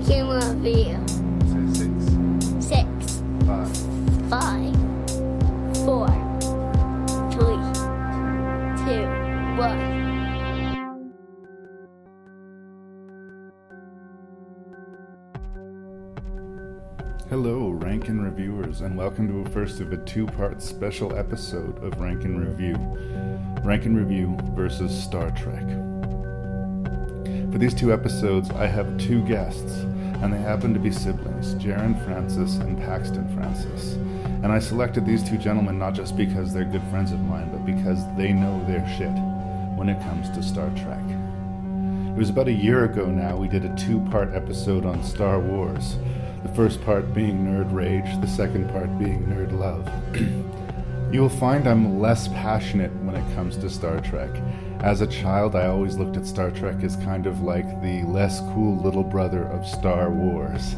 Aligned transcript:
Say 0.00 0.22
six, 1.72 1.90
Six, 2.64 3.22
five, 3.44 3.76
five, 4.30 4.76
Four. 5.84 6.06
three, 7.32 7.58
two, 8.84 9.06
one. 9.58 9.78
Hello, 17.28 17.70
Rank 17.70 18.08
and 18.08 18.22
Reviewers, 18.24 18.82
and 18.82 18.96
welcome 18.96 19.26
to 19.26 19.40
a 19.40 19.52
first 19.52 19.80
of 19.80 19.92
a 19.92 19.96
two 20.04 20.26
part 20.26 20.62
special 20.62 21.16
episode 21.16 21.82
of 21.82 22.00
Rank 22.00 22.22
and 22.24 22.38
Review 22.40 22.76
Rank 23.64 23.84
and 23.86 23.96
Review 23.96 24.38
versus 24.54 24.96
Star 24.96 25.32
Trek. 25.32 25.66
For 27.58 27.62
these 27.62 27.74
two 27.74 27.92
episodes, 27.92 28.50
I 28.50 28.66
have 28.66 28.98
two 28.98 29.20
guests, 29.24 29.80
and 30.22 30.32
they 30.32 30.38
happen 30.38 30.72
to 30.74 30.78
be 30.78 30.92
siblings, 30.92 31.56
Jaron 31.56 32.00
Francis 32.04 32.58
and 32.58 32.78
Paxton 32.78 33.28
Francis. 33.34 33.94
And 34.44 34.52
I 34.52 34.60
selected 34.60 35.04
these 35.04 35.28
two 35.28 35.38
gentlemen 35.38 35.76
not 35.76 35.92
just 35.92 36.16
because 36.16 36.54
they're 36.54 36.64
good 36.64 36.84
friends 36.84 37.10
of 37.10 37.18
mine, 37.18 37.50
but 37.50 37.66
because 37.66 37.98
they 38.16 38.32
know 38.32 38.64
their 38.68 38.86
shit 38.96 39.10
when 39.76 39.88
it 39.88 40.00
comes 40.02 40.30
to 40.30 40.40
Star 40.40 40.70
Trek. 40.76 41.02
It 41.04 42.16
was 42.16 42.30
about 42.30 42.46
a 42.46 42.52
year 42.52 42.84
ago 42.84 43.06
now 43.06 43.36
we 43.36 43.48
did 43.48 43.64
a 43.64 43.74
two 43.74 43.98
part 44.08 44.32
episode 44.36 44.86
on 44.86 45.02
Star 45.02 45.40
Wars. 45.40 45.96
The 46.44 46.54
first 46.54 46.80
part 46.84 47.12
being 47.12 47.44
Nerd 47.44 47.74
Rage, 47.74 48.20
the 48.20 48.28
second 48.28 48.70
part 48.70 48.96
being 49.00 49.24
Nerd 49.24 49.50
Love. 49.50 49.84
you 51.12 51.20
will 51.20 51.28
find 51.28 51.66
I'm 51.66 51.98
less 51.98 52.28
passionate 52.28 52.94
when 53.02 53.16
it 53.16 53.34
comes 53.34 53.56
to 53.56 53.68
Star 53.68 54.00
Trek. 54.00 54.30
As 54.80 55.00
a 55.00 55.06
child, 55.08 55.56
I 55.56 55.66
always 55.66 55.96
looked 55.96 56.16
at 56.16 56.24
Star 56.24 56.52
Trek 56.52 56.84
as 56.84 56.94
kind 56.96 57.26
of 57.26 57.42
like 57.42 57.82
the 57.82 58.04
less 58.04 58.40
cool 58.52 58.80
little 58.80 59.02
brother 59.02 59.42
of 59.44 59.66
Star 59.66 60.08
Wars. 60.08 60.74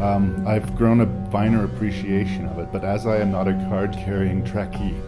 Um, 0.00 0.44
I've 0.46 0.74
grown 0.74 1.00
a 1.00 1.30
finer 1.30 1.64
appreciation 1.64 2.48
of 2.48 2.58
it, 2.58 2.72
but 2.72 2.82
as 2.82 3.06
I 3.06 3.18
am 3.18 3.30
not 3.30 3.46
a 3.46 3.52
card 3.68 3.92
carrying 3.92 4.42
Trekkie, 4.42 5.00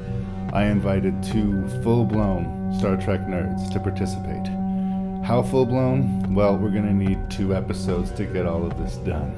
I 0.52 0.66
invited 0.66 1.20
two 1.24 1.66
full 1.82 2.04
blown 2.04 2.72
Star 2.78 2.96
Trek 2.96 3.22
nerds 3.22 3.72
to 3.72 3.80
participate. 3.80 4.46
How 5.24 5.42
full 5.42 5.66
blown? 5.66 6.32
Well, 6.32 6.56
we're 6.56 6.70
going 6.70 6.86
to 6.86 6.94
need 6.94 7.30
two 7.30 7.52
episodes 7.52 8.12
to 8.12 8.26
get 8.26 8.46
all 8.46 8.64
of 8.64 8.78
this 8.78 8.94
done. 8.98 9.34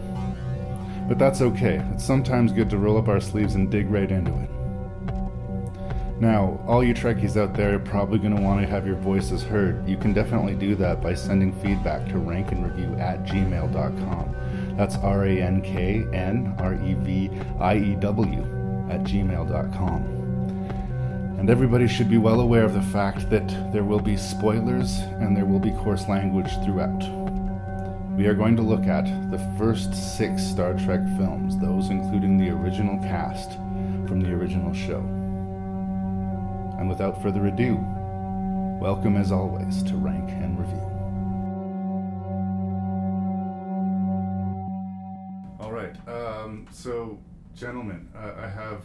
But 1.09 1.19
that's 1.19 1.41
okay. 1.41 1.83
It's 1.95 2.05
sometimes 2.05 2.53
good 2.53 2.69
to 2.71 2.77
roll 2.77 2.99
up 2.99 3.09
our 3.09 3.21
sleeves 3.21 3.55
and 3.55 3.71
dig 3.71 3.89
right 3.89 4.11
into 4.11 4.33
it. 4.43 4.51
Now, 6.19 6.59
all 6.67 6.83
you 6.83 6.95
Trekkies 6.95 7.37
out 7.37 7.53
there 7.53 7.75
are 7.75 7.79
probably 7.79 8.19
going 8.19 8.35
to 8.35 8.41
want 8.41 8.63
to 8.63 8.67
have 8.67 8.87
your 8.87 8.97
voices 8.97 9.43
heard. 9.43 9.87
You 9.87 9.99
can 9.99 10.15
definitely 10.15 10.55
do 10.55 10.75
that 10.77 11.03
by 11.03 11.13
sending 11.13 11.53
feedback 11.61 12.07
to 12.07 12.15
ranknreview 12.15 12.99
at 12.99 13.25
gmail.com. 13.25 14.75
That's 14.79 14.97
R 14.97 15.27
A 15.27 15.43
N 15.43 15.61
K 15.61 16.07
N 16.15 16.55
R 16.59 16.73
E 16.75 16.95
V 16.95 17.31
I 17.61 17.77
E 17.77 17.95
W 17.97 18.41
at 18.91 19.05
gmail.com. 19.05 20.17
And 21.39 21.51
everybody 21.51 21.87
should 21.87 22.09
be 22.09 22.17
well 22.17 22.41
aware 22.41 22.65
of 22.65 22.73
the 22.73 22.81
fact 22.81 23.29
that 23.29 23.47
there 23.71 23.85
will 23.85 24.01
be 24.01 24.17
spoilers 24.17 25.01
and 25.21 25.37
there 25.37 25.45
will 25.45 25.61
be 25.61 25.73
coarse 25.73 26.09
language 26.09 26.51
throughout. 26.65 27.03
We 28.17 28.27
are 28.27 28.35
going 28.35 28.57
to 28.57 28.63
look 28.63 28.87
at 28.87 29.05
the 29.31 29.39
first 29.59 29.95
six 30.17 30.43
Star 30.43 30.73
Trek 30.73 31.03
films, 31.19 31.59
those 31.59 31.91
including 31.91 32.39
the 32.39 32.49
original 32.49 32.99
cast 33.01 33.53
from 34.09 34.23
the 34.23 34.33
original 34.33 34.73
show. 34.73 35.16
And 36.79 36.89
without 36.89 37.23
further 37.23 37.47
ado, 37.47 37.77
welcome 38.81 39.17
as 39.17 39.33
always 39.33 39.83
to 39.85 39.97
Rank 39.97 40.31
and 40.31 40.59
Review. 40.59 40.83
All 45.59 45.73
right, 45.73 45.97
um, 46.07 46.67
so 46.71 47.19
gentlemen, 47.55 48.09
uh, 48.15 48.35
I 48.39 48.49
have 48.49 48.83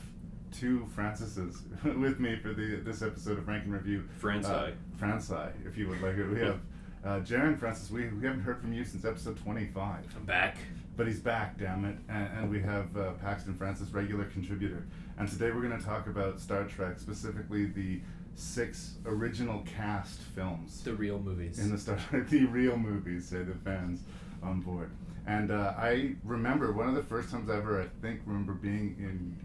two 0.52 0.88
Francises 0.96 1.64
with 2.00 2.20
me 2.20 2.38
for 2.38 2.54
the 2.54 2.78
this 2.78 3.02
episode 3.02 3.38
of 3.38 3.48
Rank 3.48 3.66
and 3.66 3.74
Review. 3.74 4.08
Franci. 4.22 4.46
Uh, 4.46 4.72
Franci, 4.98 5.52
if 5.68 5.78
you 5.78 5.90
would 5.90 6.02
like 6.02 6.16
it. 6.16 6.30
We 6.30 6.40
have 6.40 6.60
uh, 7.04 7.20
Jaron 7.20 7.60
Francis. 7.60 7.90
We, 7.92 8.08
we 8.10 8.26
haven't 8.26 8.42
heard 8.42 8.62
from 8.62 8.74
you 8.74 8.86
since 8.86 9.06
episode 9.06 9.38
25. 9.44 10.06
I'm 10.16 10.26
back. 10.26 10.58
But 10.98 11.08
he's 11.08 11.20
back, 11.20 11.58
damn 11.58 11.86
it. 11.86 11.96
And, 12.10 12.30
and 12.38 12.50
we 12.50 12.62
have 12.62 12.96
uh, 12.96 13.12
Paxton 13.14 13.56
Francis, 13.56 13.90
regular 13.90 14.26
contributor. 14.26 14.86
And 15.22 15.30
today 15.30 15.52
we're 15.52 15.62
going 15.62 15.78
to 15.80 15.86
talk 15.86 16.08
about 16.08 16.40
Star 16.40 16.64
Trek, 16.64 16.98
specifically 16.98 17.66
the 17.66 18.02
six 18.34 18.96
original 19.06 19.64
cast 19.78 20.20
films 20.20 20.82
The 20.82 20.96
real 20.96 21.20
movies. 21.20 21.60
in 21.60 21.70
the 21.70 21.78
Star 21.78 22.00
Trek, 22.10 22.28
the 22.30 22.46
real 22.46 22.76
movies, 22.76 23.28
say 23.28 23.44
the 23.44 23.54
fans 23.54 24.02
on 24.42 24.62
board. 24.62 24.90
And 25.28 25.52
uh, 25.52 25.76
I 25.78 26.16
remember 26.24 26.72
one 26.72 26.90
of 26.90 26.96
the 26.96 27.04
first 27.04 27.30
times 27.30 27.52
ever, 27.52 27.84
I 27.84 27.86
think, 28.02 28.22
remember 28.26 28.54
being 28.54 28.96
in 28.98 29.38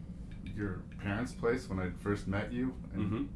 your 0.57 0.81
parents' 1.03 1.33
place 1.33 1.69
when 1.69 1.79
I 1.79 1.91
first 2.03 2.27
met 2.27 2.51
you. 2.55 2.73
And 2.95 3.13
Mhm. 3.13 3.27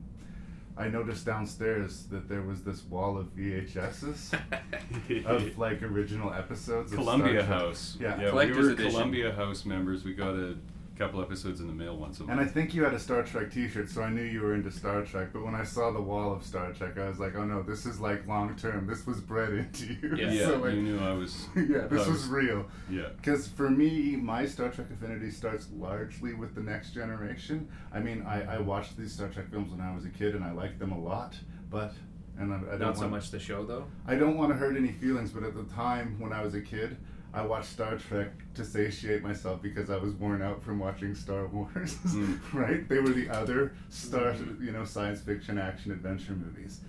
I 0.78 0.88
noticed 0.88 1.26
downstairs 1.26 2.04
that 2.06 2.26
there 2.26 2.40
was 2.40 2.62
this 2.62 2.84
wall 2.84 3.18
of 3.18 3.36
VHSs 3.36 4.32
of 5.26 5.58
like 5.58 5.82
original 5.82 6.32
episodes. 6.32 6.90
of 6.92 6.96
Columbia 7.00 7.42
Star 7.42 7.46
Trek. 7.58 7.60
House. 7.60 7.98
Yeah. 8.00 8.16
we 8.24 8.30
Collector's 8.30 8.56
were 8.66 8.70
edition. 8.72 8.90
Columbia 8.92 9.32
House 9.34 9.66
members. 9.66 10.04
We 10.04 10.14
got 10.14 10.34
a 10.36 10.56
couple 11.00 11.22
episodes 11.22 11.60
in 11.60 11.66
the 11.66 11.72
mail 11.72 11.96
once 11.96 12.20
a 12.20 12.24
month. 12.24 12.38
And 12.38 12.40
I 12.40 12.52
think 12.52 12.74
you 12.74 12.84
had 12.84 12.92
a 12.92 12.98
Star 12.98 13.22
Trek 13.22 13.50
T-shirt, 13.50 13.88
so 13.88 14.02
I 14.02 14.10
knew 14.10 14.22
you 14.22 14.42
were 14.42 14.54
into 14.54 14.70
Star 14.70 15.02
Trek. 15.02 15.28
But 15.32 15.42
when 15.42 15.54
I 15.54 15.64
saw 15.64 15.90
the 15.90 16.00
wall 16.00 16.30
of 16.30 16.44
Star 16.44 16.72
Trek, 16.72 16.98
I 16.98 17.08
was 17.08 17.18
like, 17.18 17.34
"Oh 17.36 17.44
no, 17.44 17.62
this 17.62 17.86
is 17.86 18.00
like 18.00 18.26
long 18.26 18.54
term. 18.56 18.86
This 18.86 19.06
was 19.06 19.18
bred 19.20 19.52
into 19.62 19.94
you." 19.94 20.16
yeah, 20.16 20.46
so 20.46 20.58
like, 20.58 20.74
you 20.74 20.82
knew 20.82 21.00
I 21.00 21.14
was. 21.14 21.46
yeah, 21.56 21.86
this 21.86 22.06
I 22.06 22.10
was 22.10 22.26
real. 22.26 22.66
Yeah. 22.90 23.08
Because 23.16 23.48
for 23.48 23.70
me, 23.70 24.14
my 24.16 24.44
Star 24.44 24.68
Trek 24.68 24.88
affinity 24.90 25.30
starts 25.30 25.68
largely 25.74 26.34
with 26.34 26.54
the 26.54 26.60
Next 26.60 26.92
Generation. 26.92 27.66
I 27.92 28.00
mean, 28.00 28.22
I, 28.26 28.56
I 28.56 28.58
watched 28.60 28.98
these 28.98 29.12
Star 29.12 29.28
Trek 29.28 29.50
films 29.50 29.70
when 29.70 29.80
I 29.80 29.94
was 29.94 30.04
a 30.04 30.10
kid, 30.10 30.34
and 30.34 30.44
I 30.44 30.52
liked 30.52 30.78
them 30.78 30.92
a 30.92 30.98
lot. 31.00 31.34
But 31.70 31.94
and 32.38 32.52
I, 32.52 32.56
I 32.56 32.60
don't 32.72 32.80
Not 32.80 32.98
so 32.98 33.08
much 33.08 33.30
the 33.30 33.38
show 33.38 33.64
though. 33.64 33.86
I 34.06 34.16
don't 34.16 34.36
want 34.36 34.52
to 34.52 34.56
hurt 34.56 34.76
any 34.76 34.92
feelings, 34.92 35.30
but 35.30 35.44
at 35.44 35.54
the 35.54 35.64
time 35.74 36.16
when 36.18 36.32
I 36.32 36.42
was 36.42 36.54
a 36.54 36.60
kid, 36.60 36.98
I 37.32 37.42
watched 37.42 37.68
Star 37.68 37.96
Trek 37.96 38.28
to 38.54 38.64
satiate 38.64 39.22
myself 39.22 39.62
because 39.62 39.88
I 39.90 39.96
was 39.96 40.14
worn 40.14 40.42
out 40.42 40.62
from 40.64 40.78
watching 40.80 41.14
Star 41.14 41.46
Wars. 41.46 41.96
Mm. 42.06 42.40
right? 42.52 42.88
They 42.88 42.98
were 42.98 43.10
the 43.10 43.28
other 43.30 43.72
Star, 43.88 44.34
you 44.60 44.72
know, 44.72 44.84
science 44.84 45.20
fiction, 45.20 45.56
action, 45.58 45.92
adventure 45.92 46.32
movies. 46.32 46.80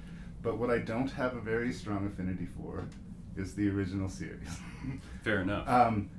But 0.41 0.57
what 0.57 0.71
I 0.71 0.79
don't 0.79 1.11
have 1.11 1.35
a 1.35 1.41
very 1.41 1.71
strong 1.71 2.07
affinity 2.07 2.47
for 2.57 2.85
is 3.37 3.53
the 3.53 3.69
original 3.69 4.09
series. 4.09 4.49
Fair 5.23 5.41
enough. 5.41 5.67
um, 5.69 6.09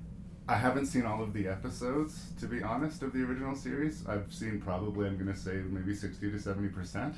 I 0.48 0.54
haven't 0.56 0.86
seen 0.86 1.04
all 1.06 1.22
of 1.22 1.32
the 1.32 1.46
episodes, 1.48 2.26
to 2.40 2.46
be 2.46 2.62
honest, 2.62 3.02
of 3.02 3.12
the 3.12 3.22
original 3.24 3.54
series. 3.54 4.06
I've 4.06 4.32
seen 4.32 4.60
probably, 4.60 5.06
I'm 5.08 5.16
going 5.16 5.32
to 5.32 5.38
say, 5.38 5.54
maybe 5.68 5.94
60 5.94 6.30
to 6.30 6.36
70%. 6.36 7.14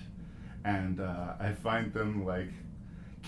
And 0.65 1.01
uh, 1.01 1.35
I 1.41 1.53
find 1.53 1.93
them 1.93 2.25
like 2.25 2.51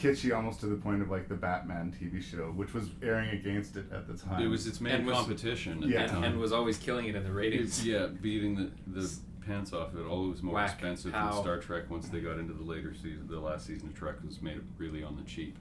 kitschy 0.00 0.34
almost 0.34 0.60
to 0.60 0.66
the 0.66 0.76
point 0.76 1.02
of 1.02 1.10
like 1.10 1.28
the 1.28 1.34
Batman 1.34 1.94
TV 1.98 2.22
show, 2.22 2.52
which 2.52 2.74
was 2.74 2.88
airing 3.02 3.30
against 3.30 3.76
it 3.76 3.90
at 3.92 4.06
the 4.06 4.14
time. 4.14 4.42
it 4.42 4.46
was 4.48 4.66
its 4.66 4.80
main 4.80 4.94
And 4.94 5.08
competition 5.10 5.82
at 5.82 5.88
Yeah. 5.88 6.16
And, 6.16 6.24
and 6.24 6.38
was 6.38 6.52
always 6.52 6.78
killing 6.78 7.06
it 7.06 7.14
in 7.14 7.24
the 7.24 7.32
ratings. 7.32 7.80
It's- 7.80 7.84
yeah, 7.84 8.06
beating 8.20 8.54
the 8.56 8.70
the 9.00 9.18
pants 9.46 9.72
off 9.72 9.92
of 9.94 10.00
it. 10.00 10.04
All 10.06 10.28
was 10.28 10.42
more 10.42 10.54
Whack, 10.56 10.72
expensive 10.72 11.12
pow. 11.12 11.32
than 11.32 11.42
Star 11.42 11.58
Trek 11.60 11.88
once 11.88 12.08
they 12.08 12.20
got 12.20 12.38
into 12.38 12.52
the 12.52 12.64
later 12.64 12.92
season. 12.94 13.26
The 13.28 13.38
last 13.38 13.66
season 13.66 13.88
of 13.88 13.94
Trek 13.94 14.16
was 14.24 14.42
made 14.42 14.60
really 14.76 15.02
on 15.04 15.16
the 15.16 15.22
cheap. 15.22 15.56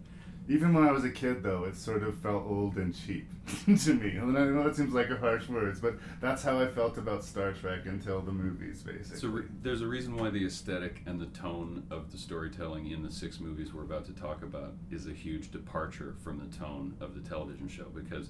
Even 0.47 0.74
when 0.74 0.83
I 0.83 0.92
was 0.92 1.03
a 1.03 1.09
kid, 1.09 1.42
though, 1.42 1.63
it 1.63 1.75
sort 1.75 2.03
of 2.03 2.18
felt 2.19 2.45
old 2.45 2.75
and 2.77 2.94
cheap 2.94 3.27
to 3.65 3.94
me. 3.95 4.15
And 4.18 4.38
I 4.38 4.45
know 4.45 4.63
that 4.63 4.75
seems 4.75 4.94
like 4.94 5.09
a 5.09 5.18
harsh 5.18 5.50
words, 5.50 5.80
but 5.80 5.95
that's 6.21 6.44
how 6.44 6.59
I 6.59 6.68
felt 6.68 6.97
about 7.00 7.24
Star 7.24 7.51
Trek 7.51 7.81
until 7.86 8.21
the 8.21 8.31
movies, 8.31 8.83
basically. 8.83 9.19
So 9.19 9.27
re- 9.30 9.47
there's 9.63 9.81
a 9.81 9.88
reason 9.88 10.15
why 10.15 10.30
the 10.30 10.45
aesthetic 10.45 11.01
and 11.07 11.19
the 11.19 11.25
tone 11.27 11.83
of 11.89 12.12
the 12.12 12.18
storytelling 12.18 12.92
in 12.92 13.01
the 13.01 13.12
six 13.12 13.39
movies 13.39 13.74
we're 13.74 13.83
about 13.83 14.06
to 14.06 14.13
talk 14.13 14.44
about 14.44 14.74
is 14.92 15.07
a 15.07 15.13
huge 15.13 15.51
departure 15.51 16.15
from 16.24 16.38
the 16.38 16.56
tone 16.56 16.95
of 17.01 17.15
the 17.15 17.27
television 17.27 17.68
show 17.68 17.86
because 17.86 18.30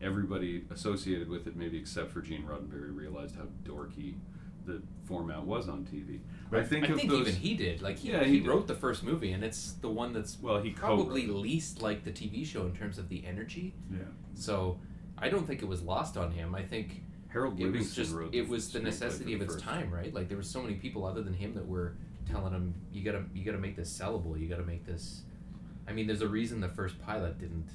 everybody 0.00 0.64
associated 0.70 1.28
with 1.28 1.48
it, 1.48 1.56
maybe 1.56 1.78
except 1.78 2.12
for 2.12 2.20
Gene 2.20 2.44
Roddenberry, 2.44 2.94
realized 2.94 3.34
how 3.34 3.46
dorky 3.64 4.14
the 4.66 4.82
format 5.06 5.44
was 5.44 5.68
on 5.68 5.84
TV. 5.84 6.20
I 6.52 6.62
think 6.62 6.84
I 6.84 6.94
think 6.94 7.10
those. 7.10 7.28
even 7.28 7.34
he 7.34 7.54
did. 7.54 7.82
Like 7.82 7.98
he, 7.98 8.10
Yeah, 8.10 8.24
he, 8.24 8.40
he 8.40 8.46
wrote 8.48 8.66
the 8.66 8.74
first 8.74 9.02
movie, 9.02 9.32
and 9.32 9.42
it's 9.42 9.72
the 9.80 9.88
one 9.88 10.12
that's 10.12 10.38
Well, 10.40 10.60
he 10.60 10.70
probably 10.70 11.26
least 11.26 11.82
like 11.82 12.04
the 12.04 12.10
TV 12.12 12.44
show 12.46 12.66
in 12.66 12.74
terms 12.74 12.98
of 12.98 13.08
the 13.08 13.24
energy. 13.26 13.74
yeah. 13.90 14.00
So 14.34 14.78
I 15.18 15.28
don't 15.28 15.46
think 15.46 15.62
it 15.62 15.68
was 15.68 15.82
lost 15.82 16.16
on 16.16 16.30
him. 16.32 16.54
I 16.54 16.62
think 16.62 17.02
Harold 17.28 17.58
it 17.60 17.70
was 17.72 17.94
just 17.94 18.14
wrote 18.14 18.34
it 18.34 18.48
was 18.48 18.70
the 18.70 18.80
necessity 18.80 19.34
of 19.34 19.40
its 19.42 19.54
first. 19.54 19.64
time, 19.64 19.90
right? 19.90 20.12
Like 20.12 20.28
there 20.28 20.36
were 20.36 20.42
so 20.42 20.62
many 20.62 20.74
people 20.74 21.04
other 21.04 21.22
than 21.22 21.34
him 21.34 21.54
that 21.54 21.66
were 21.66 21.96
telling 22.30 22.52
him, 22.52 22.74
"You 22.92 23.02
gotta, 23.02 23.24
you 23.34 23.44
gotta 23.44 23.58
make 23.58 23.76
this 23.76 23.96
sellable. 23.96 24.38
You 24.38 24.48
gotta 24.48 24.64
make 24.64 24.84
this." 24.84 25.22
I 25.88 25.92
mean, 25.92 26.06
there's 26.06 26.22
a 26.22 26.28
reason 26.28 26.60
the 26.60 26.68
first 26.68 27.00
pilot 27.00 27.38
didn't 27.38 27.68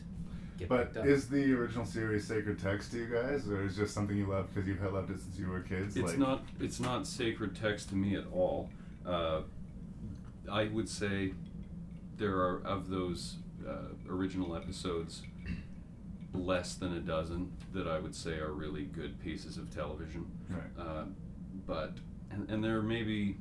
get 0.61 0.69
But 0.69 0.93
picked 0.93 0.97
up. 0.97 1.05
is 1.05 1.27
the 1.27 1.53
original 1.53 1.85
series 1.85 2.25
sacred 2.27 2.59
text 2.59 2.91
to 2.91 2.97
you 2.99 3.07
guys, 3.07 3.47
or 3.47 3.65
is 3.65 3.77
it 3.77 3.81
just 3.81 3.93
something 3.93 4.15
you 4.15 4.27
love 4.27 4.53
because 4.53 4.67
you've 4.67 4.81
loved 4.81 5.09
it 5.09 5.19
since 5.19 5.37
you 5.37 5.49
were 5.49 5.61
kids? 5.61 5.97
It's 5.97 6.11
like, 6.11 6.17
not. 6.17 6.43
It's 6.59 6.79
not 6.79 7.07
sacred 7.07 7.55
text 7.55 7.89
to 7.89 7.95
me 7.95 8.15
at 8.15 8.25
all. 8.31 8.69
Uh, 9.05 9.41
I 10.51 10.65
would 10.65 10.89
say 10.89 11.33
there 12.17 12.35
are 12.37 12.61
of 12.63 12.89
those 12.89 13.37
uh, 13.67 13.93
original 14.09 14.55
episodes, 14.55 15.23
less 16.33 16.75
than 16.75 16.95
a 16.95 16.99
dozen 16.99 17.51
that 17.73 17.87
I 17.87 17.99
would 17.99 18.15
say 18.15 18.39
are 18.39 18.51
really 18.51 18.83
good 18.85 19.19
pieces 19.21 19.57
of 19.57 19.73
television. 19.73 20.25
Right. 20.49 20.61
Uh, 20.79 21.03
but 21.67 21.93
and, 22.31 22.49
and 22.49 22.63
there 22.63 22.81
may 22.81 23.03
be 23.03 23.37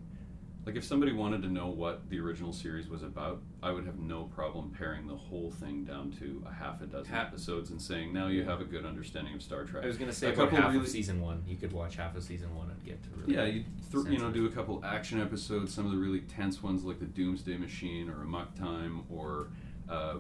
like 0.71 0.77
if 0.77 0.85
somebody 0.85 1.13
wanted 1.13 1.43
to 1.43 1.49
know 1.49 1.67
what 1.67 2.09
the 2.11 2.21
original 2.21 2.53
series 2.53 2.89
was 2.89 3.03
about, 3.03 3.43
I 3.61 3.73
would 3.73 3.87
have 3.87 3.99
no 3.99 4.25
problem 4.25 4.73
paring 4.79 5.09
the 5.09 5.17
whole 5.17 5.51
thing 5.51 5.83
down 5.83 6.13
to 6.21 6.45
a 6.49 6.53
half 6.53 6.81
a 6.81 6.87
dozen 6.87 7.13
Half- 7.13 7.29
episodes 7.29 7.71
and 7.71 7.83
saying 7.83 8.13
now 8.13 8.29
you 8.29 8.45
have 8.45 8.61
a 8.61 8.65
good 8.65 8.87
understanding 8.87 9.35
of 9.35 9.43
Star 9.43 9.65
Trek. 9.65 9.83
I 9.83 9.89
was 9.89 9.99
gonna 9.99 10.13
say 10.13 10.29
a 10.29 10.33
about 10.33 10.51
couple 10.51 10.59
half 10.59 10.73
really, 10.73 10.85
of 10.85 10.89
season 10.89 11.21
one. 11.21 11.43
You 11.45 11.57
could 11.57 11.73
watch 11.73 11.97
half 11.97 12.15
of 12.15 12.23
season 12.23 12.55
one 12.55 12.71
and 12.71 12.85
get 12.85 13.03
to 13.03 13.09
really. 13.17 13.35
Yeah, 13.35 13.47
you 13.47 13.65
th- 13.91 14.07
you 14.07 14.19
know 14.19 14.31
do 14.31 14.47
a 14.47 14.51
couple 14.51 14.81
action 14.85 15.21
episodes, 15.21 15.75
some 15.75 15.87
of 15.87 15.91
the 15.91 15.99
really 15.99 16.21
tense 16.21 16.63
ones 16.63 16.85
like 16.85 17.01
the 17.01 17.07
Doomsday 17.07 17.57
Machine 17.57 18.09
or 18.09 18.23
Amok 18.23 18.55
Time 18.55 19.03
or 19.11 19.49
uh, 19.89 20.19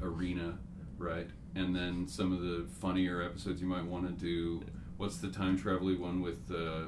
Arena, 0.00 0.56
right? 0.96 1.28
And 1.54 1.76
then 1.76 2.08
some 2.08 2.32
of 2.32 2.40
the 2.40 2.66
funnier 2.80 3.22
episodes 3.22 3.60
you 3.60 3.66
might 3.66 3.84
want 3.84 4.06
to 4.06 4.12
do. 4.12 4.64
What's 4.96 5.18
the 5.18 5.28
time 5.28 5.58
traveling 5.58 6.00
one 6.00 6.22
with 6.22 6.50
uh, 6.50 6.84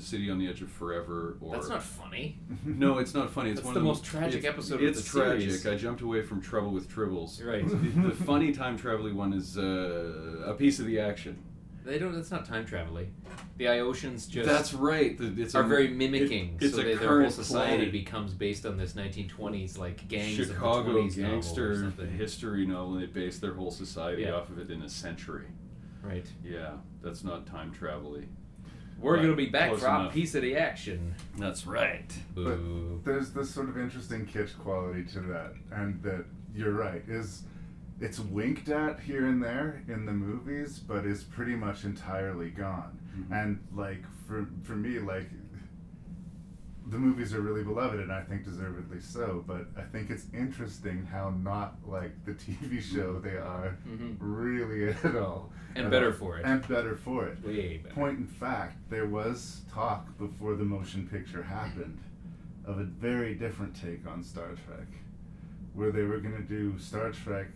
City 0.00 0.30
on 0.30 0.38
the 0.38 0.48
Edge 0.48 0.62
of 0.62 0.70
Forever? 0.70 1.36
Or 1.40 1.54
That's 1.54 1.68
not 1.68 1.82
funny. 1.82 2.38
no, 2.64 2.98
it's 2.98 3.14
not 3.14 3.30
funny. 3.30 3.50
It's 3.50 3.60
That's 3.60 3.66
one 3.66 3.74
the 3.74 3.80
of 3.80 3.84
the 3.84 3.88
most 3.88 4.04
tragic 4.04 4.38
it's- 4.40 4.52
episode 4.52 4.76
of 4.76 4.82
It's 4.88 5.02
the 5.02 5.18
tragic. 5.20 5.50
series. 5.50 5.66
I 5.66 5.76
jumped 5.76 6.00
away 6.02 6.22
from 6.22 6.40
Trouble 6.40 6.70
with 6.70 6.88
Tribbles. 6.90 7.44
Right. 7.44 7.66
the, 7.68 7.76
the 8.08 8.24
funny 8.24 8.52
time 8.52 8.76
traveling 8.76 9.16
one 9.16 9.32
is 9.32 9.58
uh, 9.58 10.42
a 10.46 10.54
piece 10.54 10.78
of 10.78 10.86
the 10.86 10.98
action. 11.00 11.38
They 11.84 11.98
don't. 11.98 12.14
That's 12.14 12.30
not 12.30 12.46
time 12.46 12.64
traveling. 12.64 13.12
The 13.56 13.64
Iotians 13.64 14.28
just 14.28 14.48
That's 14.48 14.72
right. 14.72 15.16
It's 15.20 15.56
are 15.56 15.64
a- 15.64 15.66
very 15.66 15.88
mimicking. 15.88 16.56
it- 16.60 16.66
it's 16.66 16.74
so 16.76 16.80
a 16.80 16.84
they, 16.84 16.94
their 16.94 17.22
whole 17.22 17.30
society 17.30 17.76
planet. 17.78 17.92
becomes 17.92 18.34
based 18.34 18.64
on 18.66 18.76
this 18.76 18.92
1920s 18.92 19.78
like 19.78 20.06
gangs 20.06 20.36
Chicago 20.36 20.78
of 20.78 20.86
the 20.86 20.92
20s 20.92 21.16
novel 21.18 21.28
or 21.34 21.72
gangster 21.74 22.06
history 22.16 22.66
novel. 22.66 22.94
and 22.94 23.02
They 23.02 23.06
base 23.06 23.40
their 23.40 23.54
whole 23.54 23.72
society 23.72 24.22
Yeah. 24.22 24.34
off 24.34 24.48
of 24.48 24.58
it 24.60 24.70
in 24.70 24.82
a 24.82 24.88
century. 24.88 25.46
Right. 26.04 26.26
Yeah, 26.44 26.74
that's 27.02 27.24
not 27.24 27.46
time 27.48 27.72
travel 27.72 28.14
We're 29.02 29.16
Right, 29.16 29.22
gonna 29.22 29.36
be 29.36 29.46
back 29.46 29.68
close 29.70 29.80
for 29.80 29.88
our 29.88 30.10
piece 30.10 30.34
of 30.36 30.42
the 30.42 30.56
action. 30.56 31.14
That's 31.36 31.66
right. 31.66 32.10
Boo. 32.34 33.00
there's 33.04 33.32
this 33.32 33.50
sort 33.50 33.68
of 33.68 33.76
interesting 33.76 34.26
kitsch 34.26 34.56
quality 34.58 35.04
to 35.12 35.20
that, 35.22 35.52
and 35.72 36.00
that 36.02 36.24
you're 36.54 36.72
right 36.72 37.02
is 37.08 37.42
it's 38.00 38.18
winked 38.20 38.68
at 38.68 39.00
here 39.00 39.26
and 39.26 39.42
there 39.42 39.82
in 39.88 40.06
the 40.06 40.12
movies, 40.12 40.78
but 40.78 41.04
is 41.04 41.22
pretty 41.24 41.54
much 41.54 41.84
entirely 41.84 42.50
gone. 42.50 42.98
Mhm. 43.16 43.42
And 43.42 43.60
like 43.74 44.02
for 44.26 44.46
for 44.62 44.76
me, 44.76 44.98
like 44.98 45.28
the 46.92 46.98
movies 46.98 47.32
are 47.34 47.40
really 47.40 47.64
beloved, 47.64 47.98
and 47.98 48.12
I 48.12 48.20
think 48.22 48.44
deservedly 48.44 49.00
so. 49.00 49.42
But 49.46 49.66
I 49.76 49.82
think 49.82 50.10
it's 50.10 50.26
interesting 50.34 51.04
how 51.06 51.30
not 51.30 51.76
like 51.86 52.12
the 52.24 52.32
TV 52.32 52.80
show 52.94 53.18
they 53.18 53.36
are 53.38 53.76
Mhm. 53.88 54.16
really 54.20 54.90
at 55.04 55.16
all, 55.16 55.50
And 55.74 55.86
At 55.86 55.90
better 55.90 56.08
all. 56.08 56.12
for 56.12 56.38
it. 56.38 56.44
and 56.44 56.66
better 56.68 56.94
for 56.94 57.26
it. 57.26 57.42
Way 57.44 57.78
better. 57.78 57.94
Point 57.94 58.18
in 58.18 58.26
fact, 58.26 58.76
there 58.90 59.06
was 59.06 59.62
talk 59.72 60.16
before 60.18 60.54
the 60.54 60.64
motion 60.64 61.08
picture 61.08 61.42
happened 61.42 61.98
of 62.66 62.78
a 62.78 62.84
very 62.84 63.34
different 63.34 63.74
take 63.74 64.06
on 64.06 64.22
Star 64.22 64.48
Trek, 64.66 64.86
where 65.74 65.90
they 65.90 66.02
were 66.04 66.18
going 66.18 66.36
to 66.36 66.42
do 66.42 66.78
Star 66.78 67.10
Trek 67.10 67.48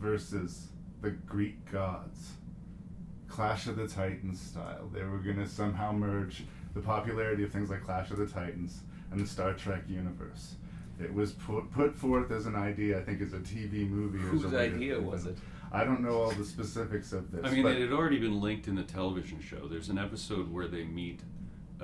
versus 0.00 0.68
the 1.00 1.10
Greek 1.10 1.70
gods. 1.70 2.32
Clash 3.28 3.66
of 3.66 3.76
the 3.76 3.88
Titans 3.88 4.40
style. 4.40 4.88
They 4.92 5.02
were 5.04 5.18
going 5.18 5.38
to 5.38 5.46
somehow 5.48 5.92
merge 5.92 6.44
the 6.74 6.80
popularity 6.80 7.44
of 7.44 7.52
things 7.52 7.70
like 7.70 7.84
Clash 7.84 8.10
of 8.10 8.18
the 8.18 8.26
Titans 8.26 8.80
and 9.10 9.20
the 9.20 9.26
Star 9.26 9.52
Trek 9.54 9.82
universe. 9.88 10.54
It 11.00 11.12
was 11.12 11.32
put, 11.32 11.70
put 11.72 11.94
forth 11.94 12.30
as 12.30 12.46
an 12.46 12.54
idea, 12.54 12.98
I 12.98 13.02
think, 13.02 13.20
as 13.20 13.32
a 13.32 13.38
TV 13.38 13.88
movie. 13.88 14.18
or 14.18 14.22
Whose 14.22 14.42
something. 14.42 14.60
idea 14.60 15.00
was 15.00 15.26
it? 15.26 15.36
I 15.72 15.82
don't 15.84 16.02
know 16.02 16.22
all 16.22 16.30
the 16.30 16.44
specifics 16.44 17.12
of 17.12 17.32
this. 17.32 17.40
I 17.44 17.50
mean, 17.50 17.62
but 17.64 17.72
it 17.72 17.80
had 17.80 17.92
already 17.92 18.18
been 18.18 18.40
linked 18.40 18.68
in 18.68 18.76
the 18.76 18.84
television 18.84 19.40
show. 19.40 19.66
There's 19.66 19.88
an 19.88 19.98
episode 19.98 20.52
where 20.52 20.68
they 20.68 20.84
meet 20.84 21.20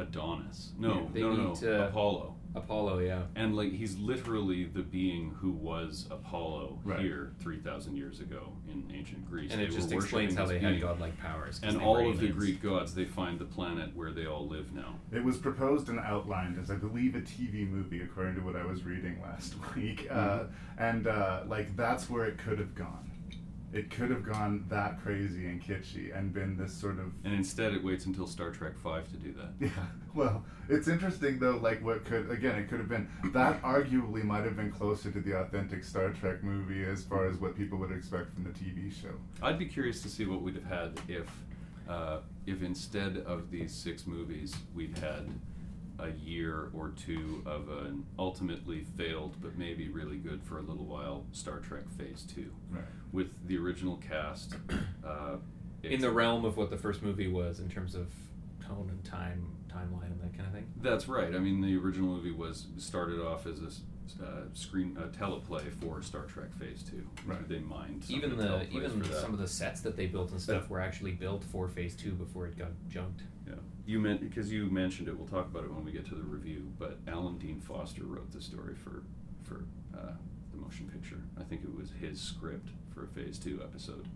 Adonis. 0.00 0.72
No, 0.78 1.08
They 1.12 1.20
no, 1.20 1.32
no, 1.34 1.48
meet, 1.50 1.62
no, 1.62 1.82
uh, 1.84 1.86
Apollo. 1.88 2.34
Apollo, 2.52 2.98
yeah. 2.98 3.22
And 3.36 3.54
like 3.54 3.70
he's 3.72 3.96
literally 3.98 4.64
the 4.64 4.82
being 4.82 5.30
who 5.40 5.52
was 5.52 6.08
Apollo 6.10 6.80
Right. 6.84 6.98
here 6.98 7.32
three 7.38 7.58
thousand 7.60 7.94
years 7.96 8.18
ago 8.18 8.52
in 8.68 8.90
ancient 8.92 9.30
Greece. 9.30 9.52
And 9.52 9.60
They 9.60 9.66
it 9.66 9.70
were 9.70 9.76
just 9.76 9.92
explains 9.92 10.34
worshiping 10.34 10.36
how 10.36 10.46
this 10.52 10.60
they 10.60 10.66
had 10.72 10.80
godlike 10.80 11.16
powers. 11.20 11.60
And 11.62 11.80
all 11.80 12.02
were 12.02 12.10
of 12.10 12.18
the. 12.18 12.26
Greek 12.28 12.60
gods, 12.60 12.92
they 12.92 13.04
find 13.04 13.38
the 13.38 13.44
planet 13.44 13.94
where 13.94 14.10
they 14.10 14.26
all 14.26 14.48
live 14.48 14.72
now. 14.72 14.96
It 15.12 15.22
was 15.22 15.36
proposed 15.36 15.88
and 15.90 16.00
outlined 16.00 16.58
as, 16.58 16.72
I 16.72 16.74
believe, 16.74 17.14
a 17.14 17.20
TV 17.20 17.68
movie, 17.70 18.02
according 18.02 18.34
to 18.36 18.40
what 18.40 18.56
I 18.56 18.64
was 18.64 18.84
reading 18.84 19.20
last 19.22 19.54
week. 19.76 20.08
Uh, 20.10 20.14
Mhm. 20.40 20.48
and 20.78 21.06
uh, 21.06 21.42
like 21.46 21.76
that's 21.76 22.10
where 22.10 22.24
it 22.24 22.36
could 22.38 22.58
have 22.58 22.74
gone. 22.74 23.09
It 23.72 23.90
could 23.90 24.10
have 24.10 24.24
gone 24.24 24.64
that 24.68 25.00
crazy 25.00 25.46
and 25.46 25.62
kitschy 25.62 26.16
and 26.16 26.32
been 26.32 26.56
this 26.56 26.72
sort 26.72 26.98
of. 26.98 27.12
And 27.24 27.32
instead, 27.32 27.72
it 27.72 27.84
waits 27.84 28.06
until 28.06 28.26
Star 28.26 28.50
Trek 28.50 28.76
Five 28.82 29.08
to 29.10 29.16
do 29.16 29.32
that. 29.34 29.50
Yeah. 29.60 29.86
Well, 30.12 30.44
it's 30.68 30.88
interesting 30.88 31.38
though. 31.38 31.56
Like 31.56 31.84
what 31.84 32.04
could 32.04 32.30
again? 32.30 32.56
It 32.58 32.68
could 32.68 32.78
have 32.80 32.88
been 32.88 33.08
that. 33.32 33.62
Arguably, 33.62 34.24
might 34.24 34.44
have 34.44 34.56
been 34.56 34.72
closer 34.72 35.10
to 35.12 35.20
the 35.20 35.38
authentic 35.38 35.84
Star 35.84 36.10
Trek 36.10 36.42
movie 36.42 36.84
as 36.84 37.04
far 37.04 37.26
as 37.26 37.36
what 37.36 37.56
people 37.56 37.78
would 37.78 37.92
expect 37.92 38.34
from 38.34 38.42
the 38.42 38.50
TV 38.50 38.92
show. 38.92 39.12
I'd 39.40 39.58
be 39.58 39.66
curious 39.66 40.02
to 40.02 40.08
see 40.08 40.26
what 40.26 40.42
we'd 40.42 40.56
have 40.56 40.64
had 40.64 41.00
if, 41.06 41.30
uh, 41.88 42.18
if 42.46 42.62
instead 42.62 43.18
of 43.18 43.50
these 43.52 43.72
six 43.72 44.04
movies, 44.06 44.54
we'd 44.74 44.98
had 44.98 45.28
a 46.02 46.10
year 46.10 46.70
or 46.74 46.90
two 46.90 47.42
of 47.46 47.68
an 47.68 48.06
ultimately 48.18 48.84
failed, 48.96 49.36
but 49.40 49.56
maybe 49.56 49.88
really 49.88 50.16
good 50.16 50.42
for 50.42 50.58
a 50.58 50.62
little 50.62 50.84
while, 50.86 51.24
Star 51.32 51.58
Trek 51.58 51.84
Phase 51.96 52.22
Two, 52.22 52.50
Right. 52.70 52.84
with 53.12 53.28
the 53.46 53.56
original 53.58 53.96
cast. 53.96 54.56
Uh, 55.04 55.36
in 55.82 56.00
the 56.00 56.10
realm 56.10 56.44
of 56.44 56.56
what 56.56 56.70
the 56.70 56.76
first 56.76 57.02
movie 57.02 57.28
was 57.28 57.58
in 57.60 57.68
terms 57.68 57.94
of 57.94 58.08
tone 58.66 58.88
and 58.90 59.02
time, 59.04 59.46
timeline, 59.68 60.10
and 60.10 60.20
that 60.20 60.34
kind 60.36 60.46
of 60.46 60.52
thing. 60.52 60.66
That's 60.82 61.08
right. 61.08 61.34
I 61.34 61.38
mean, 61.38 61.60
the 61.60 61.76
original 61.76 62.08
movie 62.08 62.30
was 62.32 62.66
started 62.78 63.20
off 63.20 63.46
as 63.46 63.60
a 63.60 63.70
uh, 64.22 64.42
screen 64.54 64.96
a 64.98 65.06
teleplay 65.08 65.70
for 65.80 66.02
Star 66.02 66.24
Trek 66.24 66.52
Phase 66.58 66.82
Two. 66.82 67.06
Right. 67.24 67.48
They 67.48 67.60
mined 67.60 68.04
some 68.04 68.16
even 68.16 68.32
of 68.32 68.38
the, 68.38 68.44
the, 68.44 68.70
even 68.72 69.04
some 69.14 69.32
of 69.32 69.38
the 69.38 69.46
sets 69.48 69.80
that 69.82 69.96
they 69.96 70.06
built 70.06 70.32
and 70.32 70.40
stuff 70.40 70.68
were 70.68 70.80
actually 70.80 71.12
built 71.12 71.44
for 71.44 71.68
Phase 71.68 71.94
Two 71.94 72.12
before 72.12 72.46
it 72.46 72.58
got 72.58 72.70
junked. 72.88 73.22
You 73.86 73.98
meant 73.98 74.20
because 74.20 74.52
you 74.52 74.66
mentioned 74.70 75.08
it. 75.08 75.16
We'll 75.18 75.26
talk 75.28 75.46
about 75.46 75.64
it 75.64 75.72
when 75.72 75.84
we 75.84 75.92
get 75.92 76.06
to 76.06 76.14
the 76.14 76.22
review. 76.22 76.70
But 76.78 76.98
Alan 77.08 77.38
Dean 77.38 77.60
Foster 77.60 78.04
wrote 78.04 78.30
the 78.32 78.40
story 78.40 78.74
for 78.74 79.02
for 79.42 79.64
uh, 79.96 80.12
the 80.52 80.56
motion 80.58 80.88
picture. 80.92 81.20
I 81.38 81.42
think 81.44 81.62
it 81.64 81.76
was 81.76 81.90
his 82.00 82.20
script 82.20 82.68
for 82.94 83.04
a 83.04 83.08
Phase 83.08 83.38
Two 83.38 83.60
episode. 83.62 84.06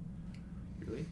Really? 0.79 1.07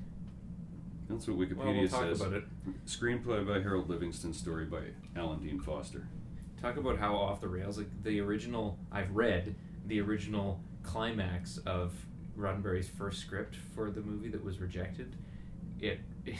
That's 1.09 1.27
what 1.27 1.39
Wikipedia 1.39 1.57
Well, 1.57 1.75
we'll 1.75 1.89
talk 1.89 2.03
says. 2.05 2.21
about 2.21 2.33
it. 2.35 2.45
Screenplay 2.87 3.47
by 3.47 3.61
Harold 3.61 3.89
Livingston, 3.89 4.33
story 4.33 4.65
by 4.65 4.81
Alan 5.17 5.41
Dean 5.41 5.61
Foster. 5.61 6.07
Talk 6.61 6.77
about 6.77 6.99
how 6.99 7.17
off 7.17 7.41
the 7.41 7.49
rails. 7.49 7.77
Like 7.79 7.89
the 8.05 8.21
original, 8.21 8.79
I've 8.93 9.11
read 9.15 9.55
the 9.87 10.01
original 10.01 10.61
climax 10.85 11.59
of 11.67 11.93
Roddenberry's 12.39 12.89
first 12.89 13.21
script 13.21 13.57
for 13.75 13.91
the 13.91 14.01
movie 14.01 14.29
that 14.29 14.45
was 14.45 14.61
rejected. 14.61 15.17
It 15.81 16.01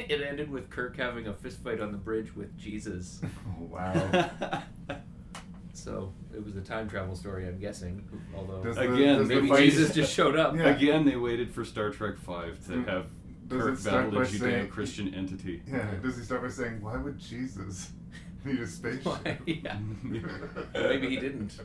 it 0.08 0.22
ended 0.22 0.50
with 0.50 0.70
Kirk 0.70 0.96
having 0.96 1.26
a 1.26 1.32
fistfight 1.32 1.82
on 1.82 1.92
the 1.92 1.98
bridge 1.98 2.34
with 2.34 2.56
Jesus. 2.58 3.20
Oh, 3.60 3.64
wow. 3.64 4.62
So 5.72 6.12
it 6.34 6.44
was 6.44 6.56
a 6.56 6.60
time 6.60 6.88
travel 6.90 7.14
story, 7.16 7.46
I'm 7.48 7.58
guessing. 7.58 8.06
Although 8.36 8.62
Does 8.62 8.76
Again, 8.76 9.18
the 9.18 9.24
maybe 9.24 9.48
fight- 9.48 9.60
Jesus 9.64 9.94
just 9.94 10.12
showed 10.12 10.36
up. 10.36 10.54
Yeah. 10.54 10.64
Again, 10.68 11.06
they 11.06 11.16
waited 11.16 11.50
for 11.54 11.64
Star 11.64 11.88
Trek 11.90 12.18
Five 12.18 12.62
to 12.66 12.72
Mm. 12.72 12.86
have 12.88 13.06
Does 13.48 13.62
Kirk 13.62 13.84
battle 13.84 14.18
a 14.20 14.26
Judeo-Christian 14.26 15.14
entity. 15.14 15.62
Yeah. 15.66 15.88
Does 16.02 16.18
he 16.18 16.24
start 16.24 16.42
by 16.42 16.48
saying, 16.48 16.82
"Why 16.82 16.96
would 16.98 17.18
Jesus 17.18 17.92
need 18.44 18.60
a 18.60 18.66
spaceship?" 18.66 19.06
Why, 19.06 19.38
yeah. 19.46 19.78
Maybe 20.74 21.08
he 21.08 21.16
didn't. 21.16 21.58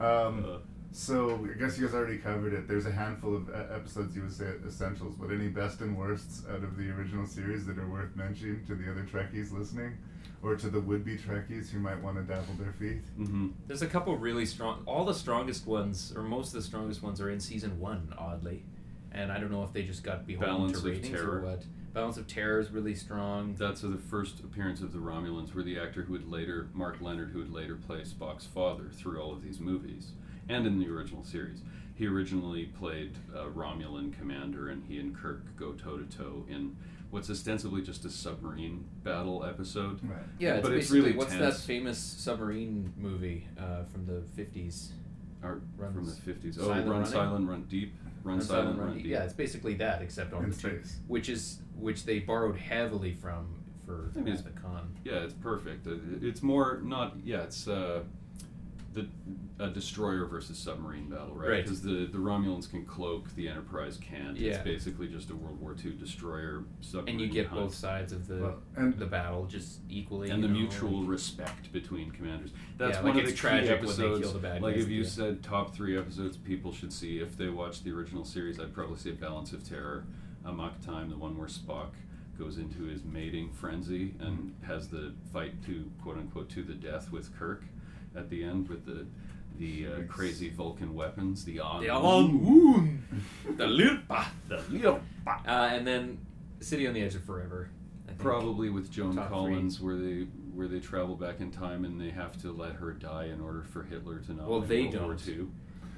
Um, 0.00 0.44
Uh, 0.44 0.58
so 0.92 1.46
I 1.52 1.58
guess 1.58 1.78
you 1.78 1.86
guys 1.86 1.94
already 1.94 2.18
covered 2.18 2.52
it. 2.52 2.66
There's 2.66 2.86
a 2.86 2.92
handful 2.92 3.36
of 3.36 3.48
uh, 3.48 3.74
episodes 3.74 4.14
you 4.16 4.22
would 4.22 4.32
say 4.32 4.52
essentials, 4.66 5.14
but 5.14 5.30
any 5.30 5.48
best 5.48 5.80
and 5.80 5.96
worsts 5.96 6.42
out 6.48 6.62
of 6.64 6.76
the 6.76 6.90
original 6.90 7.26
series 7.26 7.64
that 7.66 7.78
are 7.78 7.88
worth 7.88 8.14
mentioning 8.16 8.64
to 8.66 8.74
the 8.74 8.90
other 8.90 9.02
Trekkies 9.04 9.52
listening, 9.52 9.96
or 10.42 10.56
to 10.56 10.68
the 10.68 10.80
would-be 10.80 11.16
Trekkies 11.16 11.70
who 11.70 11.78
might 11.78 12.02
want 12.02 12.16
to 12.16 12.22
dabble 12.22 12.54
their 12.58 12.72
feet? 12.72 13.02
hmm 13.16 13.48
There's 13.66 13.82
a 13.82 13.86
couple 13.86 14.16
really 14.16 14.46
strong. 14.46 14.82
All 14.86 15.04
the 15.04 15.14
strongest 15.14 15.66
ones, 15.66 16.12
or 16.16 16.22
most 16.22 16.48
of 16.48 16.54
the 16.54 16.62
strongest 16.62 17.02
ones, 17.02 17.20
are 17.20 17.30
in 17.30 17.40
season 17.40 17.78
one. 17.78 18.12
Oddly, 18.18 18.64
and 19.12 19.30
I 19.30 19.38
don't 19.38 19.50
know 19.52 19.62
if 19.62 19.72
they 19.72 19.82
just 19.82 20.02
got 20.02 20.26
beholden 20.26 20.56
Balance 20.56 20.80
to 20.82 20.88
ratings 20.88 21.08
Terror. 21.08 21.38
or 21.38 21.40
what. 21.42 21.64
Balance 21.92 22.16
of 22.18 22.28
Terror 22.28 22.60
is 22.60 22.70
really 22.70 22.94
strong. 22.94 23.56
That's 23.58 23.80
the 23.80 23.98
first 24.10 24.40
appearance 24.40 24.80
of 24.80 24.92
the 24.92 24.98
Romulans, 25.00 25.54
where 25.54 25.64
the 25.64 25.78
actor 25.78 26.02
who 26.02 26.12
would 26.12 26.30
later, 26.30 26.68
Mark 26.72 27.00
Lenard, 27.00 27.30
who 27.30 27.40
would 27.40 27.52
later 27.52 27.74
play 27.74 28.02
Spock's 28.02 28.46
father 28.46 28.84
through 28.92 29.20
all 29.20 29.32
of 29.32 29.42
these 29.42 29.58
movies, 29.58 30.12
and 30.50 30.66
in 30.66 30.78
the 30.78 30.88
original 30.88 31.24
series. 31.24 31.60
He 31.94 32.06
originally 32.06 32.64
played 32.66 33.16
a 33.34 33.44
Romulan 33.44 34.16
commander, 34.18 34.68
and 34.70 34.82
he 34.88 34.98
and 34.98 35.14
Kirk 35.14 35.56
go 35.56 35.72
toe 35.72 35.98
to 35.98 36.16
toe 36.16 36.46
in 36.48 36.76
what's 37.10 37.28
ostensibly 37.28 37.82
just 37.82 38.04
a 38.04 38.10
submarine 38.10 38.86
battle 39.04 39.44
episode. 39.44 40.00
Right. 40.02 40.18
yeah, 40.38 40.54
it's 40.54 40.62
but 40.68 40.76
it's 40.76 40.90
really 40.90 41.12
what's 41.12 41.32
tense. 41.32 41.58
that 41.58 41.66
famous 41.66 41.98
submarine 41.98 42.92
movie 42.96 43.46
uh, 43.58 43.84
from 43.84 44.06
the 44.06 44.22
fifties? 44.34 44.92
Are 45.42 45.60
Runs 45.76 45.94
from 45.94 46.04
the 46.06 46.12
fifties. 46.12 46.58
Oh, 46.58 46.64
Silent 46.68 46.86
Run 46.86 46.96
Running? 46.98 47.12
Silent, 47.12 47.48
Run 47.48 47.62
Deep. 47.64 47.94
Run, 48.24 48.40
Silent, 48.40 48.78
Run, 48.78 48.94
Deep. 48.96 49.06
Yeah, 49.06 49.24
it's 49.24 49.32
basically 49.32 49.74
that, 49.74 50.02
except 50.02 50.32
on 50.34 50.44
In 50.44 50.50
the 50.50 50.56
tube, 50.56 50.84
space. 50.84 50.98
which 51.06 51.28
is 51.28 51.60
which 51.78 52.04
they 52.04 52.18
borrowed 52.18 52.56
heavily 52.56 53.12
from 53.14 53.46
for 53.86 54.10
I 54.16 54.20
mean, 54.20 54.34
Wrath 54.34 54.46
of 54.46 54.54
Khan. 54.62 54.94
Yeah, 55.04 55.24
it's 55.24 55.32
perfect. 55.34 55.86
Uh, 55.86 55.94
It's 56.22 56.42
more 56.42 56.80
not. 56.82 57.16
Yeah, 57.24 57.42
it's 57.42 57.66
uh, 57.68 58.02
the 58.92 59.06
a 59.60 59.68
destroyer 59.68 60.24
versus 60.24 60.58
submarine 60.58 61.08
battle, 61.08 61.34
right? 61.34 61.48
Right. 61.48 61.64
Because 61.64 61.82
the 61.82 62.06
the 62.06 62.18
Romulans 62.18 62.68
can 62.68 62.84
cloak, 62.84 63.34
the 63.36 63.46
Enterprise 63.48 63.98
can't. 63.98 64.36
It's 64.36 64.58
basically 64.58 65.06
just 65.06 65.30
a 65.30 65.36
World 65.36 65.60
War 65.60 65.76
II 65.84 65.92
destroyer 65.92 66.64
submarine. 66.80 67.08
And 67.14 67.20
you 67.20 67.28
get 67.28 67.46
hunt. 67.46 67.60
both 67.60 67.74
sides 67.74 68.12
of 68.12 68.26
the 68.26 68.36
Well, 68.36 68.62
and- 68.76 68.98
the 68.98 69.06
battle 69.06 69.46
just 69.46 69.80
equally. 69.88 70.30
and 70.30 70.42
the 70.42 70.48
know, 70.48 70.54
mutual 70.54 71.00
like- 71.02 71.10
respect 71.10 71.72
between 71.72 72.10
commanders. 72.10 72.50
That's 72.78 72.96
Yeah, 72.96 73.02
one 73.02 73.14
like 73.14 73.20
of 73.20 73.26
the 73.26 73.32
it's 73.32 73.40
key 73.40 73.48
tragic 73.48 73.68
when 73.68 73.78
they 73.78 73.92
episodes. 73.92 74.20
kill 74.20 74.32
the 74.32 74.38
bad 74.38 74.62
like 74.62 74.74
guys 74.74 74.84
if 74.84 74.90
you 74.90 75.02
the 75.02 75.08
end. 75.08 75.12
said 75.12 75.42
top 75.42 75.74
three 75.74 75.96
episodes 75.96 76.36
people 76.36 76.72
should 76.72 76.92
see 76.92 77.18
if 77.18 77.36
they 77.36 77.48
watch 77.48 77.82
the 77.84 77.92
original 77.92 78.24
series, 78.24 78.58
I'd 78.58 78.74
probably 78.74 78.96
say 78.96 79.12
Balance 79.12 79.52
of 79.52 79.68
Terror, 79.68 80.06
Amok 80.44 80.80
Time, 80.80 81.10
the 81.10 81.16
one 81.16 81.36
where 81.36 81.48
Spock 81.48 81.90
goes 82.38 82.56
into 82.56 82.84
his 82.84 83.04
mating 83.04 83.52
frenzy 83.52 84.14
and 84.18 84.38
mm. 84.38 84.66
has 84.66 84.88
the 84.88 85.12
fight 85.32 85.62
to 85.66 85.90
quote 86.02 86.16
unquote 86.16 86.48
to 86.48 86.62
the 86.62 86.72
death 86.72 87.12
with 87.12 87.36
Kirk 87.38 87.64
at 88.16 88.28
the 88.30 88.42
end 88.44 88.68
with 88.68 88.84
the 88.86 89.06
the 89.58 89.86
uh, 89.86 90.00
crazy 90.08 90.48
Vulcan 90.48 90.94
weapons, 90.94 91.44
the 91.44 91.60
on 91.60 91.82
The 91.82 91.88
Amun, 91.94 93.04
the 93.56 93.64
Lirpa, 93.66 94.26
the 94.48 94.56
Lirpa. 94.56 95.00
uh, 95.26 95.40
and 95.46 95.86
then 95.86 96.18
City 96.60 96.86
on 96.86 96.94
the 96.94 97.02
Edge 97.02 97.14
of 97.14 97.24
Forever. 97.24 97.68
Probably 98.18 98.68
with 98.70 98.90
Joan 98.90 99.14
Top 99.16 99.28
three. 99.28 99.36
Collins, 99.36 99.80
where 99.80 99.96
they 99.96 100.26
where 100.54 100.68
they 100.68 100.80
travel 100.80 101.14
back 101.14 101.40
in 101.40 101.50
time 101.50 101.84
and 101.84 101.98
they 102.00 102.10
have 102.10 102.36
to 102.42 102.52
let 102.52 102.72
her 102.74 102.92
die 102.92 103.26
in 103.26 103.40
order 103.40 103.62
for 103.62 103.82
Hitler 103.84 104.18
to 104.20 104.32
not 104.34 104.46
Well, 104.48 104.60
they 104.60 104.82
World 104.86 105.18
don't. 105.24 105.28
II. 105.28 105.46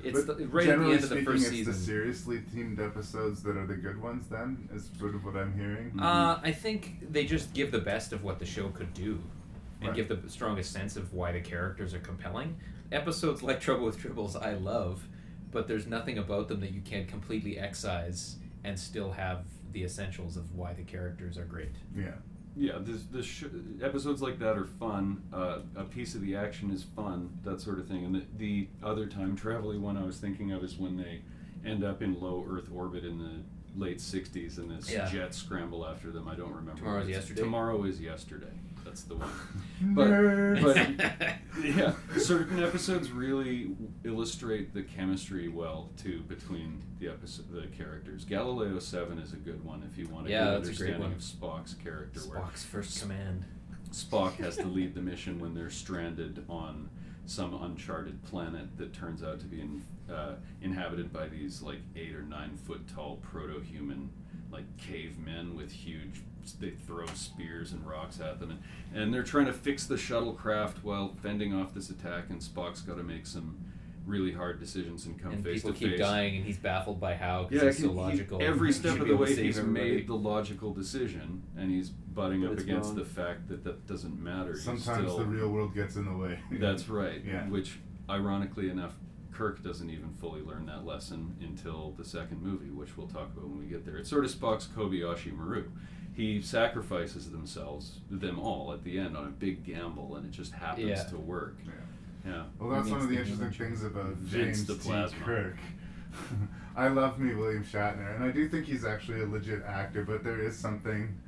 It's 0.04 0.24
the, 0.24 0.34
right 0.34 0.40
at 0.40 0.52
the 0.52 0.62
generally 0.62 0.94
end 0.94 1.04
of 1.04 1.08
the 1.10 1.16
speaking, 1.16 1.24
first 1.24 1.42
it's 1.46 1.50
season. 1.52 1.72
the 1.72 1.78
seriously 1.78 2.38
themed 2.54 2.78
episodes 2.84 3.42
that 3.44 3.56
are 3.56 3.66
the 3.66 3.74
good 3.76 4.00
ones. 4.02 4.26
Then 4.28 4.68
is 4.74 4.90
sort 4.98 5.14
of 5.14 5.24
what 5.24 5.36
I'm 5.36 5.52
hearing. 5.56 5.98
Uh, 5.98 6.38
I 6.42 6.52
think 6.52 7.10
they 7.12 7.24
just 7.24 7.52
give 7.54 7.70
the 7.72 7.78
best 7.80 8.12
of 8.12 8.22
what 8.24 8.38
the 8.38 8.46
show 8.46 8.68
could 8.68 8.92
do, 8.94 9.20
and 9.82 9.88
Right. 9.88 10.08
give 10.08 10.22
the 10.22 10.28
strongest 10.30 10.72
sense 10.72 10.96
of 10.96 11.12
why 11.12 11.32
the 11.32 11.40
characters 11.40 11.92
are 11.92 11.98
compelling. 11.98 12.56
Episodes 12.92 13.42
like 13.42 13.60
Trouble 13.60 13.84
with 13.86 13.98
Tribbles, 13.98 14.40
I 14.40 14.54
love, 14.54 15.08
but 15.50 15.66
there's 15.66 15.86
nothing 15.86 16.18
about 16.18 16.48
them 16.48 16.60
that 16.60 16.72
you 16.72 16.80
can't 16.82 17.08
completely 17.08 17.58
excise 17.58 18.36
and 18.64 18.78
still 18.78 19.12
have 19.12 19.44
the 19.72 19.82
essentials 19.82 20.36
of 20.36 20.54
why 20.54 20.72
the 20.74 20.82
characters 20.84 21.36
are 21.38 21.44
great. 21.44 21.74
yeah. 21.96 22.12
Yeah, 22.54 22.76
this, 22.80 23.04
this 23.04 23.24
sh- 23.24 23.44
episodes 23.80 24.20
like 24.20 24.38
that 24.40 24.58
are 24.58 24.66
fun. 24.66 25.22
Uh, 25.32 25.60
a 25.74 25.84
piece 25.84 26.14
of 26.14 26.20
the 26.20 26.36
action 26.36 26.70
is 26.70 26.82
fun, 26.82 27.30
that 27.44 27.62
sort 27.62 27.78
of 27.78 27.88
thing. 27.88 28.04
And 28.04 28.14
the, 28.14 28.24
the 28.36 28.68
other 28.82 29.06
time 29.06 29.34
travel 29.36 29.72
one 29.80 29.96
I 29.96 30.04
was 30.04 30.18
thinking 30.18 30.52
of 30.52 30.62
is 30.62 30.76
when 30.76 30.98
they 30.98 31.22
end 31.64 31.82
up 31.82 32.02
in 32.02 32.20
low 32.20 32.44
Earth 32.46 32.68
orbit 32.70 33.06
in 33.06 33.16
the 33.18 33.42
late 33.82 34.00
'60s, 34.00 34.58
and 34.58 34.70
this 34.70 34.92
Yeah. 34.92 35.08
jet 35.08 35.34
scramble 35.34 35.86
after 35.86 36.10
them. 36.10 36.28
I 36.28 36.34
don't 36.34 36.50
remember. 36.52 36.74
Tomorrow's 36.78 37.04
what 37.04 37.08
it's- 37.08 37.22
Yesterday? 37.22 37.40
Tomorrow 37.40 37.84
is 37.84 38.00
yesterday. 38.02 38.52
That's 38.92 39.04
the 39.04 39.14
one. 39.14 39.30
But, 39.94 40.06
Nerds. 40.08 40.62
but 40.62 41.64
yeah, 41.64 41.94
certain 42.18 42.62
episodes 42.62 43.10
really 43.10 43.70
illustrate 44.04 44.72
the 44.74 44.82
chemistry 44.82 45.48
well 45.48 45.88
too 45.96 46.20
between 46.28 46.82
the 47.00 47.08
episode, 47.08 47.50
the 47.50 47.66
characters. 47.76 48.24
Galileo 48.24 48.78
Seven 48.78 49.18
is 49.18 49.32
a 49.32 49.36
good 49.36 49.64
one 49.64 49.82
if 49.90 49.98
you 49.98 50.06
want 50.08 50.28
a 50.28 50.30
Yeah, 50.30 50.44
good 50.44 50.64
that's 50.66 50.78
a 50.78 50.82
great 50.82 50.94
understanding 50.94 51.00
one. 51.00 51.56
of 51.58 51.64
Spock's 51.64 51.74
character. 51.82 52.20
where 52.20 52.38
Spock's 52.40 52.64
first 52.64 53.00
command. 53.00 53.44
Spock 53.90 54.34
has 54.34 54.56
to 54.58 54.66
lead 54.68 54.94
the 54.94 55.00
mission 55.00 55.40
when 55.40 55.54
they're 55.54 55.70
stranded 55.70 56.44
on 56.48 56.88
some 57.26 57.54
uncharted 57.62 58.22
planet 58.24 58.76
that 58.76 58.92
turns 58.92 59.22
out 59.24 59.40
to 59.40 59.46
be 59.46 59.62
in, 59.62 59.82
uh, 60.12 60.34
inhabited 60.60 61.12
by 61.12 61.26
these 61.28 61.60
like 61.62 61.80
eight 61.96 62.14
or 62.14 62.22
nine 62.22 62.56
foot 62.56 62.86
tall 62.94 63.16
proto-human 63.22 64.10
like 64.52 64.64
cavemen 64.76 65.56
with 65.56 65.72
huge 65.72 66.20
they 66.60 66.70
throw 66.70 67.06
spears 67.06 67.72
and 67.72 67.86
rocks 67.86 68.20
at 68.20 68.40
them 68.40 68.50
and, 68.50 68.60
and 69.02 69.14
they're 69.14 69.22
trying 69.22 69.46
to 69.46 69.52
fix 69.52 69.86
the 69.86 69.94
shuttlecraft 69.94 70.82
while 70.82 71.14
fending 71.22 71.54
off 71.54 71.72
this 71.74 71.90
attack 71.90 72.24
and 72.30 72.40
Spock's 72.40 72.80
got 72.80 72.96
to 72.96 73.02
make 73.02 73.26
some 73.26 73.56
really 74.04 74.32
hard 74.32 74.58
decisions 74.58 75.06
and 75.06 75.16
come 75.22 75.30
and 75.32 75.44
face 75.44 75.62
people 75.62 75.72
to 75.72 75.78
keep 75.78 75.90
face 75.90 76.00
dying, 76.00 76.34
and 76.36 76.44
he's 76.44 76.56
baffled 76.58 76.98
by 76.98 77.14
how 77.14 77.44
because 77.44 77.62
yeah, 77.62 77.68
he's 77.68 77.94
so 77.96 78.08
he- 78.08 78.16
he- 78.38 78.44
every 78.44 78.72
step 78.72 78.98
of 78.98 79.06
the 79.06 79.16
way, 79.16 79.28
he's 79.32 79.56
everybody. 79.60 79.90
made 79.92 80.06
the 80.08 80.14
logical 80.16 80.74
decision, 80.74 81.40
and 81.56 81.70
he's 81.70 81.88
butting 81.90 82.40
But 82.42 82.50
up 82.54 82.58
against 82.58 82.88
wrong. 82.88 82.98
the 82.98 83.04
fact 83.04 83.46
that 83.46 83.62
that 83.62 83.86
doesn't 83.86 84.20
matter. 84.20 84.54
He's 84.54 84.64
Sometimes 84.64 85.04
still- 85.12 85.18
the 85.18 85.24
real 85.26 85.48
world 85.50 85.72
gets 85.72 85.94
in 85.94 86.04
the 86.06 86.16
way. 86.16 86.40
That's 86.50 86.88
right. 86.88 87.22
Yeah. 87.24 87.48
Which, 87.48 87.78
ironically 88.10 88.70
enough, 88.70 88.94
Kirk 89.30 89.62
doesn't 89.62 89.88
even 89.88 90.10
fully 90.14 90.42
learn 90.42 90.66
that 90.66 90.84
lesson 90.84 91.36
until 91.40 91.94
the 91.96 92.04
second 92.04 92.42
movie, 92.42 92.70
which 92.70 92.96
we'll 92.96 93.06
talk 93.06 93.30
about 93.32 93.48
when 93.48 93.60
we 93.60 93.66
get 93.66 93.86
there. 93.86 93.98
It's 93.98 94.10
sort 94.10 94.24
of 94.24 94.32
Spock's 94.32 94.66
Kobayashi 94.66 95.32
Maru. 95.32 95.70
He 96.14 96.42
sacrifices 96.42 97.30
themselves, 97.30 98.00
them 98.10 98.38
all, 98.38 98.72
at 98.72 98.84
the 98.84 98.98
end 98.98 99.16
on 99.16 99.24
a 99.26 99.30
big 99.30 99.64
gamble, 99.64 100.16
and 100.16 100.26
it 100.26 100.30
just 100.32 100.52
happens 100.52 100.86
Yeah. 100.88 101.02
to 101.04 101.16
work. 101.16 101.56
Yeah. 101.64 101.72
Yeah. 102.24 102.42
Well, 102.58 102.70
that's 102.70 102.88
one 102.88 103.00
of 103.00 103.08
the 103.08 103.16
makes 103.16 103.28
the 103.30 103.32
interesting 103.44 103.66
human 103.68 103.76
things 103.76 103.84
about 103.84 104.26
James 104.26 104.66
the 104.66 104.76
T. 104.76 105.14
Kirk. 105.24 105.56
I 106.76 106.88
love 106.88 107.18
me 107.18 107.34
William 107.34 107.64
Shatner, 107.64 108.14
and 108.14 108.24
I 108.24 108.30
do 108.30 108.48
think 108.48 108.66
he's 108.66 108.84
actually 108.84 109.22
a 109.22 109.26
legit 109.26 109.62
actor. 109.64 110.04
But 110.04 110.22
there 110.22 110.38
is 110.40 110.56
something 110.56 111.18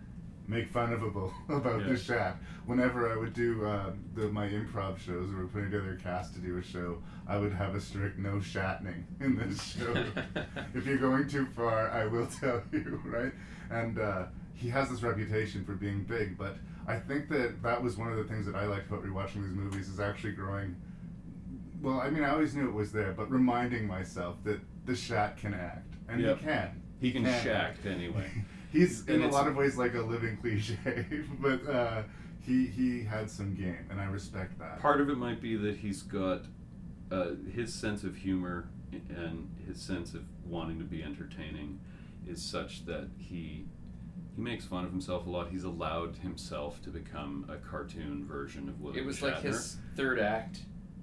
make 0.47 0.69
fun 0.69 0.93
ofable 0.95 1.33
about 1.49 1.81
Yeah. 1.87 1.89
the 1.89 1.97
Shat. 1.97 2.37
Whenever 2.67 3.11
I 3.13 3.17
would 3.17 3.33
do 3.33 3.65
uh, 3.67 3.93
the, 4.15 4.29
my 4.29 4.47
improv 4.49 4.99
shows, 4.99 5.31
or 5.33 5.39
we're 5.39 5.47
putting 5.47 5.71
together 5.71 5.95
a 5.95 5.97
cast 6.03 6.35
to 6.35 6.41
do 6.41 6.59
a 6.59 6.63
show, 6.63 6.99
I 7.27 7.39
would 7.39 7.53
have 7.53 7.75
a 7.75 7.81
strict 7.81 8.19
no 8.19 8.41
shatning 8.41 9.07
in 9.21 9.37
this 9.37 9.63
show. 9.79 9.95
if 10.75 10.87
you're 10.87 10.99
going 10.99 11.27
too 11.29 11.47
far, 11.47 11.91
I 11.91 12.05
will 12.07 12.27
tell 12.27 12.63
you, 12.73 13.01
right? 13.05 13.33
And 13.71 13.99
uh, 13.99 14.27
he 14.55 14.69
has 14.71 14.89
this 14.89 15.03
reputation 15.03 15.65
for 15.65 15.73
being 15.73 16.05
big, 16.05 16.39
but 16.39 16.57
I 16.87 16.97
think 16.99 17.29
that 17.31 17.63
that 17.63 17.83
was 17.83 17.97
one 17.97 18.11
of 18.11 18.17
the 18.17 18.25
things 18.25 18.47
that 18.47 18.55
I 18.55 18.67
liked 18.67 18.89
about 18.89 19.05
rewatching 19.05 19.43
these 19.47 19.55
movies 19.55 19.89
is 19.89 20.01
actually 20.01 20.33
growing. 20.33 20.77
Well, 21.83 22.01
I 22.01 22.09
mean, 22.11 22.23
I 22.25 22.31
always 22.31 22.55
knew 22.55 22.67
it 22.69 22.75
was 22.75 22.93
there, 22.93 23.13
but 23.13 23.31
reminding 23.31 23.87
myself 23.87 24.37
that 24.45 24.61
the 24.87 24.95
Shat 24.95 25.37
can 25.37 25.55
act, 25.55 25.95
and 26.09 26.21
Yep. 26.21 26.39
he 26.39 26.45
can. 26.45 26.83
He 27.01 27.13
can 27.13 27.25
shack 27.25 27.77
anyway. 27.85 28.31
He's 28.73 29.01
And 29.07 29.23
in 29.23 29.23
a 29.23 29.29
lot 29.29 29.47
of 29.47 29.57
ways 29.57 29.77
like 29.77 29.95
a 29.95 30.01
living 30.01 30.37
cliche, 30.41 31.05
but 31.41 31.67
uh, 31.69 32.03
he 32.41 32.67
he 32.67 33.05
had 33.05 33.31
some 33.31 33.55
game, 33.55 33.87
and 33.91 34.01
I 34.01 34.05
respect 34.07 34.59
that. 34.59 34.81
Part 34.81 35.01
of 35.01 35.09
it 35.11 35.17
might 35.17 35.41
be 35.41 35.57
that 35.57 35.77
he's 35.77 36.03
got 36.03 36.43
uh, 37.13 37.31
his 37.53 37.73
sense 37.73 38.03
of 38.05 38.17
humor 38.17 38.69
and 38.93 39.49
his 39.67 39.81
sense 39.81 40.15
of 40.15 40.23
wanting 40.45 40.79
to 40.79 40.85
be 40.85 41.03
entertaining 41.03 41.81
is 42.27 42.43
such 42.43 42.87
that 42.87 43.09
he 43.19 43.67
he 44.37 44.43
makes 44.43 44.65
fun 44.65 44.85
of 44.85 44.91
himself 44.91 45.27
a 45.27 45.31
lot. 45.31 45.49
He's 45.51 45.65
allowed 45.65 46.17
himself 46.17 46.83
to 46.83 46.91
become 46.91 47.47
a 47.49 47.57
cartoon 47.57 48.25
version 48.27 48.69
of 48.69 48.81
William 48.81 49.03
It 49.03 49.07
was 49.07 49.19
Shatner. 49.19 49.33
like 49.35 49.43
his 49.43 49.77
third 49.97 50.19
act. 50.19 50.61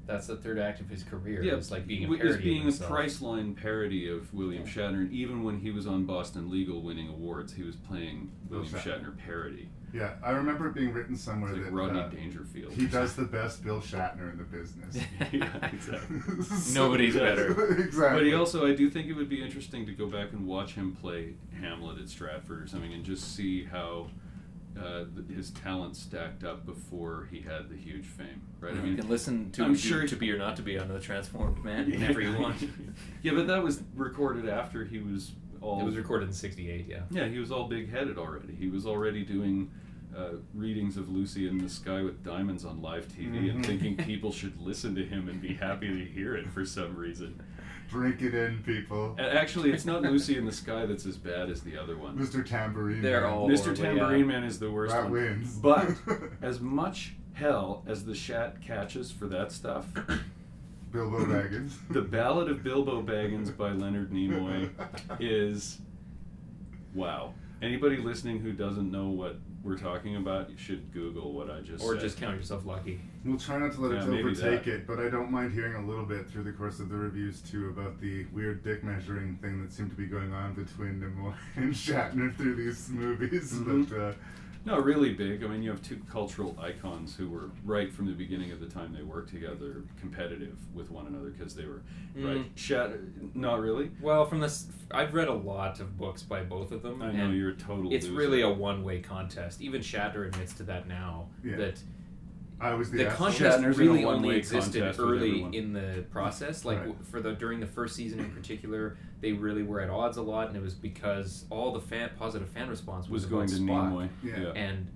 That's 0.07 0.27
the 0.27 0.35
third 0.35 0.59
act 0.59 0.81
of 0.81 0.89
his 0.89 1.03
career. 1.03 1.43
yeah, 1.43 1.53
it 1.53 1.55
was 1.57 1.71
like 1.71 1.87
being 1.87 2.01
a 2.03 2.07
it 2.07 2.09
was 2.09 2.19
parody 2.19 2.43
being 2.43 2.67
of 2.67 2.81
a 2.81 2.83
Priceline 2.85 3.55
parody 3.55 4.09
of 4.09 4.33
William 4.33 4.63
Yeah. 4.65 4.71
Shatner. 4.71 5.01
And 5.01 5.11
even 5.13 5.43
when 5.43 5.59
he 5.59 5.71
was 5.71 5.87
on 5.87 6.05
Boston 6.05 6.49
Legal 6.49 6.81
winning 6.81 7.07
awards, 7.07 7.53
he 7.53 7.63
was 7.63 7.75
playing 7.75 8.31
Bill 8.49 8.59
William 8.61 8.75
Shatner. 8.79 9.03
Shatner 9.03 9.17
parody. 9.25 9.69
Yeah, 9.93 10.13
I 10.23 10.31
remember 10.31 10.67
it 10.67 10.73
being 10.73 10.93
written 10.93 11.17
somewhere 11.17 11.49
It's 11.51 11.57
like 11.57 11.65
that 11.65 11.73
Rodney 11.73 11.99
uh, 11.99 12.07
Dangerfield. 12.07 12.71
he 12.71 12.87
does 12.87 13.13
the 13.13 13.25
best 13.25 13.61
Bill 13.63 13.81
Shatner 13.81 14.31
in 14.31 14.37
the 14.37 14.45
business. 14.45 14.95
yeah, 15.33 15.69
exactly. 15.71 16.17
Nobody's 16.73 17.15
better. 17.15 17.51
exactly. 17.77 18.19
But 18.21 18.25
he 18.25 18.33
also, 18.33 18.65
I 18.65 18.73
do 18.73 18.89
think 18.89 19.07
it 19.07 19.13
would 19.13 19.27
be 19.29 19.43
interesting 19.43 19.85
to 19.85 19.91
go 19.91 20.07
back 20.07 20.31
and 20.31 20.47
watch 20.47 20.75
him 20.75 20.95
play 20.95 21.33
Hamlet 21.59 21.99
at 21.99 22.07
Stratford 22.09 22.63
or 22.63 22.67
something, 22.67 22.93
and 22.93 23.03
just 23.03 23.35
see 23.35 23.65
how 23.65 24.07
uh, 24.79 25.05
his 25.33 25.51
talent 25.51 25.95
stacked 25.95 26.43
up 26.43 26.65
before 26.65 27.27
he 27.31 27.41
had 27.41 27.69
the 27.69 27.75
huge 27.75 28.05
fame. 28.05 28.41
Right? 28.59 28.73
I 28.73 28.75
mean, 28.75 28.91
you 28.93 28.97
can 28.97 29.09
listen 29.09 29.51
to 29.51 29.63
I'm 29.63 29.75
sure- 29.75 30.07
to 30.07 30.15
be 30.15 30.31
or 30.31 30.37
not 30.37 30.55
to 30.57 30.61
be 30.61 30.77
on 30.77 30.87
the 30.87 30.99
Transformed 30.99 31.63
Man 31.63 31.89
whenever 31.89 32.21
you 32.21 32.37
want. 32.37 32.57
yeah, 33.23 33.33
but 33.33 33.47
that 33.47 33.63
was 33.63 33.81
recorded 33.95 34.47
after 34.49 34.85
he 34.85 34.99
was 34.99 35.31
all. 35.61 35.81
It 35.81 35.83
was 35.85 35.95
recorded 35.97 36.27
in 36.29 36.33
'68. 36.33 36.85
Yeah. 36.87 37.01
Yeah, 37.11 37.27
he 37.27 37.39
was 37.39 37.51
all 37.51 37.67
big 37.67 37.91
headed 37.91 38.17
already. 38.17 38.55
He 38.55 38.69
was 38.69 38.85
already 38.85 39.23
doing 39.23 39.69
uh, 40.17 40.31
readings 40.53 40.97
of 40.97 41.09
Lucy 41.09 41.47
in 41.47 41.57
the 41.57 41.69
Sky 41.69 42.01
with 42.01 42.23
Diamonds 42.23 42.65
on 42.65 42.81
live 42.81 43.07
TV 43.07 43.49
and 43.49 43.63
Mhm. 43.63 43.65
thinking 43.67 43.95
people 43.97 44.31
should 44.31 44.59
listen 44.59 44.93
to 44.95 45.05
him 45.05 45.29
and 45.29 45.41
be 45.41 45.53
happy 45.53 45.87
to 45.87 46.05
hear 46.05 46.35
it 46.35 46.49
for 46.51 46.65
some 46.65 46.95
reason. 46.97 47.41
Drink 47.91 48.21
it 48.21 48.33
in, 48.33 48.63
people. 48.63 49.15
And 49.19 49.27
actually, 49.37 49.71
it's 49.71 49.83
not 49.85 50.01
Lucy 50.01 50.37
in 50.37 50.45
the 50.45 50.51
Sky 50.53 50.85
that's 50.85 51.05
as 51.05 51.17
bad 51.17 51.49
as 51.49 51.61
the 51.61 51.77
other 51.77 51.97
one. 51.97 52.17
Mr. 52.17 52.45
Tambourine. 52.45 53.01
They're 53.01 53.21
Man. 53.21 53.29
all- 53.29 53.49
Mr. 53.49 53.63
horrible, 53.65 53.83
Tambourine 53.83 54.19
yeah. 54.21 54.25
Man 54.25 54.43
is 54.45 54.59
the 54.59 54.71
worst 54.71 54.93
That 54.93 55.03
one. 55.03 55.11
wins. 55.11 55.57
But 55.57 55.89
as 56.41 56.61
much 56.61 57.15
hell 57.33 57.83
as 57.85 58.05
the 58.05 58.15
Shat 58.15 58.61
catches 58.61 59.11
for 59.11 59.27
that 59.27 59.51
stuff, 59.51 59.87
Bilbo 60.93 61.25
Baggins. 61.25 61.73
the 61.89 62.01
Ballad 62.01 62.49
of 62.49 62.63
Bilbo 62.63 63.01
Baggins 63.01 63.55
by 63.55 63.71
Leonard 63.73 64.11
Nimoy 64.11 64.69
is 65.19 65.79
wow. 66.93 67.33
Anybody 67.61 67.97
listening 67.97 68.39
who 68.39 68.53
doesn't 68.53 68.89
know 68.89 69.09
what 69.09 69.35
we're 69.63 69.77
talking 69.77 70.15
about, 70.15 70.49
you 70.49 70.57
should 70.57 70.91
Google 70.93 71.33
what 71.33 71.49
I 71.51 71.59
just 71.59 71.79
said. 71.83 71.85
or 71.89 71.93
said. 71.95 72.01
just 72.01 72.17
count 72.19 72.37
yourself 72.37 72.65
lucky. 72.65 73.01
We'll 73.23 73.37
try 73.37 73.59
not 73.59 73.73
to 73.73 73.81
let 73.81 73.91
Yeah, 73.91 74.13
it 74.13 74.19
overtake 74.19 74.67
it, 74.67 74.87
but 74.87 74.99
I 74.99 75.09
don't 75.09 75.31
mind 75.31 75.53
hearing 75.53 75.75
a 75.75 75.85
little 75.85 76.05
bit 76.05 76.29
through 76.29 76.43
the 76.43 76.51
course 76.51 76.79
of 76.79 76.89
the 76.89 76.95
reviews 76.95 77.41
too 77.41 77.69
about 77.69 77.99
the 78.01 78.25
weird 78.33 78.63
dick 78.63 78.83
measuring 78.83 79.35
thing 79.35 79.61
that 79.61 79.71
seemed 79.71 79.91
to 79.91 79.95
be 79.95 80.07
going 80.07 80.33
on 80.33 80.53
between 80.53 80.99
Nimoy 80.99 81.33
and 81.55 81.71
Shatner 81.73 82.35
through 82.35 82.55
these 82.55 82.89
movies. 82.89 83.53
Mhm. 83.53 83.87
But 83.89 83.95
uh, 83.99 84.13
No, 84.65 84.79
really 84.79 85.13
big. 85.13 85.43
I 85.43 85.47
mean, 85.47 85.61
you 85.63 85.69
have 85.71 85.81
two 85.81 85.99
cultural 86.11 86.55
icons 86.59 87.15
who 87.15 87.29
were 87.29 87.49
right 87.63 87.91
from 87.91 88.05
the 88.07 88.11
beginning 88.13 88.51
of 88.51 88.59
the 88.59 88.67
time 88.67 88.93
they 88.95 89.01
worked 89.03 89.29
together, 89.31 89.83
competitive 89.99 90.55
with 90.73 90.91
one 90.91 91.07
another 91.07 91.29
because 91.29 91.55
they 91.55 91.65
were 91.65 91.81
right. 92.15 92.37
Mm. 92.37 92.45
Shat, 92.55 92.91
not 93.35 93.59
really. 93.59 93.91
Well, 94.01 94.25
from 94.25 94.39
this, 94.39 94.67
I've 94.91 95.13
read 95.13 95.27
a 95.27 95.33
lot 95.33 95.79
of 95.79 95.97
books 95.97 96.21
by 96.23 96.43
both 96.43 96.71
of 96.71 96.81
them. 96.83 97.01
I 97.01 97.11
know 97.11 97.25
and 97.25 97.35
you're 97.37 97.49
a 97.51 97.55
total. 97.55 97.91
It's 97.93 98.05
loser. 98.05 98.17
really 98.17 98.41
a 98.41 98.49
one-way 98.49 98.99
contest. 98.99 99.61
Even 99.61 99.81
Shatner 99.81 100.27
admits 100.27 100.53
to 100.55 100.63
that 100.63 100.87
now. 100.87 101.27
Yeah. 101.43 101.57
That 101.57 101.81
I 102.61 102.73
was 102.75 102.91
the, 102.91 103.05
the 103.05 103.09
contest 103.09 103.59
Shatner's 103.59 103.77
really 103.77 104.05
only 104.05 104.35
existed 104.37 104.95
early 104.99 105.41
in 105.51 105.73
the 105.73 106.05
process. 106.11 106.63
Like 106.63 106.79
Right. 106.85 106.95
for 107.09 107.19
the 107.19 107.33
during 107.33 107.59
the 107.59 107.65
first 107.67 107.95
season 107.95 108.19
in 108.19 108.29
particular, 108.31 108.97
they 109.19 109.31
really 109.31 109.63
were 109.63 109.81
at 109.81 109.89
odds 109.89 110.17
a 110.17 110.21
lot, 110.21 110.47
and 110.47 110.55
it 110.55 110.61
was 110.61 110.75
because 110.75 111.45
all 111.49 111.71
the 111.71 111.79
fan 111.81 112.11
positive 112.17 112.49
fan 112.49 112.69
response 112.69 113.09
was, 113.09 113.23
was 113.23 113.31
going 113.31 113.47
to 113.47 113.55
Spock. 113.55 113.91
Nimoy. 113.91 114.09
Yeah. 114.23 114.51
and 114.55 114.87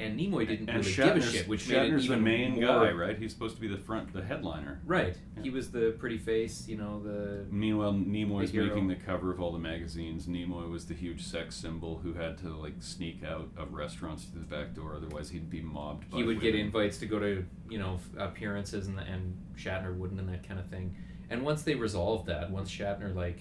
and 0.00 0.18
Nimoy 0.18 0.48
didn't 0.48 0.68
and 0.68 0.84
really 0.84 0.94
give 0.94 1.16
a 1.16 1.20
shit, 1.20 1.48
which 1.48 1.68
made 1.68 1.92
it 1.92 2.02
even 2.02 2.18
the 2.18 2.24
main 2.24 2.54
more, 2.54 2.86
guy, 2.86 2.90
right? 2.92 3.18
He's 3.18 3.32
supposed 3.32 3.54
to 3.56 3.60
be 3.60 3.68
the 3.68 3.76
front, 3.76 4.12
the 4.12 4.22
headliner. 4.22 4.80
Right. 4.84 5.16
Yeah. 5.36 5.42
He 5.42 5.50
was 5.50 5.70
the 5.70 5.94
pretty 5.98 6.18
face, 6.18 6.66
you 6.66 6.76
know, 6.76 7.02
the 7.02 7.44
Meanwhile, 7.50 7.92
Nimoy's 7.92 8.52
The 8.52 8.66
making 8.66 8.88
the 8.88 8.96
cover 8.96 9.30
of 9.30 9.40
all 9.40 9.52
the 9.52 9.58
magazines. 9.58 10.26
Nimoy 10.26 10.68
was 10.70 10.86
the 10.86 10.94
huge 10.94 11.22
sex 11.22 11.54
symbol 11.54 11.98
who 12.02 12.14
had 12.14 12.38
to 12.38 12.48
like 12.48 12.74
sneak 12.80 13.22
out 13.24 13.48
of 13.56 13.74
restaurants 13.74 14.24
through 14.24 14.40
the 14.40 14.46
back 14.46 14.74
door, 14.74 14.94
otherwise 14.96 15.30
he'd 15.30 15.50
be 15.50 15.60
mobbed. 15.60 16.10
By 16.10 16.18
he 16.18 16.24
would 16.24 16.40
get 16.40 16.54
invites 16.54 16.98
to 16.98 17.06
go 17.06 17.18
to 17.18 17.44
you 17.68 17.78
know 17.78 17.98
appearances 18.18 18.86
and 18.86 18.98
and 18.98 19.36
Shatner 19.56 19.96
wouldn't 19.96 20.20
and 20.20 20.28
that 20.28 20.46
kind 20.46 20.58
of 20.58 20.66
thing. 20.66 20.96
And 21.30 21.42
once 21.42 21.62
they 21.62 21.74
resolved 21.74 22.26
that, 22.26 22.50
once 22.50 22.70
Shatner 22.70 23.14
like 23.14 23.40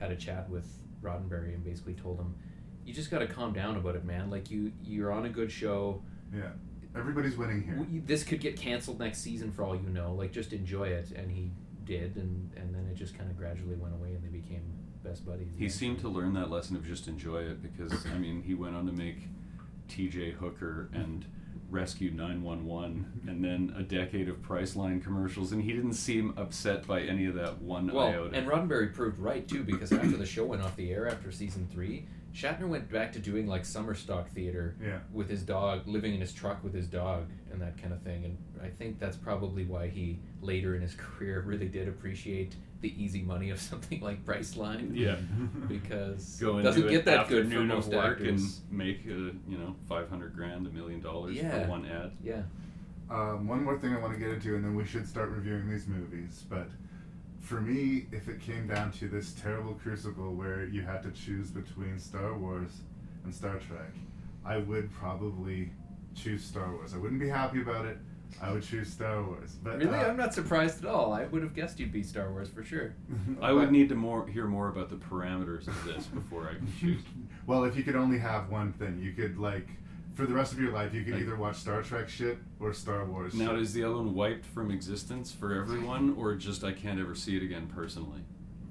had 0.00 0.10
a 0.10 0.16
chat 0.16 0.48
with 0.48 0.66
Roddenberry 1.02 1.54
and 1.54 1.64
basically 1.64 1.94
told 1.94 2.18
him, 2.18 2.34
"You 2.88 2.94
just 2.94 3.10
got 3.10 3.18
to 3.18 3.26
calm 3.26 3.52
down 3.52 3.76
about 3.76 3.94
it, 3.96 4.04
man. 4.04 4.30
Like 4.30 4.50
you 4.50 4.72
you're 4.82 5.12
on 5.12 5.26
a 5.26 5.28
good 5.28 5.52
show. 5.52 6.02
Yeah, 6.34 6.48
everybody's 6.96 7.36
winning 7.36 7.62
here. 7.62 7.76
W- 7.76 8.02
This 8.04 8.24
could 8.24 8.40
get 8.40 8.56
canceled 8.56 8.98
next 8.98 9.18
season 9.18 9.50
for 9.52 9.62
all 9.64 9.76
you 9.76 9.88
know. 9.90 10.14
Like 10.14 10.32
just 10.32 10.52
enjoy 10.52 10.88
it." 10.88 11.10
And 11.12 11.30
he 11.30 11.52
did, 11.84 12.16
and 12.16 12.50
and 12.56 12.74
then 12.74 12.86
it 12.90 12.94
just 12.96 13.16
kind 13.16 13.30
of 13.30 13.36
gradually 13.36 13.76
went 13.76 13.94
away, 13.94 14.14
and 14.14 14.22
they 14.24 14.28
became 14.28 14.62
best 15.04 15.24
buddies. 15.26 15.48
He 15.56 15.68
seemed 15.68 15.98
to 16.00 16.08
learn 16.08 16.32
that 16.34 16.50
lesson 16.50 16.74
of 16.76 16.84
just 16.86 17.06
enjoy 17.08 17.42
it 17.42 17.62
because 17.62 18.06
I 18.06 18.18
mean 18.18 18.42
he 18.42 18.54
went 18.54 18.74
on 18.74 18.86
to 18.86 18.92
make 18.92 19.28
T.J. 19.88 20.32
Hooker 20.32 20.90
and 20.92 21.24
Rescue 21.70 22.10
911 22.10 23.22
and 23.28 23.44
then 23.44 23.74
a 23.76 23.82
decade 23.82 24.28
of 24.30 24.36
Priceline 24.42 25.02
commercials 25.02 25.52
and 25.52 25.62
he 25.62 25.72
didn't 25.72 25.92
seem 25.94 26.32
upset 26.38 26.86
by 26.86 27.02
any 27.02 27.26
of 27.26 27.34
that 27.34 27.60
one 27.60 27.92
Well, 27.92 28.06
iota. 28.08 28.34
and 28.36 28.46
Roddenberry 28.48 28.92
proved 28.94 29.18
right 29.18 29.46
too 29.46 29.62
because 29.64 29.92
after 29.92 30.16
the 30.16 30.24
show 30.26 30.44
went 30.46 30.62
off 30.62 30.76
the 30.76 30.90
air 30.90 31.06
after 31.08 31.30
season 31.30 31.68
three, 31.70 32.06
Shatner 32.34 32.68
went 32.68 32.90
back 32.90 33.12
to 33.14 33.18
doing 33.18 33.46
like 33.46 33.64
summer 33.64 33.94
stock 33.94 34.28
theater 34.30 34.76
Yeah. 34.82 34.98
with 35.12 35.28
his 35.28 35.42
dog, 35.42 35.86
living 35.88 36.14
in 36.14 36.20
his 36.20 36.32
truck 36.32 36.62
with 36.62 36.74
his 36.74 36.86
dog, 36.86 37.26
and 37.50 37.60
that 37.60 37.80
kind 37.80 37.92
of 37.92 38.02
thing. 38.02 38.24
And 38.24 38.38
I 38.62 38.68
think 38.68 38.98
that's 38.98 39.16
probably 39.16 39.64
why 39.64 39.88
he 39.88 40.18
later 40.42 40.74
in 40.76 40.82
his 40.82 40.94
career 40.98 41.40
really 41.46 41.68
did 41.68 41.88
appreciate 41.88 42.54
the 42.80 42.94
easy 43.02 43.22
money 43.22 43.50
of 43.50 43.58
something 43.70 44.00
like 44.00 44.24
Priceline. 44.24 44.90
yeah. 44.94 45.16
because 45.66 46.36
Go 46.40 46.58
it 46.58 46.62
doesn't 46.62 46.84
an 46.84 46.88
get 46.90 47.04
that 47.06 47.28
good 47.28 47.52
for 47.52 47.60
most 47.60 47.88
of 47.88 47.94
work 47.94 48.18
actors. 48.20 48.60
and 48.70 48.78
make 48.78 49.04
a, 49.06 49.08
you 49.48 49.58
know 49.58 49.74
500 49.88 50.34
grand 50.34 50.66
a 50.66 50.70
million 50.70 51.00
dollars 51.00 51.36
Yeah. 51.36 51.64
for 51.64 51.70
one 51.70 51.86
ad. 51.86 52.12
Yeah, 52.22 52.42
Um, 53.10 53.46
one 53.48 53.64
more 53.64 53.78
thing 53.78 53.94
I 53.94 53.98
want 53.98 54.12
to 54.12 54.18
get 54.18 54.28
into, 54.30 54.54
and 54.54 54.64
then 54.64 54.74
we 54.76 54.84
should 54.84 55.08
start 55.08 55.30
reviewing 55.30 55.68
these 55.68 55.86
movies. 55.88 56.44
But 56.48 56.68
for 57.48 57.62
me, 57.62 58.04
if 58.12 58.28
it 58.28 58.40
came 58.42 58.66
down 58.66 58.92
to 58.92 59.08
this 59.08 59.32
terrible 59.32 59.72
crucible 59.72 60.34
where 60.34 60.66
you 60.66 60.82
had 60.82 61.02
to 61.02 61.10
choose 61.10 61.50
between 61.50 61.98
Star 61.98 62.36
Wars 62.36 62.82
and 63.24 63.34
Star 63.34 63.54
Trek, 63.54 63.94
I 64.44 64.58
would 64.58 64.92
probably 64.92 65.70
choose 66.14 66.44
Star 66.44 66.70
Wars. 66.70 66.92
I 66.92 66.98
wouldn't 66.98 67.20
be 67.20 67.28
happy 67.28 67.62
about 67.62 67.86
it. 67.86 67.96
I 68.42 68.52
would 68.52 68.62
choose 68.62 68.92
Star 68.92 69.22
Wars. 69.22 69.56
But 69.62 69.78
really, 69.78 69.96
uh, 69.96 70.08
I'm 70.08 70.16
not 70.18 70.34
surprised 70.34 70.84
at 70.84 70.90
all. 70.90 71.14
I 71.14 71.24
would 71.24 71.42
have 71.42 71.54
guessed 71.54 71.80
you'd 71.80 71.90
be 71.90 72.02
Star 72.02 72.30
Wars 72.30 72.50
for 72.50 72.62
sure. 72.62 72.94
I 73.40 73.52
would 73.52 73.72
need 73.72 73.88
to 73.88 73.94
more 73.94 74.26
hear 74.26 74.46
more 74.46 74.68
about 74.68 74.90
the 74.90 74.96
parameters 74.96 75.68
of 75.68 75.84
this 75.86 76.04
before 76.04 76.50
I 76.50 76.56
can 76.56 76.70
choose. 76.78 77.00
well, 77.46 77.64
if 77.64 77.76
you 77.76 77.82
could 77.82 77.96
only 77.96 78.18
have 78.18 78.50
one 78.50 78.74
thing, 78.74 79.00
you 79.00 79.12
could 79.12 79.38
like 79.38 79.68
for 80.18 80.26
the 80.26 80.34
rest 80.34 80.52
of 80.52 80.58
your 80.60 80.72
life, 80.72 80.92
you 80.92 81.04
can 81.04 81.12
Like- 81.12 81.22
either 81.22 81.36
watch 81.36 81.54
Star 81.58 81.80
Trek 81.80 82.08
shit 82.08 82.38
or 82.58 82.72
Star 82.72 83.04
Wars. 83.04 83.34
Now, 83.34 83.52
shit. 83.52 83.60
is 83.60 83.72
the 83.72 83.84
other 83.84 83.94
one 83.98 84.14
wiped 84.14 84.44
from 84.44 84.72
existence 84.72 85.30
for 85.30 85.54
everyone, 85.54 86.14
or 86.18 86.34
just 86.34 86.64
I 86.64 86.72
can't 86.72 86.98
ever 86.98 87.14
see 87.14 87.36
it 87.36 87.42
again 87.44 87.68
personally? 87.68 88.22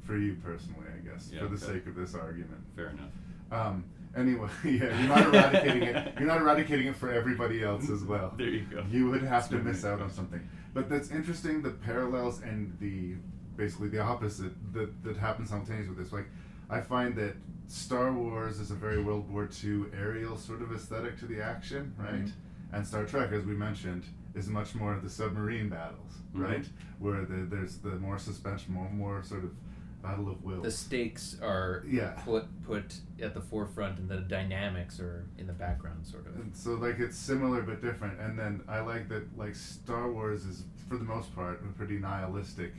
for 0.04 0.18
you 0.18 0.36
personally, 0.42 0.86
I 0.88 1.06
guess, 1.06 1.30
Yeah, 1.34 1.42
for 1.42 1.48
the 1.48 1.56
okay. 1.66 1.80
sake 1.80 1.88
of 1.88 1.96
this 1.96 2.16
argument. 2.16 2.62
Fair 2.78 2.92
enough. 2.92 3.12
Um, 3.52 3.84
anyway, 4.16 4.48
yeah, 4.64 4.98
you're 4.98 5.10
not 5.10 5.26
eradicating 5.28 5.84
it. 5.84 6.14
You're 6.18 6.28
not 6.30 6.40
eradicating 6.40 6.88
it 6.88 6.96
for 6.96 7.12
everybody 7.12 7.62
else 7.62 7.90
as 7.90 8.06
well. 8.06 8.34
There 8.38 8.48
you 8.48 8.62
go. 8.72 8.86
You 8.90 9.10
would 9.10 9.24
have 9.24 9.50
to 9.50 9.58
miss 9.58 9.84
out 9.84 10.00
on 10.02 10.10
something. 10.10 10.40
But 10.74 10.88
that's 10.90 11.12
interesting. 11.12 11.62
The 11.62 11.72
parallels 11.72 12.42
and 12.42 12.74
the 12.80 13.16
basically 13.58 13.90
the 13.90 14.00
opposite 14.00 14.54
that 14.74 15.04
that 15.04 15.18
happens 15.18 15.50
simultaneously 15.50 15.90
with 15.90 15.98
this. 15.98 16.14
Like, 16.14 16.28
I 16.70 16.82
find 16.82 17.16
that 17.16 17.36
Star 17.68 18.12
Wars 18.14 18.60
is 18.60 18.72
a 18.72 18.76
very 18.76 19.02
World 19.02 19.30
War 19.32 19.50
II 19.64 19.86
aerial 19.94 20.38
sort 20.38 20.62
of 20.62 20.72
aesthetic 20.72 21.18
to 21.20 21.26
the 21.26 21.42
action, 21.42 21.94
right? 21.98 22.26
Mhm. 22.26 22.32
And 22.74 22.86
Star 22.88 23.06
Trek, 23.06 23.32
as 23.32 23.46
we 23.46 23.54
mentioned, 23.56 24.06
is 24.36 24.48
much 24.50 24.76
more 24.76 24.94
of 24.94 25.02
the 25.04 25.10
submarine 25.10 25.70
battles, 25.70 26.18
Mhm. 26.34 26.42
right? 26.44 26.70
Where 27.00 27.26
the, 27.26 27.46
there's 27.46 27.78
the 27.78 27.98
more 28.00 28.18
suspension, 28.20 28.74
more, 28.74 28.90
more 28.90 29.24
sort 29.24 29.44
of 29.44 29.52
battle 30.02 30.30
of 30.30 30.44
will. 30.44 30.62
The 30.62 30.72
stakes 30.72 31.40
are 31.42 31.84
Yeah. 31.88 32.12
put 32.24 32.46
put 32.64 33.00
at 33.22 33.34
the 33.34 33.42
forefront, 33.42 33.98
and 34.00 34.08
the 34.08 34.20
dynamics 34.22 35.00
are 35.00 35.26
in 35.38 35.48
the 35.48 35.54
background, 35.54 36.06
sort 36.06 36.28
of. 36.28 36.36
And 36.36 36.56
so 36.56 36.76
like 36.76 37.00
it's 37.00 37.18
similar 37.18 37.64
but 37.64 37.82
different. 37.82 38.20
And 38.20 38.38
then 38.38 38.62
I 38.68 38.80
like 38.82 39.10
that 39.10 39.36
like 39.38 39.56
Star 39.56 40.12
Wars 40.12 40.46
is 40.46 40.66
for 40.88 40.98
the 40.98 41.04
most 41.04 41.34
part 41.36 41.62
a 41.64 41.68
pretty 41.74 41.98
nihilistic 41.98 42.74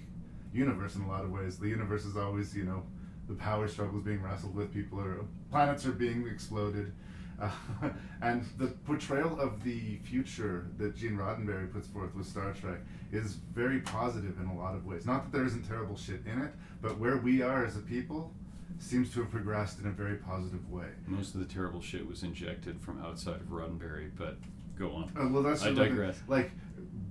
universe 0.52 0.94
in 0.96 1.02
a 1.02 1.08
lot 1.08 1.24
of 1.24 1.30
ways. 1.30 1.58
The 1.58 1.68
universe 1.68 2.04
is 2.04 2.16
always 2.16 2.56
you 2.56 2.64
know 2.64 2.84
the 3.28 3.34
power 3.34 3.68
struggles 3.68 4.02
being 4.04 4.22
wrestled 4.22 4.54
with. 4.54 4.72
People 4.72 5.00
are 5.00 5.24
planets 5.50 5.86
are 5.86 5.92
being 5.92 6.26
exploded. 6.26 6.92
Uh, 7.40 7.50
and 8.22 8.44
the 8.56 8.66
portrayal 8.84 9.38
of 9.38 9.62
the 9.62 9.96
future 9.98 10.66
that 10.76 10.96
Gene 10.96 11.16
Roddenberry 11.16 11.72
puts 11.72 11.86
forth 11.86 12.12
with 12.14 12.26
Star 12.26 12.52
Trek 12.52 12.78
is 13.12 13.34
very 13.54 13.78
positive 13.80 14.40
in 14.40 14.46
a 14.46 14.56
lot 14.56 14.74
of 14.74 14.84
ways. 14.86 15.06
Not 15.06 15.24
that 15.30 15.36
there 15.36 15.46
isn't 15.46 15.68
terrible 15.68 15.96
shit 15.96 16.20
in 16.26 16.42
it, 16.42 16.52
but 16.82 16.98
where 16.98 17.18
we 17.18 17.42
are 17.42 17.64
as 17.64 17.76
a 17.76 17.80
people 17.80 18.32
seems 18.80 19.12
to 19.12 19.20
have 19.20 19.30
progressed 19.30 19.78
in 19.80 19.86
a 19.86 19.90
very 19.90 20.16
positive 20.16 20.68
way. 20.70 20.86
Most 21.06 21.34
of 21.34 21.40
the 21.40 21.46
terrible 21.52 21.80
shit 21.80 22.06
was 22.06 22.22
injected 22.22 22.80
from 22.80 23.00
outside 23.04 23.36
of 23.36 23.48
Roddenberry, 23.48 24.10
but 24.16 24.38
go 24.78 24.90
on. 24.92 25.12
Uh, 25.16 25.28
well, 25.28 25.42
that's 25.42 25.62
I 25.62 25.66
sort 25.66 25.78
of 25.78 25.84
the- 25.84 25.88
digress. 25.90 26.20
Like, 26.28 26.50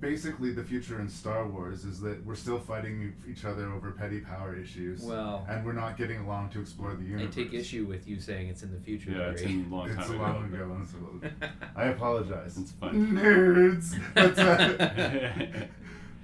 basically, 0.00 0.52
the 0.52 0.62
future 0.64 1.00
in 1.00 1.08
Star 1.08 1.46
Wars 1.46 1.84
is 1.84 2.00
that 2.00 2.24
we're 2.24 2.34
still 2.34 2.58
fighting 2.58 3.14
each 3.28 3.44
other 3.44 3.70
over 3.72 3.90
petty 3.92 4.20
power 4.20 4.54
issues. 4.56 5.02
Well- 5.02 5.44
and 5.48 5.64
we're 5.64 5.72
not 5.72 5.96
getting 5.96 6.18
along 6.20 6.50
to 6.50 6.60
explore 6.60 6.94
the 6.94 7.02
universe. 7.04 7.18
I 7.34 7.40
universe. 7.40 7.52
take 7.52 7.54
issue 7.60 7.86
with 7.86 8.06
you 8.08 8.20
saying 8.20 8.48
it's 8.48 8.62
in 8.62 8.72
the 8.72 8.80
future. 8.80 9.10
Yeah, 9.10 9.30
it's 9.30 9.42
in 9.42 9.66
a 9.70 9.74
long 9.74 9.88
time 9.88 9.98
It's 9.98 10.10
a 10.10 10.12
ago. 10.14 10.22
long 10.22 10.44
ago. 10.44 10.72
and 10.76 10.88
so- 10.88 11.48
I 11.76 11.84
apologize. 11.86 12.56
It's 12.58 12.72
fine. 12.72 13.12
Nerds. 13.12 13.98
But, 14.14 14.38
uh, 14.38 15.66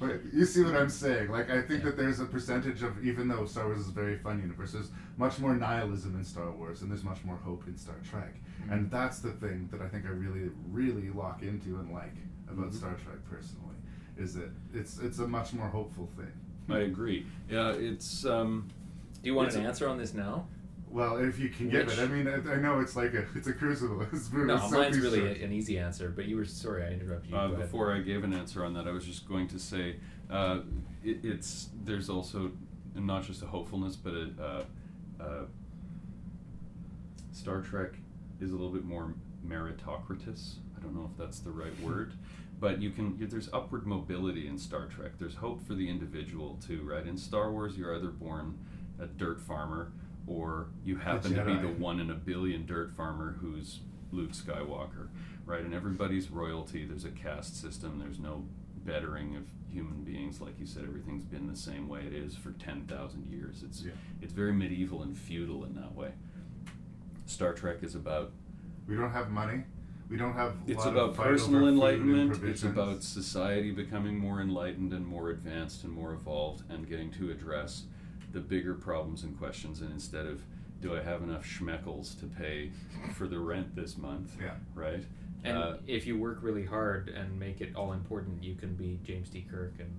but 0.00 0.20
you 0.32 0.44
see 0.44 0.62
what 0.62 0.74
I'm 0.76 0.88
saying? 0.90 1.30
Like, 1.30 1.50
I 1.50 1.62
think 1.62 1.84
that 1.84 1.96
there's 1.96 2.20
a 2.20 2.24
percentage 2.26 2.82
of, 2.82 3.04
even 3.04 3.28
though 3.28 3.44
Star 3.46 3.66
Wars 3.66 3.78
is 3.80 3.88
a 3.88 3.92
very 3.92 4.18
fun 4.18 4.40
universe, 4.40 4.72
there's 4.72 4.90
much 5.16 5.38
more 5.38 5.54
nihilism 5.54 6.16
in 6.16 6.24
Star 6.24 6.50
Wars, 6.50 6.82
and 6.82 6.90
there's 6.90 7.04
much 7.04 7.24
more 7.24 7.36
hope 7.36 7.64
in 7.66 7.76
Star 7.76 7.94
Trek. 8.08 8.34
And 8.70 8.90
that's 8.90 9.18
the 9.20 9.30
thing 9.32 9.68
that 9.70 9.80
I 9.82 9.88
think 9.88 10.04
I 10.06 10.08
really, 10.08 10.50
really 10.70 11.10
lock 11.10 11.42
into 11.42 11.76
and 11.78 11.92
like 11.92 12.14
about 12.48 12.70
Mhm. 12.70 12.74
Star 12.74 12.94
Trek 12.94 13.18
personally, 13.28 13.74
is 14.16 14.34
that 14.34 14.50
it's 14.72 14.98
it's 14.98 15.18
a 15.18 15.26
much 15.26 15.52
more 15.52 15.68
hopeful 15.68 16.06
thing. 16.16 16.32
I 16.68 16.80
agree. 16.80 17.26
Yeah, 17.50 17.70
it's 17.72 18.24
um, 18.24 18.68
Do 19.22 19.28
you 19.28 19.34
want 19.34 19.54
an 19.54 19.64
a- 19.64 19.68
answer 19.68 19.88
on 19.88 19.98
this 19.98 20.14
now? 20.14 20.46
Well, 20.88 21.16
if 21.16 21.40
you 21.40 21.48
can 21.48 21.68
give 21.68 21.88
it, 21.88 21.98
I 21.98 22.06
mean, 22.06 22.28
I, 22.28 22.34
I 22.52 22.56
know 22.56 22.78
it's 22.78 22.94
like 22.94 23.14
a 23.14 23.24
it's 23.34 23.48
a 23.48 23.52
crucible. 23.52 24.02
It's 24.12 24.32
No, 24.32 24.56
so 24.58 24.78
mine's 24.78 24.98
really 24.98 25.20
researched. 25.20 25.40
a- 25.40 25.44
an 25.44 25.52
easy 25.52 25.78
answer. 25.78 26.08
But 26.14 26.26
you 26.26 26.36
were 26.36 26.44
sorry 26.44 26.84
I 26.84 26.90
interrupted 26.92 27.30
you. 27.32 27.36
Uh, 27.36 27.48
Go 27.48 27.54
ahead. 27.54 27.66
before 27.66 27.92
I 27.92 28.00
gave 28.00 28.22
an 28.24 28.32
answer 28.32 28.64
on 28.64 28.74
that, 28.74 28.86
I 28.86 28.92
was 28.92 29.04
just 29.04 29.28
going 29.28 29.48
to 29.48 29.58
say 29.58 29.96
uh, 30.30 30.60
it, 31.02 31.24
it's 31.24 31.70
there's 31.84 32.08
also 32.08 32.52
not 32.94 33.24
just 33.24 33.42
a 33.42 33.46
hopefulness, 33.46 33.96
but 33.96 34.14
a, 34.14 34.30
uh, 34.40 34.64
uh, 35.22 35.44
Star 37.32 37.60
Trek 37.60 37.94
is 38.40 38.50
a 38.52 38.54
little 38.54 38.70
bit 38.72 38.84
more 38.84 39.14
meritocratus. 39.46 40.54
I 40.76 40.80
don't 40.80 40.94
know 40.94 41.08
if 41.10 41.18
that's 41.18 41.40
the 41.40 41.50
right 41.50 41.78
word, 41.82 42.12
but 42.64 42.80
you 42.80 42.88
can 42.90 43.14
you, 43.18 43.26
there's 43.26 43.50
upward 43.52 43.86
mobility 43.86 44.48
in 44.48 44.56
Star 44.56 44.86
Trek. 44.86 45.12
There's 45.18 45.34
hope 45.34 45.66
for 45.66 45.74
the 45.74 45.86
individual 45.90 46.58
too, 46.66 46.80
right? 46.82 47.06
In 47.06 47.18
Star 47.18 47.52
Wars, 47.52 47.76
you're 47.76 47.94
either 47.94 48.08
born 48.08 48.58
a 48.98 49.04
dirt 49.06 49.38
farmer 49.42 49.92
or 50.26 50.68
you 50.82 50.96
happen 50.96 51.34
to 51.34 51.44
be 51.44 51.52
the 51.58 51.68
one 51.68 52.00
in 52.00 52.10
a 52.10 52.14
billion 52.14 52.64
dirt 52.64 52.90
farmer 52.96 53.36
who's 53.38 53.80
Luke 54.12 54.30
Skywalker, 54.32 55.08
right? 55.44 55.60
And 55.62 55.74
everybody's 55.74 56.30
royalty. 56.30 56.86
There's 56.86 57.04
a 57.04 57.10
caste 57.10 57.60
system. 57.60 57.98
There's 57.98 58.18
no 58.18 58.46
bettering 58.82 59.36
of 59.36 59.42
human 59.70 60.02
beings. 60.02 60.40
Like 60.40 60.58
you 60.58 60.64
said, 60.64 60.84
everything's 60.84 61.24
been 61.24 61.46
the 61.46 61.56
same 61.58 61.86
way 61.86 62.00
it 62.06 62.14
is 62.14 62.34
for 62.34 62.52
ten 62.52 62.86
thousand 62.86 63.26
years. 63.26 63.62
It's 63.62 63.82
Yeah. 63.82 63.92
it's 64.22 64.32
very 64.32 64.54
medieval 64.54 65.02
and 65.02 65.14
feudal 65.14 65.64
in 65.64 65.74
that 65.74 65.94
way. 65.94 66.12
Star 67.26 67.52
Trek 67.52 67.82
is 67.82 67.94
about 67.94 68.32
We 68.88 68.96
don't 68.96 69.12
have 69.12 69.30
money. 69.30 69.64
We 70.08 70.16
don't 70.16 70.34
have. 70.34 70.50
a 70.50 70.54
it's 70.70 70.78
lot 70.84 70.88
of 70.88 70.94
about 70.96 71.16
fight 71.16 71.26
over 71.26 71.32
personal 71.34 71.60
food 71.60 71.66
and 71.68 71.76
enlightenment. 71.76 72.44
It's 72.44 72.62
about 72.62 73.02
society 73.02 73.70
becoming 73.70 74.18
more 74.18 74.40
enlightened 74.40 74.92
and 74.92 75.06
more 75.06 75.30
advanced 75.30 75.84
and 75.84 75.92
more 75.92 76.12
evolved 76.12 76.62
and 76.70 76.88
getting 76.88 77.10
to 77.12 77.30
address 77.30 77.84
the 78.32 78.40
bigger 78.40 78.74
problems 78.74 79.22
and 79.22 79.38
questions. 79.38 79.80
And 79.80 79.92
instead 79.92 80.26
of, 80.26 80.42
do 80.80 80.94
I 80.96 81.02
have 81.02 81.22
enough 81.22 81.46
schmeckles 81.46 82.18
to 82.20 82.26
pay 82.26 82.70
for 83.14 83.26
the 83.26 83.38
rent 83.38 83.74
this 83.74 83.96
month? 83.96 84.36
Yeah. 84.40 84.54
Right? 84.74 85.04
And 85.44 85.56
Uh, 85.58 85.76
if 85.86 86.06
you 86.06 86.18
work 86.18 86.38
really 86.42 86.64
hard 86.64 87.08
and 87.08 87.38
make 87.38 87.60
it 87.60 87.74
all 87.76 87.92
important, 87.92 88.42
you 88.42 88.54
can 88.54 88.74
be 88.74 88.98
James 89.04 89.28
T. 89.30 89.46
Kirk 89.50 89.74
and 89.78 89.90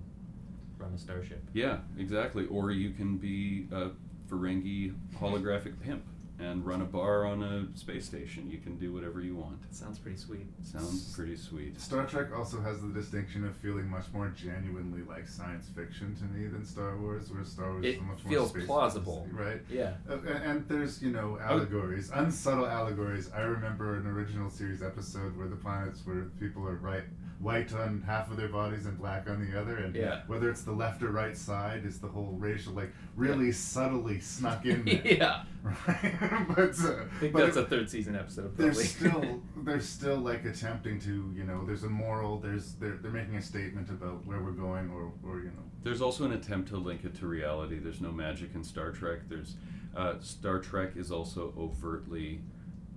run 0.78 0.92
a 0.92 0.98
starship. 0.98 1.42
yeah, 1.54 1.78
exactly. 1.98 2.46
Or 2.46 2.70
you 2.70 2.90
can 2.90 3.16
be 3.16 3.66
a 3.72 3.90
Ferengi 4.28 4.92
holographic 5.18 5.80
pimp 5.80 6.04
and 6.38 6.66
run 6.66 6.82
a 6.82 6.84
bar 6.84 7.24
on 7.24 7.42
a 7.42 7.66
space 7.78 8.04
station. 8.04 8.50
You 8.50 8.58
can 8.58 8.76
do 8.76 8.92
whatever 8.92 9.20
you 9.20 9.34
want. 9.36 9.58
Sounds 9.74 9.98
pretty 9.98 10.18
sweet. 10.18 10.46
Sounds 10.62 11.14
pretty 11.14 11.36
sweet. 11.36 11.80
Star 11.80 12.04
Trek 12.06 12.28
also 12.36 12.60
has 12.60 12.80
the 12.82 12.88
distinction 12.88 13.46
of 13.46 13.56
feeling 13.56 13.88
much 13.88 14.04
more 14.12 14.28
genuinely 14.36 15.02
like 15.08 15.26
science 15.28 15.68
fiction 15.74 16.14
to 16.16 16.24
me 16.38 16.46
than 16.46 16.64
Star 16.64 16.96
Wars, 16.98 17.30
where 17.30 17.44
Star 17.44 17.72
Wars 17.72 17.84
It 17.84 17.96
is 17.96 18.00
much 18.02 18.24
more 18.24 18.32
feels 18.32 18.50
space 18.50 18.66
plausible. 18.66 19.26
right? 19.32 19.60
Yeah. 19.70 19.94
Uh, 20.08 20.18
and, 20.18 20.44
and 20.44 20.68
there's 20.68 21.02
you 21.02 21.10
know 21.10 21.38
allegories, 21.40 22.10
unsubtle 22.14 22.66
allegories. 22.66 23.30
I 23.34 23.40
remember 23.40 23.96
an 23.96 24.06
original 24.06 24.50
series 24.50 24.82
episode 24.82 25.36
where 25.36 25.48
the 25.48 25.56
planets 25.56 26.02
where 26.04 26.24
people 26.38 26.66
are 26.68 26.76
right 26.76 27.04
white 27.38 27.72
on 27.74 28.02
half 28.06 28.30
of 28.30 28.36
their 28.36 28.48
bodies 28.48 28.86
and 28.86 28.96
black 28.98 29.28
on 29.28 29.44
the 29.44 29.58
other, 29.60 29.76
and 29.76 29.94
Yeah. 29.94 30.22
whether 30.26 30.48
it's 30.48 30.62
the 30.62 30.72
left 30.72 31.02
or 31.02 31.10
right 31.10 31.36
side 31.36 31.84
is 31.84 31.98
the 32.00 32.08
whole 32.08 32.32
racial 32.38 32.72
like 32.72 32.90
really 33.14 33.52
subtly 33.52 34.20
snuck 34.20 34.64
in 34.64 34.84
there, 34.86 35.02
yeah. 35.04 35.42
right? 35.62 36.14
but 36.56 36.78
uh, 36.80 37.04
I 37.04 37.18
think 37.20 37.32
but 37.32 37.40
that's 37.44 37.56
it- 37.56 37.64
a 37.64 37.66
third 37.66 37.90
season 37.90 38.16
episode. 38.16 38.56
Probably. 38.56 38.64
they're 38.74 38.84
still 38.84 39.42
they're 39.64 39.80
still 39.80 40.16
like 40.18 40.44
attempting 40.44 40.98
to 41.00 41.32
you 41.36 41.44
know 41.44 41.64
there's 41.66 41.82
a 41.84 41.88
moral 41.90 42.38
there's 42.38 42.74
they're, 42.74 42.96
they're 43.02 43.10
making 43.10 43.36
a 43.36 43.42
statement 43.42 43.90
about 43.90 44.24
where 44.26 44.40
we're 44.42 44.52
going 44.52 44.90
or 44.90 45.12
or 45.22 45.40
you 45.40 45.46
know 45.46 45.62
There's 45.82 46.00
also 46.00 46.24
an 46.24 46.32
attempt 46.32 46.68
to 46.70 46.76
link 46.78 47.04
it 47.04 47.14
to 47.16 47.26
reality. 47.26 47.78
There's 47.78 48.00
no 48.00 48.12
magic 48.12 48.54
in 48.54 48.64
Star 48.64 48.90
Trek. 48.92 49.20
There's 49.28 49.56
uh, 49.94 50.14
Star 50.20 50.58
Trek 50.58 50.92
is 50.96 51.10
also 51.10 51.52
overtly 51.58 52.40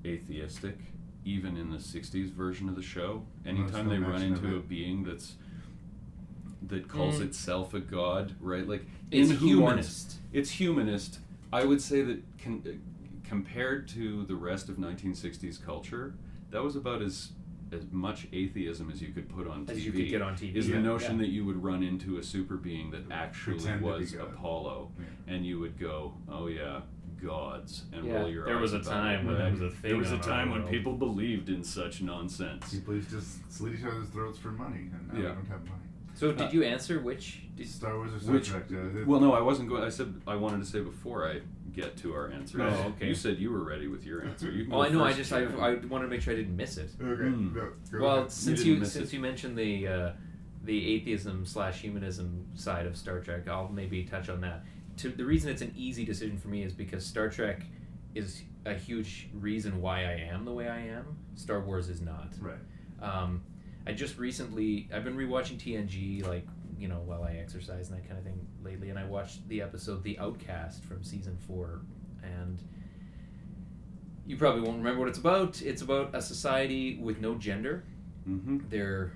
atheistic, 0.06 0.78
even 1.30 1.58
in 1.58 1.70
the 1.70 1.78
'60s 1.78 2.32
version 2.32 2.68
of 2.70 2.76
the 2.76 2.82
show. 2.82 3.24
Anytime 3.46 3.86
no 3.88 3.92
they 3.92 4.00
run 4.00 4.22
into 4.22 4.56
a 4.56 4.60
being 4.60 5.04
that's 5.04 5.36
that 6.68 6.88
calls 6.88 7.20
Mm. 7.20 7.26
itself 7.26 7.74
a 7.74 7.80
god, 7.80 8.36
right? 8.40 8.68
Like 8.68 8.86
It's 9.12 9.30
in 9.32 9.38
Who 9.38 9.60
Wants- 9.60 9.88
humanist. 9.88 10.20
It's 10.34 10.50
humanist. 10.52 11.20
I 11.54 11.64
would 11.66 11.82
say 11.82 12.02
that 12.04 12.22
con- 12.44 12.64
uh, 12.68 12.72
compared 13.24 13.88
to 13.90 14.26
the 14.26 14.36
rest 14.36 14.70
of 14.70 14.78
1960s 14.78 15.58
culture, 15.58 16.16
that 16.52 16.64
was 16.64 16.76
about 16.76 17.02
as 17.02 17.32
as 17.72 17.86
much 17.92 18.28
atheism 18.34 18.90
as 18.90 19.00
you 19.00 19.10
could 19.10 19.30
put 19.30 19.46
on 19.48 19.64
TV. 19.64 19.72
As 19.78 19.86
you 19.86 19.92
could 19.92 20.10
get 20.10 20.24
on 20.24 20.36
TV, 20.36 20.56
Is 20.56 20.68
yeah. 20.68 20.78
the 20.78 20.82
notion 20.82 21.18
Yeah. 21.18 21.26
that 21.26 21.28
you 21.30 21.46
would 21.46 21.62
run 21.62 21.84
into 21.84 22.18
a 22.18 22.24
super 22.24 22.58
being 22.58 22.90
that 22.90 23.04
actually 23.12 23.58
Pretend 23.58 23.82
was 23.84 24.14
Apollo, 24.16 24.90
Yeah. 24.98 25.36
and 25.36 25.46
you 25.46 25.60
would 25.60 25.78
go, 25.78 26.16
"Oh 26.28 26.48
yeah, 26.48 26.82
gods," 27.22 27.86
and 27.94 28.06
Yeah. 28.06 28.14
roll 28.16 28.30
your 28.30 28.46
There 28.46 28.58
was 28.58 28.74
eyes 28.74 28.88
a 28.88 28.90
time 28.90 29.26
when 29.26 29.38
that 29.38 29.52
was 29.52 29.62
a 29.62 29.70
thing 29.70 29.90
There 29.90 29.98
was 29.98 30.12
a 30.12 30.18
time 30.20 30.50
when 30.52 30.62
world. 30.62 30.72
people 30.72 30.94
believed 30.98 31.50
in 31.50 31.64
such 31.64 32.02
nonsense. 32.02 32.74
people 32.74 32.96
used 32.96 33.10
to 33.10 33.16
just 33.18 33.52
slit 33.52 33.74
each 33.76 33.86
other's 33.86 34.08
throats 34.10 34.38
for 34.40 34.52
money 34.52 34.90
and 34.94 35.08
now 35.08 35.14
Yeah. 35.14 35.20
we 35.30 35.36
don't 35.36 35.48
have 35.48 35.64
money 35.68 35.84
So 36.16 36.32
did 36.34 36.52
you 36.54 36.64
answer 36.64 37.00
which? 37.00 37.44
Did, 37.56 37.68
Star 37.68 37.96
Wars 37.96 38.14
or 38.14 38.20
Star 38.20 38.34
Which, 38.34 38.48
Trek 38.50 38.64
uh, 38.72 39.00
it- 39.00 39.08
well, 39.08 39.20
no, 39.22 39.34
I 39.34 39.42
wasn't 39.42 39.70
going. 39.70 39.84
I 39.84 39.90
said 39.90 40.14
I 40.28 40.36
wanted 40.36 40.60
to 40.60 40.66
say 40.66 40.82
before 40.82 41.28
I 41.30 41.40
get 41.74 41.96
to 41.98 42.14
our 42.14 42.30
answers. 42.32 42.62
Oh, 42.62 42.88
okay. 42.96 43.08
You 43.08 43.16
said 43.16 43.38
you 43.38 43.52
were 43.52 43.64
ready 43.64 43.88
with 43.88 44.04
your 44.06 44.26
answer. 44.26 44.52
You 44.52 44.66
can 44.66 44.74
oh, 44.74 44.82
I 44.82 44.90
know. 44.90 45.04
I 45.04 45.14
just 45.14 45.32
I, 45.32 45.44
I 45.44 45.76
wanted 45.76 46.06
to 46.06 46.10
make 46.10 46.22
sure 46.22 46.34
I 46.34 46.38
didn't 46.38 46.58
miss 46.58 46.78
it. 46.78 46.90
okay 47.02 47.30
Hmm. 47.30 47.56
no, 47.56 47.72
Well, 48.02 48.18
ahead. 48.20 48.32
since 48.32 48.64
didn't 48.64 48.80
you, 48.80 48.86
since 48.86 49.10
it. 49.10 49.16
you 49.16 49.20
mentioned 49.22 49.58
the 49.58 49.88
uh, 49.88 50.12
the 50.66 50.94
atheism 50.96 51.46
slash 51.46 51.82
humanism 51.82 52.46
side 52.56 52.86
of 52.86 52.98
Star 52.98 53.20
Trek, 53.22 53.48
I'll 53.48 53.70
maybe 53.70 54.04
touch 54.04 54.28
on 54.30 54.42
that. 54.42 54.66
To, 55.00 55.10
the 55.10 55.26
reason 55.26 55.50
it's 55.50 55.62
an 55.62 55.74
easy 55.78 56.04
decision 56.06 56.38
for 56.38 56.48
me 56.50 56.64
is 56.64 56.74
because 56.74 57.06
Star 57.06 57.30
Trek 57.30 57.64
is 58.16 58.44
a 58.66 58.74
huge 58.74 59.30
reason 59.34 59.82
why 59.82 60.00
I 60.02 60.28
am 60.32 60.44
the 60.46 60.52
way 60.52 60.68
I 60.68 60.80
am. 60.80 61.18
Star 61.36 61.62
Wars 61.62 61.90
is 61.90 62.02
not. 62.02 62.34
right 62.40 62.58
Um, 63.02 63.42
I 63.88 63.94
just 63.94 64.18
recently 64.18 64.90
I've 64.94 65.04
been 65.06 65.16
rewatching 65.16 65.58
TNG 65.58 66.26
like 66.28 66.46
you 66.78 66.88
know 66.88 67.02
while 67.06 67.24
I 67.24 67.34
exercise 67.34 67.90
and 67.90 67.98
that 67.98 68.08
kind 68.08 68.18
of 68.18 68.26
thing 68.26 68.46
lately, 68.64 68.90
and 68.90 69.00
I 69.00 69.06
watched 69.06 69.48
the 69.48 69.62
episode 69.62 70.04
The 70.04 70.20
Outcast 70.20 70.84
from 70.84 71.04
season 71.04 71.38
four, 71.48 71.82
and 72.24 72.62
you 74.26 74.38
probably 74.38 74.62
won't 74.62 74.78
remember 74.78 75.00
what 75.00 75.10
it's 75.10 75.18
about. 75.18 75.62
It's 75.62 75.82
about 75.82 76.14
a 76.14 76.22
society 76.22 76.98
with 76.98 77.20
no 77.20 77.36
gender. 77.36 77.84
Mhm. 78.28 78.70
They're 78.70 79.14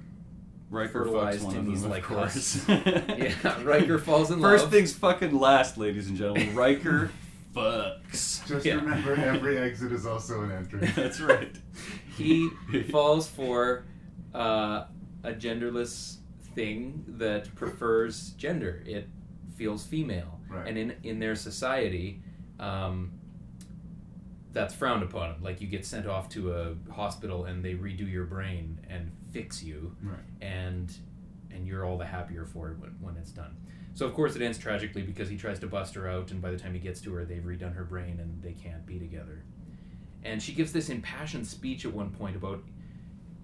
Riker 0.73 1.01
fucks 1.01 1.03
fertilized 1.05 1.43
one 1.45 1.53
in 1.55 1.59
of 1.61 1.65
these 1.67 1.81
them, 1.83 1.91
like 1.91 2.03
of 2.03 2.09
course. 2.09 2.65
yeah, 2.67 3.61
Riker 3.63 3.97
falls 3.99 4.31
in 4.31 4.41
First 4.41 4.63
love. 4.65 4.71
things 4.73 4.93
fucking 4.93 5.37
last, 5.37 5.77
ladies 5.77 6.07
and 6.09 6.17
gentlemen. 6.17 6.55
Riker 6.55 7.11
fucks. 7.55 8.45
just 8.47 8.65
Yeah. 8.65 8.75
remember 8.75 9.13
every 9.15 9.57
exit 9.57 9.91
is 9.91 10.05
also 10.05 10.41
an 10.41 10.51
entrance 10.51 10.93
That's 10.95 11.21
right. 11.21 11.55
he 12.17 12.49
falls 12.91 13.27
for 13.29 13.85
uh, 14.33 14.85
a 15.23 15.31
genderless 15.33 16.17
thing 16.55 17.03
that 17.07 17.53
prefers 17.55 18.31
gender. 18.31 18.83
It 18.85 19.07
feels 19.55 19.85
female, 19.85 20.39
Right. 20.49 20.67
and 20.67 20.77
in 20.77 20.95
in 21.03 21.19
their 21.19 21.35
society, 21.35 22.21
um, 22.59 23.11
that's 24.51 24.73
frowned 24.73 25.03
upon. 25.03 25.35
Like 25.41 25.61
you 25.61 25.67
get 25.67 25.85
sent 25.85 26.05
off 26.07 26.29
to 26.29 26.53
a 26.53 26.75
hospital 26.91 27.45
and 27.45 27.63
they 27.63 27.73
redo 27.73 28.09
your 28.11 28.25
brain 28.25 28.79
and 28.89 29.11
fix 29.33 29.63
you, 29.63 29.95
right 30.01 30.19
and 30.41 30.95
and 31.51 31.67
you're 31.67 31.85
all 31.85 31.97
the 31.97 32.05
happier 32.05 32.45
for 32.45 32.71
it 32.71 32.79
when, 32.79 32.95
when 33.01 33.17
it's 33.17 33.31
done. 33.31 33.55
So 33.93 34.05
of 34.05 34.13
course 34.13 34.35
it 34.35 34.41
ends 34.41 34.57
tragically 34.57 35.01
because 35.03 35.29
he 35.29 35.37
tries 35.37 35.59
to 35.59 35.67
bust 35.67 35.93
her 35.95 36.09
out, 36.09 36.31
and 36.31 36.41
by 36.41 36.51
the 36.51 36.57
time 36.57 36.73
he 36.73 36.79
gets 36.79 37.01
to 37.01 37.13
her, 37.13 37.25
they've 37.25 37.43
redone 37.43 37.75
her 37.75 37.83
brain 37.83 38.19
and 38.19 38.41
they 38.41 38.53
can't 38.53 38.85
be 38.85 38.97
together. 38.97 39.43
And 40.23 40.41
she 40.41 40.53
gives 40.53 40.71
this 40.71 40.89
impassioned 40.89 41.45
speech 41.45 41.85
at 41.85 41.93
one 41.93 42.09
point 42.09 42.35
about, 42.35 42.63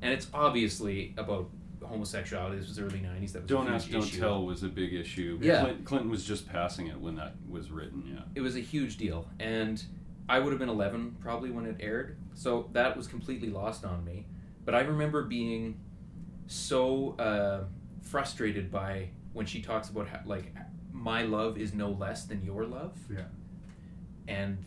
and 0.01 0.13
it's 0.13 0.27
obviously 0.33 1.13
about 1.17 1.49
homosexuality. 1.83 2.57
This 2.57 2.67
was 2.67 2.77
the 2.77 2.83
early 2.83 2.99
'90s. 2.99 3.33
That 3.33 3.41
was 3.43 3.49
Don't 3.49 3.67
ask, 3.67 3.89
don't 3.89 4.03
issue. 4.03 4.19
tell 4.19 4.45
was 4.45 4.63
a 4.63 4.67
big 4.69 4.93
issue. 4.93 5.37
Yeah. 5.41 5.61
Clinton, 5.61 5.83
Clinton 5.85 6.09
was 6.09 6.23
just 6.23 6.47
passing 6.47 6.87
it 6.87 6.99
when 6.99 7.15
that 7.15 7.35
was 7.49 7.69
written. 7.69 8.03
Yeah. 8.07 8.21
It 8.35 8.41
was 8.41 8.55
a 8.55 8.61
huge 8.61 8.97
deal, 8.97 9.27
and 9.39 9.83
I 10.27 10.39
would 10.39 10.51
have 10.51 10.59
been 10.59 10.69
11 10.69 11.17
probably 11.19 11.51
when 11.51 11.65
it 11.65 11.77
aired, 11.79 12.17
so 12.33 12.69
that 12.73 12.95
was 12.95 13.07
completely 13.07 13.49
lost 13.49 13.83
on 13.85 14.03
me. 14.05 14.25
But 14.69 14.75
I 14.75 14.81
remember 14.81 15.23
being 15.23 15.79
so 16.45 17.15
uh, 17.17 17.63
frustrated 18.03 18.69
by 18.69 19.09
when 19.33 19.47
she 19.47 19.63
talks 19.63 19.89
about 19.89 20.07
how, 20.07 20.19
like 20.27 20.53
my 20.93 21.23
love 21.23 21.57
is 21.57 21.73
no 21.73 21.89
less 21.89 22.25
than 22.25 22.45
your 22.45 22.65
love, 22.65 22.95
yeah. 23.11 23.23
And 24.27 24.63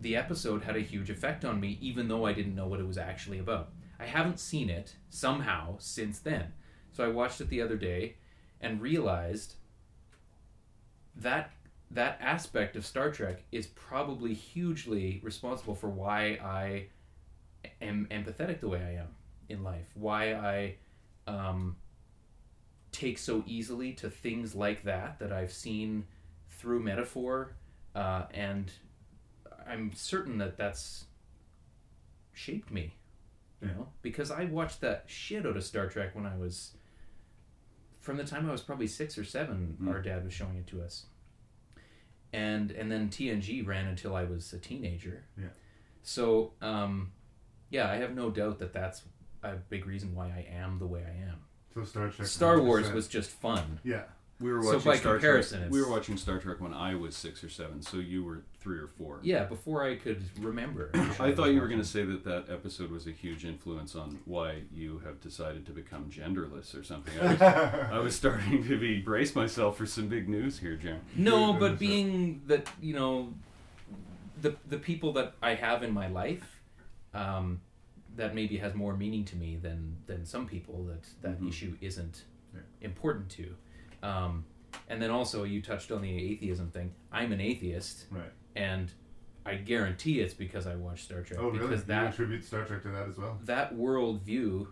the 0.00 0.16
episode 0.16 0.64
had 0.64 0.74
a 0.74 0.80
huge 0.80 1.08
effect 1.08 1.44
on 1.44 1.60
me, 1.60 1.78
even 1.80 2.08
though 2.08 2.26
I 2.26 2.32
didn't 2.32 2.56
know 2.56 2.66
what 2.66 2.80
it 2.80 2.86
was 2.88 2.98
actually 2.98 3.38
about. 3.38 3.68
I 4.00 4.06
haven't 4.06 4.40
seen 4.40 4.68
it 4.68 4.96
somehow 5.08 5.76
since 5.78 6.18
then, 6.18 6.52
so 6.90 7.04
I 7.04 7.08
watched 7.10 7.40
it 7.40 7.48
the 7.48 7.62
other 7.62 7.76
day 7.76 8.16
and 8.60 8.82
realized 8.82 9.54
that 11.14 11.52
that 11.92 12.18
aspect 12.20 12.74
of 12.74 12.84
Star 12.84 13.12
Trek 13.12 13.44
is 13.52 13.68
probably 13.68 14.34
hugely 14.34 15.20
responsible 15.22 15.76
for 15.76 15.90
why 15.90 16.40
I 16.42 16.86
am 17.80 18.08
empathetic 18.10 18.58
the 18.58 18.68
way 18.68 18.82
I 18.82 19.00
am 19.00 19.14
in 19.48 19.62
life. 19.62 19.86
Why 19.94 20.34
I 20.34 20.74
um, 21.26 21.76
take 22.92 23.18
so 23.18 23.42
easily 23.46 23.92
to 23.94 24.10
things 24.10 24.54
like 24.54 24.84
that 24.84 25.18
that 25.18 25.32
I've 25.32 25.52
seen 25.52 26.04
through 26.50 26.80
metaphor, 26.80 27.54
uh, 27.94 28.24
and 28.32 28.70
I'm 29.68 29.92
certain 29.94 30.38
that 30.38 30.56
that's 30.56 31.04
shaped 32.32 32.70
me. 32.70 32.94
You 33.60 33.68
know, 33.68 33.88
because 34.02 34.30
I 34.30 34.44
watched 34.44 34.82
that 34.82 35.04
shit 35.06 35.46
out 35.46 35.56
of 35.56 35.64
Star 35.64 35.86
Trek 35.86 36.14
when 36.14 36.26
I 36.26 36.36
was 36.36 36.72
from 37.98 38.18
the 38.18 38.24
time 38.24 38.46
I 38.46 38.52
was 38.52 38.60
probably 38.60 38.86
six 38.86 39.16
or 39.16 39.24
seven. 39.24 39.78
Mm. 39.80 39.88
Our 39.88 40.02
dad 40.02 40.22
was 40.22 40.34
showing 40.34 40.56
it 40.56 40.66
to 40.66 40.82
us 40.82 41.06
and 42.34 42.72
and 42.72 42.90
then 42.90 43.08
TNG 43.08 43.64
ran 43.64 43.86
until 43.86 44.16
I 44.16 44.24
was 44.24 44.52
a 44.52 44.58
teenager. 44.58 45.22
Yeah. 45.38 45.46
So 46.02 46.52
um, 46.60 47.12
yeah, 47.70 47.90
I 47.90 47.96
have 47.96 48.14
no 48.14 48.28
doubt 48.28 48.58
that 48.58 48.72
that's 48.72 49.02
a 49.52 49.56
big 49.68 49.86
reason 49.86 50.14
why 50.14 50.26
I 50.26 50.46
am 50.54 50.78
the 50.78 50.86
way 50.86 51.02
I 51.04 51.30
am. 51.30 51.38
so 51.74 51.84
Star 51.84 52.08
Trek 52.08 52.28
Star 52.28 52.60
Wars 52.60 52.86
100%. 52.88 52.94
was 52.94 53.08
just 53.08 53.30
fun. 53.30 53.80
yeah 53.84 54.02
we 54.40 54.52
were 54.52 54.62
So 54.62 54.72
watching 54.74 54.90
by 54.90 54.96
Star 54.96 55.12
comparison, 55.14 55.58
Trek. 55.60 55.70
We 55.70 55.80
were 55.80 55.88
watching 55.88 56.16
Star 56.16 56.38
Trek 56.38 56.60
when 56.60 56.74
I 56.74 56.96
was 56.96 57.16
six 57.16 57.44
or 57.44 57.48
seven, 57.48 57.80
so 57.82 57.98
you 57.98 58.24
were 58.24 58.42
three 58.60 58.78
or 58.78 58.88
four. 58.88 59.20
Yeah, 59.22 59.44
before 59.44 59.84
I 59.84 59.94
could 59.94 60.22
remember. 60.40 60.90
I 61.20 61.32
thought 61.32 61.52
you 61.52 61.60
were 61.60 61.68
going 61.68 61.80
to 61.80 61.86
say 61.86 62.04
that 62.04 62.24
that 62.24 62.46
episode 62.50 62.90
was 62.90 63.06
a 63.06 63.12
huge 63.12 63.44
influence 63.44 63.94
on 63.94 64.18
why 64.24 64.62
you 64.72 65.00
have 65.04 65.20
decided 65.20 65.66
to 65.66 65.72
become 65.72 66.10
genderless 66.10 66.78
or 66.78 66.82
something. 66.82 67.14
I 67.20 67.32
was, 67.32 67.40
I 67.92 67.98
was 68.00 68.16
starting 68.16 68.66
to 68.66 68.76
be 68.78 69.00
brace 69.00 69.36
myself 69.36 69.78
for 69.78 69.86
some 69.86 70.08
big 70.08 70.28
news 70.28 70.58
here, 70.58 70.74
Jeremy. 70.74 71.00
No, 71.16 71.52
but 71.52 71.78
being 71.78 72.42
that 72.48 72.68
you 72.82 72.94
know, 72.94 73.32
the 74.42 74.56
the 74.68 74.78
people 74.78 75.12
that 75.12 75.34
I 75.42 75.54
have 75.54 75.84
in 75.84 75.92
my 75.92 76.08
life, 76.08 76.60
um, 77.14 77.60
that 78.16 78.34
maybe 78.34 78.56
has 78.58 78.74
more 78.74 78.96
meaning 78.96 79.24
to 79.26 79.36
me 79.36 79.56
than 79.56 79.96
than 80.06 80.24
some 80.24 80.46
people 80.46 80.84
that 80.84 81.06
that 81.22 81.40
Mhm. 81.40 81.48
issue 81.48 81.76
isn't 81.80 82.24
Yeah. 82.54 82.60
important 82.82 83.28
to. 83.30 83.56
Um, 84.02 84.44
and 84.88 85.00
then 85.02 85.10
also 85.10 85.44
you 85.44 85.60
touched 85.62 85.90
on 85.90 86.02
the 86.02 86.10
atheism 86.10 86.70
thing. 86.70 86.94
I'm 87.10 87.32
an 87.32 87.40
atheist, 87.40 88.06
Right. 88.10 88.32
and 88.54 88.92
I 89.46 89.56
guarantee 89.56 90.20
it's 90.20 90.34
because 90.34 90.66
I 90.66 90.76
watch 90.76 91.02
Star 91.04 91.22
Trek. 91.22 91.38
Oh, 91.40 91.48
really? 91.48 91.58
because 91.60 91.80
you 91.80 91.86
that 91.86 92.06
attribute 92.14 92.44
Star 92.44 92.64
Trek 92.64 92.82
to 92.82 92.88
that 92.90 93.08
as 93.08 93.18
well? 93.18 93.38
that 93.44 93.74
worldview, 93.74 94.68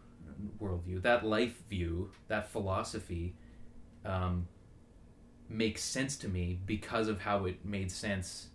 worldview, 0.60 1.02
that 1.02 1.24
life 1.26 1.66
view, 1.68 2.10
that 2.28 2.48
philosophy, 2.48 3.34
um, 4.04 4.46
makes 5.48 5.82
sense 5.82 6.16
to 6.16 6.28
me 6.28 6.60
because 6.64 7.08
of 7.08 7.20
how 7.20 7.44
it 7.44 7.64
made 7.64 7.90
sense 7.90 8.48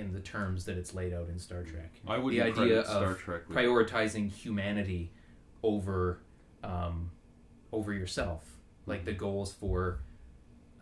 in 0.00 0.12
the 0.12 0.20
terms 0.20 0.64
that 0.64 0.76
it's 0.76 0.94
laid 0.94 1.12
out 1.12 1.28
in 1.28 1.38
Star 1.38 1.62
Trek. 1.62 1.92
I 2.06 2.18
would 2.18 2.32
the 2.32 2.42
idea 2.42 2.84
Star 2.84 3.12
of 3.12 3.18
Trek 3.18 3.48
with 3.48 3.56
prioritizing 3.56 4.30
humanity 4.30 5.12
over 5.62 6.20
um, 6.64 7.10
over 7.72 7.92
yourself, 7.92 8.44
like 8.86 9.04
the 9.04 9.12
goals 9.12 9.52
for 9.52 10.00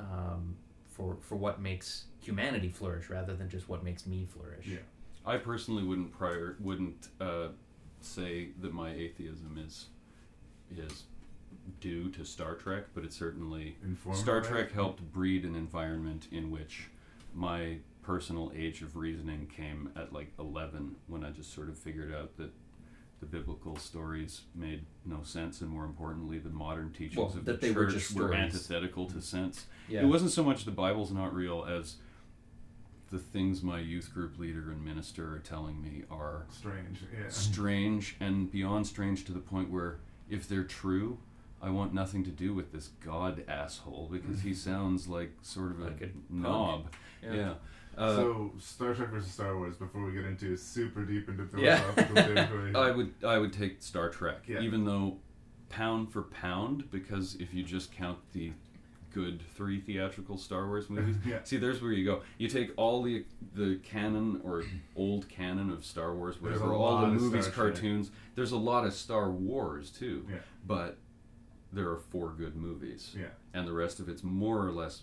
um, 0.01 0.57
for 0.89 1.19
for 1.21 1.37
what 1.37 1.61
makes 1.61 2.05
humanity 2.21 2.69
flourish 2.69 3.09
rather 3.11 3.35
than 3.35 3.49
just 3.49 3.69
what 3.69 3.85
makes 3.85 4.07
me 4.07 4.27
flourish. 4.27 4.67
Yeah. 4.67 4.79
I 5.25 5.37
personally 5.37 5.83
wouldn't 5.83 6.13
prior 6.13 6.57
wouldn't 6.61 7.09
uh, 7.21 7.49
say 8.01 8.49
that 8.61 8.73
my 8.73 8.91
atheism 8.91 9.63
is 9.65 9.87
is 10.77 11.05
due 11.81 12.11
to 12.11 12.25
Star 12.25 12.55
Trek, 12.55 12.85
but 12.95 13.05
it 13.05 13.13
certainly 13.13 13.77
Informed 13.85 14.19
Star 14.19 14.41
Trek 14.41 14.73
helped 14.73 15.13
breed 15.13 15.45
an 15.45 15.55
environment 15.55 16.29
in 16.33 16.51
which 16.51 16.89
my 17.35 17.79
personal 18.09 18.51
age 18.57 18.81
of 18.81 18.97
reasoning 18.97 19.47
came 19.55 19.91
at 19.95 20.15
like 20.15 20.33
11 20.39 20.97
when 21.09 21.23
I 21.23 21.29
just 21.29 21.53
sort 21.53 21.69
of 21.69 21.77
figured 21.77 22.11
out 22.11 22.39
that 22.39 22.51
the 23.21 23.27
biblical 23.27 23.77
stories 23.77 24.43
made 24.55 24.87
no 25.05 25.23
sense 25.23 25.61
and 25.61 25.69
more 25.69 25.85
importantly 25.85 26.39
the 26.39 26.49
modern 26.49 26.91
teachings 26.91 27.19
Well, 27.19 27.27
of 27.27 27.45
that 27.45 27.61
the 27.61 27.67
they 27.67 27.73
were 27.75 27.85
church 27.85 27.95
just 27.97 28.17
were 28.17 28.33
antithetical 28.33 29.11
to 29.11 29.21
sense. 29.21 29.67
Yeah. 29.91 30.01
It 30.01 30.07
wasn't 30.07 30.31
so 30.31 30.43
much 30.43 30.65
the 30.65 30.71
Bible's 30.71 31.13
not 31.13 31.35
real 31.35 31.67
as 31.69 31.97
the 33.11 33.19
things 33.19 33.63
my 33.63 33.79
youth 33.79 34.15
group 34.15 34.39
leader 34.39 34.71
and 34.71 34.83
minister 34.83 35.35
are 35.35 35.41
telling 35.41 35.83
me 35.83 36.05
are 36.11 36.47
Strange. 36.51 37.01
Yeah. 37.13 37.29
strange 37.29 38.17
and 38.21 38.51
beyond 38.51 38.87
strange 38.87 39.27
to 39.27 39.33
the 39.33 39.39
point 39.41 39.71
where 39.71 39.99
if 40.31 40.49
they're 40.49 40.65
true, 40.65 41.19
I 41.61 41.69
want 41.69 41.93
nothing 41.93 42.25
to 42.25 42.31
do 42.31 42.55
with 42.55 42.73
this 42.73 42.89
God 43.05 43.45
asshole 43.49 44.09
because 44.11 44.41
he 44.41 44.53
mm-hmm. 44.53 44.71
sounds 44.71 45.09
like 45.09 45.33
sort 45.43 45.73
of 45.73 45.81
a, 45.81 45.85
Like 45.85 45.97
a 45.97 46.07
punk. 46.07 46.15
knob. 46.31 46.87
Yeah. 47.23 47.35
Yeah. 47.35 47.55
Uh, 47.99 48.15
so 48.17 48.53
Star 48.59 48.95
Trek 48.95 49.09
versus 49.11 49.31
Star 49.33 49.57
Wars. 49.57 49.77
Before 49.77 50.05
we 50.05 50.13
get 50.13 50.25
into 50.25 50.57
super 50.57 51.05
deep 51.05 51.29
into 51.29 51.49
Yeah. 51.61 51.79
philosophical 51.79 52.15
territory, 52.35 52.75
I 52.75 52.91
would 52.91 53.13
I 53.25 53.39
would 53.39 53.53
take 53.53 53.83
Star 53.83 54.09
Trek, 54.09 54.43
Yeah. 54.47 54.61
even 54.61 54.85
though 54.85 55.19
pound 55.69 56.11
for 56.13 56.23
pound, 56.23 56.91
because 56.91 57.35
if 57.37 57.53
you 57.53 57.63
just 57.63 57.93
count 57.93 58.19
the 58.33 58.53
good 59.13 59.43
three 59.55 59.81
theatrical 59.81 60.39
Star 60.39 60.67
Wars 60.67 60.89
movies, 60.91 61.17
Yeah. 61.27 61.41
see, 61.43 61.57
there's 61.57 61.83
where 61.83 61.93
you 61.93 62.05
go. 62.05 62.23
You 62.39 62.49
take 62.49 62.73
all 62.77 63.03
the 63.03 63.25
the 63.55 63.81
canon 63.83 64.41
or 64.45 64.63
old 64.95 65.29
canon 65.29 65.71
of 65.71 65.85
Star 65.85 66.15
Wars, 66.15 66.41
whatever, 66.41 66.73
all 66.73 67.01
the 67.01 67.09
movies, 67.09 67.47
Star 67.47 67.55
Trek. 67.67 67.75
cartoons. 67.75 68.11
There's 68.37 68.53
a 68.53 68.57
lot 68.59 68.87
of 68.87 68.93
Star 68.93 69.31
Wars 69.31 69.91
too, 69.91 70.25
Yeah. 70.31 70.37
but 70.67 70.99
there 71.73 71.89
are 71.91 71.99
four 71.99 72.31
good 72.33 72.55
movies, 72.57 73.15
Yeah. 73.19 73.27
and 73.53 73.67
the 73.67 73.73
rest 73.73 73.99
of 74.01 74.09
it's 74.09 74.23
more 74.23 74.65
or 74.67 74.71
less 74.73 75.03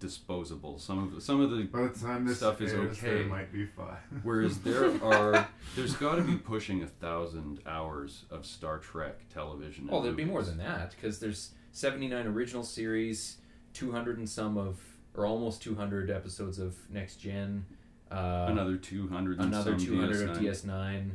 disposable. 0.00 0.78
Some 0.78 1.14
of 1.14 1.22
some 1.22 1.40
of 1.40 1.50
the 1.50 1.62
By 1.64 1.82
the 1.82 1.88
time 1.98 2.26
this 2.26 2.38
Stuff 2.38 2.60
is 2.60 2.72
airs, 2.72 2.98
there 3.00 3.16
okay. 3.18 3.28
might 3.28 3.52
be 3.52 3.66
five. 3.66 3.98
Whereas 4.24 4.58
there 4.58 4.90
are, 5.04 5.46
there's 5.76 5.94
got 5.94 6.16
to 6.16 6.22
be 6.22 6.36
pushing 6.36 6.82
a 6.82 6.86
thousand 6.86 7.60
hours 7.66 8.24
of 8.30 8.44
Star 8.44 8.78
Trek 8.78 9.28
television. 9.32 9.84
and 9.84 9.92
Oh, 9.94 10.02
there'd 10.02 10.16
be 10.16 10.24
more 10.24 10.42
than 10.42 10.58
that 10.58 10.90
because 10.96 11.20
there's 11.20 11.50
79 11.72 12.26
original 12.26 12.64
series, 12.64 13.36
200 13.74 14.18
and 14.18 14.28
some 14.28 14.58
of, 14.58 14.80
or 15.14 15.26
almost 15.26 15.62
200 15.62 16.10
episodes 16.10 16.58
of 16.58 16.74
Next 16.90 17.16
Gen. 17.16 17.64
Uh, 18.10 18.46
Another 18.48 18.76
two 18.76 19.06
hundred. 19.06 19.38
another 19.38 19.78
some 19.78 19.86
200 19.86 20.30
of 20.30 20.36
DS9. 20.38 21.10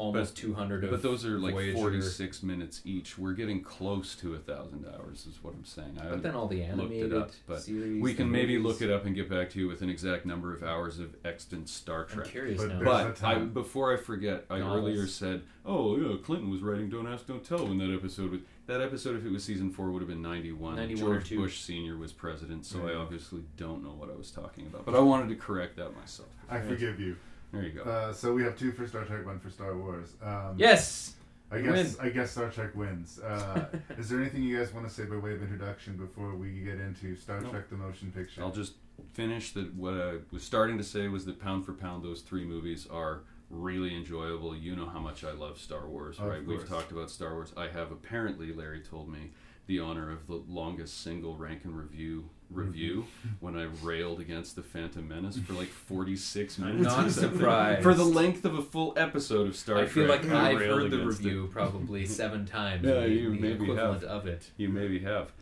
DS9, 0.00 0.04
almost 0.04 0.36
200 0.36 0.84
of. 0.84 0.90
But 0.90 1.02
those 1.02 1.24
are 1.24 1.38
like 1.38 1.52
Voyager. 1.54 1.76
forty-six 1.76 2.42
minutes 2.42 2.80
each. 2.84 3.18
We're 3.18 3.32
getting 3.32 3.62
close 3.62 4.14
to 4.16 4.34
a 4.34 4.38
thousand 4.38 4.86
hours, 4.86 5.26
is 5.26 5.42
what 5.42 5.54
I'm 5.54 5.64
saying. 5.64 5.98
I 6.00 6.08
But 6.08 6.22
then 6.22 6.34
all 6.34 6.48
the 6.48 6.60
looked 6.60 6.70
animated 6.72 7.12
it 7.12 7.18
up, 7.18 7.30
but 7.46 7.62
series. 7.62 8.02
we 8.02 8.12
the 8.12 8.16
can 8.18 8.30
maybe 8.30 8.56
movies. 8.58 8.80
look 8.80 8.88
it 8.90 8.92
up 8.94 9.04
and 9.06 9.14
get 9.14 9.28
back 9.28 9.50
to 9.50 9.58
you 9.58 9.68
with 9.68 9.82
an 9.82 9.90
exact 9.90 10.26
number 10.26 10.54
of 10.54 10.62
hours 10.62 10.98
of 10.98 11.14
extant 11.24 11.68
Star 11.68 12.06
I'm 12.10 12.16
Trek. 12.16 12.28
curious 12.28 12.60
But 12.62 12.68
now. 12.68 12.84
But 12.84 13.06
a 13.06 13.08
I, 13.26 13.34
time. 13.34 13.52
before 13.52 13.92
I 13.92 13.96
forget, 13.96 14.44
I 14.50 14.58
Novels. 14.58 14.78
earlier 14.78 15.06
said, 15.06 15.42
"Oh 15.64 15.96
yeah, 15.96 16.16
Clinton 16.22 16.50
was 16.50 16.62
writing 16.62 16.88
Don't 16.88 17.06
Ask, 17.06 17.26
Don't 17.26 17.44
Tell" 17.44 17.66
when 17.66 17.78
that 17.78 17.94
episode 17.94 18.30
was. 18.30 18.40
That 18.66 18.80
episode, 18.80 19.16
if 19.16 19.26
it 19.26 19.32
was 19.32 19.42
season 19.42 19.70
four, 19.72 19.90
would 19.90 20.00
have 20.00 20.08
been 20.08 20.22
ninety-one. 20.22 20.76
91 20.76 21.10
or 21.10 21.20
George. 21.20 21.36
Bush 21.36 21.60
Senior 21.60 21.96
was 21.96 22.12
president, 22.12 22.64
so 22.64 22.78
I 22.86 22.90
mm-hmm. 22.92 23.00
obviously 23.00 23.42
don't 23.56 23.82
know 23.82 23.90
what 23.90 24.08
I 24.10 24.14
was 24.14 24.30
talking 24.30 24.66
about. 24.66 24.84
But 24.84 24.94
I 24.94 25.00
wanted 25.00 25.28
to 25.30 25.34
correct 25.34 25.76
that 25.76 25.96
myself. 25.96 26.28
I 26.48 26.60
forgive 26.60 27.00
you. 27.00 27.16
There 27.52 27.62
you 27.62 27.70
go. 27.70 27.82
Uh, 27.82 28.12
so 28.12 28.32
we 28.32 28.42
have 28.44 28.56
two 28.56 28.72
for 28.72 28.86
Star 28.86 29.04
Trek, 29.04 29.26
one 29.26 29.40
for 29.40 29.50
Star 29.50 29.76
Wars. 29.76 30.14
Um, 30.22 30.54
yes! 30.56 31.14
I 31.52 31.56
we 31.56 31.62
guess 31.64 31.98
I 31.98 32.10
guess 32.10 32.30
Star 32.30 32.48
Trek 32.48 32.74
wins. 32.76 33.18
Uh, 33.18 33.66
is 33.98 34.08
there 34.08 34.20
anything 34.20 34.42
you 34.42 34.56
guys 34.56 34.72
want 34.72 34.86
to 34.86 34.92
say 34.92 35.04
by 35.04 35.16
way 35.16 35.34
of 35.34 35.42
introduction 35.42 35.96
before 35.96 36.34
we 36.36 36.60
get 36.60 36.78
into 36.78 37.16
Star 37.16 37.40
No. 37.40 37.50
Trek: 37.50 37.68
The 37.68 37.76
Motion 37.76 38.12
Picture? 38.12 38.42
I'll 38.42 38.52
just 38.52 38.74
finish 39.14 39.52
that. 39.52 39.74
What 39.74 39.94
I 39.94 40.14
was 40.30 40.44
starting 40.44 40.78
to 40.78 40.84
say 40.84 41.08
was 41.08 41.24
that 41.24 41.40
pound 41.40 41.66
for 41.66 41.72
pound, 41.72 42.04
those 42.04 42.20
three 42.20 42.44
movies 42.44 42.86
are 42.90 43.22
really 43.50 43.96
enjoyable. 43.96 44.56
You 44.56 44.76
know 44.76 44.86
how 44.86 45.00
much 45.00 45.24
I 45.24 45.32
love 45.32 45.58
Star 45.58 45.88
Wars, 45.88 46.20
Of 46.20 46.26
right? 46.26 46.44
We've 46.44 46.68
talked 46.68 46.92
about 46.92 47.10
Star 47.10 47.34
Wars. 47.34 47.52
I 47.56 47.66
have 47.66 47.90
apparently, 47.90 48.52
Larry 48.52 48.80
told 48.80 49.08
me, 49.08 49.32
the 49.66 49.80
honor 49.80 50.12
of 50.12 50.28
the 50.28 50.42
longest 50.48 51.02
single 51.02 51.36
rank 51.36 51.64
and 51.64 51.76
review 51.76 52.30
review 52.50 53.06
when 53.38 53.56
I 53.56 53.64
railed 53.82 54.18
against 54.20 54.56
the 54.56 54.62
Phantom 54.62 55.06
Menace 55.06 55.38
for 55.38 55.52
like 55.52 55.68
46 55.68 56.58
minutes. 56.58 56.82
not 56.84 57.06
or 57.06 57.10
something. 57.10 57.38
surprised. 57.38 57.82
For 57.82 57.94
the 57.94 58.04
length 58.04 58.44
of 58.44 58.54
a 58.58 58.62
full 58.62 58.92
episode 58.96 59.46
of 59.46 59.56
Star 59.56 59.78
I 59.78 59.86
feel 59.86 60.06
Trek. 60.06 60.24
like 60.24 60.32
I 60.32 60.50
I've 60.50 60.58
railed 60.60 60.80
heard 60.82 60.90
the 60.90 60.96
against 61.00 61.20
it. 61.20 61.24
review 61.24 61.46
probably 61.52 62.06
seven 62.06 62.46
times. 62.46 62.84
Yeah, 62.84 63.00
the, 63.00 63.08
you 63.08 63.30
the 63.30 63.40
maybe 63.40 63.64
equivalent 63.64 64.02
have. 64.02 64.10
of 64.10 64.26
it. 64.26 64.50
You 64.56 64.68
maybe 64.68 64.98
have. 65.00 65.32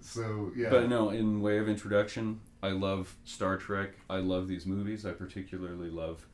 so 0.00 0.52
yeah, 0.56 0.70
But 0.70 0.88
no, 0.88 1.10
in 1.10 1.40
way 1.40 1.58
of 1.58 1.68
introduction, 1.68 2.40
I 2.62 2.70
love 2.70 3.16
Star 3.24 3.56
Trek. 3.56 3.90
I 4.08 4.18
love 4.18 4.46
these 4.48 4.64
movies. 4.66 5.04
I 5.04 5.10
particularly 5.12 5.90
love 5.90 6.26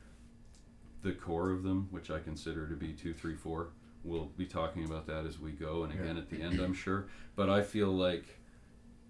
the 1.01 1.13
core 1.13 1.49
of 1.49 1.63
them, 1.63 1.87
which 1.89 2.11
I 2.11 2.19
consider 2.19 2.67
to 2.67 2.75
be 2.75 2.93
two, 2.93 3.13
three, 3.13 3.35
four. 3.35 3.69
We'll 4.03 4.25
be 4.37 4.45
talking 4.45 4.85
about 4.85 5.07
that 5.07 5.25
as 5.25 5.39
we 5.39 5.51
go, 5.51 5.83
and 5.83 5.91
again 5.93 6.15
Yeah. 6.15 6.21
at 6.21 6.29
the 6.29 6.41
end, 6.41 6.59
I'm 6.59 6.73
sure. 6.75 7.07
But 7.35 7.49
I 7.49 7.63
feel 7.63 7.91
like 7.91 8.25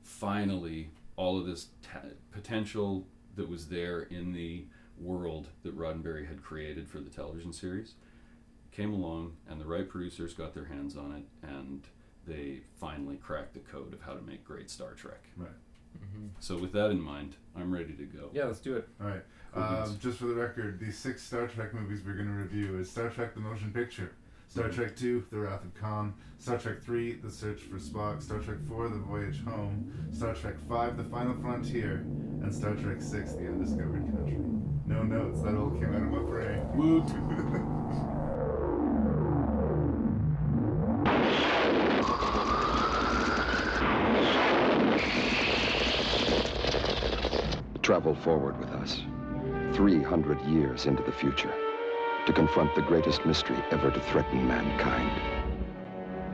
finally 0.03 0.89
all 1.15 1.39
of 1.39 1.45
this 1.45 1.67
ta- 1.81 1.99
potential 2.31 3.07
that 3.35 3.47
was 3.49 3.67
there 3.67 4.01
in 4.03 4.33
the 4.33 4.65
world 4.97 5.47
that 5.63 5.77
Roddenberry 5.77 6.27
had 6.27 6.43
created 6.43 6.87
for 6.87 6.99
the 6.99 7.09
television 7.09 7.53
series 7.53 7.93
came 8.71 8.93
along, 8.93 9.33
and 9.49 9.59
the 9.59 9.65
right 9.65 9.87
producers 9.89 10.33
got 10.33 10.53
their 10.53 10.65
hands 10.65 10.95
on 10.95 11.11
it, 11.13 11.47
and 11.47 11.81
they 12.25 12.61
finally 12.79 13.17
cracked 13.17 13.53
the 13.53 13.59
code 13.59 13.93
of 13.93 14.01
how 14.01 14.13
to 14.13 14.21
make 14.21 14.43
great 14.45 14.69
Star 14.69 14.93
Trek. 14.93 15.23
right. 15.37 15.49
So 16.39 16.57
with 16.57 16.71
that 16.71 16.89
in 16.89 17.01
mind, 17.01 17.35
I'm 17.55 17.71
ready 17.71 17.93
to 17.93 18.03
go. 18.05 18.29
Yeah, 18.33 18.45
let's 18.45 18.59
do 18.61 18.75
it. 18.77 18.87
All 19.01 19.07
right. 19.07 19.23
Cool 19.53 19.61
Um, 19.63 19.97
just 20.01 20.17
for 20.19 20.25
the 20.25 20.35
record, 20.35 20.79
the 20.79 20.91
six 20.91 21.21
Star 21.21 21.47
Trek 21.47 21.73
movies 21.73 22.01
we're 22.05 22.13
going 22.13 22.27
to 22.27 22.33
review 22.33 22.79
is 22.79 22.89
Star 22.89 23.09
Trek: 23.09 23.33
The 23.33 23.41
Motion 23.41 23.71
Picture, 23.73 24.13
Star. 24.51 24.67
Trek 24.67 25.01
II: 25.01 25.23
The 25.31 25.39
Wrath 25.39 25.63
of 25.63 25.73
Khan, 25.75 26.13
Star 26.37 26.57
Trek 26.57 26.79
III: 26.85 27.13
The 27.23 27.31
Search 27.31 27.61
for 27.61 27.77
Spock, 27.77 28.21
Star 28.21 28.39
Trek 28.39 28.57
IV: 28.57 28.91
The 28.91 28.99
Voyage 29.07 29.41
Home, 29.45 29.89
Star 30.11 30.33
Trek 30.33 30.57
V: 30.59 31.01
The 31.01 31.07
Final 31.09 31.35
Frontier, 31.35 32.03
and 32.43 32.53
Star 32.53 32.75
Trek 32.75 32.99
VI: 32.99 33.19
The 33.37 33.47
Undiscovered 33.47 34.11
Country. 34.11 34.41
No 34.85 35.03
notes. 35.03 35.41
That 35.41 35.55
all 35.55 35.69
came 35.69 35.95
out 35.95 36.03
of 36.03 36.09
my 36.09 36.19
brain. 36.23 36.67
Woot. 36.75 37.07
Travel 47.81 48.15
forward 48.15 48.59
with 48.59 48.71
us, 48.71 49.01
300 49.75 50.41
years 50.41 50.87
into 50.87 51.03
the 51.03 51.11
future, 51.13 51.53
to 52.25 52.33
confront 52.33 52.73
the 52.75 52.81
greatest 52.81 53.25
mystery 53.25 53.57
ever 53.71 53.89
to 53.91 53.99
threaten 53.99 54.47
mankind. 54.47 55.11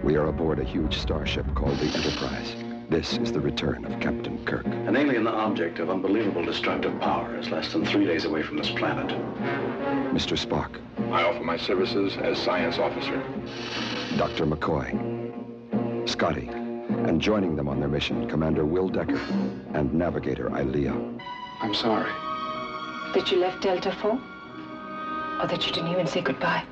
We 0.04 0.16
are 0.16 0.28
aboard 0.28 0.60
a 0.60 0.64
huge 0.64 0.98
starship 0.98 1.46
called 1.56 1.78
the 1.80 1.88
Enterprise, 1.88 2.56
This 2.90 3.18
is 3.18 3.32
the 3.32 3.40
return 3.42 3.84
of 3.86 4.00
Captain 4.00 4.44
Kirk. 4.46 4.66
An 4.66 4.96
alien 4.96 5.28
object 5.28 5.80
of 5.80 5.90
unbelievable 5.90 6.46
destructive 6.46 6.98
power 7.02 7.36
is 7.38 7.50
less 7.50 7.74
than 7.74 7.86
three 7.86 8.06
days 8.06 8.26
away 8.26 8.44
from 8.44 8.58
this 8.58 8.70
planet. 8.72 9.08
Mr. 10.14 10.38
Spock, 10.38 10.80
I 11.12 11.24
offer 11.24 11.44
my 11.44 11.58
services 11.58 12.16
as 12.18 12.38
science 12.38 12.78
officer. 12.78 13.22
Dr. 14.18 14.46
McCoy, 14.46 14.88
Scotty, 16.08 16.48
and 16.48 17.20
joining 17.22 17.56
them 17.56 17.68
on 17.68 17.80
their 17.80 17.90
mission, 17.90 18.30
Commander 18.30 18.66
Will 18.66 18.88
Decker 18.88 19.20
and 19.74 19.94
Navigator 19.94 20.48
Ilia. 20.58 20.96
I'm 21.60 21.74
sorry. 21.74 22.12
That 23.14 23.32
you 23.32 23.40
left 23.40 23.64
Delta 23.64 23.92
4? 23.92 24.37
Or 25.40 25.46
that 25.46 25.68
you 25.68 25.72
didn't 25.72 25.92
even 25.92 26.08
say 26.08 26.22
goodbye? 26.22 26.64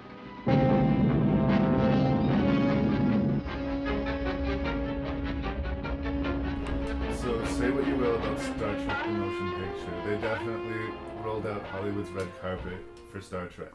So 7.22 7.46
say 7.46 7.70
what 7.70 7.88
you 7.88 7.96
will 7.96 8.16
about 8.16 8.40
Star 8.40 8.74
Trek 8.74 9.04
the 9.04 9.12
motion 9.12 9.54
picture. 9.54 10.10
They 10.10 10.22
definitely 10.22 10.94
rolled 11.24 11.46
out 11.46 11.64
Hollywood's 11.68 12.10
red 12.10 12.28
carpet 12.42 12.80
for 13.12 13.22
Star 13.22 13.48
Trek. 13.48 13.72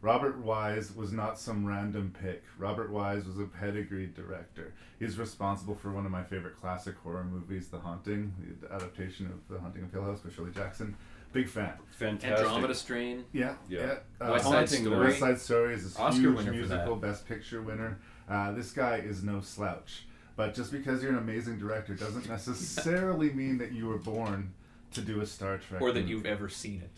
Robert 0.00 0.38
Wise 0.38 0.94
was 0.94 1.10
not 1.12 1.40
some 1.40 1.66
random 1.66 2.14
pick. 2.22 2.44
Robert 2.56 2.92
Wise 2.92 3.24
was 3.24 3.40
a 3.40 3.44
pedigreed 3.46 4.14
director. 4.14 4.72
He's 5.00 5.18
responsible 5.18 5.74
for 5.74 5.90
one 5.90 6.06
of 6.06 6.12
my 6.12 6.22
favorite 6.22 6.60
classic 6.60 6.94
horror 7.02 7.24
movies, 7.24 7.66
The 7.66 7.80
Haunting, 7.80 8.32
the 8.60 8.72
adaptation 8.72 9.26
of 9.26 9.40
The 9.52 9.60
Haunting 9.60 9.82
of 9.82 9.92
Hill 9.92 10.04
House 10.04 10.20
by 10.20 10.30
Shirley 10.30 10.52
Jackson. 10.52 10.96
Big 11.32 11.48
fan. 11.48 11.72
Fantastic. 11.92 12.46
Andromeda 12.46 12.74
Strain. 12.74 13.24
Yeah, 13.32 13.54
Yeah. 13.68 13.98
yeah. 14.20 14.30
West 14.30 14.44
Side 14.44 14.68
Story. 14.68 14.98
West 15.06 15.18
Side 15.18 15.40
Story 15.40 15.74
is 15.74 15.96
a 15.96 16.00
Oscar 16.00 16.20
huge 16.20 16.36
winner 16.36 16.52
musical. 16.52 16.96
Best 16.96 17.26
Picture 17.28 17.60
winner. 17.62 17.98
Uh, 18.28 18.52
this 18.52 18.72
guy 18.72 18.96
is 18.96 19.22
no 19.22 19.40
slouch. 19.40 20.06
But 20.36 20.54
just 20.54 20.70
because 20.70 21.02
you're 21.02 21.12
an 21.12 21.18
amazing 21.18 21.58
director 21.58 21.94
doesn't 21.94 22.28
necessarily 22.36 23.30
mean 23.32 23.58
that 23.58 23.72
you 23.72 23.86
were 23.88 23.98
born 23.98 24.54
to 24.92 25.00
do 25.00 25.20
a 25.20 25.26
Star 25.26 25.58
Trek. 25.58 25.82
Or 25.82 25.92
that 25.92 26.00
movie. 26.00 26.10
you've 26.12 26.26
ever 26.26 26.48
seen 26.48 26.80
it. 26.82 26.90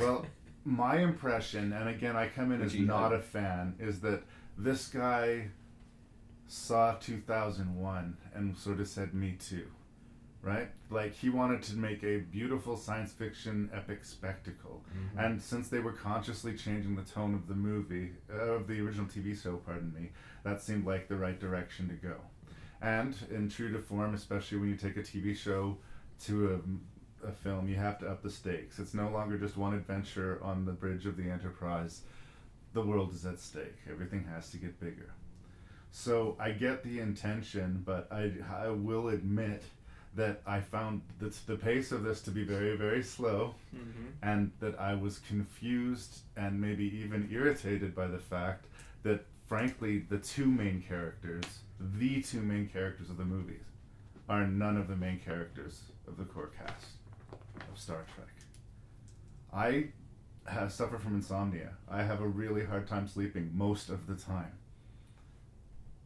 Well, 0.00 0.26
my 0.64 0.98
impression, 0.98 1.72
and 1.72 1.88
again, 1.88 2.14
I 2.16 2.28
come 2.28 2.52
in 2.52 2.58
Would 2.60 2.66
as 2.66 2.74
not 2.76 3.12
have- 3.12 3.20
a 3.20 3.22
fan, 3.22 3.74
is 3.80 4.00
that 4.00 4.22
this 4.56 4.86
guy 4.88 5.48
saw 6.46 6.94
2001 6.94 8.16
and 8.34 8.56
sort 8.56 8.80
of 8.80 8.88
said, 8.88 9.14
"Me 9.14 9.36
too," 9.38 9.66
right? 10.48 10.68
Like 10.90 11.14
he 11.14 11.28
wanted 11.28 11.62
to 11.64 11.76
make 11.76 12.02
a 12.02 12.18
beautiful 12.18 12.76
science 12.76 13.12
fiction 13.12 13.68
epic 13.72 14.04
spectacle, 14.04 14.82
and 15.18 15.40
since 15.40 15.68
they 15.68 15.78
were 15.78 15.92
consciously 15.92 16.56
changing 16.56 16.96
the 16.96 17.02
tone 17.02 17.34
of 17.34 17.46
the 17.46 17.54
movie, 17.54 18.12
uh, 18.32 18.54
of 18.54 18.66
the 18.66 18.80
original 18.80 19.06
TV 19.06 19.40
show, 19.40 19.56
pardon 19.56 19.92
me, 19.92 20.08
that 20.44 20.62
seemed 20.62 20.86
like 20.86 21.06
the 21.08 21.16
right 21.16 21.38
direction 21.38 21.88
to 21.88 21.94
go. 21.94 22.16
And 22.80 23.14
in 23.30 23.50
true 23.50 23.70
to 23.72 23.78
form, 23.78 24.14
especially 24.14 24.58
when 24.58 24.70
you 24.70 24.76
take 24.76 24.96
a 24.96 25.00
TV 25.02 25.36
show 25.36 25.76
to 26.24 26.62
a, 27.24 27.28
a 27.28 27.32
film, 27.32 27.68
you 27.68 27.76
have 27.76 27.98
to 27.98 28.08
up 28.08 28.22
the 28.22 28.30
stakes. 28.30 28.78
It's 28.78 28.94
no 28.94 29.10
longer 29.10 29.36
just 29.36 29.56
one 29.56 29.74
adventure 29.74 30.40
on 30.42 30.64
the 30.64 30.72
bridge 30.72 31.04
of 31.04 31.16
the 31.16 31.28
Enterprise. 31.28 32.02
The 32.72 32.82
world 32.82 33.12
is 33.12 33.26
at 33.26 33.40
stake. 33.40 33.76
Everything 33.90 34.24
has 34.32 34.50
to 34.50 34.56
get 34.56 34.80
bigger. 34.80 35.12
So 35.90 36.36
I 36.38 36.50
get 36.50 36.84
the 36.84 37.00
intention, 37.00 37.82
but 37.84 38.08
I, 38.12 38.32
I 38.54 38.68
will 38.68 39.08
admit 39.08 39.62
that 40.14 40.42
I 40.46 40.60
found 40.60 41.02
that 41.20 41.34
the 41.46 41.56
pace 41.56 41.92
of 41.92 42.02
this 42.02 42.20
to 42.22 42.30
be 42.30 42.44
very, 42.44 42.76
very 42.76 43.02
slow, 43.02 43.54
mm-hmm. 43.74 44.06
and 44.22 44.52
that 44.60 44.78
I 44.78 44.94
was 44.94 45.18
confused 45.20 46.20
and 46.36 46.60
maybe 46.60 46.84
even 47.02 47.28
irritated 47.30 47.94
by 47.94 48.06
the 48.06 48.18
fact 48.18 48.66
that, 49.02 49.24
frankly, 49.46 50.00
the 50.08 50.18
two 50.18 50.46
main 50.46 50.82
characters, 50.86 51.44
the 51.78 52.22
two 52.22 52.40
main 52.40 52.68
characters 52.68 53.10
of 53.10 53.16
the 53.16 53.24
movies, 53.24 53.64
are 54.28 54.46
none 54.46 54.76
of 54.76 54.88
the 54.88 54.96
main 54.96 55.20
characters 55.20 55.82
of 56.06 56.16
the 56.16 56.24
core 56.24 56.50
cast 56.58 56.86
of 57.32 57.78
Star 57.78 58.04
Trek. 58.14 58.28
I 59.52 59.88
have 60.46 60.72
suffer 60.72 60.98
from 60.98 61.14
insomnia. 61.14 61.70
I 61.90 62.02
have 62.02 62.20
a 62.20 62.26
really 62.26 62.64
hard 62.64 62.86
time 62.86 63.08
sleeping 63.08 63.50
most 63.54 63.88
of 63.88 64.06
the 64.06 64.14
time. 64.14 64.52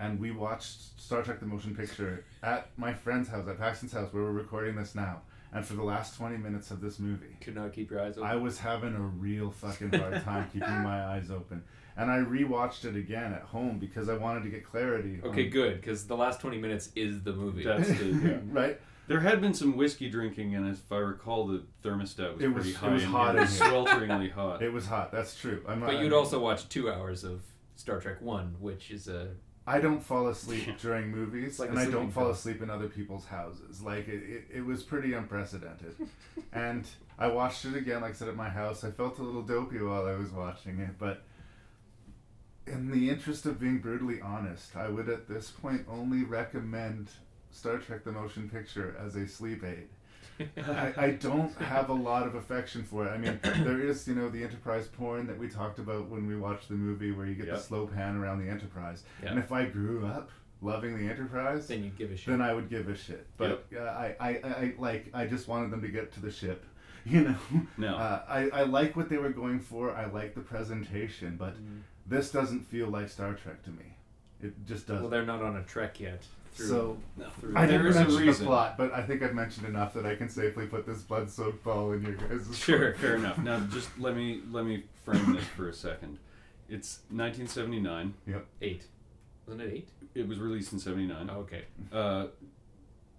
And 0.03 0.19
we 0.19 0.33
watched 0.33 1.01
Star 1.01 1.23
Trek 1.23 1.39
the 1.39 1.47
Motion 1.47 1.77
Picture 1.77 2.25
at 2.43 2.71
my 2.77 2.93
friend's 2.93 3.29
house, 3.29 3.47
at 3.47 3.57
Paxton's 3.59 3.93
house, 3.93 4.13
where 4.13 4.25
we're 4.25 4.33
recording 4.33 4.75
this 4.75 4.97
now. 4.97 5.21
And 5.55 5.65
for 5.65 5.75
the 5.75 5.83
last 5.85 6.17
20 6.17 6.39
minutes 6.39 6.73
of 6.73 6.81
this 6.81 6.99
movie, 6.99 7.37
Could 7.41 7.55
not 7.55 7.73
keep 7.73 7.89
your 7.91 8.01
eyes 8.01 8.17
open. 8.19 8.29
I 8.29 8.35
was 8.35 8.59
having 8.59 8.95
a 8.97 9.01
real 9.01 9.51
fucking 9.53 9.93
hard 9.93 10.25
time 10.25 10.49
keeping 10.53 10.83
my 10.83 11.05
eyes 11.15 11.31
open. 11.31 11.63
And 11.97 12.11
I 12.11 12.17
rewatched 12.19 12.85
it 12.85 12.97
again 12.97 13.33
at 13.33 13.43
home 13.43 13.79
because 13.79 14.09
I 14.09 14.15
wanted 14.17 14.43
to 14.43 14.49
get 14.49 14.65
clarity. 14.65 15.21
Okay, 15.23 15.45
on- 15.45 15.51
good, 15.51 15.81
because 15.81 16.07
the 16.09 16.17
last 16.17 16.41
20 16.41 16.59
minutes 16.59 16.89
is 16.97 17.23
the 17.23 17.33
movie. 17.35 17.63
That's 17.65 17.87
the 17.87 18.05
yeah. 18.25 18.39
right? 18.51 18.81
There 19.07 19.21
had 19.21 19.41
been 19.41 19.55
some 19.55 19.77
whiskey 19.77 20.09
drinking, 20.11 20.55
and 20.57 20.67
if 20.69 20.91
I 20.91 20.97
recall, 20.97 21.47
the 21.47 21.63
thermostat 21.85 22.35
was 22.35 22.43
It 22.43 22.49
was- 22.49 22.55
pretty 22.65 22.71
it 22.71 22.77
high. 22.77 22.93
was 22.95 23.03
and 23.05 23.13
hot 23.13 23.37
it 23.37 23.41
was 23.41 23.61
in 23.61 23.67
here. 23.67 23.73
swelteringly 23.75 24.33
hot. 24.33 24.63
It 24.63 24.73
was 24.73 24.87
hot. 24.87 25.13
That's 25.13 25.37
true. 25.39 25.63
I'm 25.69 25.79
not, 25.81 25.87
but 25.91 26.01
you'd 26.01 26.13
also 26.15 26.41
watch 26.41 26.69
two 26.71 26.91
hours 26.91 27.23
of 27.25 27.43
Star 27.77 28.01
Trek 28.01 28.21
1, 28.23 28.57
which 28.59 28.91
is 28.91 29.07
a. 29.07 29.29
I 29.67 29.79
don't 29.79 30.01
fall 30.01 30.29
asleep 30.29 30.69
during 30.81 31.11
movies, 31.11 31.59
like 31.59 31.71
and 31.71 31.79
I 31.79 31.89
don't 31.89 32.11
fall 32.11 32.25
pill. 32.25 32.33
asleep 32.33 32.63
in 32.63 32.71
other 32.71 32.89
people's 32.89 33.27
houses. 33.27 33.81
Like 33.81 34.09
it, 34.09 34.23
it, 34.23 34.45
it 34.57 34.67
was 34.67 34.83
pretty 34.83 35.13
unprecedented. 35.13 35.95
and 36.53 36.85
I 37.19 37.29
watched 37.29 37.65
it 37.65 37.77
again, 37.77 38.01
like 38.01 38.13
I 38.13 38.15
said, 38.15 38.29
at 38.29 38.37
my 38.37 38.49
house. 38.49 38.83
I 38.83 38.91
felt 38.91 39.19
a 39.19 39.23
little 39.23 39.43
dopey 39.43 39.79
while 39.81 40.07
I 40.07 40.17
was 40.17 40.31
watching 40.31 40.81
it, 40.81 40.99
but 40.99 41.23
in 42.67 42.91
the 42.91 43.11
interest 43.11 43.47
of 43.47 43.61
being 43.61 43.79
brutally 43.79 44.21
honest, 44.21 44.77
I 44.77 44.89
would 44.89 45.09
at 45.09 45.29
this 45.29 45.51
point 45.51 45.87
only 45.89 46.25
recommend 46.25 47.11
Star 47.53 47.79
Trek: 47.79 48.03
The 48.05 48.13
Motion 48.13 48.49
Picture 48.51 48.97
as 48.99 49.15
a 49.15 49.29
sleep 49.29 49.63
aid. 49.65 49.89
I, 50.57 50.93
I 50.97 51.11
don't 51.11 51.55
have 51.57 51.89
a 51.91 51.93
lot 51.95 52.27
of 52.27 52.35
affection 52.35 52.83
for 52.83 53.07
it. 53.07 53.11
I 53.11 53.19
mean, 53.19 53.39
there 53.43 53.81
is, 53.81 54.07
you 54.09 54.15
know, 54.15 54.29
the 54.29 54.43
Enterprise 54.43 54.89
porn 54.89 55.27
that 55.27 55.39
we 55.39 55.49
talked 55.49 55.79
about 55.79 56.09
when 56.09 56.27
we 56.27 56.37
watched 56.37 56.69
the 56.69 56.75
movie, 56.75 57.13
where 57.13 57.27
you 57.27 57.35
get 57.35 57.47
Yep. 57.47 57.57
the 57.57 57.63
slow 57.63 57.87
pan 57.87 58.17
around 58.17 58.45
the 58.45 58.51
Enterprise. 58.51 59.05
Yeah. 59.23 59.31
And 59.31 59.39
if 59.39 59.53
I 59.53 59.67
grew 59.67 60.07
up 60.07 60.31
loving 60.61 60.97
the 60.97 61.11
Enterprise, 61.11 61.67
Then 61.67 61.83
you'd 61.85 61.97
give 61.99 62.11
a 62.13 62.17
shit. 62.17 62.27
then 62.29 62.41
I 62.41 62.53
would 62.53 62.69
give 62.71 62.89
a 62.89 62.97
shit. 62.97 63.27
But 63.37 63.65
uh, 63.77 63.81
I, 63.81 64.17
I, 64.21 64.29
I, 64.45 64.75
like, 64.79 65.07
I 65.13 65.27
just 65.27 65.49
wanted 65.49 65.71
them 65.71 65.83
to 65.83 65.89
get 65.89 66.13
to 66.15 66.21
the 66.21 66.31
ship. 66.31 66.65
You 67.05 67.23
know, 67.23 67.35
No. 67.77 67.97
uh, 67.97 68.23
I, 68.29 68.49
I 68.51 68.63
like 68.63 68.95
what 68.95 69.09
they 69.09 69.17
were 69.17 69.31
going 69.31 69.59
for. 69.59 69.91
I 69.93 70.05
like 70.07 70.37
the 70.37 70.41
presentation, 70.41 71.35
but 71.37 71.55
Mm-hmm. 71.55 71.79
this 72.07 72.31
doesn't 72.31 72.61
feel 72.65 72.87
like 72.87 73.09
Star 73.09 73.35
Trek 73.35 73.65
to 73.65 73.71
me. 73.71 73.97
It 74.41 74.55
just 74.67 74.87
doesn't. 74.87 75.03
well, 75.03 75.11
they're 75.11 75.27
not 75.27 75.43
on 75.43 75.57
a 75.57 75.65
trek 75.65 75.99
yet. 75.99 76.23
Through, 76.55 76.67
so 76.67 76.99
through 77.41 77.57
I 77.57 77.67
didn't 77.67 77.87
is 77.87 77.97
a 77.97 78.01
mention 78.01 78.17
the 78.21 78.27
reason. 78.27 78.47
plot, 78.47 78.77
but 78.77 78.93
I 78.93 79.03
think 79.03 79.23
I've 79.23 79.35
mentioned 79.35 79.67
enough 79.67 79.95
that 79.95 80.05
I 80.05 80.15
can 80.17 80.29
safely 80.29 80.67
put 80.67 80.87
this 80.87 81.01
blood-soaked 81.03 81.65
ball 81.65 81.93
in 81.93 82.03
your 82.03 82.13
guys' 82.15 82.57
Sure. 82.59 82.95
Fair 82.95 83.17
enough. 83.17 83.39
Now, 83.39 83.61
just 83.61 83.89
let 83.99 84.15
me 84.17 84.41
let 84.51 84.65
me 84.67 84.85
frame 85.05 85.33
this 85.35 85.45
for 85.45 85.69
a 85.69 85.73
second. 85.73 86.19
It's 86.69 87.01
1979. 87.11 88.15
Yep. 88.27 88.47
Eight. 88.61 88.85
Wasn't 89.47 89.63
it 89.63 89.73
eight? 89.73 89.89
It 90.15 90.29
was 90.29 90.39
released 90.39 90.73
in 90.73 90.79
'79. 90.79 91.31
Oh, 91.33 91.39
okay. 91.41 91.65
Uh, 91.93 92.27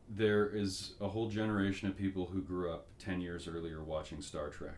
there 0.09 0.47
is 0.47 0.93
a 1.01 1.07
whole 1.07 1.27
generation 1.29 1.87
of 1.87 1.97
people 1.97 2.27
who 2.31 2.41
grew 2.41 2.71
up 2.71 2.85
10 2.99 3.19
years 3.21 3.47
earlier 3.47 3.81
watching 3.83 4.21
Star 4.21 4.49
Trek. 4.49 4.77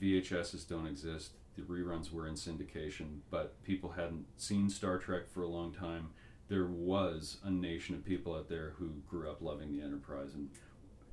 VHSs 0.00 0.66
don't 0.66 0.86
exist. 0.86 1.32
The 1.56 1.62
reruns 1.62 2.10
were 2.10 2.26
in 2.26 2.34
syndication, 2.34 3.18
but 3.30 3.62
people 3.64 3.90
hadn't 3.90 4.24
seen 4.38 4.70
Star 4.70 4.96
Trek 4.98 5.28
for 5.28 5.42
a 5.42 5.48
long 5.48 5.72
time. 5.72 6.10
There 6.50 6.66
was 6.66 7.38
a 7.44 7.50
nation 7.50 7.94
of 7.94 8.04
people 8.04 8.34
out 8.34 8.48
there 8.50 8.74
who 8.76 8.90
grew 9.08 9.30
up 9.30 9.40
loving 9.40 9.70
the 9.72 9.82
Enterprise 9.82 10.34
and 10.34 10.50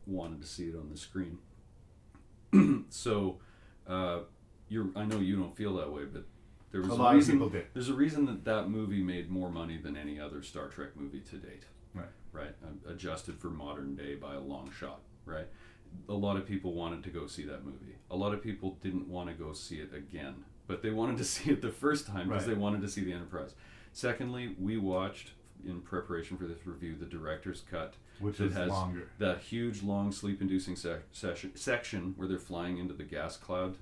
wanted 0.08 0.42
to 0.42 0.48
see 0.48 0.66
it 0.70 0.76
on 0.76 0.90
the 0.92 0.98
screen. 0.98 1.38
so, 2.90 3.38
uh, 3.88 4.20
you're, 4.68 4.88
I 4.96 5.06
know 5.06 5.20
you 5.20 5.36
don't 5.38 5.56
feel 5.56 5.76
that 5.76 5.92
way, 5.94 6.06
but 6.06 6.24
there 6.72 6.82
was 6.82 6.90
A 6.90 6.94
a, 6.94 6.96
lot 6.96 7.10
of 7.12 7.16
reason. 7.16 7.36
people 7.36 7.50
did. 7.50 7.68
There's 7.74 7.90
a 7.90 7.94
reason 7.94 8.26
that 8.26 8.44
that 8.46 8.70
movie 8.70 9.02
made 9.04 9.30
more 9.30 9.50
money 9.50 9.78
than 9.78 9.96
any 9.96 10.20
other 10.20 10.42
Star 10.42 10.68
Trek 10.70 10.90
movie 10.96 11.22
to 11.22 11.36
date 11.38 11.64
Right. 11.94 12.08
right? 12.32 12.56
Uh, 12.64 12.92
adjusted 12.92 13.38
for 13.40 13.50
modern 13.50 13.96
day 13.96 14.16
by 14.16 14.34
a 14.36 14.40
long 14.40 14.72
shot, 14.78 15.02
right? 15.26 15.48
A 16.10 16.14
lot 16.14 16.36
of 16.36 16.46
people 16.48 16.74
wanted 16.74 17.04
to 17.04 17.10
go 17.12 17.28
see 17.28 17.44
that 17.46 17.64
movie. 17.64 17.96
A 18.12 18.16
lot 18.16 18.34
of 18.34 18.42
people 18.42 18.78
didn't 18.82 19.08
want 19.08 19.30
to 19.30 19.36
go 19.36 19.54
see 19.54 19.76
it 19.78 19.94
again, 19.96 20.44
but 20.68 20.82
they 20.82 20.90
wanted 20.90 21.18
to 21.18 21.24
see 21.34 21.52
it 21.52 21.62
the 21.62 21.72
first 21.72 22.08
time 22.08 22.28
because 22.28 22.48
Right. 22.48 22.56
they 22.56 22.60
wanted 22.60 22.82
to 22.82 22.90
see 22.90 23.04
the 23.04 23.14
Enterprise. 23.14 23.54
Secondly, 23.98 24.56
we 24.60 24.78
watched 24.78 25.32
in 25.68 25.82
preparation 25.82 26.38
for 26.38 26.44
this 26.46 26.68
review 26.68 26.96
the 27.00 27.08
director's 27.08 27.64
cut, 27.72 27.96
Which 28.20 28.38
that 28.38 28.46
is 28.46 28.54
has 28.54 28.70
longer. 28.70 29.10
that 29.18 29.40
huge, 29.40 29.82
long, 29.82 30.12
sleep-inducing 30.12 30.76
sec- 30.76 31.02
session, 31.12 31.56
section 31.56 32.14
where 32.16 32.28
they're 32.28 32.38
flying 32.38 32.78
into 32.78 32.94
the 32.94 33.04
gas 33.04 33.38
cloud. 33.38 33.76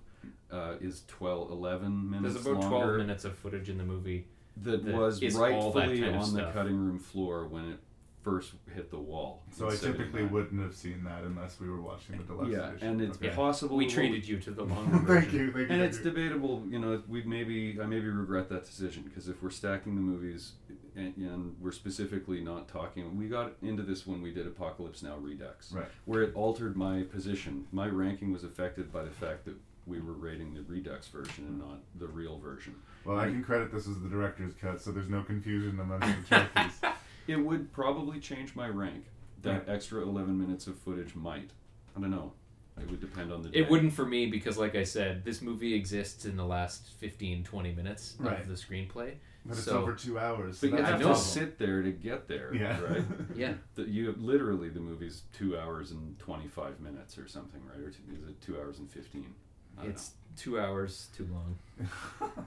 Uh, 0.49 0.75
is 0.79 1.03
12, 1.07 1.51
11 1.51 2.09
minutes 2.09 2.33
There's 2.33 2.45
about 2.47 2.61
longer 2.61 2.77
12 2.85 2.97
minutes 2.97 3.25
of 3.25 3.37
footage 3.37 3.69
in 3.69 3.77
the 3.77 3.83
movie. 3.83 4.25
that, 4.63 4.85
that 4.85 4.95
was 4.95 5.21
is 5.21 5.35
all 5.35 5.73
that 5.73 5.81
rightfully 5.81 5.99
kind 6.01 6.15
of 6.15 6.21
on 6.21 6.33
the 6.33 6.39
stuff. 6.39 6.53
cutting 6.53 6.77
room 6.77 6.97
floor 6.97 7.45
when 7.47 7.71
it 7.71 7.79
first 8.25 8.53
hit 8.73 8.89
the 8.89 8.97
wall. 8.97 9.43
So 9.51 9.69
I 9.69 9.75
typically 9.75 10.23
wouldn't 10.25 10.59
have 10.59 10.75
seen 10.75 11.03
that 11.03 11.23
unless 11.23 11.59
we 11.59 11.69
were 11.69 11.79
watching 11.79 12.17
the 12.17 12.23
deluxe 12.23 12.49
Yeah, 12.51 12.69
edition. 12.71 12.87
and 12.87 13.01
it's 13.01 13.17
Okay. 13.17 13.29
possible 13.29 13.77
We 13.77 13.85
treated 13.87 14.27
you 14.27 14.39
to 14.39 14.51
the 14.51 14.63
longer 14.73 14.97
version. 14.97 15.21
thank 15.29 15.33
you, 15.33 15.51
thank 15.51 15.55
you. 15.55 15.61
and 15.61 15.67
thank 15.69 15.81
it's 15.83 15.97
you. 15.99 16.03
debatable. 16.05 16.63
You 16.67 16.79
know, 16.79 17.03
we 17.07 17.21
maybe 17.23 17.77
I 17.79 17.85
maybe 17.85 18.07
regret 18.07 18.49
that 18.49 18.65
decision 18.65 19.03
because 19.03 19.29
if 19.29 19.43
we're 19.43 19.51
stacking 19.51 19.93
the 19.95 20.01
movies, 20.01 20.53
and, 20.95 21.13
and 21.17 21.55
we're 21.61 21.71
specifically 21.73 22.39
not 22.41 22.67
talking. 22.69 23.15
We 23.17 23.27
got 23.27 23.51
into 23.61 23.83
this 23.83 24.07
when 24.07 24.21
we 24.21 24.31
did 24.33 24.47
Apocalypse 24.47 25.03
Now 25.03 25.17
Redux, 25.17 25.71
Right. 25.73 25.85
where 26.05 26.23
it 26.23 26.33
altered 26.35 26.75
my 26.77 27.03
position. 27.03 27.67
My 27.73 27.87
ranking 27.89 28.31
was 28.31 28.43
affected 28.45 28.91
by 28.93 29.03
the 29.03 29.11
fact 29.11 29.43
that 29.45 29.55
we 29.85 29.99
were 29.99 30.13
rating 30.13 30.53
the 30.53 30.61
Redux 30.61 31.07
version 31.09 31.43
and 31.49 31.59
not 31.59 31.79
the 31.99 32.07
real 32.07 32.39
version. 32.39 32.75
Well, 33.03 33.19
I 33.19 33.25
can 33.27 33.43
credit 33.43 33.71
this 33.73 33.87
as 33.89 33.99
the 34.01 34.07
director's 34.09 34.53
cut, 34.55 34.81
so 34.81 34.91
there's 34.93 35.09
no 35.09 35.21
confusion 35.21 35.79
amongst 35.81 36.07
the 36.29 36.35
trophies. 36.53 36.79
It 37.27 37.37
would 37.37 37.71
probably 37.71 38.19
change 38.19 38.55
my 38.55 38.67
rank. 38.69 39.05
That 39.41 39.67
extra 39.69 40.01
11 40.01 40.37
minutes 40.39 40.65
of 40.67 40.77
footage 40.79 41.13
might. 41.15 41.51
I 41.95 41.99
don't 42.01 42.09
know. 42.11 42.33
It 42.81 42.89
would 42.89 42.99
depend 42.99 43.31
on 43.31 43.41
the 43.41 43.49
day. 43.49 43.59
It 43.59 43.69
wouldn't 43.69 43.93
for 43.93 44.05
me 44.05 44.25
because, 44.25 44.57
like 44.57 44.75
I 44.75 44.83
said, 44.83 45.23
this 45.23 45.41
movie 45.41 45.73
exists 45.75 46.25
in 46.25 46.35
the 46.35 46.43
last 46.45 46.89
15, 46.99 47.43
20 47.43 47.71
minutes 47.73 48.15
Right. 48.19 48.39
of 48.39 48.47
the 48.47 48.55
screenplay. 48.55 49.13
But 49.45 49.57
it's 49.57 49.65
So- 49.65 49.81
over 49.81 49.93
two 49.93 50.17
hours. 50.17 50.59
But 50.59 50.71
you 50.71 50.77
have 50.77 50.99
to 51.01 51.15
sit 51.15 51.59
there 51.59 51.83
to 51.83 51.91
get 51.91 52.27
there, 52.27 52.53
Yeah. 52.53 52.81
right? 52.81 53.03
Yeah. 53.35 53.53
The, 53.75 53.83
you 53.83 54.13
literally 54.17 54.69
the 54.69 54.79
movie's 54.79 55.23
two 55.31 55.57
hours 55.57 55.91
and 55.91 56.17
twenty 56.17 56.47
five 56.47 56.79
minutes 56.79 57.17
or 57.19 57.27
something, 57.27 57.61
right? 57.65 57.79
Or 57.79 57.91
two, 57.91 58.01
is 58.19 58.27
it 58.27 58.41
two 58.41 58.57
hours 58.59 58.79
and 58.79 58.89
fifteen? 58.89 59.33
I 59.77 59.83
don't 59.83 59.91
It's 59.91 60.13
two 60.35 60.59
hours 60.59 61.09
too 61.15 61.27
long. 61.31 61.57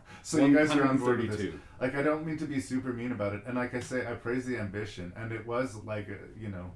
so 0.22 0.44
you 0.44 0.56
guys 0.56 0.70
are 0.74 0.86
on 0.86 0.98
board 0.98 1.20
with 1.20 1.38
this. 1.38 1.54
Like, 1.80 1.94
I 1.94 2.02
don't 2.02 2.26
mean 2.26 2.38
to 2.38 2.46
be 2.46 2.60
super 2.60 2.92
mean 2.92 3.12
about 3.12 3.34
it, 3.34 3.42
and 3.46 3.56
like 3.56 3.74
I 3.74 3.80
say, 3.80 4.06
I 4.06 4.14
praise 4.14 4.46
the 4.46 4.58
ambition, 4.58 5.12
and 5.16 5.32
it 5.32 5.46
was 5.46 5.76
like, 5.84 6.08
a, 6.08 6.40
you 6.40 6.48
know, 6.48 6.72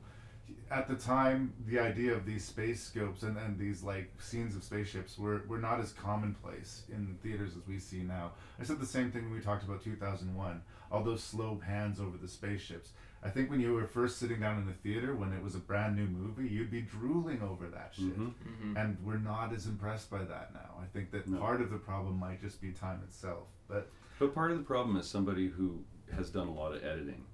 at 0.72 0.88
the 0.88 0.94
time, 0.96 1.52
the 1.66 1.78
idea 1.78 2.12
of 2.14 2.24
these 2.24 2.44
space 2.44 2.82
scopes 2.82 3.22
and, 3.22 3.36
and 3.36 3.58
these 3.58 3.82
like 3.82 4.10
scenes 4.20 4.56
of 4.56 4.64
spaceships 4.64 5.18
were, 5.18 5.42
were 5.46 5.58
not 5.58 5.78
as 5.80 5.92
commonplace 5.92 6.82
in 6.88 7.16
theaters 7.22 7.52
as 7.56 7.66
we 7.68 7.78
see 7.78 8.02
now. 8.02 8.32
I 8.60 8.64
said 8.64 8.80
the 8.80 8.86
same 8.86 9.10
thing 9.12 9.24
when 9.24 9.34
we 9.34 9.40
talked 9.40 9.64
about 9.64 9.82
2001. 9.84 10.62
All 10.90 11.02
those 11.02 11.22
slow 11.22 11.60
pans 11.64 12.00
over 12.00 12.16
the 12.16 12.28
spaceships. 12.28 12.90
I 13.24 13.28
think 13.28 13.50
when 13.50 13.60
you 13.60 13.72
were 13.74 13.86
first 13.86 14.18
sitting 14.18 14.40
down 14.40 14.58
in 14.58 14.66
the 14.66 14.72
theater 14.72 15.14
when 15.14 15.32
it 15.32 15.42
was 15.42 15.54
a 15.54 15.58
brand 15.60 15.94
new 15.94 16.06
movie, 16.06 16.48
you'd 16.48 16.70
be 16.72 16.80
drooling 16.82 17.40
over 17.42 17.68
that 17.68 17.92
shit. 17.94 18.18
Mhm. 18.18 18.32
Mm-hmm. 18.34 18.76
And 18.76 18.96
we're 19.04 19.18
not 19.18 19.52
as 19.54 19.66
impressed 19.66 20.10
by 20.10 20.24
that 20.24 20.52
now. 20.54 20.80
I 20.82 20.86
think 20.92 21.10
that 21.12 21.28
No. 21.28 21.38
part 21.38 21.60
of 21.60 21.70
the 21.70 21.76
problem 21.78 22.18
might 22.18 22.40
just 22.40 22.60
be 22.60 22.72
time 22.72 23.00
itself. 23.06 23.46
But 23.68 23.90
But 24.18 24.34
part 24.34 24.50
of 24.50 24.58
the 24.58 24.64
problem 24.64 24.96
is 24.96 25.06
somebody 25.08 25.48
who 25.48 25.84
has 26.16 26.30
done 26.30 26.48
a 26.48 26.52
lot 26.52 26.74
of 26.74 26.82
editing. 26.84 27.24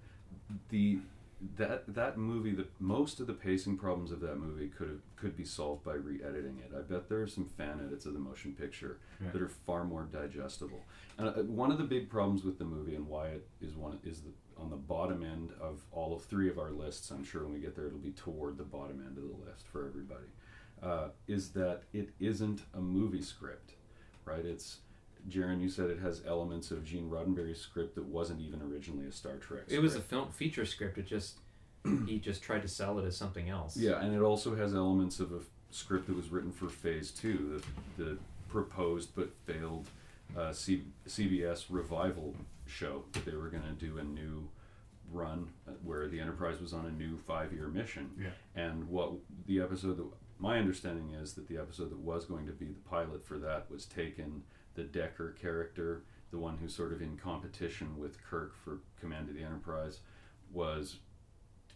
The 0.70 0.99
that 1.57 1.93
that 1.95 2.18
movie, 2.18 2.53
the 2.53 2.66
most 2.80 3.20
of 3.20 3.26
the 3.26 3.32
pacing 3.32 3.76
problems 3.78 4.11
of 4.11 4.20
that 4.20 4.36
movie 4.39 4.68
could 4.68 4.89
have 4.89 5.01
could 5.16 5.36
be 5.36 5.45
solved 5.45 5.84
by 5.84 5.95
re-editing 5.95 6.59
it. 6.59 6.72
I 6.76 6.80
bet 6.82 7.09
there 7.09 7.20
are 7.22 7.26
some 7.28 7.45
fan 7.47 7.80
edits 7.86 8.07
of 8.07 8.12
the 8.14 8.18
motion 8.18 8.53
picture 8.55 8.99
Yeah. 9.22 9.30
that 9.32 9.43
are 9.43 9.49
far 9.49 9.84
more 9.84 10.05
digestible. 10.11 10.80
And 11.16 11.28
uh, 11.28 11.32
one 11.45 11.70
of 11.70 11.78
the 11.78 11.84
big 11.84 12.09
problems 12.11 12.43
with 12.45 12.59
the 12.59 12.64
movie 12.64 12.95
and 12.97 13.07
why 13.07 13.28
it 13.28 13.47
is 13.61 13.74
one 13.76 13.99
is 14.05 14.20
the 14.22 14.30
on 14.61 14.70
the 14.70 14.76
bottom 14.76 15.22
end 15.22 15.53
of 15.61 15.80
all 15.93 16.12
of 16.12 16.24
three 16.24 16.49
of 16.51 16.59
our 16.59 16.70
lists. 16.70 17.11
I'm 17.12 17.24
sure 17.24 17.45
when 17.45 17.53
we 17.53 17.61
get 17.61 17.76
there, 17.76 17.86
it'll 17.86 17.99
be 17.99 18.11
toward 18.11 18.59
the 18.59 18.64
bottom 18.64 19.01
end 19.07 19.16
of 19.16 19.22
the 19.24 19.49
list 19.51 19.66
for 19.68 19.86
everybody. 19.86 20.26
Uh, 20.82 21.09
is 21.28 21.51
that 21.51 21.82
it 21.93 22.11
isn't 22.18 22.62
a 22.74 22.80
movie 22.80 23.22
script, 23.22 23.74
right? 24.24 24.45
It's 24.45 24.78
Jaron, 25.28 25.60
you 25.60 25.68
said 25.68 25.90
it 25.90 25.98
has 26.00 26.22
elements 26.26 26.70
of 26.70 26.84
Gene 26.84 27.08
Roddenberry's 27.08 27.60
script 27.60 27.94
that 27.94 28.04
wasn't 28.04 28.40
even 28.40 28.60
originally 28.62 29.06
a 29.06 29.12
Star 29.12 29.36
Trek. 29.36 29.62
It 29.68 29.80
was 29.80 29.94
a 29.94 30.00
film 30.00 30.30
feature 30.30 30.64
script. 30.66 30.98
It 30.98 31.06
just 31.06 31.38
he 32.06 32.18
just 32.18 32.42
tried 32.42 32.62
to 32.62 32.68
sell 32.68 32.98
it 32.98 33.04
as 33.06 33.16
something 33.16 33.48
else. 33.48 33.76
yeah, 33.76 34.00
and 34.02 34.14
it 34.14 34.20
also 34.20 34.54
has 34.54 34.74
elements 34.74 35.20
of 35.20 35.32
a 35.32 35.36
f- 35.36 35.42
script 35.70 36.06
that 36.08 36.16
was 36.16 36.28
written 36.30 36.52
for 36.52 36.68
Phase 36.68 37.10
Two, 37.10 37.62
the, 37.96 38.04
the 38.04 38.18
proposed 38.48 39.10
but 39.14 39.30
failed 39.46 39.86
uh, 40.36 40.52
C- 40.52 40.84
CBS 41.06 41.66
revival 41.70 42.34
show 42.66 43.04
that 43.12 43.24
they 43.24 43.34
were 43.36 43.48
going 43.48 43.62
to 43.62 43.72
do 43.86 43.98
a 43.98 44.04
new 44.04 44.48
run 45.10 45.48
uh, 45.66 45.72
where 45.82 46.06
the 46.08 46.20
Enterprise 46.20 46.60
was 46.60 46.72
on 46.74 46.84
a 46.86 46.90
new 46.90 47.16
five-year 47.16 47.68
mission. 47.68 48.10
Yeah. 48.20 48.28
And 48.54 48.88
what 48.88 49.12
the 49.46 49.60
episode 49.60 49.96
that 49.98 50.06
my 50.38 50.58
understanding 50.58 51.12
is 51.12 51.32
that 51.34 51.48
the 51.48 51.56
episode 51.58 51.90
that 51.90 51.98
was 51.98 52.24
going 52.26 52.46
to 52.46 52.52
be 52.52 52.66
the 52.66 52.80
pilot 52.88 53.24
for 53.24 53.38
that 53.38 53.70
was 53.70 53.86
taken 53.86 54.42
the 54.79 54.85
Decker 54.85 55.33
character, 55.33 56.03
the 56.31 56.39
one 56.39 56.57
who's 56.57 56.72
sort 56.74 56.93
of 56.93 57.03
in 57.03 57.16
competition 57.16 57.99
with 57.99 58.22
Kirk 58.24 58.55
for 58.64 58.79
command 59.01 59.29
of 59.29 59.35
the 59.35 59.43
Enterprise, 59.43 59.99
was 60.53 60.97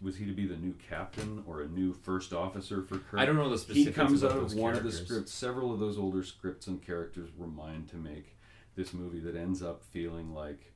was 0.00 0.16
he 0.16 0.24
to 0.26 0.32
be 0.32 0.46
the 0.46 0.56
new 0.56 0.74
captain 0.88 1.44
or 1.46 1.60
a 1.62 1.68
new 1.68 1.92
first 1.92 2.32
officer 2.32 2.82
for 2.82 2.98
Kirk? 2.98 3.20
I 3.20 3.24
don't 3.24 3.36
know 3.36 3.48
the 3.50 3.58
specifics. 3.58 3.86
He 3.88 3.92
comes 3.92 4.22
about 4.22 4.32
out 4.32 4.38
of 4.38 4.42
those 4.50 4.54
one 4.56 4.74
of 4.74 4.82
the 4.84 4.90
scripts. 4.92 5.32
Several 5.32 5.72
of 5.72 5.78
those 5.80 5.96
older 5.98 6.22
scripts 6.24 6.66
and 6.68 6.80
characters 6.84 7.28
were 7.36 7.46
mine 7.46 7.86
to 7.90 7.96
make 7.96 8.36
this 8.74 8.92
movie 8.92 9.20
that 9.20 9.36
ends 9.36 9.62
up 9.62 9.82
feeling 9.92 10.32
like 10.32 10.72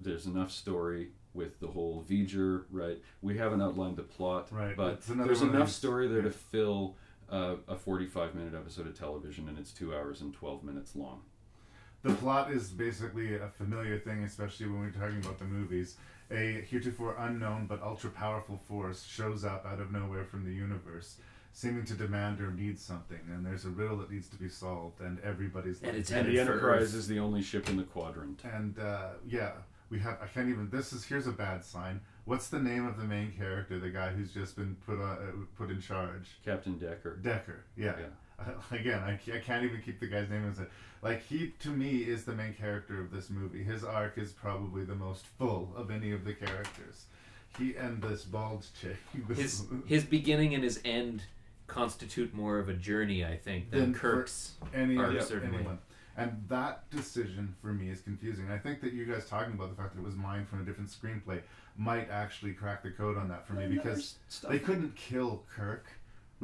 there's 0.00 0.26
enough 0.26 0.50
story 0.50 1.08
with 1.32 1.58
the 1.60 1.68
whole 1.68 2.04
V'ger, 2.08 2.64
right? 2.70 2.98
We 3.22 3.38
haven't 3.38 3.62
outlined 3.62 3.96
the 3.96 4.02
plot, 4.02 4.48
Right, 4.50 4.76
but 4.76 5.02
there's 5.06 5.42
enough 5.42 5.68
these- 5.68 5.76
story 5.76 6.06
there 6.08 6.22
to 6.22 6.30
fill 6.30 6.96
uh, 7.30 7.56
a 7.66 7.76
45 7.76 8.34
minute 8.34 8.54
episode 8.54 8.86
of 8.86 8.98
television, 8.98 9.48
and 9.48 9.58
it's 9.58 9.72
two 9.72 9.94
hours 9.94 10.20
and 10.20 10.34
12 10.34 10.62
minutes 10.64 10.94
long. 10.94 11.22
The 12.04 12.14
plot 12.14 12.52
is 12.52 12.68
basically 12.68 13.34
a 13.34 13.48
familiar 13.58 13.98
thing, 13.98 14.22
especially 14.22 14.66
when 14.66 14.80
we're 14.80 14.90
talking 14.90 15.18
about 15.18 15.38
the 15.40 15.44
movies. 15.46 15.96
A 16.30 16.64
heretofore 16.70 17.16
unknown 17.18 17.66
but 17.66 17.82
ultra 17.82 18.10
powerful 18.10 18.58
force 18.68 19.04
shows 19.04 19.44
up 19.44 19.66
out 19.66 19.80
of 19.80 19.90
nowhere 19.92 20.24
from 20.24 20.44
the 20.44 20.52
universe, 20.52 21.16
seeming 21.52 21.84
to 21.86 21.94
demand 21.94 22.40
or 22.40 22.50
need 22.50 22.78
something, 22.78 23.20
and 23.32 23.44
there's 23.44 23.64
a 23.66 23.70
riddle 23.70 23.96
that 23.98 24.10
needs 24.10 24.28
to 24.28 24.36
be 24.36 24.48
solved, 24.48 25.00
and 25.00 25.18
everybody's 25.20 25.78
And 25.82 25.88
like, 25.92 26.00
it's 26.00 26.10
And 26.12 26.26
the 26.28 26.38
Enterprise 26.40 26.82
Earth. 26.82 26.94
is 26.94 27.08
the 27.08 27.18
only 27.18 27.42
ship 27.42 27.68
in 27.68 27.76
the 27.76 27.82
quadrant. 27.84 28.40
and 28.44 28.78
uh, 28.78 29.10
yeah, 29.26 29.52
we 29.90 29.98
have. 29.98 30.16
I 30.22 30.26
can't 30.26 30.48
even. 30.48 30.70
This 30.70 30.92
is 30.94 31.04
here's 31.04 31.26
a 31.26 31.32
bad 31.32 31.62
sign. 31.64 32.00
What's 32.24 32.48
the 32.48 32.58
name 32.58 32.86
of 32.86 32.96
the 32.96 33.04
main 33.04 33.30
character? 33.32 33.78
The 33.78 33.90
guy 33.90 34.08
who's 34.08 34.32
just 34.32 34.56
been 34.56 34.76
put 34.86 34.98
on, 34.98 35.18
uh, 35.18 35.44
put 35.58 35.70
in 35.70 35.80
charge. 35.80 36.30
Captain 36.44 36.78
Decker. 36.78 37.16
Decker. 37.16 37.64
yeah. 37.76 37.92
Yeah. 38.00 38.06
Again, 38.70 39.00
I, 39.00 39.12
I 39.12 39.38
can't 39.38 39.64
even 39.64 39.80
keep 39.82 40.00
the 40.00 40.06
guy's 40.06 40.28
name 40.28 40.44
in 40.44 40.62
it. 40.62 40.70
Like 41.02 41.22
he, 41.26 41.52
to 41.60 41.68
me, 41.68 41.98
is 41.98 42.24
the 42.24 42.32
main 42.32 42.54
character 42.54 43.00
of 43.00 43.10
this 43.10 43.30
movie. 43.30 43.62
His 43.62 43.84
arc 43.84 44.16
is 44.16 44.32
probably 44.32 44.84
the 44.84 44.94
most 44.94 45.26
full 45.26 45.72
of 45.76 45.90
any 45.90 46.12
of 46.12 46.24
the 46.24 46.32
characters. 46.32 47.04
He 47.58 47.76
and 47.76 48.02
this 48.02 48.24
bald 48.24 48.66
chick. 48.80 48.96
This, 49.28 49.38
His 49.38 49.64
his 49.86 50.04
beginning 50.04 50.54
and 50.54 50.64
his 50.64 50.80
end 50.84 51.22
constitute 51.66 52.34
more 52.34 52.58
of 52.58 52.68
a 52.68 52.74
journey, 52.74 53.24
I 53.24 53.36
think, 53.36 53.70
than 53.70 53.80
Than 53.80 53.94
Kirk's 53.94 54.52
any 54.74 54.96
arc, 54.96 55.14
yeah, 55.14 55.22
certainly. 55.22 55.58
anyone. 55.58 55.78
And 56.16 56.44
that 56.48 56.88
decision 56.90 57.54
for 57.60 57.72
me 57.72 57.90
is 57.90 58.00
confusing. 58.00 58.48
I 58.50 58.58
think 58.58 58.80
that 58.82 58.92
you 58.92 59.04
guys 59.04 59.28
talking 59.28 59.54
about 59.54 59.70
the 59.70 59.82
fact 59.82 59.94
that 59.94 60.00
it 60.00 60.04
was 60.04 60.14
mined 60.14 60.48
from 60.48 60.60
a 60.60 60.64
different 60.64 60.90
screenplay 60.90 61.40
might 61.76 62.08
actually 62.08 62.52
crack 62.52 62.82
the 62.84 62.90
code 62.90 63.16
on 63.18 63.28
that 63.28 63.46
for 63.46 63.54
me 63.54 63.66
because 63.66 64.14
they 64.48 64.60
couldn't 64.60 64.94
kill 64.94 65.42
Kirk, 65.54 65.86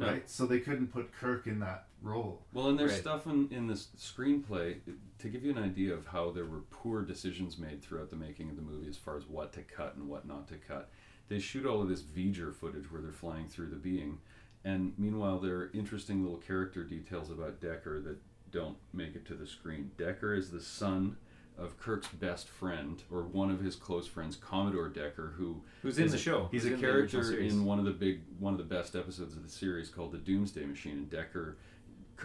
No. 0.01 0.07
right? 0.07 0.29
So 0.29 0.45
they 0.45 0.59
couldn't 0.59 0.87
put 0.87 1.11
Kirk 1.13 1.47
in 1.47 1.59
that 1.59 1.85
role. 2.01 2.41
Well, 2.53 2.67
and 2.69 2.79
there's 2.79 2.91
Right. 2.93 3.01
stuff 3.01 3.27
in, 3.27 3.47
in 3.51 3.67
this 3.67 3.87
screenplay 3.97 4.77
to 5.19 5.29
give 5.29 5.43
you 5.45 5.51
an 5.51 5.57
idea 5.63 5.93
of 5.93 6.07
how 6.07 6.31
there 6.31 6.45
were 6.45 6.61
poor 6.71 7.03
decisions 7.03 7.57
made 7.57 7.81
throughout 7.81 8.09
the 8.09 8.15
making 8.15 8.49
of 8.49 8.55
the 8.55 8.61
movie 8.61 8.89
as 8.89 8.97
far 8.97 9.15
as 9.17 9.27
what 9.27 9.53
to 9.53 9.61
cut 9.61 9.95
and 9.95 10.09
what 10.09 10.27
not 10.27 10.47
to 10.49 10.55
cut. 10.55 10.89
They 11.29 11.39
shoot 11.39 11.65
all 11.65 11.81
of 11.81 11.87
this 11.89 12.01
V'ger 12.01 12.53
footage 12.53 12.91
where 12.91 13.01
they're 13.01 13.11
flying 13.11 13.47
through 13.47 13.67
the 13.69 13.75
being, 13.77 14.19
and 14.65 14.93
meanwhile 14.97 15.39
there 15.39 15.55
are 15.57 15.71
interesting 15.73 16.23
little 16.23 16.39
character 16.39 16.83
details 16.83 17.29
about 17.29 17.61
Decker 17.61 18.01
that 18.01 18.17
don't 18.51 18.77
make 18.93 19.15
it 19.15 19.25
to 19.27 19.33
the 19.35 19.47
screen. 19.47 19.91
Decker 19.97 20.33
is 20.33 20.51
the 20.51 20.59
son 20.59 21.15
of 21.61 21.77
Kirk's 21.79 22.07
best 22.07 22.47
friend, 22.47 23.01
or 23.11 23.21
one 23.23 23.51
of 23.51 23.59
his 23.59 23.75
close 23.75 24.07
friends, 24.07 24.35
Commodore 24.35 24.89
Decker, 24.89 25.33
who 25.37 25.61
Who's 25.81 25.99
in 25.99 26.07
the 26.09 26.17
show. 26.17 26.47
He's 26.51 26.63
Who's 26.63 26.71
a 26.71 26.75
in 26.75 26.81
character 26.81 27.23
series. 27.23 27.53
in 27.53 27.65
one 27.65 27.79
of 27.79 27.85
the 27.85 27.91
big, 27.91 28.21
one 28.39 28.53
of 28.53 28.57
the 28.57 28.65
best 28.65 28.95
episodes 28.95 29.35
of 29.35 29.43
the 29.43 29.49
series 29.49 29.89
called 29.89 30.11
the 30.11 30.17
Doomsday 30.17 30.65
Machine, 30.65 30.93
and 30.93 31.09
Decker 31.09 31.57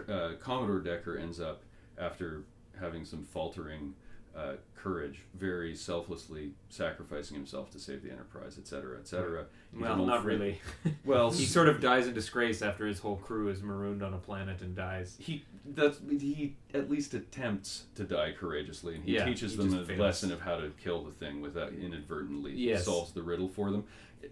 uh, 0.09 0.31
Commodore 0.41 0.81
Decker 0.81 1.17
ends 1.17 1.41
up 1.41 1.63
after 1.99 2.43
having 2.79 3.05
some 3.05 3.25
faltering 3.25 3.95
uh, 4.37 4.53
courage, 4.77 5.21
very 5.35 5.75
selflessly 5.75 6.53
sacrificing 6.69 7.37
himself 7.37 7.71
to 7.71 7.79
save 7.81 8.03
the 8.03 8.11
Enterprise, 8.11 8.57
etc., 8.59 8.99
etc. 8.99 9.47
He's 9.73 9.81
Well, 9.81 10.05
not 10.05 10.23
friend- 10.23 10.41
really. 10.41 10.61
Well, 11.05 11.31
he 11.31 11.45
sort 11.47 11.69
of 11.69 11.81
dies 11.81 12.07
in 12.07 12.15
disgrace 12.15 12.63
after 12.63 12.87
his 12.87 12.99
whole 13.01 13.17
crew 13.17 13.49
is 13.49 13.63
marooned 13.63 14.03
on 14.03 14.13
a 14.15 14.19
planet 14.19 14.61
and 14.61 14.77
dies. 14.77 15.17
He 15.19 15.45
that's 15.65 15.99
he 16.09 16.55
at 16.75 16.89
least 16.91 17.15
attempts 17.15 17.85
to 17.97 18.05
die 18.05 18.33
courageously, 18.39 18.97
and 18.97 19.05
he 19.05 19.15
Yeah, 19.15 19.25
teaches 19.25 19.53
he 19.53 19.59
them 19.59 19.75
a 19.79 19.85
fails. 19.85 19.99
lesson 19.99 20.31
of 20.33 20.41
how 20.43 20.57
to 20.57 20.71
kill 20.83 21.03
the 21.03 21.11
thing 21.13 21.41
without 21.41 21.73
inadvertently 21.73 22.53
Yes. 22.55 22.85
solves 22.85 23.13
the 23.13 23.23
riddle 23.23 23.49
for 23.49 23.71
them. 23.71 23.85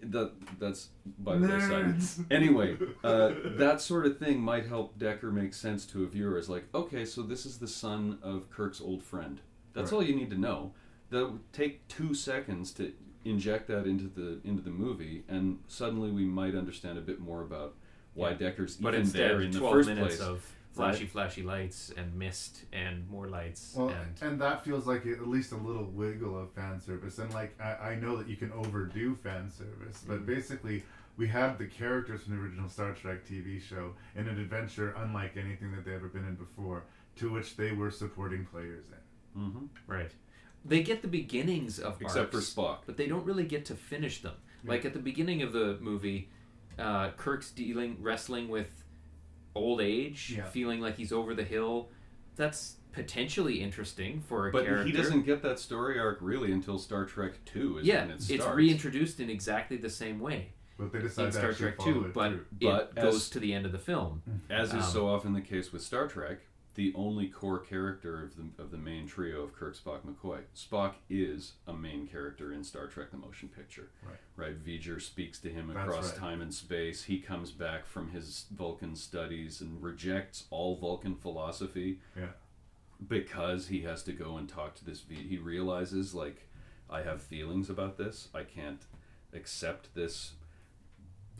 That 0.03 0.31
that's 0.59 0.89
by 1.19 1.37
the 1.37 1.47
Nerds. 1.47 2.01
side. 2.01 2.25
Anyway, 2.31 2.77
uh, 3.03 3.33
that 3.57 3.81
sort 3.81 4.05
of 4.05 4.17
thing 4.19 4.39
might 4.41 4.65
help 4.67 4.97
Decker 4.99 5.31
make 5.31 5.53
sense 5.53 5.85
to 5.87 6.03
a 6.03 6.07
viewer. 6.07 6.37
Is 6.37 6.49
like, 6.49 6.65
okay, 6.73 7.05
so 7.05 7.21
this 7.21 7.45
is 7.45 7.57
the 7.59 7.67
son 7.67 8.19
of 8.21 8.49
Kirk's 8.51 8.79
old 8.81 9.03
friend. 9.03 9.39
That's 9.75 9.91
Right. 9.91 9.97
all 9.97 10.03
you 10.03 10.15
need 10.15 10.31
to 10.31 10.37
know. 10.39 10.73
That 11.11 11.31
would 11.31 11.53
take 11.53 11.87
two 11.87 12.15
seconds 12.15 12.71
to 12.73 12.93
inject 13.23 13.67
that 13.67 13.85
into 13.85 14.07
the 14.07 14.39
into 14.47 14.63
the 14.63 14.71
movie, 14.71 15.23
and 15.27 15.59
suddenly 15.67 16.09
we 16.11 16.25
might 16.25 16.55
understand 16.55 16.97
a 16.97 17.01
bit 17.01 17.19
more 17.19 17.43
about 17.43 17.75
why 18.15 18.31
Yeah. 18.31 18.37
Decker's 18.37 18.77
But 18.77 18.93
even 18.93 19.01
instead, 19.01 19.31
there 19.31 19.41
in 19.41 19.51
the 19.51 19.59
first 19.59 19.89
minutes 19.89 20.15
place. 20.17 20.27
of 20.27 20.43
flashy, 20.71 21.03
Right. 21.03 21.09
flashy 21.11 21.43
lights 21.43 21.89
and 21.95 22.15
mist 22.15 22.65
and 22.73 23.07
more 23.09 23.27
lights. 23.27 23.75
Well, 23.77 23.89
and 23.89 24.15
and 24.21 24.41
that 24.41 24.63
feels 24.63 24.87
like 24.87 25.05
at 25.05 25.27
least 25.27 25.51
a 25.51 25.57
little 25.57 25.85
wiggle 25.85 26.37
of 26.39 26.51
fan 26.53 26.79
service. 26.79 27.19
And 27.19 27.31
like 27.33 27.59
I, 27.61 27.91
I 27.91 27.95
know 27.95 28.15
that 28.17 28.27
you 28.27 28.35
can 28.37 28.51
overdo 28.53 29.15
fan 29.15 29.49
service, 29.51 30.03
but 30.07 30.21
Mhm. 30.21 30.25
basically 30.25 30.83
we 31.17 31.27
had 31.27 31.57
the 31.57 31.65
characters 31.67 32.23
from 32.23 32.35
the 32.35 32.41
original 32.41 32.67
Star 32.69 32.93
Trek 32.93 33.25
TV 33.25 33.59
show 33.59 33.93
in 34.15 34.27
an 34.27 34.37
adventure 34.39 34.91
unlike 34.97 35.37
anything 35.37 35.71
that 35.73 35.85
they've 35.85 35.93
ever 35.95 36.09
been 36.09 36.25
in 36.25 36.35
before, 36.35 36.83
to 37.17 37.29
which 37.31 37.55
they 37.55 37.71
were 37.71 37.89
supporting 37.91 38.45
players 38.45 38.85
in. 38.89 38.95
Mm-hmm. 39.37 39.65
Right. 39.87 40.11
They 40.63 40.81
get 40.81 41.01
the 41.01 41.07
beginnings 41.07 41.79
of 41.79 42.01
Except 42.01 42.31
for 42.31 42.39
Spock. 42.39 42.79
but 42.85 42.97
they 42.97 43.07
don't 43.07 43.25
really 43.25 43.45
get 43.45 43.65
to 43.65 43.75
finish 43.75 44.21
them. 44.21 44.33
Yeah. 44.63 44.71
Like 44.71 44.85
at 44.85 44.93
the 44.93 44.99
beginning 44.99 45.41
of 45.43 45.53
the 45.53 45.77
movie, 45.79 46.29
uh, 46.79 47.11
Kirk's 47.11 47.51
dealing 47.51 47.97
wrestling 48.01 48.47
with 48.49 48.83
old 49.53 49.79
age, 49.81 50.33
Yeah. 50.37 50.45
feeling 50.45 50.81
like 50.81 50.97
he's 50.97 51.11
over 51.11 51.33
the 51.35 51.43
hill. 51.43 51.89
That's 52.35 52.77
potentially 52.91 53.61
interesting 53.61 54.21
for 54.21 54.47
a 54.47 54.51
But 54.51 54.63
character. 54.65 54.83
But 54.83 54.87
he 54.91 54.91
doesn't 54.97 55.21
get 55.25 55.41
that 55.43 55.59
story 55.59 55.99
arc 55.99 56.17
really 56.21 56.51
until 56.51 56.77
Star 56.79 57.05
Trek 57.05 57.33
Two 57.45 57.77
is 57.79 57.85
yeah, 57.85 58.01
when 58.05 58.11
it 58.15 58.29
it's 58.29 58.45
reintroduced 58.47 59.19
in 59.19 59.29
exactly 59.29 59.77
the 59.77 59.89
same 59.89 60.19
way 60.19 60.49
But 60.79 60.91
they 60.91 60.99
in 60.99 61.05
decided 61.05 61.31
to 61.33 61.37
Star 61.37 61.53
Trek 61.53 61.77
Two, 61.79 62.11
but 62.13 62.31
through. 62.31 62.45
But 62.61 62.93
it 62.95 63.01
goes 63.01 63.15
as- 63.15 63.29
to 63.31 63.39
the 63.39 63.53
end 63.53 63.65
of 63.65 63.71
the 63.71 63.79
film. 63.79 64.23
As 64.49 64.69
is 64.69 64.73
Um, 64.75 64.81
so 64.81 65.07
often 65.07 65.33
the 65.33 65.41
case 65.41 65.71
with 65.71 65.81
Star 65.83 66.07
Trek, 66.07 66.39
the 66.75 66.93
only 66.95 67.27
core 67.27 67.59
character 67.59 68.23
of 68.23 68.35
the 68.35 68.61
of 68.61 68.71
the 68.71 68.77
main 68.77 69.07
trio 69.07 69.41
of 69.41 69.55
Kirk, 69.55 69.75
Spock, 69.75 70.01
McCoy. 70.01 70.41
Spock 70.55 70.93
is 71.09 71.53
a 71.67 71.73
main 71.73 72.07
character 72.07 72.51
in 72.53 72.63
Star 72.63 72.87
Trek: 72.87 73.11
The 73.11 73.17
Motion 73.17 73.49
Picture. 73.49 73.89
Right. 74.03 74.19
Right. 74.37 74.65
V'ger 74.65 75.01
speaks 75.01 75.39
to 75.39 75.49
him 75.49 75.67
That's 75.67 75.79
across 75.79 76.11
right. 76.11 76.19
time 76.19 76.41
and 76.41 76.53
space. 76.53 77.03
He 77.03 77.19
comes 77.19 77.51
back 77.51 77.85
from 77.85 78.11
his 78.11 78.45
Vulcan 78.51 78.95
studies 78.95 79.61
and 79.61 79.81
rejects 79.81 80.45
all 80.49 80.75
Vulcan 80.75 81.15
philosophy. 81.15 81.99
Yeah. 82.15 82.27
Because 83.07 83.67
he 83.67 83.81
has 83.81 84.03
to 84.03 84.13
go 84.13 84.37
and 84.37 84.47
talk 84.47 84.75
to 84.75 84.85
this 84.85 85.01
V. 85.01 85.15
He 85.15 85.37
realizes 85.37 86.13
like, 86.13 86.47
I 86.89 87.01
have 87.01 87.21
feelings 87.21 87.69
about 87.69 87.97
this. 87.97 88.29
I 88.33 88.43
can't 88.43 88.81
accept 89.33 89.93
this 89.95 90.33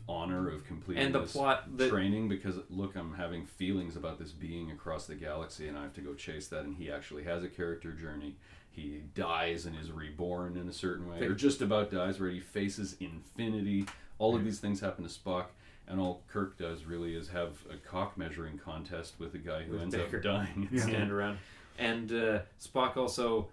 honor 0.08 0.48
of 0.48 0.64
completing 0.66 1.02
And 1.04 1.14
the 1.14 1.20
this 1.20 1.32
plot 1.32 1.76
that 1.78 1.90
training 1.90 2.28
because 2.28 2.56
look 2.70 2.94
i'm 2.94 3.14
having 3.14 3.44
feelings 3.44 3.96
about 3.96 4.18
this 4.20 4.30
being 4.30 4.70
across 4.70 5.06
the 5.06 5.14
galaxy 5.16 5.66
and 5.68 5.76
i 5.76 5.82
have 5.82 5.94
to 5.94 6.00
go 6.00 6.14
chase 6.14 6.46
that 6.48 6.64
and 6.64 6.76
he 6.76 6.90
actually 6.92 7.24
has 7.24 7.42
a 7.42 7.48
character 7.48 7.92
journey. 7.92 8.36
He 8.70 9.02
dies 9.14 9.64
and 9.64 9.74
is 9.78 9.90
reborn 9.90 10.56
in 10.58 10.68
a 10.68 10.72
certain 10.72 11.08
way 11.08 11.20
or 11.22 11.32
just 11.34 11.62
about 11.62 11.90
dies 11.90 12.20
where 12.20 12.28
he 12.28 12.40
faces 12.40 12.94
infinity. 13.00 13.86
All 14.18 14.34
of 14.36 14.44
these 14.44 14.58
things 14.60 14.80
happen 14.80 15.02
to 15.02 15.10
spock 15.10 15.46
and 15.88 15.98
all 15.98 16.22
kirk 16.28 16.58
does 16.58 16.84
really 16.84 17.14
is 17.16 17.28
have 17.28 17.52
a 17.72 17.76
cock 17.76 18.18
measuring 18.18 18.58
contest 18.58 19.14
with 19.18 19.34
a 19.34 19.38
guy 19.38 19.62
who 19.62 19.72
With 19.72 19.82
ends 19.82 19.94
Baker. 19.94 20.18
up 20.18 20.22
dying 20.22 20.68
Yeah. 20.70 20.82
stand 20.82 21.10
around. 21.10 21.38
And 21.78 22.12
uh, 22.12 22.38
Spock 22.60 22.96
also, 22.96 23.48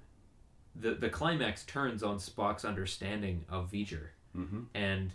the 0.76 0.92
the 0.96 1.10
climax 1.10 1.64
turns 1.66 2.04
on 2.04 2.18
Spock's 2.18 2.66
understanding 2.66 3.46
of 3.50 3.72
V'ger, 3.72 4.08
hmm 4.34 4.64
and 4.74 5.12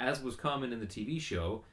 as 0.00 0.22
was 0.22 0.36
common 0.36 0.72
in 0.72 0.80
the 0.80 0.86
TV 0.86 1.20
show, 1.20 1.64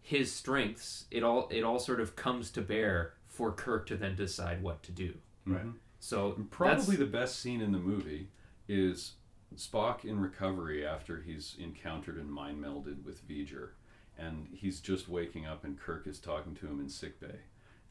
his 0.00 0.32
strengths 0.32 1.04
it 1.10 1.22
all 1.22 1.48
it 1.50 1.62
all 1.62 1.78
sort 1.78 2.00
of 2.00 2.16
comes 2.16 2.50
to 2.50 2.62
bear 2.62 3.14
for 3.26 3.52
Kirk 3.52 3.86
to 3.88 3.96
then 3.96 4.14
decide 4.16 4.62
what 4.62 4.82
to 4.84 4.92
do. 4.92 5.14
Right. 5.46 5.60
Mm-hmm. 5.60 5.70
So 6.00 6.36
Probably 6.50 6.96
the 6.96 7.06
best 7.06 7.40
scene 7.40 7.60
in 7.60 7.72
the 7.72 7.78
movie 7.78 8.28
is 8.68 9.12
Spock 9.56 10.04
in 10.04 10.20
recovery 10.20 10.86
after 10.86 11.20
he's 11.20 11.56
encountered 11.58 12.16
and 12.18 12.30
mind 12.30 12.62
melded 12.62 13.04
with 13.04 13.26
V'ger, 13.26 13.70
and 14.18 14.46
he's 14.52 14.80
just 14.80 15.08
waking 15.08 15.46
up, 15.46 15.64
and 15.64 15.78
Kirk 15.78 16.06
is 16.06 16.18
talking 16.18 16.54
to 16.56 16.66
him 16.66 16.80
in 16.80 16.88
sickbay, 16.88 17.36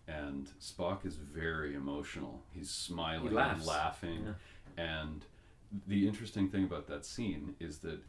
and 0.08 0.50
Spock 0.62 1.06
is 1.06 1.16
very 1.16 1.76
emotional. 1.76 2.44
He's 2.54 2.70
smiling, 2.70 3.24
He 3.24 3.28
and 3.28 3.36
laughs. 3.36 3.68
laughing, 3.68 4.36
and 4.78 5.26
the 5.88 6.08
interesting 6.08 6.50
thing 6.50 6.64
about 6.64 6.88
that 6.88 7.06
scene 7.06 7.56
is 7.60 7.80
that 7.80 8.00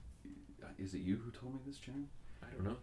is 0.78 0.94
it 0.94 0.98
you 1.00 1.16
who 1.16 1.30
told 1.30 1.54
me 1.54 1.60
this, 1.66 1.78
Jan? 1.78 2.08
I 2.42 2.46
don't 2.54 2.64
know. 2.64 2.76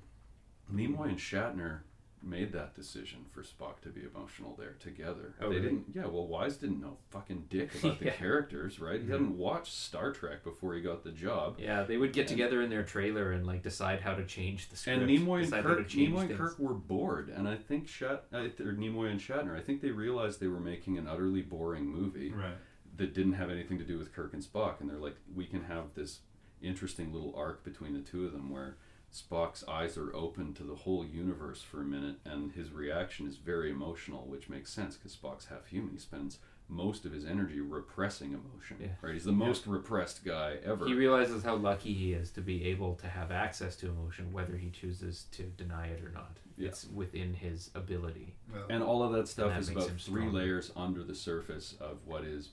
Nimoy 0.74 1.10
and 1.10 1.18
Shatner 1.18 1.80
made 2.24 2.52
that 2.54 2.74
decision 2.74 3.20
for 3.32 3.44
Spock 3.44 3.82
to 3.82 3.90
be 3.90 4.02
emotional 4.04 4.56
there 4.58 4.76
together. 4.80 5.36
Oh, 5.40 5.50
they 5.50 5.58
really? 5.58 5.62
didn't. 5.62 5.86
Yeah, 5.94 6.08
well, 6.08 6.26
Wise 6.26 6.58
didn't 6.58 6.82
know 6.82 6.98
fucking 7.12 7.46
dick 7.50 7.70
about 7.76 8.00
the 8.00 8.06
Yeah. 8.06 8.14
characters, 8.14 8.80
right? 8.80 9.00
He 9.00 9.12
hadn't 9.12 9.38
watched 9.38 9.74
Star 9.74 10.12
Trek 10.12 10.44
before 10.44 10.74
he 10.74 10.82
got 10.82 11.04
the 11.04 11.12
job. 11.12 11.58
Yeah, 11.60 11.84
they 11.84 11.98
would 11.98 12.14
get 12.14 12.22
And- 12.22 12.30
together 12.30 12.64
in 12.64 12.72
their 12.72 12.82
trailer 12.84 13.32
and 13.32 13.46
like 13.46 13.62
decide 13.62 14.02
how 14.02 14.16
to 14.16 14.26
change 14.26 14.70
the 14.70 14.76
script. 14.76 15.04
And 15.04 15.10
Nimoy 15.10 15.36
and 15.36 15.44
decide 15.46 15.64
how 15.66 15.70
to 15.76 15.84
Kirk, 15.84 15.88
Nimoy 15.90 16.20
and 16.22 16.28
things. 16.30 16.40
Kirk 16.40 16.58
were 16.60 16.74
bored, 16.74 17.30
and 17.30 17.48
I 17.48 17.56
think 17.58 17.88
Shat, 17.88 18.26
uh, 18.34 18.38
or 18.40 18.74
Nimoy 18.74 19.12
and 19.12 19.20
Shatner, 19.20 19.56
I 19.56 19.62
think 19.62 19.82
they 19.82 19.92
realized 19.92 20.40
they 20.40 20.48
were 20.48 20.60
making 20.60 20.98
an 20.98 21.08
utterly 21.08 21.44
boring 21.44 21.86
movie 21.86 22.32
Right. 22.32 22.56
that 22.98 23.14
didn't 23.14 23.34
have 23.34 23.52
anything 23.52 23.78
to 23.78 23.86
do 23.86 24.00
with 24.00 24.12
Kirk 24.14 24.34
and 24.34 24.42
Spock, 24.42 24.82
and 24.82 24.90
they're 24.90 24.98
like, 24.98 25.18
we 25.36 25.46
can 25.46 25.64
have 25.66 25.94
this 25.94 26.22
interesting 26.66 27.14
little 27.14 27.34
arc 27.36 27.64
between 27.64 27.94
the 27.94 28.00
two 28.00 28.26
of 28.26 28.32
them 28.32 28.50
where 28.50 28.78
Spock's 29.14 29.64
eyes 29.68 29.98
are 29.98 30.14
open 30.14 30.54
to 30.56 30.64
the 30.64 30.76
whole 30.76 31.06
universe 31.06 31.62
for 31.62 31.82
a 31.82 31.86
minute, 31.86 32.18
and 32.26 32.52
his 32.52 32.72
reaction 32.72 33.28
is 33.28 33.38
very 33.38 33.72
emotional, 33.72 34.26
which 34.28 34.50
makes 34.50 34.72
sense 34.72 34.98
because 34.98 35.16
Spock's 35.16 35.46
half 35.46 35.68
human. 35.68 35.94
He 35.94 36.00
spends 36.00 36.40
most 36.68 37.06
of 37.06 37.12
his 37.12 37.26
energy 37.26 37.62
repressing 37.62 38.30
emotion. 38.30 38.78
Yeah. 38.82 38.88
Right? 39.02 39.14
He's 39.14 39.24
the 39.24 39.32
most 39.32 39.68
repressed 39.68 40.26
guy 40.26 40.58
ever. 40.66 40.86
He 40.86 40.94
realizes 40.94 41.44
how 41.44 41.56
lucky 41.56 41.94
he 41.94 42.14
is 42.14 42.32
to 42.32 42.42
be 42.42 42.66
able 42.66 42.96
to 42.96 43.08
have 43.08 43.32
access 43.32 43.76
to 43.78 43.90
emotion, 43.90 44.34
whether 44.34 44.58
he 44.58 44.70
chooses 44.70 45.26
to 45.32 45.44
deny 45.44 45.88
it 45.88 46.04
or 46.04 46.10
not. 46.10 46.38
Yeah. 46.58 46.70
It's 46.70 46.88
within 46.88 47.34
his 47.34 47.70
ability. 47.76 48.36
Well, 48.54 48.66
and 48.70 48.84
all 48.84 49.04
of 49.04 49.12
that 49.14 49.28
stuff 49.28 49.50
that 49.50 49.60
is 49.60 49.70
about 49.70 49.90
him 49.90 49.98
three 49.98 50.30
layers 50.30 50.72
under 50.76 51.04
the 51.04 51.16
surface 51.16 51.76
of 51.80 52.00
what 52.06 52.24
is 52.24 52.50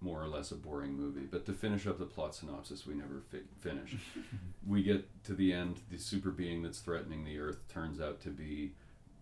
more 0.00 0.22
or 0.22 0.28
less 0.28 0.50
a 0.52 0.54
boring 0.54 0.92
movie. 0.94 1.26
But 1.30 1.44
to 1.46 1.52
finish 1.52 1.86
up 1.86 1.98
the 1.98 2.04
plot 2.04 2.34
synopsis, 2.34 2.86
we 2.86 2.94
never 2.94 3.22
fi- 3.30 3.38
finish. 3.60 3.96
we 4.66 4.82
get 4.82 5.06
to 5.24 5.34
the 5.34 5.52
end. 5.52 5.80
The 5.90 5.98
super 5.98 6.30
being 6.30 6.62
that's 6.62 6.78
threatening 6.80 7.24
the 7.24 7.38
Earth 7.38 7.66
turns 7.68 8.00
out 8.00 8.20
to 8.22 8.28
be 8.30 8.72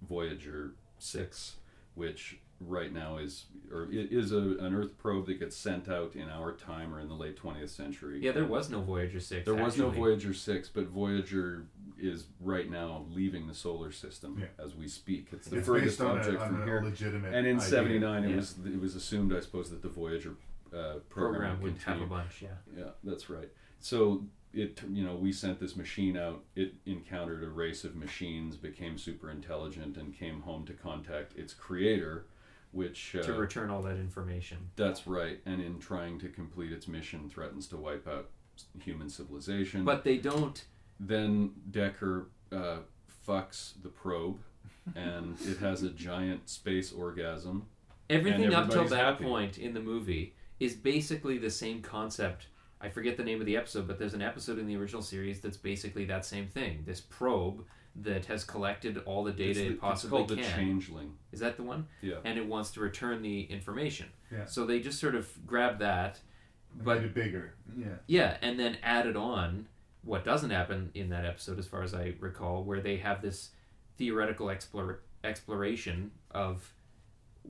Voyager 0.07 0.73
Six, 0.99 1.57
which 1.95 2.39
right 2.61 2.91
now 2.93 3.19
is 3.19 3.45
or 3.71 3.85
it 3.93 4.11
is 4.11 4.33
a, 4.33 4.39
an 4.39 4.75
Earth 4.75 4.97
probe 4.99 5.27
that 5.27 5.39
gets 5.39 5.55
sent 5.57 5.89
out 5.91 6.15
in 6.17 6.29
our 6.31 6.53
time 6.53 6.95
or 6.95 7.01
in 7.01 7.09
the 7.09 7.15
late 7.15 7.37
twentieth 7.37 7.71
century. 7.71 8.19
Yeah, 8.23 8.33
there 8.33 8.45
was 8.47 8.71
no 8.71 8.81
Voyager 8.81 9.21
6. 9.21 9.45
There 9.45 9.55
was 9.55 9.77
no. 9.79 9.91
Voyager 9.91 10.33
Six, 10.35 10.69
but 10.69 10.85
Voyager 10.89 11.67
is 11.99 12.25
right 12.41 12.71
now 12.71 13.07
leaving 13.11 13.47
the 13.47 13.55
solar 13.55 13.91
system 13.91 14.37
Yeah. 14.39 14.63
as 14.65 14.75
we 14.75 14.87
speak. 14.89 15.29
It's 15.33 15.49
the 15.49 15.57
it's 15.59 15.67
furthest 15.67 15.99
based 15.99 16.01
on, 16.11 16.19
object 16.19 16.37
a, 16.39 16.43
on 16.43 16.49
from 16.51 16.63
a 16.63 16.65
here. 16.67 16.83
legitimate. 16.83 17.35
And 17.35 17.47
in 17.47 17.57
idea. 17.57 17.69
'79, 17.69 18.25
it 18.25 18.31
Yeah. 18.31 18.37
was 18.37 18.55
it 18.67 18.81
was 18.81 18.95
assumed, 18.95 19.35
I 19.35 19.41
suppose, 19.41 19.71
that 19.71 19.81
the 19.83 19.89
Voyager 19.89 20.35
uh, 20.75 20.99
program, 21.09 21.57
program 21.59 21.63
would 21.63 21.79
have 21.85 22.01
a 22.01 22.07
bunch, 22.07 22.43
yeah. 22.43 22.49
Yeah, 22.77 22.91
that's 23.05 23.29
right. 23.31 23.49
So 23.81 24.25
it 24.53 24.81
you 24.91 25.05
know 25.05 25.15
we 25.15 25.33
sent 25.33 25.61
this 25.61 25.77
machine 25.77 26.17
out. 26.17 26.43
It 26.55 26.75
encountered 26.87 27.43
a 27.45 27.49
race 27.49 27.85
of 27.85 27.95
machines, 27.95 28.57
became 28.57 28.99
super 28.99 29.31
intelligent, 29.31 29.97
and 29.97 30.17
came 30.17 30.41
home 30.41 30.65
to 30.67 30.73
contact 30.73 31.37
its 31.37 31.53
creator, 31.55 32.27
which 32.73 33.15
uh, 33.17 33.23
To 33.23 33.35
return 33.35 33.71
all 33.71 33.83
that 33.83 33.97
information. 33.97 34.59
that's 34.77 35.07
right. 35.07 35.41
And 35.47 35.61
in 35.61 35.79
trying 35.79 36.19
to 36.21 36.29
complete 36.29 36.73
its 36.73 36.89
mission, 36.89 37.29
threatens 37.29 37.67
to 37.69 37.77
wipe 37.77 38.09
out 38.09 38.31
human 38.83 39.09
civilization. 39.11 39.85
But 39.85 40.05
they 40.05 40.17
don't. 40.17 40.65
then 40.99 41.53
Decker 41.71 42.29
uh, 42.51 42.79
fucks 43.29 43.75
the 43.83 43.91
probe, 43.91 44.39
and 44.95 45.37
it 45.45 45.59
has 45.59 45.83
a 45.83 45.91
giant 45.91 46.49
space 46.49 46.93
orgasm. 46.93 47.67
Everything 48.09 48.55
up 48.55 48.71
till 48.71 48.87
that 48.89 48.97
happy. 48.99 49.25
point 49.25 49.59
in 49.59 49.75
the 49.75 49.81
movie 49.81 50.35
is 50.61 50.75
basically 50.75 51.39
the 51.39 51.51
same 51.51 51.83
concept. 51.83 52.47
I 52.81 52.89
forget 52.89 53.17
the 53.17 53.25
name 53.25 53.41
of 53.41 53.47
the 53.47 53.57
episode, 53.57 53.87
but 53.87 53.99
there's 53.99 54.15
an 54.15 54.23
episode 54.23 54.59
in 54.59 54.67
the 54.67 54.77
original 54.77 55.03
series 55.03 55.41
that's 55.41 55.57
basically 55.57 56.05
that 56.07 56.25
same 56.25 56.47
thing. 56.47 56.83
This 56.87 57.01
probe 57.01 57.65
that 57.97 58.27
has 58.27 58.45
collected 58.45 58.99
all 59.07 59.25
the 59.25 59.33
data 59.33 59.51
It's 59.51 59.59
the- 59.61 59.67
it 59.69 59.81
possibly 59.81 60.21
it's 60.23 60.29
called 60.33 60.39
can. 60.41 60.51
the 60.51 60.57
Changeling. 60.57 61.13
Is 61.33 61.41
that 61.41 61.57
the 61.57 61.63
one? 61.63 61.87
Yeah. 62.03 62.17
And 62.25 62.39
it 62.39 62.47
wants 62.47 62.71
to 62.73 62.81
return 62.81 63.23
the 63.23 63.43
information. 63.45 64.09
Yeah. 64.31 64.45
So 64.45 64.67
they 64.67 64.81
just 64.81 64.99
sort 65.01 65.15
of 65.15 65.29
grab 65.47 65.79
that, 65.79 66.21
but 66.75 66.97
made 66.99 67.05
it 67.07 67.15
bigger. 67.15 67.55
Yeah. 67.77 67.87
yeah, 68.07 68.37
and 68.43 68.61
then 68.61 68.77
added 68.83 69.17
on 69.17 69.69
what 70.03 70.25
doesn't 70.25 70.51
happen 70.51 70.91
in 70.95 71.09
that 71.09 71.25
episode, 71.25 71.59
as 71.59 71.67
far 71.67 71.83
as 71.83 71.95
I 71.95 72.15
recall, 72.21 72.63
where 72.65 72.81
they 72.83 72.99
have 72.99 73.23
this 73.23 73.51
theoretical 73.97 74.51
explore, 74.51 75.01
exploration 75.25 76.11
of 76.31 76.71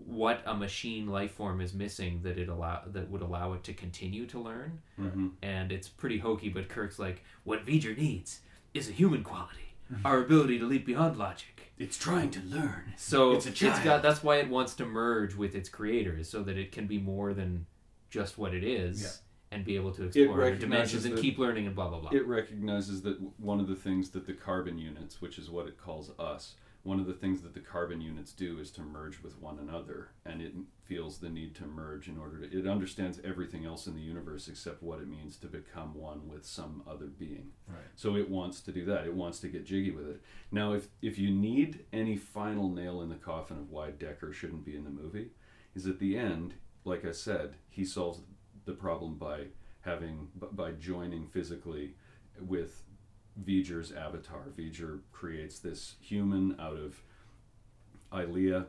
what 0.04 0.42
a 0.46 0.54
machine 0.54 1.06
life 1.08 1.32
form 1.32 1.60
is 1.60 1.72
missing 1.74 2.20
that 2.22 2.38
it 2.38 2.48
allow 2.48 2.82
that 2.86 3.10
would 3.10 3.22
allow 3.22 3.52
it 3.54 3.64
to 3.64 3.72
continue 3.72 4.26
to 4.26 4.38
learn, 4.38 4.80
Mm-hmm. 5.00 5.28
and 5.42 5.72
it's 5.72 5.88
pretty 5.88 6.18
hokey. 6.18 6.48
But 6.48 6.68
Kirk's 6.68 6.98
like, 6.98 7.22
what 7.44 7.64
V'ger 7.66 7.96
needs 7.96 8.40
is 8.74 8.88
a 8.88 8.92
human 8.92 9.22
quality, 9.24 9.74
our 10.04 10.20
ability 10.22 10.58
to 10.58 10.66
leap 10.66 10.84
beyond 10.86 11.16
logic. 11.16 11.72
It's 11.78 11.98
trying 11.98 12.30
to 12.30 12.40
learn. 12.40 12.94
So 12.96 13.32
It's 13.32 13.46
a 13.46 13.50
child. 13.50 13.84
got 13.84 14.02
that's 14.02 14.22
why 14.22 14.36
it 14.36 14.48
wants 14.48 14.74
to 14.76 14.86
merge 14.86 15.34
with 15.34 15.54
its 15.54 15.68
creators 15.68 16.28
so 16.28 16.42
that 16.42 16.56
it 16.56 16.72
can 16.72 16.86
be 16.86 16.98
more 16.98 17.34
than 17.34 17.66
just 18.08 18.38
what 18.38 18.54
it 18.54 18.64
is 18.64 19.02
Yeah. 19.02 19.56
and 19.56 19.64
be 19.64 19.76
able 19.76 19.92
to 19.92 20.04
explore 20.04 20.50
dimensions 20.54 21.04
and 21.04 21.16
that- 21.16 21.20
keep 21.20 21.38
learning 21.38 21.66
and 21.66 21.74
blah 21.76 21.88
blah 21.88 22.00
blah. 22.00 22.10
It 22.12 22.26
recognizes 22.26 23.02
that 23.02 23.18
one 23.38 23.60
of 23.60 23.68
the 23.68 23.76
things 23.76 24.10
that 24.10 24.26
the 24.26 24.32
carbon 24.32 24.78
units, 24.78 25.20
which 25.20 25.38
is 25.38 25.50
what 25.50 25.66
it 25.66 25.76
calls 25.78 26.10
us, 26.18 26.54
one 26.86 27.00
of 27.00 27.06
the 27.06 27.12
things 27.12 27.42
that 27.42 27.52
the 27.52 27.60
carbon 27.60 28.00
units 28.00 28.32
do 28.32 28.60
is 28.60 28.70
to 28.70 28.80
merge 28.80 29.20
with 29.20 29.40
one 29.40 29.58
another, 29.58 30.10
and 30.24 30.40
it 30.40 30.52
feels 30.84 31.18
the 31.18 31.28
need 31.28 31.54
to 31.56 31.66
merge 31.66 32.06
in 32.06 32.16
order 32.16 32.40
to. 32.40 32.58
It 32.58 32.66
understands 32.66 33.20
everything 33.24 33.66
else 33.66 33.88
in 33.88 33.94
the 33.94 34.00
universe 34.00 34.46
except 34.46 34.82
what 34.82 35.00
it 35.00 35.08
means 35.08 35.36
to 35.38 35.48
become 35.48 35.94
one 35.94 36.28
with 36.28 36.46
some 36.46 36.84
other 36.88 37.06
being. 37.06 37.48
Right. 37.68 37.80
So 37.96 38.14
it 38.14 38.30
wants 38.30 38.60
to 38.60 38.72
do 38.72 38.84
that. 38.84 39.04
It 39.04 39.14
wants 39.14 39.40
to 39.40 39.48
get 39.48 39.66
jiggy 39.66 39.90
with 39.90 40.08
it. 40.08 40.22
Now, 40.52 40.74
if 40.74 40.86
if 41.02 41.18
you 41.18 41.30
need 41.30 41.84
any 41.92 42.16
final 42.16 42.68
nail 42.68 43.02
in 43.02 43.08
the 43.08 43.16
coffin 43.16 43.58
of 43.58 43.70
why 43.70 43.90
Decker 43.90 44.32
shouldn't 44.32 44.64
be 44.64 44.76
in 44.76 44.84
the 44.84 44.90
movie, 44.90 45.30
is 45.74 45.86
at 45.86 45.98
the 45.98 46.16
end, 46.16 46.54
like 46.84 47.04
I 47.04 47.12
said, 47.12 47.54
he 47.68 47.84
solves 47.84 48.20
the 48.64 48.72
problem 48.72 49.16
by 49.16 49.46
having 49.80 50.28
by 50.52 50.70
joining 50.72 51.26
physically 51.26 51.94
with 52.40 52.82
V'ger's 53.44 53.92
avatar. 53.92 54.44
V'ger 54.56 55.00
creates 55.12 55.58
this 55.58 55.94
human 56.00 56.56
out 56.58 56.76
of 56.76 57.02
Ilia 58.12 58.66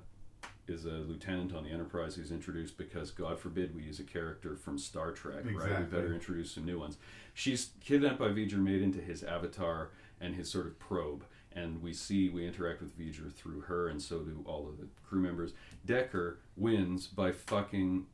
is 0.67 0.85
a 0.85 0.89
lieutenant 0.89 1.55
on 1.55 1.63
the 1.63 1.69
Enterprise 1.69 2.15
who's 2.15 2.31
introduced 2.31 2.77
because 2.77 3.11
God 3.11 3.39
forbid 3.39 3.73
we 3.73 3.83
use 3.83 3.99
a 3.99 4.03
character 4.03 4.55
from 4.55 4.77
Star 4.77 5.11
Trek, 5.11 5.45
right? 5.45 5.79
We 5.79 5.85
better 5.85 6.13
introduce 6.13 6.51
some 6.51 6.65
new 6.65 6.79
ones. 6.79 6.97
She's 7.33 7.69
kidnapped 7.79 8.19
by 8.19 8.27
V'ger, 8.27 8.57
made 8.57 8.81
into 8.81 8.99
his 8.99 9.23
avatar 9.23 9.91
and 10.19 10.35
his 10.35 10.49
sort 10.49 10.65
of 10.65 10.77
probe. 10.79 11.23
And 11.53 11.81
we 11.81 11.93
see, 11.93 12.29
we 12.29 12.45
interact 12.45 12.81
with 12.81 12.99
V'ger 12.99 13.33
through 13.33 13.61
her, 13.61 13.87
and 13.87 14.01
so 14.01 14.19
do 14.19 14.43
all 14.45 14.67
of 14.67 14.77
the 14.77 14.87
crew 15.07 15.21
members. 15.21 15.53
Decker 15.85 16.39
wins 16.55 17.07
by 17.07 17.31
fucking 17.31 18.05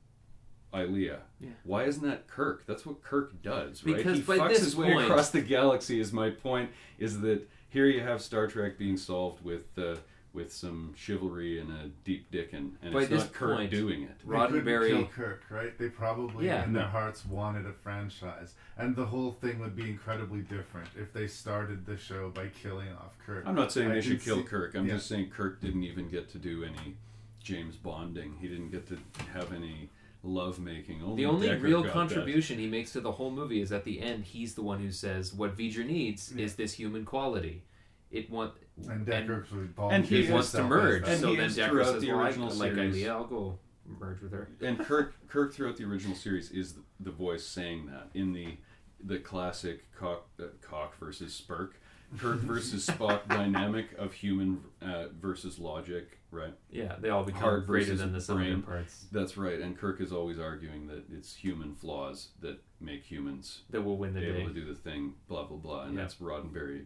Ilia. 0.74 1.20
Yeah. 1.40 1.50
Why 1.64 1.84
isn't 1.84 2.06
that 2.08 2.28
Kirk? 2.28 2.66
That's 2.66 2.86
what 2.86 3.02
Kirk 3.04 3.42
does, 3.42 3.84
right? 3.86 3.98
Because 3.98 4.18
he 4.18 4.24
by 4.24 4.38
fucks 4.38 4.50
this 4.50 4.60
his 4.60 4.76
way 4.76 4.94
point- 4.94 5.06
across 5.06 5.30
the 5.30 5.42
galaxy. 5.42 6.00
Is 6.00 6.12
my 6.14 6.30
point? 6.32 6.72
Is 7.00 7.22
that 7.22 7.48
here 7.70 7.86
you 7.86 8.02
have 8.02 8.22
Star 8.22 8.48
Trek 8.48 8.78
being 8.78 8.98
solved 8.98 9.44
with 9.44 9.78
uh, 9.78 9.96
with 10.34 10.52
some 10.52 10.94
chivalry 10.98 11.60
and 11.60 11.70
a 11.72 11.90
deep 12.04 12.32
dickin, 12.32 12.72
and 12.82 12.92
By 12.92 13.02
it's 13.04 13.12
not 13.12 13.34
Kirk 13.34 13.58
point, 13.58 13.70
doing 13.72 14.02
it. 14.02 14.18
They 14.28 14.36
couldn't 14.36 14.66
Roddenberry- 14.66 14.88
kill 14.90 15.06
Kirk, 15.06 15.44
right? 15.52 15.78
They 15.78 15.90
probably 15.90 16.48
Yeah. 16.48 16.64
in 16.66 16.74
their 16.74 16.88
hearts 16.88 17.24
wanted 17.24 17.68
a 17.68 17.74
franchise, 17.74 18.56
and 18.76 18.96
the 18.96 19.06
whole 19.06 19.32
thing 19.34 19.60
would 19.60 19.76
be 19.76 19.88
incredibly 19.92 20.42
different 20.42 20.90
if 20.98 21.14
they 21.14 21.28
started 21.28 21.86
the 21.86 21.98
show 21.98 22.32
by 22.32 22.48
killing 22.48 22.90
off 22.94 23.16
Kirk. 23.24 23.44
I'm 23.46 23.54
not 23.54 23.72
saying 23.72 23.92
I 23.92 23.96
they 23.96 24.02
can 24.02 24.10
should 24.12 24.22
kill 24.24 24.38
see- 24.38 24.44
Kirk. 24.46 24.74
I'm 24.74 24.88
yeah. 24.88 24.96
just 24.96 25.06
saying 25.08 25.30
Kirk 25.30 25.62
didn't 25.62 25.84
even 25.84 26.10
get 26.10 26.30
to 26.32 26.40
do 26.40 26.64
any 26.64 26.96
James 27.44 27.76
Bonding. 27.76 28.38
He 28.42 28.48
didn't 28.48 28.72
get 28.72 28.88
to 28.88 28.98
have 29.34 29.54
any 29.54 29.92
love 30.24 30.60
making. 30.60 31.02
Only 31.04 31.24
The 31.24 31.30
only 31.30 31.48
Decker 31.48 31.62
real 31.62 31.82
got 31.82 31.88
that. 31.88 31.94
contribution 31.94 32.58
he 32.58 32.68
makes 32.68 32.94
to 32.94 33.02
the 33.02 33.12
whole 33.12 33.30
movie 33.32 33.62
is 33.62 33.72
at 33.72 33.84
the 33.84 34.02
end. 34.02 34.24
He's 34.24 34.56
the 34.56 34.62
one 34.64 34.80
who 34.80 34.92
says 34.92 35.34
what 35.34 35.56
V'ger 35.58 35.86
needs 35.86 36.32
is 36.32 36.56
this 36.56 36.74
human 36.74 37.06
quality. 37.06 37.64
It 38.10 38.30
want 38.30 38.54
And 38.90 39.06
Decker 39.06 39.42
actually 39.44 39.68
And 39.94 40.06
he 40.06 40.26
he 40.26 40.32
wants 40.32 40.52
to 40.54 40.64
merge. 40.64 41.08
And 41.08 41.20
so 41.20 41.30
he 41.32 41.36
then 41.36 41.46
is 41.48 41.56
Decker 41.56 41.84
says, 41.84 42.02
the 42.02 42.12
well, 42.12 42.20
I- 42.22 42.26
original 42.28 42.50
like 42.54 42.74
series. 42.74 42.96
Ilia, 42.96 43.14
I'll 43.14 43.26
go 43.26 43.60
merge 43.86 44.22
with 44.22 44.32
her. 44.32 44.50
and 44.62 44.80
Kirk 44.80 45.14
Kirk 45.28 45.54
throughout 45.54 45.76
the 45.78 45.84
original 45.84 46.16
series 46.16 46.52
is 46.52 46.76
the 47.00 47.12
voice 47.12 47.46
saying 47.46 47.88
that 47.88 48.10
in 48.14 48.32
the 48.34 48.58
the 49.04 49.20
classic 49.20 49.92
cock 49.94 50.28
uh, 50.40 50.44
cock 50.62 50.98
versus 50.98 51.44
Spurk, 51.46 51.72
Kirk 52.18 52.40
versus 52.40 52.86
Spock 52.88 53.28
dynamic 53.28 53.88
of 53.98 54.14
human 54.14 54.62
uh, 54.82 55.08
versus 55.20 55.60
logic, 55.60 56.20
right? 56.34 56.54
Yeah, 56.72 56.96
they 57.00 57.10
all 57.10 57.24
become 57.24 57.42
Heart 57.42 57.68
greater 57.68 57.96
than 57.96 58.12
the 58.12 58.20
sum 58.22 58.38
of 58.38 58.44
their 58.44 58.54
brain. 58.54 58.64
parts. 58.64 59.06
That's 59.12 59.38
right. 59.38 59.60
And 59.60 59.78
Kirk 59.78 60.02
is 60.02 60.12
always 60.12 60.40
arguing 60.40 60.88
that 60.88 61.04
it's 61.12 61.36
human 61.36 61.76
flaws 61.76 62.30
that 62.42 62.58
make 62.82 63.04
humans 63.04 63.62
That 63.70 63.84
will 63.84 63.98
win 63.98 64.14
the 64.14 64.22
able 64.28 64.40
day. 64.40 64.48
to 64.48 64.54
do 64.54 64.66
the 64.66 64.76
thing, 64.76 65.14
blah 65.28 65.46
blah 65.46 65.58
blah. 65.58 65.84
And 65.84 65.96
Yeah. 65.96 66.02
that's 66.02 66.16
Roddenberry. 66.16 66.86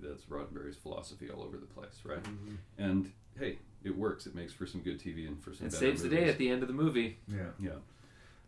That's 0.00 0.22
Roddenberry's 0.24 0.76
philosophy 0.76 1.28
all 1.30 1.42
over 1.42 1.58
the 1.58 1.66
place, 1.66 2.00
right? 2.04 2.22
Mhm. 2.22 2.56
And 2.78 3.12
hey, 3.38 3.58
it 3.82 3.94
works. 3.96 4.26
It 4.26 4.34
makes 4.34 4.52
for 4.52 4.64
some 4.66 4.80
good 4.80 4.98
TV 4.98 5.26
and 5.26 5.38
for 5.42 5.52
some. 5.52 5.66
It 5.66 5.70
better 5.72 5.76
saves 5.86 6.02
the 6.02 6.08
day 6.08 6.28
at 6.30 6.38
the 6.38 6.48
end 6.48 6.62
of 6.62 6.68
the 6.68 6.74
movie. 6.74 7.18
Yeah. 7.28 7.50
Yeah. 7.60 7.76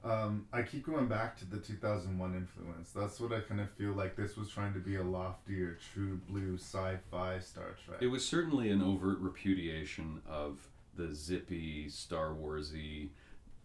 Um, 0.04 0.46
I 0.52 0.62
keep 0.62 0.86
going 0.86 1.08
back 1.08 1.36
to 1.38 1.44
the 1.44 1.58
2001 1.58 2.34
influence. 2.34 2.90
That's 2.92 3.18
what 3.18 3.32
I 3.32 3.40
kind 3.40 3.60
of 3.60 3.70
feel 3.72 3.92
like 3.92 4.14
this 4.14 4.36
was 4.36 4.48
trying 4.48 4.72
to 4.74 4.78
be 4.78 4.96
a 4.96 5.02
loftier, 5.02 5.78
true 5.92 6.20
blue 6.28 6.56
sci-fi 6.56 7.38
Star 7.40 7.74
Trek. 7.84 7.98
It 8.00 8.06
was 8.06 8.24
certainly 8.26 8.70
an 8.70 8.82
overt 8.82 9.18
repudiation 9.18 10.22
of 10.28 10.68
the 10.96 11.12
zippy 11.12 11.88
Star 11.88 12.30
Warsy, 12.30 13.08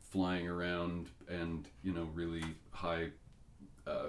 flying 0.10 0.48
around 0.48 1.08
and 1.30 1.68
you 1.84 1.94
know 1.94 2.10
really 2.14 2.44
high. 2.72 3.10
Uh, 3.86 4.08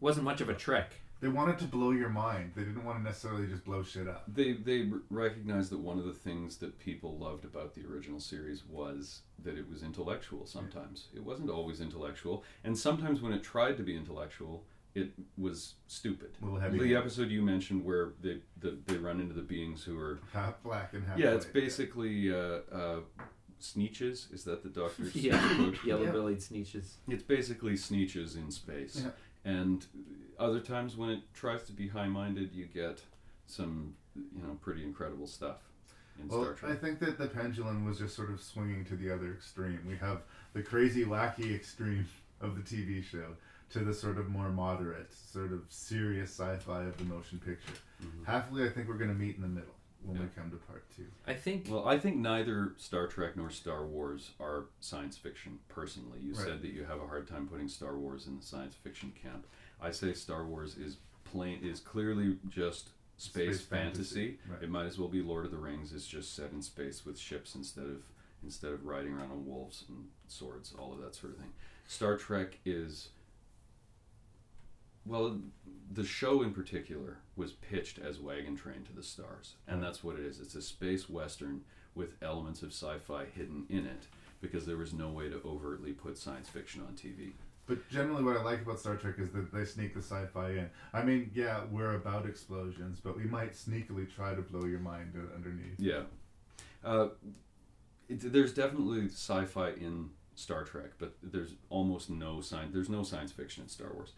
Wasn't 0.00 0.24
much 0.24 0.40
of 0.40 0.48
a 0.48 0.54
trek. 0.54 0.92
They 1.20 1.28
wanted 1.28 1.58
to 1.58 1.64
blow 1.66 1.90
your 1.90 2.08
mind. 2.08 2.52
They 2.56 2.62
didn't 2.64 2.84
want 2.84 2.98
to 2.98 3.02
necessarily 3.04 3.46
just 3.46 3.64
blow 3.64 3.82
shit 3.82 4.08
up. 4.08 4.24
they 4.26 4.52
they 4.54 4.88
recognized 5.10 5.70
that 5.72 5.78
one 5.80 5.98
of 5.98 6.04
the 6.06 6.12
things 6.14 6.56
that 6.58 6.78
people 6.78 7.18
loved 7.18 7.44
about 7.44 7.74
the 7.74 7.84
original 7.86 8.20
series 8.20 8.64
was 8.64 9.20
that 9.42 9.56
it 9.58 9.68
was 9.68 9.82
intellectual. 9.82 10.46
Sometimes 10.46 11.08
it 11.14 11.22
wasn't 11.22 11.50
always 11.50 11.80
intellectual, 11.80 12.44
and 12.64 12.76
sometimes 12.78 13.20
when 13.20 13.32
it 13.32 13.42
tried 13.42 13.76
to 13.76 13.82
be 13.82 13.96
intellectual, 13.96 14.64
it 14.94 15.10
was 15.36 15.74
stupid. 15.86 16.30
A 16.40 16.44
little 16.44 16.58
heavy. 16.58 16.78
The 16.78 16.96
episode 16.96 17.28
you 17.30 17.42
mentioned 17.42 17.84
where 17.84 18.12
they 18.22 18.38
the, 18.58 18.78
they 18.86 18.96
run 18.96 19.20
into 19.20 19.34
the 19.34 19.42
beings 19.42 19.84
who 19.84 19.98
are 19.98 20.20
Half 20.32 20.62
black 20.62 20.94
and 20.94 21.04
half 21.06 21.18
yeah, 21.18 21.30
it's 21.34 21.44
white. 21.44 21.54
basically 21.54 22.32
uh, 22.34 22.60
uh, 22.72 23.00
Sneetches. 23.60 24.32
Is 24.32 24.44
that 24.44 24.62
the 24.62 24.68
doctor's 24.70 25.14
Yeah, 25.28 25.38
quote? 25.56 25.84
yellow 25.84 26.04
Yeah. 26.04 26.10
bellied 26.12 26.38
sneetches. 26.38 26.94
It's 27.08 27.22
basically 27.22 27.74
Sneetches 27.74 28.36
in 28.36 28.50
space. 28.50 29.02
Yeah. 29.04 29.10
And 29.44 29.86
other 30.40 30.60
times 30.60 30.96
when 30.96 31.10
it 31.10 31.20
tries 31.34 31.62
to 31.64 31.72
be 31.72 31.88
high 31.88 32.08
minded, 32.08 32.52
you 32.52 32.64
get 32.66 33.00
some, 33.46 33.94
you 34.16 34.42
know, 34.42 34.56
pretty 34.60 34.82
incredible 34.82 35.26
stuff 35.26 35.58
in 36.20 36.28
Well, 36.28 36.42
Star 36.42 36.54
Trek. 36.54 36.72
I 36.72 36.74
think 36.76 36.98
that 37.00 37.18
the 37.18 37.26
pendulum 37.28 37.84
was 37.84 37.98
just 37.98 38.16
sort 38.16 38.30
of 38.30 38.40
swinging 38.40 38.84
to 38.86 38.96
the 38.96 39.12
other 39.12 39.32
extreme. 39.32 39.80
We 39.86 39.96
have 39.98 40.22
the 40.54 40.62
crazy, 40.62 41.04
wacky 41.04 41.54
extreme 41.54 42.06
of 42.40 42.56
the 42.56 42.62
TV 42.62 43.04
show 43.04 43.36
to 43.70 43.80
the 43.80 43.94
sort 43.94 44.18
of 44.18 44.28
more 44.28 44.48
moderate, 44.48 45.12
sort 45.12 45.52
of 45.52 45.60
serious 45.68 46.30
sci-fi 46.30 46.82
of 46.84 46.96
the 46.96 47.04
motion 47.04 47.38
picture. 47.38 47.74
Happily, 48.26 48.64
I 48.64 48.70
think 48.70 48.88
we're 48.88 48.94
going 48.94 49.10
to 49.10 49.16
meet 49.16 49.36
in 49.36 49.42
the 49.42 49.48
middle 49.48 49.74
when 50.02 50.18
we 50.18 50.24
Mm-hmm. 50.24 50.40
Come 50.40 50.50
to 50.50 50.56
part 50.56 50.84
two. 50.96 51.04
I 51.26 51.34
think 51.34 51.66
Well, 51.68 51.86
I 51.86 51.98
think 51.98 52.16
neither 52.16 52.72
Star 52.78 53.06
Trek 53.06 53.36
nor 53.36 53.50
Star 53.50 53.84
Wars 53.84 54.30
are 54.40 54.64
science 54.80 55.16
fiction. 55.18 55.58
Personally, 55.68 56.18
you 56.22 56.32
Right. 56.32 56.46
said 56.46 56.62
that 56.62 56.68
you 56.72 56.84
have 56.84 57.00
a 57.02 57.06
hard 57.06 57.28
time 57.28 57.46
putting 57.46 57.68
Star 57.68 57.96
Wars 57.98 58.26
in 58.26 58.38
the 58.38 58.42
science 58.42 58.74
fiction 58.74 59.12
camp. 59.22 59.46
I 59.82 59.90
say 59.90 60.12
Star 60.12 60.44
Wars 60.44 60.76
is 60.76 60.96
plain 61.24 61.60
is 61.62 61.80
clearly 61.80 62.36
just 62.48 62.90
space, 63.16 63.58
Space 63.58 63.60
fantasy, 63.60 64.14
fantasy. 64.14 64.38
right. 64.50 64.62
It 64.62 64.70
might 64.70 64.86
as 64.86 64.98
well 64.98 65.08
be 65.08 65.22
Lord 65.22 65.44
of 65.44 65.50
the 65.50 65.58
Rings. 65.58 65.92
It's 65.92 66.06
just 66.06 66.34
set 66.34 66.52
in 66.52 66.62
space 66.62 67.04
with 67.04 67.18
ships 67.18 67.54
instead 67.54 67.84
of 67.84 68.02
instead 68.42 68.72
of 68.72 68.84
riding 68.86 69.12
around 69.12 69.30
on 69.30 69.46
wolves 69.46 69.84
and 69.88 70.06
swords, 70.26 70.74
all 70.78 70.92
of 70.92 71.00
that 71.00 71.14
sort 71.14 71.32
of 71.34 71.38
thing. 71.38 71.52
Star 71.86 72.16
Trek 72.16 72.58
is 72.64 73.08
well, 75.06 75.38
the 75.92 76.04
show 76.04 76.42
in 76.42 76.52
particular 76.52 77.18
was 77.36 77.52
pitched 77.52 77.98
as 77.98 78.20
Wagon 78.20 78.56
Train 78.56 78.84
to 78.84 78.92
the 78.94 79.02
Stars, 79.02 79.54
and 79.66 79.82
that's 79.82 80.04
what 80.04 80.16
it 80.18 80.24
is. 80.24 80.40
It's 80.40 80.54
a 80.54 80.62
space 80.62 81.08
western 81.08 81.62
with 81.94 82.14
elements 82.22 82.62
of 82.62 82.68
sci-fi 82.72 83.24
hidden 83.34 83.66
in 83.68 83.86
it 83.86 84.06
because 84.40 84.66
there 84.66 84.76
was 84.76 84.92
no 84.92 85.08
way 85.08 85.28
to 85.28 85.40
overtly 85.44 85.92
put 85.92 86.16
science 86.16 86.48
fiction 86.48 86.82
on 86.86 86.94
TV. 86.94 87.32
But 87.70 87.88
generally, 87.88 88.24
what 88.24 88.36
I 88.36 88.42
like 88.42 88.62
about 88.62 88.80
Star 88.80 88.96
Trek 88.96 89.14
is 89.18 89.30
that 89.30 89.52
they 89.52 89.64
sneak 89.64 89.94
the 89.94 90.02
sci-fi 90.02 90.50
in. 90.50 90.70
I 90.92 91.04
mean, 91.04 91.30
yeah, 91.32 91.60
we're 91.70 91.94
about 91.94 92.26
explosions, 92.26 92.98
but 92.98 93.16
we 93.16 93.22
might 93.22 93.52
sneakily 93.52 94.12
try 94.12 94.34
to 94.34 94.42
blow 94.42 94.66
your 94.66 94.80
mind 94.80 95.14
underneath. 95.32 95.78
Yeah, 95.78 96.02
uh, 96.84 97.10
it, 98.08 98.32
there's 98.32 98.52
definitely 98.52 99.06
sci-fi 99.06 99.68
in 99.68 100.10
Star 100.34 100.64
Trek, 100.64 100.94
but 100.98 101.14
there's 101.22 101.52
almost 101.68 102.10
no 102.10 102.40
science. 102.40 102.72
There's 102.74 102.88
no 102.88 103.04
science 103.04 103.30
fiction 103.30 103.62
in 103.62 103.68
Star 103.68 103.92
Wars. 103.94 104.14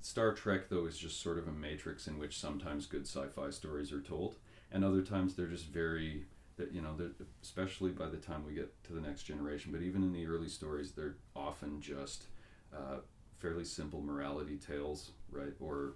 Star 0.00 0.32
Trek, 0.32 0.68
though, 0.68 0.86
is 0.86 0.96
just 0.96 1.20
sort 1.20 1.38
of 1.38 1.48
a 1.48 1.52
matrix 1.52 2.06
in 2.06 2.20
which 2.20 2.38
sometimes 2.38 2.86
good 2.86 3.08
sci-fi 3.08 3.50
stories 3.50 3.92
are 3.92 4.00
told, 4.00 4.36
and 4.70 4.84
other 4.84 5.02
times 5.02 5.34
they're 5.34 5.46
just 5.46 5.66
very, 5.66 6.26
that 6.58 6.72
you 6.72 6.82
know, 6.82 6.94
especially 7.42 7.90
by 7.90 8.06
the 8.06 8.18
time 8.18 8.44
we 8.46 8.54
get 8.54 8.82
to 8.84 8.92
the 8.92 9.00
next 9.00 9.22
generation. 9.24 9.72
But 9.72 9.82
even 9.82 10.02
in 10.02 10.12
the 10.12 10.26
early 10.26 10.48
stories, 10.48 10.92
they're 10.92 11.16
often 11.34 11.80
just 11.80 12.26
uh, 12.74 12.98
fairly 13.38 13.64
simple 13.64 14.00
morality 14.02 14.56
tales, 14.58 15.12
right, 15.30 15.54
or 15.60 15.94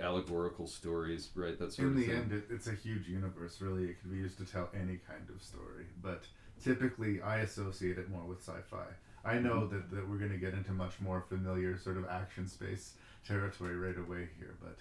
allegorical 0.00 0.66
stories, 0.66 1.30
right? 1.34 1.58
That 1.58 1.72
sort 1.72 1.88
of 1.88 1.94
thing 1.94 2.04
In 2.04 2.08
the 2.08 2.12
thing. 2.14 2.14
end, 2.14 2.32
it, 2.32 2.44
it's 2.50 2.66
a 2.66 2.72
huge 2.74 3.08
universe. 3.08 3.60
Really, 3.60 3.84
it 3.84 4.00
can 4.00 4.10
be 4.10 4.18
used 4.18 4.38
to 4.38 4.44
tell 4.44 4.68
any 4.74 4.96
kind 4.96 5.28
of 5.34 5.42
story. 5.42 5.86
But 6.02 6.24
typically, 6.62 7.20
I 7.22 7.38
associate 7.38 7.98
it 7.98 8.10
more 8.10 8.24
with 8.24 8.40
sci-fi. 8.40 8.86
I 9.24 9.38
know 9.38 9.60
Mm-hmm. 9.60 9.68
that, 9.68 9.90
that 9.90 10.08
we're 10.08 10.18
going 10.18 10.32
to 10.32 10.38
get 10.38 10.54
into 10.54 10.72
much 10.72 11.00
more 11.00 11.20
familiar 11.28 11.78
sort 11.78 11.96
of 11.96 12.06
action 12.06 12.46
space 12.48 12.94
territory 13.26 13.76
right 13.76 13.98
away 13.98 14.28
here, 14.38 14.56
but 14.60 14.78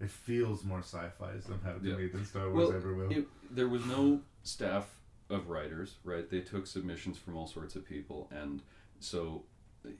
it 0.00 0.10
feels 0.10 0.64
more 0.64 0.78
sci-fi 0.80 1.38
somehow 1.40 1.78
to 1.78 1.88
Yeah. 1.88 1.96
me 1.96 2.08
than 2.08 2.24
Star 2.24 2.50
Wars 2.50 2.68
well, 2.68 2.76
ever 2.76 2.94
will. 2.94 3.10
It, 3.10 3.26
there 3.50 3.68
was 3.68 3.84
no 3.86 4.20
staff 4.42 4.88
of 5.28 5.48
writers, 5.48 5.96
right? 6.04 6.28
They 6.28 6.40
took 6.40 6.66
submissions 6.66 7.18
from 7.18 7.36
all 7.36 7.46
sorts 7.46 7.76
of 7.76 7.84
people, 7.86 8.28
and 8.30 8.62
so 8.98 9.44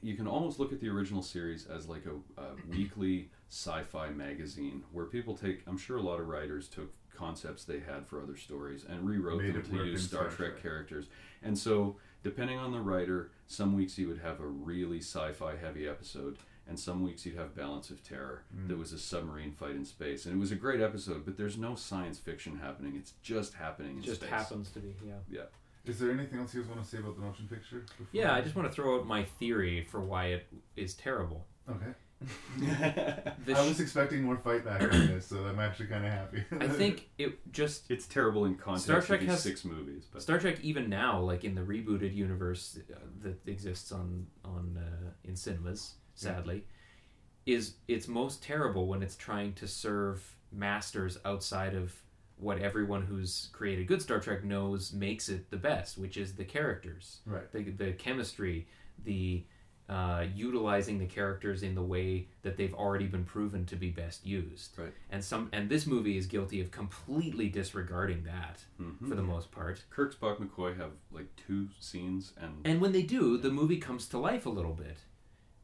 you 0.03 0.15
can 0.15 0.27
almost 0.27 0.59
look 0.59 0.73
at 0.73 0.81
the 0.81 0.89
original 0.89 1.23
series 1.23 1.67
as 1.67 1.89
like 1.89 2.05
a, 2.07 2.41
a 2.41 2.47
weekly 2.69 3.31
sci-fi 3.49 4.11
magazine 4.11 4.83
where 4.93 5.07
people 5.07 5.37
take. 5.37 5.63
I'm 5.67 5.79
sure 5.79 5.97
a 5.97 6.03
lot 6.03 6.21
of 6.21 6.29
writers 6.29 6.69
took 6.69 6.93
concepts 7.15 7.65
they 7.65 7.81
had 7.81 8.07
for 8.07 8.23
other 8.23 8.37
stories 8.37 8.85
and 8.89 9.07
rewrote 9.07 9.43
Made 9.43 9.55
them 9.55 9.63
to 9.65 9.85
use 9.85 10.05
Star, 10.07 10.23
Star 10.31 10.31
Trek, 10.37 10.51
Trek. 10.53 10.63
characters. 10.63 11.07
And 11.43 11.57
so, 11.59 11.97
depending 12.23 12.59
on 12.59 12.73
the 12.73 12.81
writer, 12.81 13.31
some 13.47 13.75
weeks 13.75 13.99
you 13.99 14.09
would 14.09 14.21
have 14.21 14.41
a 14.41 14.47
really 14.47 14.99
sci-fi 15.01 15.57
heavy 15.57 15.87
episode. 15.89 16.37
And 16.71 16.79
some 16.79 17.03
weeks 17.03 17.27
you'd 17.27 17.37
have 17.37 17.55
Balance 17.55 17.91
of 17.91 18.03
Terror. 18.03 18.45
Mm. 18.57 18.69
That 18.69 18.79
was 18.79 18.93
a 18.93 18.99
submarine 18.99 19.51
fight 19.53 19.73
in 19.73 19.85
space, 19.85 20.25
and 20.25 20.35
it 20.35 20.39
was 20.39 20.53
a 20.53 20.57
great 20.57 20.81
episode. 20.81 21.25
But 21.25 21.37
there's 21.37 21.59
no 21.59 21.75
science 21.75 22.19
fiction 22.19 22.59
happening; 22.59 22.95
it's 22.97 23.13
just 23.23 23.55
happening 23.55 23.97
in 23.97 23.99
It 23.99 24.07
just 24.07 24.21
space. 24.21 24.31
happens 24.31 24.71
to 24.71 24.79
be, 24.79 24.95
yeah. 25.05 25.15
Yeah. 25.29 25.43
Is 25.85 25.99
there 25.99 26.11
anything 26.13 26.39
else 26.39 26.55
you 26.55 26.61
guys 26.63 26.71
want 26.71 26.83
to 26.83 26.89
say 26.89 26.99
about 26.99 27.17
the 27.17 27.23
motion 27.23 27.49
picture? 27.49 27.81
before- 27.81 28.07
Yeah, 28.13 28.33
I 28.35 28.41
just 28.41 28.55
want 28.55 28.69
to 28.69 28.73
throw 28.75 28.99
out 29.01 29.07
my 29.07 29.25
theory 29.25 29.83
for 29.83 30.01
why 30.01 30.27
it 30.27 30.47
is 30.77 30.95
terrible. 30.95 31.45
Okay. 31.69 31.93
The 33.47 33.55
I 33.57 33.67
was 33.67 33.81
expecting 33.81 34.23
more 34.23 34.37
fight 34.37 34.65
back 34.65 34.83
on 34.83 34.91
this, 35.09 35.27
so 35.27 35.45
I'm 35.47 35.59
actually 35.59 35.87
kind 35.87 36.05
of 36.05 36.13
happy. 36.13 36.45
I 36.61 36.69
think 36.69 37.09
it 37.19 37.51
just 37.53 37.91
It's 37.91 38.07
terrible 38.07 38.45
in 38.45 38.57
context 38.57 38.85
Star 38.85 39.01
Trek 39.01 39.23
has- 39.23 39.43
six 39.43 39.65
movies, 39.65 40.07
but 40.13 40.21
Star 40.23 40.39
Trek 40.39 40.61
even 40.63 40.89
now, 40.91 41.19
like 41.21 41.45
in 41.45 41.55
the 41.55 41.63
rebooted 41.63 42.15
universe 42.15 42.79
uh, 42.93 42.99
that 43.23 43.39
exists 43.49 43.91
on 43.93 44.27
on 44.45 44.79
uh, 44.79 45.11
in 45.25 45.35
cinemas, 45.35 45.95
sadly, 46.21 46.65
is 47.47 47.75
it's 47.89 48.07
most 48.09 48.43
terrible 48.43 48.87
when 48.87 49.03
it's 49.03 49.17
trying 49.17 49.53
to 49.55 49.67
serve 49.67 50.37
masters 50.53 51.19
outside 51.25 51.75
of 51.75 51.95
what 52.37 52.59
everyone 52.59 53.03
who's 53.03 53.49
created 53.53 53.87
good 53.87 54.01
Star 54.01 54.19
Trek 54.19 54.45
knows 54.45 54.93
makes 54.93 55.29
it 55.29 55.51
the 55.51 55.57
best, 55.57 55.99
which 55.99 56.17
is 56.17 56.35
the 56.35 56.45
characters, 56.45 57.21
right. 57.27 57.51
the 57.53 57.71
the 57.71 57.93
chemistry, 57.93 58.67
the 59.05 59.45
uh, 59.89 60.25
utilizing 60.37 61.01
the 61.01 61.07
characters 61.07 61.65
in 61.65 61.75
the 61.75 61.83
way 61.83 62.29
that 62.43 62.57
they've 62.57 62.75
already 62.75 63.07
been 63.07 63.25
proven 63.25 63.67
to 63.67 63.75
be 63.75 63.91
best 63.91 64.25
used. 64.25 64.79
Right. 64.79 64.93
And 65.11 65.23
some 65.25 65.49
and 65.53 65.69
this 65.69 65.85
movie 65.87 66.17
is 66.17 66.27
guilty 66.27 66.61
of 66.61 66.71
completely 66.71 67.49
disregarding 67.49 68.23
that 68.25 68.65
Mhm. 68.81 69.09
for 69.09 69.17
the 69.17 69.23
most 69.23 69.51
part. 69.51 69.83
Kirk, 69.91 70.15
Spock, 70.19 70.39
McCoy 70.39 70.77
have 70.77 70.93
like 71.11 71.35
two 71.35 71.69
scenes, 71.81 72.33
and 72.41 72.61
And 72.65 72.81
when 72.81 72.93
they 72.93 73.03
do, 73.03 73.37
the 73.37 73.51
movie 73.51 73.79
comes 73.79 74.07
to 74.09 74.19
life 74.19 74.47
a 74.47 74.51
little 74.51 74.75
bit. 74.75 74.99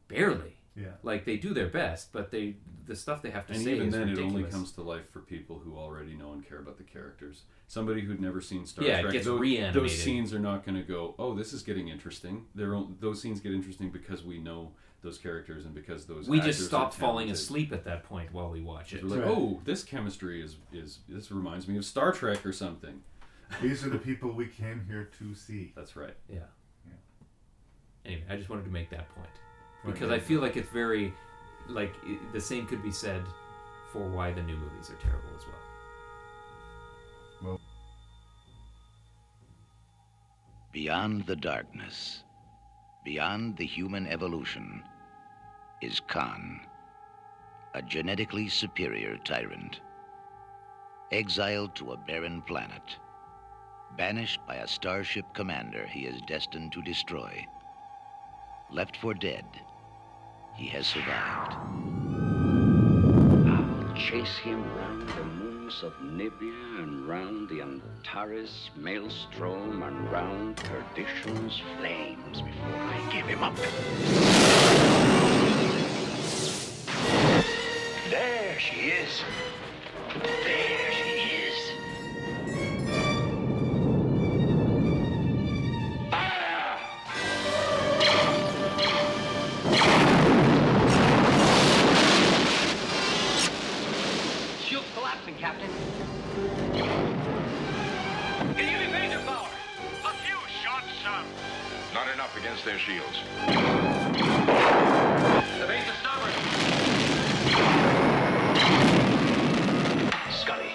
Barely. 0.07 0.53
Yeah. 0.75 0.89
Like 1.03 1.25
they 1.25 1.37
do 1.37 1.53
their 1.53 1.67
best, 1.69 2.11
but 2.13 2.29
they 2.31 2.57
the 2.85 2.95
stuff 2.95 3.21
they 3.21 3.31
have 3.31 3.47
to 3.47 3.53
and 3.53 3.61
say 3.63 3.73
even 3.75 3.87
is 3.87 3.93
then, 3.93 4.01
ridiculous. 4.03 4.31
it 4.31 4.35
only 4.37 4.49
comes 4.51 4.71
to 4.73 4.81
life 4.81 5.09
for 5.11 5.19
people 5.19 5.59
who 5.59 5.75
already 5.75 6.13
know 6.13 6.31
and 6.33 6.47
care 6.47 6.59
about 6.59 6.77
the 6.77 6.83
characters. 6.83 7.41
Somebody 7.67 8.01
who'd 8.01 8.21
never 8.21 8.39
seen 8.41 8.65
Star 8.65 8.85
Yeah, 8.85 8.99
it 8.99 9.01
Trek, 9.01 9.13
gets 9.13 9.25
tho- 9.25 9.37
reanimated. 9.37 9.83
those 9.83 9.97
scenes 10.01 10.33
are 10.33 10.39
not 10.39 10.63
going 10.65 10.75
to 10.77 10.83
go. 10.83 11.15
Oh, 11.19 11.33
this 11.35 11.51
is 11.51 11.63
getting 11.63 11.89
interesting. 11.89 12.45
They're 12.55 12.75
on- 12.75 12.95
those 13.01 13.21
scenes 13.21 13.39
get 13.41 13.51
interesting 13.53 13.89
because 13.89 14.23
we 14.23 14.37
know 14.39 14.71
those 15.01 15.17
characters 15.17 15.65
and 15.65 15.73
because 15.75 16.05
those 16.05 16.29
we 16.29 16.37
actors 16.39 16.57
just 16.57 16.67
are 16.67 16.69
stop 16.69 16.93
falling 16.93 17.29
asleep 17.31 17.71
at 17.73 17.83
that 17.85 18.03
point 18.03 18.31
while 18.31 18.49
we 18.49 18.61
watch 18.61 18.93
it. 18.93 19.03
Like, 19.03 19.19
Right. 19.21 19.27
oh, 19.29 19.59
this 19.65 19.83
chemistry 19.83 20.41
is 20.41 20.57
is 20.71 20.99
this 21.09 21.29
reminds 21.31 21.67
me 21.67 21.77
of 21.77 21.85
Star 21.85 22.11
Trek 22.13 22.45
or 22.45 22.53
something. 22.53 23.01
These 23.61 23.83
are 23.85 23.89
the 23.89 23.97
people 23.99 24.31
we 24.31 24.45
came 24.47 24.85
here 24.87 25.09
to 25.19 25.33
see. 25.35 25.73
That's 25.75 25.95
right. 25.95 26.15
Yeah. 26.29 26.39
Yeah. 26.85 26.93
Anyway, 28.05 28.23
I 28.29 28.35
just 28.37 28.49
wanted 28.49 28.65
to 28.65 28.71
make 28.71 28.89
that 28.91 29.09
point 29.15 29.27
Right. 29.27 29.41
Because 29.85 30.11
I 30.11 30.19
feel 30.19 30.41
like 30.41 30.57
it's 30.57 30.69
very, 30.69 31.13
like 31.67 31.93
i 32.05 32.17
the 32.33 32.41
same 32.41 32.65
could 32.65 32.83
be 32.83 32.91
said 32.91 33.23
for 33.91 34.07
why 34.07 34.31
the 34.31 34.41
new 34.41 34.55
movies 34.55 34.89
are 34.89 34.95
terrible 34.95 35.29
as 35.35 35.45
well. 37.41 37.59
Beyond 40.71 41.25
the 41.25 41.35
darkness, 41.35 42.23
beyond 43.03 43.57
the 43.57 43.65
human 43.65 44.05
evolution, 44.07 44.83
is 45.81 45.99
Khan, 45.99 46.59
a 47.73 47.81
genetically 47.81 48.49
superior 48.49 49.17
tyrant. 49.17 49.79
Exiled 51.11 51.73
to 51.75 51.93
a 51.93 51.97
barren 51.97 52.41
planet, 52.41 52.97
banished 53.95 54.45
by 54.45 54.55
a 54.55 54.67
starship 54.67 55.25
commander 55.33 55.87
he 55.87 56.05
is 56.05 56.21
destined 56.27 56.73
to 56.73 56.81
destroy. 56.81 57.45
Left 58.69 58.97
for 58.97 59.13
dead, 59.13 59.45
he 60.57 60.65
has 60.67 60.87
survived. 60.87 61.53
I'll 63.47 63.93
chase 63.95 64.37
him 64.37 64.63
round 64.75 65.07
the 65.09 65.23
moons 65.23 65.83
of 65.83 65.93
Nibia 66.01 66.79
and 66.79 67.07
round 67.07 67.47
the 67.47 67.61
Antares 67.61 68.71
maelstrom 68.75 69.83
and 69.83 70.11
round 70.11 70.57
perdition's 70.57 71.61
flames 71.77 72.41
before 72.41 72.75
I 72.75 73.09
give 73.11 73.27
him 73.27 73.43
up. 73.43 73.55
There 78.09 78.59
she 78.59 78.89
is. 78.89 79.23
There 80.43 80.91
she 80.91 81.09
is. 81.11 81.16
Not 101.97 102.13
enough 102.13 102.37
against 102.37 102.63
their 102.63 102.77
shields. 102.77 103.17
The 105.57 105.65
base 105.65 105.87
is 105.87 105.97
starboard. 105.99 106.31
Scotty, 110.31 110.69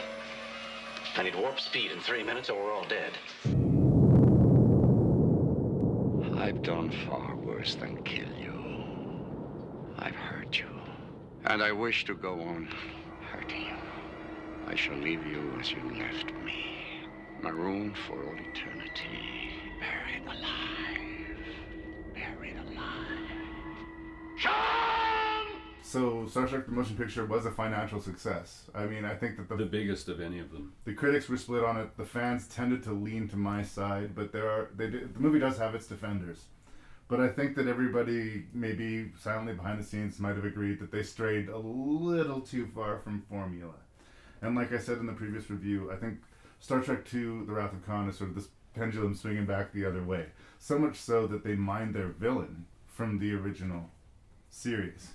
I 1.16 1.22
need 1.22 1.36
warp 1.36 1.60
speed 1.60 1.92
in 1.92 2.00
three 2.00 2.24
minutes 2.24 2.50
or 2.50 2.60
we're 2.60 2.72
all 2.72 2.86
dead. 2.88 3.12
I've 6.40 6.60
done 6.64 6.90
far 7.08 7.36
worse 7.36 7.76
than 7.76 8.02
kill 8.02 8.32
you. 8.36 8.84
I've 10.00 10.16
hurt 10.16 10.58
you. 10.58 10.66
And 11.44 11.62
I 11.62 11.70
wish 11.70 12.04
to 12.06 12.14
go 12.14 12.32
on 12.40 12.68
hurting 13.30 13.66
you. 13.66 13.76
I 14.66 14.74
shall 14.74 14.96
leave 14.96 15.24
you 15.24 15.56
as 15.60 15.70
you 15.70 15.82
left 16.00 16.32
me, 16.44 17.06
marooned 17.40 17.96
for 17.96 18.14
all 18.14 18.34
eternity, 18.34 19.52
buried 19.78 20.26
alive. 20.26 20.81
Buried 22.42 22.56
alive. 22.56 23.06
Sean! 24.36 24.52
So 25.82 26.26
Star 26.26 26.48
Trek: 26.48 26.66
The 26.66 26.72
Motion 26.72 26.96
Picture 26.96 27.24
was 27.24 27.46
a 27.46 27.52
financial 27.52 28.00
success. 28.00 28.68
I 28.74 28.86
mean, 28.86 29.04
I 29.04 29.14
think 29.14 29.36
that 29.36 29.48
the 29.48 29.56
The 29.56 29.66
biggest 29.66 30.08
of 30.08 30.20
any 30.20 30.40
of 30.40 30.50
them. 30.50 30.72
the 30.84 30.94
critics 30.94 31.28
were 31.28 31.36
split 31.36 31.62
on 31.62 31.76
it. 31.76 31.96
The 31.96 32.04
fans 32.04 32.48
tended 32.48 32.82
to 32.84 32.92
lean 32.92 33.28
to 33.28 33.36
my 33.36 33.62
side, 33.62 34.14
but 34.16 34.32
there 34.32 34.50
are 34.50 34.70
they 34.74 34.90
do, 34.90 35.08
the 35.12 35.20
movie 35.20 35.38
does 35.38 35.58
have 35.58 35.74
its 35.76 35.86
defenders. 35.86 36.46
But 37.06 37.20
I 37.20 37.28
think 37.28 37.54
that 37.56 37.68
everybody, 37.68 38.46
maybe 38.54 39.12
silently 39.20 39.54
behind 39.54 39.78
the 39.78 39.84
scenes, 39.84 40.18
might 40.18 40.34
have 40.34 40.44
agreed 40.44 40.80
that 40.80 40.90
they 40.90 41.02
strayed 41.02 41.48
a 41.48 41.58
little 41.58 42.40
too 42.40 42.66
far 42.74 42.98
from 42.98 43.22
formula. 43.28 43.74
And 44.40 44.56
like 44.56 44.72
I 44.72 44.78
said 44.78 44.98
in 44.98 45.06
the 45.06 45.12
previous 45.12 45.48
review, 45.50 45.92
I 45.92 45.96
think 45.96 46.18
Star 46.58 46.80
Trek 46.80 47.06
II: 47.14 47.44
The 47.46 47.52
Wrath 47.52 47.72
of 47.72 47.86
Khan 47.86 48.08
is 48.08 48.16
sort 48.16 48.30
of 48.30 48.36
this 48.36 48.48
pendulum 48.74 49.14
swinging 49.14 49.46
back 49.46 49.72
the 49.72 49.84
other 49.84 50.02
way. 50.02 50.26
So 50.62 50.78
much 50.78 50.94
so 50.94 51.26
that 51.26 51.42
they 51.42 51.56
mined 51.56 51.92
their 51.92 52.06
villain 52.06 52.66
from 52.86 53.18
the 53.18 53.34
original 53.34 53.90
series. 54.48 55.10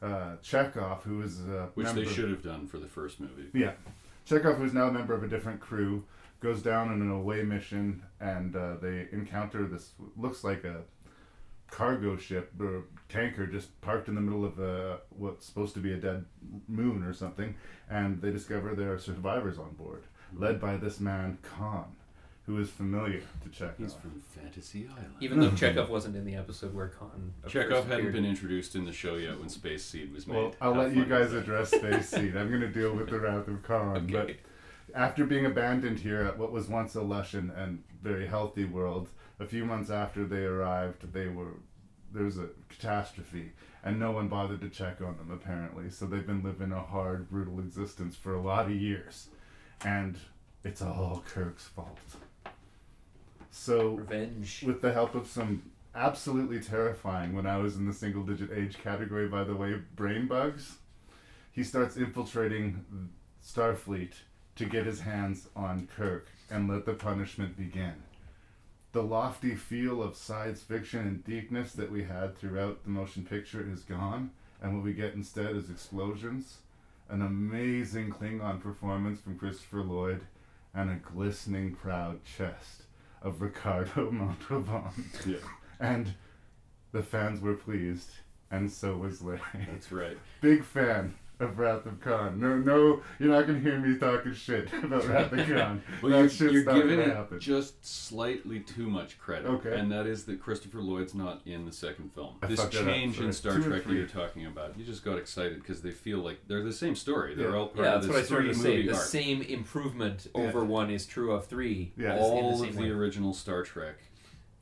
Uh, 0.00 0.36
Chekhov, 0.40 1.02
who 1.02 1.20
is 1.20 1.38
a 1.40 1.68
Which 1.74 1.88
they 1.88 2.06
should 2.06 2.30
have 2.30 2.42
done 2.42 2.66
for 2.66 2.78
the 2.78 2.86
first 2.86 3.20
movie. 3.20 3.50
yeah. 3.52 3.72
Chekhov, 4.24 4.56
who's 4.56 4.72
now 4.72 4.84
a 4.88 4.90
member 4.90 5.12
of 5.12 5.22
a 5.22 5.28
different 5.28 5.60
crew, 5.60 6.04
goes 6.40 6.62
down 6.62 6.88
on 6.88 7.02
an 7.02 7.10
away 7.10 7.42
mission 7.42 8.04
and 8.20 8.56
uh, 8.56 8.76
they 8.80 9.06
encounter 9.12 9.66
this, 9.66 9.90
looks 10.16 10.42
like 10.42 10.64
a 10.64 10.80
cargo 11.70 12.16
ship 12.16 12.50
or 12.58 12.84
tanker 13.10 13.46
just 13.46 13.78
parked 13.82 14.08
in 14.08 14.14
the 14.14 14.20
middle 14.22 14.46
of 14.46 14.58
a, 14.60 15.00
what's 15.10 15.44
supposed 15.44 15.74
to 15.74 15.80
be 15.80 15.92
a 15.92 15.98
dead 15.98 16.24
moon 16.68 17.02
or 17.02 17.12
something. 17.12 17.54
And 17.90 18.22
they 18.22 18.30
discover 18.30 18.74
there 18.74 18.94
are 18.94 18.98
survivors 18.98 19.58
on 19.58 19.74
board, 19.74 20.04
led 20.34 20.58
by 20.58 20.78
this 20.78 21.00
man, 21.00 21.36
Khan, 21.42 21.96
who 22.46 22.58
is 22.58 22.68
familiar 22.68 23.22
to 23.42 23.48
Chekhov. 23.48 23.78
He's 23.78 23.94
from 23.94 24.22
Fantasy 24.38 24.86
Island. 24.90 25.14
Even 25.20 25.40
though 25.40 25.50
Chekhov 25.56 25.88
wasn't 25.88 26.16
in 26.16 26.24
the 26.26 26.34
episode 26.34 26.74
where 26.74 26.88
Khan 26.88 27.32
Chekhov 27.48 27.84
hadn't 27.84 27.92
appeared. 27.92 28.12
been 28.12 28.26
introduced 28.26 28.74
in 28.74 28.84
the 28.84 28.92
show 28.92 29.14
yet 29.16 29.38
when 29.38 29.48
Space 29.48 29.84
Seed 29.84 30.12
was 30.12 30.26
made. 30.26 30.36
Well, 30.36 30.54
I'll 30.60 30.74
How 30.74 30.82
let 30.82 30.94
you 30.94 31.06
guys 31.06 31.32
address 31.32 31.70
Space 31.70 32.08
Seed. 32.10 32.36
I'm 32.36 32.48
going 32.48 32.60
to 32.60 32.68
deal 32.68 32.94
with 32.94 33.08
the 33.08 33.18
Wrath 33.18 33.48
of 33.48 33.62
Khan. 33.62 34.08
But 34.12 34.36
after 34.94 35.24
being 35.24 35.46
abandoned 35.46 36.00
here 36.00 36.22
at 36.22 36.38
what 36.38 36.52
was 36.52 36.68
once 36.68 36.94
a 36.94 37.02
lush 37.02 37.32
and, 37.32 37.50
and 37.50 37.82
very 38.02 38.26
healthy 38.26 38.64
world, 38.66 39.08
a 39.40 39.46
few 39.46 39.64
months 39.64 39.88
after 39.90 40.26
they 40.26 40.44
arrived, 40.44 41.12
they 41.12 41.28
were 41.28 41.54
there 42.12 42.24
was 42.24 42.38
a 42.38 42.48
catastrophe, 42.68 43.52
and 43.82 43.98
no 43.98 44.12
one 44.12 44.28
bothered 44.28 44.60
to 44.60 44.68
check 44.68 45.00
on 45.00 45.16
them 45.16 45.30
apparently. 45.32 45.90
So 45.90 46.06
they've 46.06 46.26
been 46.26 46.44
living 46.44 46.70
a 46.72 46.80
hard, 46.80 47.28
brutal 47.28 47.58
existence 47.58 48.14
for 48.14 48.34
a 48.34 48.40
lot 48.40 48.66
of 48.66 48.72
years, 48.72 49.28
and 49.84 50.16
it's 50.62 50.80
all 50.80 51.24
Kirk's 51.26 51.64
fault. 51.64 51.98
So 53.56 53.90
Revenge. 53.90 54.64
with 54.66 54.82
the 54.82 54.92
help 54.92 55.14
of 55.14 55.28
some 55.28 55.62
absolutely 55.94 56.58
terrifying 56.58 57.34
when 57.34 57.46
I 57.46 57.58
was 57.58 57.76
in 57.76 57.86
the 57.86 57.94
single 57.94 58.24
digit 58.24 58.50
age 58.52 58.76
category, 58.76 59.28
by 59.28 59.44
the 59.44 59.54
way, 59.54 59.76
brain 59.94 60.26
bugs. 60.26 60.78
He 61.52 61.62
starts 61.62 61.96
infiltrating 61.96 62.84
Starfleet 63.42 64.14
to 64.56 64.64
get 64.66 64.86
his 64.86 65.00
hands 65.00 65.48
on 65.54 65.86
Kirk 65.86 66.26
and 66.50 66.68
let 66.68 66.84
the 66.84 66.94
punishment 66.94 67.56
begin. 67.56 67.94
The 68.90 69.04
lofty 69.04 69.54
feel 69.54 70.02
of 70.02 70.16
science 70.16 70.60
fiction 70.60 71.00
and 71.00 71.24
deepness 71.24 71.72
that 71.74 71.92
we 71.92 72.02
had 72.02 72.36
throughout 72.36 72.82
the 72.82 72.90
motion 72.90 73.24
picture 73.24 73.66
is 73.72 73.82
gone, 73.82 74.32
and 74.60 74.74
what 74.74 74.84
we 74.84 74.92
get 74.92 75.14
instead 75.14 75.54
is 75.54 75.70
explosions, 75.70 76.58
an 77.08 77.22
amazing 77.22 78.10
Klingon 78.10 78.60
performance 78.60 79.20
from 79.20 79.38
Christopher 79.38 79.82
Lloyd, 79.82 80.22
and 80.74 80.90
a 80.90 80.96
glistening 80.96 81.72
proud 81.72 82.18
chest 82.24 82.83
of 83.24 83.40
Ricardo 83.42 84.10
Montalban. 84.12 85.10
Yeah. 85.26 85.38
And 85.80 86.14
the 86.92 87.02
fans 87.02 87.40
were 87.40 87.54
pleased, 87.54 88.10
and 88.52 88.70
so 88.70 88.96
was 88.96 89.20
Larry. 89.20 89.40
That's 89.68 89.90
right. 89.90 90.16
Big 90.40 90.62
fan 90.64 91.14
of 91.44 91.58
Wrath 91.58 91.86
of 91.86 92.00
Khan. 92.00 92.40
No, 92.40 92.56
no, 92.58 93.02
you're 93.18 93.30
not 93.30 93.46
gonna 93.46 93.60
hear 93.60 93.78
me 93.78 93.96
talking 93.98 94.34
shit 94.34 94.72
about 94.82 95.06
Wrath 95.06 95.32
of 95.32 95.46
Khan. 95.46 95.82
well, 96.02 96.12
that 96.12 96.18
you're, 96.18 96.28
shit's 96.28 96.52
you're 96.52 96.64
not 96.64 96.74
giving 96.74 96.98
gonna 96.98 97.10
it 97.12 97.16
happen. 97.16 97.40
just 97.40 97.84
slightly 97.86 98.60
too 98.60 98.88
much 98.90 99.18
credit. 99.18 99.46
Okay. 99.48 99.78
And 99.78 99.90
that 99.92 100.06
is 100.06 100.24
that 100.24 100.40
Christopher 100.40 100.78
Lloyd's 100.80 101.14
not 101.14 101.40
in 101.46 101.64
the 101.66 101.72
second 101.72 102.12
film. 102.14 102.34
I 102.42 102.46
this 102.46 102.60
fucked 102.60 102.72
that 102.72 102.80
up. 102.82 102.86
change 102.86 103.20
in 103.20 103.32
Sorry. 103.32 103.32
Star 103.32 103.52
Two 103.52 103.56
and 103.58 103.64
Trek 103.66 103.82
that 103.82 103.88
three. 103.88 103.98
you're 103.98 104.06
talking 104.08 104.46
about, 104.46 104.76
you 104.78 104.84
just 104.84 105.04
got 105.04 105.18
excited 105.18 105.60
because 105.60 105.82
they 105.82 105.90
feel 105.92 106.18
like 106.18 106.38
they're 106.48 106.64
the 106.64 106.72
same 106.72 106.94
story. 106.96 107.34
They're 107.34 107.50
Yeah. 107.50 107.56
all 107.56 107.68
part 107.68 107.84
Yeah, 107.86 107.94
of 107.94 108.02
that's 108.02 108.06
this 108.06 108.14
what 108.14 108.22
I 108.22 108.26
started 108.26 108.48
to 108.48 108.54
say. 108.54 108.62
three-movie 108.62 108.88
The 108.88 108.94
arc. 108.94 109.04
same 109.04 109.42
improvement 109.42 110.26
Yeah. 110.34 110.42
over 110.42 110.64
one 110.64 110.90
is 110.90 111.06
true 111.06 111.32
of 111.32 111.46
three. 111.46 111.92
Yeah. 111.96 112.14
is 112.14 112.26
in 112.26 112.32
all 112.32 112.56
same 112.58 112.68
of 112.70 112.76
the 112.76 112.82
way. 112.82 112.88
original 112.90 113.34
Star 113.34 113.62
Trek 113.62 113.96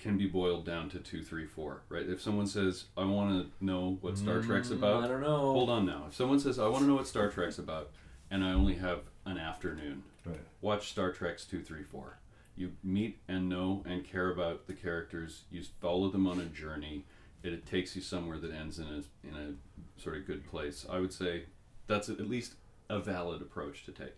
can 0.02 0.18
be 0.18 0.26
boiled 0.26 0.64
down 0.66 0.88
to 0.90 0.98
two, 0.98 1.22
three, 1.22 1.46
four. 1.46 1.82
Right? 1.88 2.08
If 2.08 2.20
someone 2.20 2.46
says, 2.46 2.86
"I 2.96 3.04
want 3.04 3.30
to 3.58 3.64
know 3.64 3.98
what 4.00 4.18
Star 4.18 4.40
Trek's 4.42 4.68
Mm, 4.70 4.78
about," 4.78 5.04
I 5.04 5.08
don't 5.08 5.20
know. 5.20 5.38
Hold 5.52 5.70
on 5.70 5.86
now. 5.86 6.06
If 6.08 6.14
someone 6.14 6.40
says, 6.40 6.58
"I 6.58 6.66
want 6.68 6.82
to 6.82 6.88
know 6.88 6.96
what 6.96 7.06
Star 7.06 7.30
Trek's 7.30 7.58
about," 7.58 7.90
and 8.30 8.44
I 8.44 8.52
only 8.52 8.74
have 8.74 9.00
an 9.24 9.38
afternoon, 9.38 10.02
Right. 10.26 10.40
watch 10.60 10.90
Star 10.90 11.12
Trek's 11.12 11.44
two, 11.44 11.62
three, 11.62 11.84
four. 11.84 12.18
You 12.56 12.72
meet 12.82 13.20
and 13.28 13.48
know 13.48 13.82
and 13.86 14.04
care 14.04 14.30
about 14.30 14.66
the 14.66 14.74
characters. 14.74 15.44
You 15.50 15.62
follow 15.80 16.10
them 16.10 16.26
on 16.26 16.38
a 16.40 16.46
journey. 16.46 17.04
It, 17.42 17.52
it 17.52 17.64
takes 17.66 17.94
you 17.96 18.02
somewhere 18.02 18.38
that 18.38 18.50
ends 18.52 18.78
in 18.80 18.86
a 18.86 19.26
in 19.26 19.34
a 19.36 20.00
sort 20.00 20.16
of 20.16 20.26
good 20.26 20.44
place. 20.46 20.84
I 20.90 20.98
would 20.98 21.12
say 21.12 21.44
that's 21.86 22.08
at 22.08 22.20
least 22.28 22.54
a 22.90 22.98
valid 22.98 23.40
approach 23.40 23.84
to 23.84 23.92
take. 23.92 24.14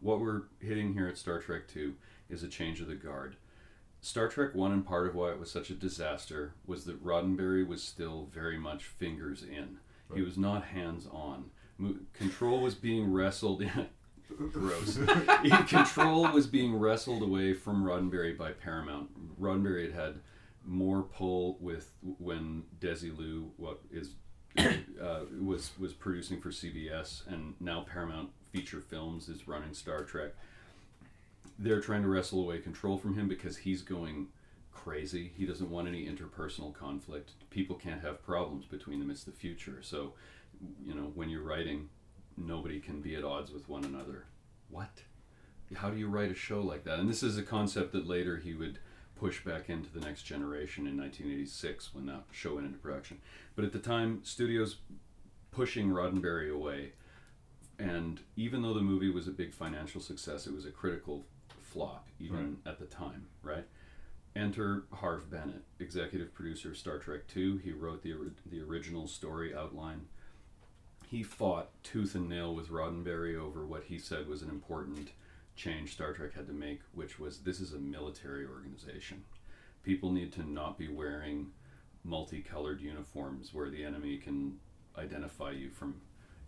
What 0.00 0.20
we're 0.20 0.42
hitting 0.58 0.92
here 0.94 1.06
at 1.06 1.16
Star 1.16 1.38
Trek 1.40 1.68
Two 1.68 1.94
is 2.28 2.42
a 2.42 2.48
change 2.48 2.80
of 2.80 2.88
the 2.88 2.94
guard. 2.96 3.36
Star 4.02 4.28
Trek 4.28 4.54
One 4.54 4.72
and 4.72 4.84
part 4.84 5.06
of 5.06 5.14
why 5.14 5.30
it 5.30 5.38
was 5.38 5.50
such 5.50 5.70
a 5.70 5.74
disaster 5.74 6.54
was 6.66 6.84
that 6.84 7.02
Roddenberry 7.02 7.66
was 7.66 7.82
still 7.82 8.28
very 8.32 8.58
much 8.58 8.84
fingers 8.84 9.42
in. 9.42 9.78
He 10.14 10.20
was 10.20 10.36
not 10.36 10.64
hands 10.64 11.06
on. 11.10 11.46
Mo- 11.78 11.96
Control 12.12 12.60
was 12.60 12.74
being 12.74 13.10
wrestled. 13.10 13.62
in. 13.62 13.86
Gross. 14.52 14.98
Control 15.66 16.30
was 16.32 16.46
being 16.46 16.74
wrestled 16.74 17.22
away 17.22 17.54
from 17.54 17.84
Roddenberry 17.84 18.36
by 18.36 18.52
Paramount. 18.52 19.08
Roddenberry 19.40 19.84
had 19.84 19.94
had 19.94 20.14
more 20.64 21.02
pull 21.02 21.56
with 21.60 21.92
when 22.18 22.64
Desilu 22.80 23.48
what 23.56 23.80
is 23.90 24.14
uh, 24.58 25.20
was 25.40 25.70
was 25.78 25.92
producing 25.92 26.40
for 26.40 26.50
CBS, 26.50 27.26
and 27.26 27.54
now 27.60 27.86
Paramount 27.88 28.30
Feature 28.52 28.80
Films 28.80 29.28
is 29.28 29.48
running 29.48 29.74
Star 29.74 30.04
Trek. 30.04 30.32
They're 31.62 31.80
trying 31.80 32.02
to 32.02 32.08
wrestle 32.08 32.40
away 32.40 32.58
control 32.58 32.98
from 32.98 33.14
him 33.14 33.28
because 33.28 33.56
he's 33.56 33.82
going 33.82 34.28
crazy. 34.72 35.30
He 35.36 35.46
doesn't 35.46 35.70
want 35.70 35.86
any 35.86 36.06
interpersonal 36.06 36.74
conflict. 36.74 37.32
People 37.50 37.76
can't 37.76 38.02
have 38.02 38.24
problems 38.24 38.64
between 38.64 38.98
them. 38.98 39.10
It's 39.10 39.22
the 39.22 39.30
future. 39.30 39.78
So, 39.80 40.14
you 40.84 40.92
know, 40.92 41.12
when 41.14 41.28
you're 41.28 41.44
writing, 41.44 41.88
nobody 42.36 42.80
can 42.80 43.00
be 43.00 43.14
at 43.14 43.22
odds 43.22 43.52
with 43.52 43.68
one 43.68 43.84
another. 43.84 44.24
What? 44.70 45.02
How 45.76 45.90
do 45.90 45.98
you 45.98 46.08
write 46.08 46.32
a 46.32 46.34
show 46.34 46.60
like 46.60 46.84
that? 46.84 46.98
And 46.98 47.08
this 47.08 47.22
is 47.22 47.38
a 47.38 47.42
concept 47.42 47.92
that 47.92 48.08
later 48.08 48.38
he 48.38 48.54
would 48.54 48.80
push 49.14 49.44
back 49.44 49.70
into 49.70 49.88
the 49.92 50.00
next 50.00 50.22
generation 50.22 50.88
in 50.88 50.96
1986 50.96 51.94
when 51.94 52.06
that 52.06 52.24
show 52.32 52.56
went 52.56 52.66
into 52.66 52.78
production. 52.78 53.18
But 53.54 53.64
at 53.64 53.72
the 53.72 53.78
time, 53.78 54.20
studios 54.24 54.78
pushing 55.52 55.90
Roddenberry 55.90 56.52
away, 56.52 56.94
and 57.78 58.20
even 58.34 58.62
though 58.62 58.74
the 58.74 58.80
movie 58.80 59.10
was 59.10 59.28
a 59.28 59.32
big 59.32 59.54
financial 59.54 60.00
success, 60.00 60.48
it 60.48 60.54
was 60.54 60.66
a 60.66 60.70
critical 60.70 61.24
flop 61.72 62.06
even 62.20 62.58
at 62.66 62.78
the 62.78 62.86
time, 62.86 63.26
right? 63.42 63.64
Enter 64.34 64.84
Harve 64.92 65.30
Bennett, 65.30 65.64
executive 65.78 66.32
producer 66.32 66.70
of 66.70 66.78
Star 66.78 66.98
Trek 66.98 67.22
II. 67.36 67.58
He 67.58 67.72
wrote 67.72 68.02
the, 68.02 68.14
the 68.50 68.60
original 68.60 69.06
story 69.06 69.54
outline. 69.54 70.06
He 71.06 71.22
fought 71.22 71.70
tooth 71.82 72.14
and 72.14 72.28
nail 72.28 72.54
with 72.54 72.70
Roddenberry 72.70 73.38
over 73.38 73.66
what 73.66 73.84
he 73.84 73.98
said 73.98 74.26
was 74.26 74.40
an 74.40 74.48
important 74.48 75.10
change 75.54 75.92
Star 75.92 76.12
Trek 76.14 76.34
had 76.34 76.46
to 76.46 76.54
make, 76.54 76.80
which 76.94 77.18
was 77.18 77.40
this 77.40 77.60
is 77.60 77.74
a 77.74 77.78
military 77.78 78.46
organization. 78.46 79.24
People 79.82 80.12
need 80.12 80.32
to 80.32 80.48
not 80.48 80.78
be 80.78 80.88
wearing 80.88 81.50
multicolored 82.04 82.80
uniforms 82.80 83.52
where 83.52 83.68
the 83.68 83.84
enemy 83.84 84.16
can 84.16 84.58
identify 84.96 85.50
you 85.50 85.70
from 85.70 86.00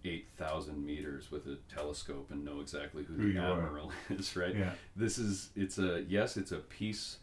8,000 0.05 0.85
meters 0.85 1.31
with 1.31 1.47
a 1.47 1.57
telescope 1.75 2.31
and 2.31 2.45
know 2.45 2.61
exactly 2.61 3.05
who, 3.05 3.15
Who 3.15 3.29
the 3.29 3.35
you 3.35 3.41
are. 3.41 3.63
admiral 3.67 3.93
is, 4.11 4.37
right? 4.37 4.55
Yeah. 4.55 4.73
This 4.97 5.19
is, 5.19 5.51
it's 5.57 5.79
a, 5.79 6.05
yes, 6.09 6.37
it's 6.37 6.53
a 6.53 6.59
peace 6.59 7.17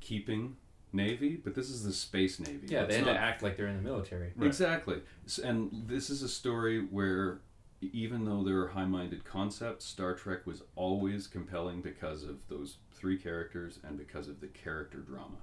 keeping 0.00 0.56
navy, 0.92 1.36
but 1.42 1.54
this 1.54 1.70
is 1.70 1.84
the 1.84 1.92
space 1.92 2.38
navy. 2.40 2.66
Yeah, 2.68 2.82
It's 2.82 2.88
they 2.90 2.96
had 2.98 3.06
not- 3.06 3.12
to 3.14 3.18
act 3.18 3.42
like 3.42 3.56
they're 3.56 3.68
in 3.68 3.76
the 3.76 3.82
military. 3.82 4.32
Exactly. 4.40 5.00
And 5.44 5.84
this 5.86 6.10
is 6.10 6.22
a 6.22 6.28
story 6.28 6.80
where, 6.84 7.40
even 7.80 8.24
though 8.24 8.42
there 8.42 8.58
are 8.60 8.68
high 8.68 8.86
minded 8.86 9.24
concepts, 9.24 9.84
Star 9.84 10.14
Trek 10.14 10.46
was 10.46 10.62
always 10.76 11.26
compelling 11.26 11.80
because 11.80 12.22
of 12.24 12.36
those 12.48 12.76
three 12.92 13.16
characters 13.16 13.78
and 13.86 13.96
because 13.96 14.28
of 14.28 14.40
the 14.40 14.48
character 14.48 14.98
drama. 14.98 15.36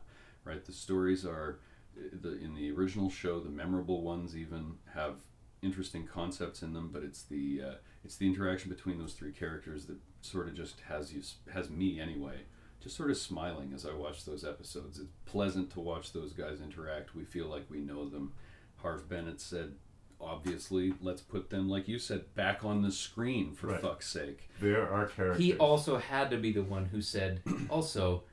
Right? 0.43 0.63
The 0.63 0.73
stories 0.73 1.25
are, 1.25 1.59
eh, 1.97 2.09
the 2.21 2.37
in 2.43 2.53
the 2.55 2.71
original 2.71 3.09
show, 3.09 3.39
the 3.39 3.49
memorable 3.49 4.01
ones 4.03 4.35
even 4.35 4.73
have 4.93 5.15
interesting 5.61 6.05
concepts 6.07 6.61
in 6.61 6.73
them, 6.73 6.89
but 6.93 7.03
it's 7.03 7.23
the 7.23 7.61
uh, 7.65 7.73
it's 8.03 8.15
the 8.17 8.27
interaction 8.27 8.69
between 8.69 8.97
those 8.99 9.13
three 9.13 9.31
characters 9.31 9.85
that 9.85 9.97
sort 10.21 10.47
of 10.47 10.55
just 10.55 10.79
has 10.81 11.13
you 11.13 11.21
has 11.53 11.69
me 11.69 11.99
anyway 11.99 12.37
just 12.83 12.97
sort 12.97 13.09
of 13.09 13.17
smiling 13.17 13.71
as 13.73 13.83
I 13.83 13.93
watch 13.93 14.25
those 14.25 14.45
episodes. 14.45 14.99
It's 14.99 15.09
pleasant 15.25 15.71
to 15.71 15.79
watch 15.79 16.13
those 16.13 16.33
guys 16.33 16.61
interact. 16.61 17.15
We 17.15 17.23
feel 17.23 17.47
like 17.47 17.65
we 17.67 17.79
know 17.79 18.07
them. 18.07 18.33
Harve 18.75 19.09
Bennett 19.09 19.41
said, 19.41 19.73
obviously, 20.21 20.93
let's 21.01 21.21
put 21.21 21.49
them, 21.49 21.67
like 21.67 21.87
you 21.87 21.97
said, 21.97 22.35
back 22.35 22.63
on 22.63 22.83
the 22.83 22.91
screen 22.91 23.53
for 23.53 23.67
Right. 23.67 23.81
fuck's 23.81 24.07
sake. 24.07 24.49
There 24.59 24.87
are 24.87 25.07
characters. 25.07 25.43
He 25.43 25.55
also 25.55 25.97
had 25.97 26.29
to 26.29 26.37
be 26.37 26.51
the 26.51 26.61
one 26.61 26.85
who 26.85 27.01
said, 27.01 27.41
also, 27.69 28.23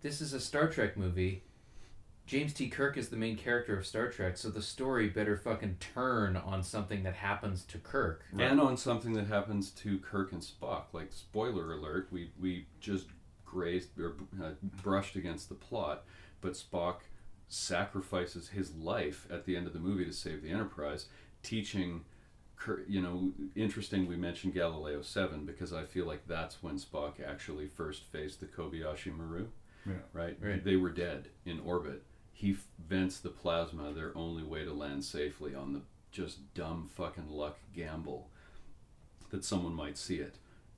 this 0.00 0.22
is 0.22 0.32
a 0.32 0.40
Star 0.40 0.68
Trek 0.68 0.96
movie. 0.96 1.42
James 2.28 2.52
T. 2.52 2.68
Kirk 2.68 2.98
is 2.98 3.08
the 3.08 3.16
main 3.16 3.36
character 3.36 3.76
of 3.78 3.86
Star 3.86 4.08
Trek, 4.08 4.36
so 4.36 4.50
the 4.50 4.60
story 4.60 5.08
better 5.08 5.34
fucking 5.34 5.78
turn 5.80 6.36
on 6.36 6.62
something 6.62 7.02
that 7.04 7.14
happens 7.14 7.64
to 7.64 7.78
Kirk. 7.78 8.22
And 8.38 8.60
on 8.60 8.76
something 8.76 9.14
that 9.14 9.26
happens 9.28 9.70
to 9.70 9.98
Kirk 10.00 10.32
and 10.32 10.42
Spock. 10.42 10.82
Like, 10.92 11.10
spoiler 11.10 11.72
alert, 11.72 12.08
we, 12.12 12.30
we 12.38 12.66
just 12.80 13.06
grazed 13.46 13.98
or 13.98 14.16
uh, 14.44 14.50
brushed 14.82 15.16
against 15.16 15.48
the 15.48 15.54
plot, 15.54 16.04
but 16.42 16.52
Spock 16.52 16.96
sacrifices 17.48 18.48
his 18.50 18.74
life 18.76 19.26
at 19.30 19.46
the 19.46 19.56
end 19.56 19.66
of 19.66 19.72
the 19.72 19.78
movie 19.78 20.04
to 20.04 20.12
save 20.12 20.42
the 20.42 20.50
Enterprise, 20.50 21.06
teaching. 21.42 22.04
Kirk- 22.56 22.84
You 22.88 23.00
know, 23.00 23.32
interesting. 23.56 24.06
We 24.06 24.16
mentioned 24.16 24.52
Galileo 24.52 25.00
Seven 25.00 25.46
because 25.46 25.72
I 25.72 25.84
feel 25.84 26.04
like 26.06 26.26
that's 26.26 26.62
when 26.62 26.74
Spock 26.76 27.14
actually 27.26 27.68
first 27.68 28.04
faced 28.04 28.40
the 28.40 28.46
Kobayashi 28.46 29.16
Maru. 29.16 29.46
Yeah. 29.86 29.92
Right? 30.12 30.36
Right. 30.42 30.62
They 30.62 30.76
were 30.76 30.90
dead 30.90 31.28
in 31.46 31.60
orbit. 31.60 32.02
He 32.38 32.56
vents 32.88 33.18
the 33.18 33.30
plasma, 33.30 33.92
their 33.92 34.16
only 34.16 34.44
way 34.44 34.64
to 34.64 34.72
land 34.72 35.02
safely 35.04 35.56
on 35.56 35.72
the 35.72 35.80
just 36.12 36.54
dumb 36.54 36.88
fucking 36.94 37.28
luck 37.28 37.58
gamble 37.74 38.28
that 39.30 39.44
someone 39.44 39.74
might 39.74 39.98
see 39.98 40.18
it. 40.18 40.36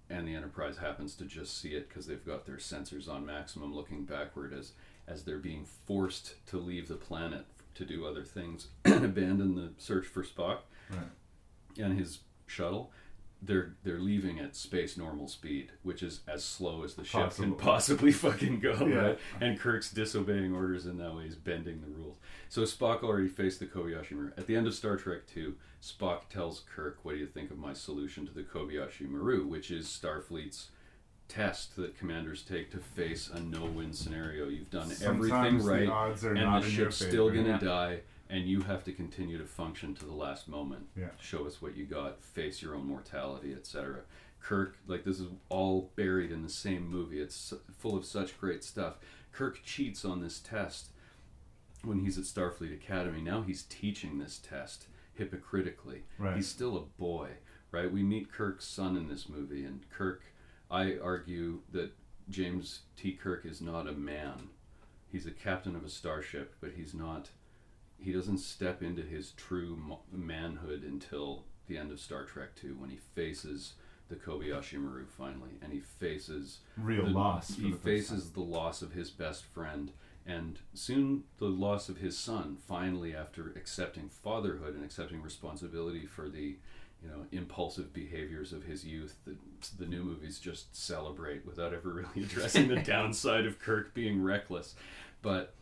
And 0.08 0.26
the 0.26 0.34
Enterprise 0.34 0.78
happens 0.78 1.14
to 1.16 1.24
just 1.26 1.60
see 1.60 1.74
it 1.74 1.88
because 1.88 2.06
they've 2.06 2.24
got 2.24 2.46
their 2.46 2.56
sensors 2.56 3.08
on 3.10 3.26
maximum 3.26 3.74
looking 3.74 4.04
backward 4.04 4.54
as, 4.54 4.72
as 5.06 5.22
they're 5.24 5.36
being 5.38 5.66
forced 5.86 6.34
to 6.46 6.56
leave 6.56 6.88
the 6.88 6.94
planet 6.94 7.44
to 7.74 7.84
do 7.84 8.06
other 8.06 8.24
things 8.24 8.68
and 8.86 9.04
abandon 9.04 9.54
the 9.54 9.70
search 9.76 10.06
for 10.06 10.24
Spock 10.24 10.60
Right. 10.88 10.98
and 11.78 11.98
his 11.98 12.20
shuttle. 12.46 12.90
They're 13.42 13.74
they're 13.82 13.98
leaving 13.98 14.38
at 14.38 14.54
space 14.54 14.96
normal 14.96 15.26
speed, 15.26 15.72
which 15.82 16.02
is 16.02 16.20
as 16.28 16.44
slow 16.44 16.84
as 16.84 16.94
the 16.94 17.04
ship 17.04 17.22
Possible. 17.22 17.44
can 17.44 17.54
possibly 17.56 18.12
fucking 18.12 18.60
go. 18.60 18.86
Yeah. 18.86 18.96
Right? 18.96 19.18
And 19.40 19.58
Kirk's 19.58 19.90
disobeying 19.90 20.54
orders 20.54 20.86
in 20.86 20.98
that 20.98 21.14
way. 21.14 21.24
He's 21.24 21.36
bending 21.36 21.80
the 21.80 21.88
rules. 21.88 22.18
So 22.48 22.62
Spock 22.62 23.02
already 23.02 23.28
faced 23.28 23.60
the 23.60 23.66
Kobayashi 23.66 24.12
Maru. 24.12 24.32
At 24.36 24.46
the 24.46 24.56
end 24.56 24.66
of 24.66 24.74
Star 24.74 24.96
Trek 24.96 25.26
Two, 25.26 25.54
Spock 25.82 26.28
tells 26.28 26.60
Kirk, 26.74 26.98
"What 27.02 27.12
do 27.12 27.18
you 27.18 27.26
think 27.26 27.50
of 27.50 27.58
my 27.58 27.72
solution 27.72 28.26
to 28.26 28.32
the 28.32 28.42
Kobayashi 28.42 29.08
Maru?" 29.08 29.46
Which 29.46 29.70
is 29.70 29.86
Starfleet's 29.86 30.68
test 31.28 31.76
that 31.76 31.96
commanders 31.96 32.42
take 32.42 32.70
to 32.72 32.78
face 32.78 33.30
a 33.32 33.40
no-win 33.40 33.92
scenario. 33.92 34.48
You've 34.48 34.68
done 34.70 34.90
Sometimes 34.90 35.30
everything 35.30 35.58
the 35.58 35.64
right, 35.64 35.88
are 35.88 36.34
and 36.34 36.62
the 36.62 36.68
ship's 36.68 36.96
still 36.96 37.30
going 37.30 37.44
to 37.46 37.64
die, 37.64 38.00
and 38.30 38.46
you 38.46 38.60
have 38.60 38.84
to 38.84 38.92
continue 38.92 39.38
to 39.38 39.46
function 39.46 39.94
to 39.96 40.04
the 40.04 40.14
last 40.14 40.48
moment. 40.48 40.86
Yeah. 40.96 41.08
Show 41.20 41.46
us 41.46 41.60
what 41.60 41.76
you 41.76 41.84
got, 41.84 42.22
face 42.22 42.62
your 42.62 42.76
own 42.76 42.86
mortality, 42.86 43.52
etc. 43.52 44.00
Kirk, 44.40 44.78
like 44.86 45.04
this 45.04 45.20
is 45.20 45.28
all 45.48 45.90
buried 45.96 46.30
in 46.30 46.42
the 46.42 46.48
same 46.48 46.88
movie. 46.88 47.20
It's 47.20 47.52
full 47.78 47.96
of 47.96 48.04
such 48.04 48.38
great 48.38 48.64
stuff. 48.64 48.94
Kirk 49.32 49.60
cheats 49.64 50.04
on 50.04 50.22
this 50.22 50.38
test 50.38 50.90
when 51.82 52.00
he's 52.00 52.18
at 52.18 52.24
Starfleet 52.24 52.72
Academy. 52.72 53.20
Now 53.20 53.42
he's 53.42 53.62
teaching 53.64 54.18
this 54.18 54.38
test 54.38 54.86
hypocritically. 55.14 56.04
Right. 56.18 56.36
He's 56.36 56.48
still 56.48 56.76
a 56.76 57.00
boy, 57.00 57.30
right? 57.72 57.90
We 57.90 58.02
meet 58.02 58.32
Kirk's 58.32 58.66
son 58.66 58.96
in 58.96 59.08
this 59.08 59.28
movie, 59.28 59.64
and 59.64 59.88
Kirk, 59.90 60.22
I 60.70 60.96
argue 60.98 61.60
that 61.72 61.92
James 62.28 62.82
T. 62.96 63.12
Kirk 63.12 63.44
is 63.44 63.60
not 63.60 63.88
a 63.88 63.92
man. 63.92 64.48
He's 65.08 65.26
a 65.26 65.32
captain 65.32 65.74
of 65.74 65.84
a 65.84 65.90
starship, 65.90 66.54
but 66.60 66.72
he's 66.76 66.94
not. 66.94 67.30
He 68.00 68.12
doesn't 68.12 68.38
step 68.38 68.82
into 68.82 69.02
his 69.02 69.32
true 69.32 69.78
manhood 70.10 70.82
until 70.84 71.44
the 71.66 71.76
end 71.78 71.92
of 71.92 72.00
Star 72.00 72.24
Trek 72.24 72.54
Two, 72.56 72.76
when 72.78 72.90
he 72.90 72.96
faces 73.14 73.74
the 74.08 74.16
Kobayashi 74.16 74.78
Maru 74.78 75.06
finally, 75.06 75.50
and 75.62 75.72
he 75.72 75.80
faces 75.80 76.58
Real 76.76 77.04
the- 77.04 77.10
loss 77.10 77.54
He 77.54 77.70
the 77.70 77.76
faces 77.76 78.30
the 78.32 78.40
loss 78.40 78.82
of 78.82 78.92
his 78.92 79.10
best 79.10 79.44
friend, 79.44 79.92
and 80.26 80.58
soon 80.74 81.24
the 81.38 81.46
loss 81.46 81.88
of 81.88 81.98
his 81.98 82.18
son. 82.18 82.56
Finally, 82.66 83.14
after 83.14 83.50
accepting 83.50 84.08
fatherhood 84.08 84.74
and 84.74 84.84
accepting 84.84 85.22
responsibility 85.22 86.06
for 86.06 86.28
the, 86.28 86.56
you 87.02 87.08
know, 87.08 87.24
impulsive 87.32 87.92
behaviors 87.92 88.52
of 88.52 88.64
his 88.64 88.84
youth, 88.84 89.16
that 89.26 89.36
the 89.78 89.86
new 89.86 90.02
movies 90.02 90.38
just 90.40 90.74
celebrate 90.76 91.46
without 91.46 91.72
ever 91.72 91.90
really 91.92 92.22
addressing 92.24 92.66
the 92.68 92.76
downside 92.82 93.46
of 93.46 93.58
Kirk 93.60 93.94
being 93.94 94.22
reckless. 94.22 94.74
But 95.22 95.54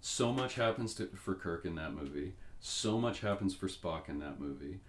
so 0.00 0.32
much 0.32 0.54
happens 0.54 0.94
to, 0.94 1.06
for 1.14 1.34
Kirk 1.34 1.64
in 1.64 1.74
that 1.76 1.92
movie. 1.94 2.34
So 2.60 2.98
much 2.98 3.20
happens 3.20 3.54
for 3.54 3.68
Spock 3.68 4.08
in 4.08 4.18
that 4.20 4.40
movie. 4.40 4.80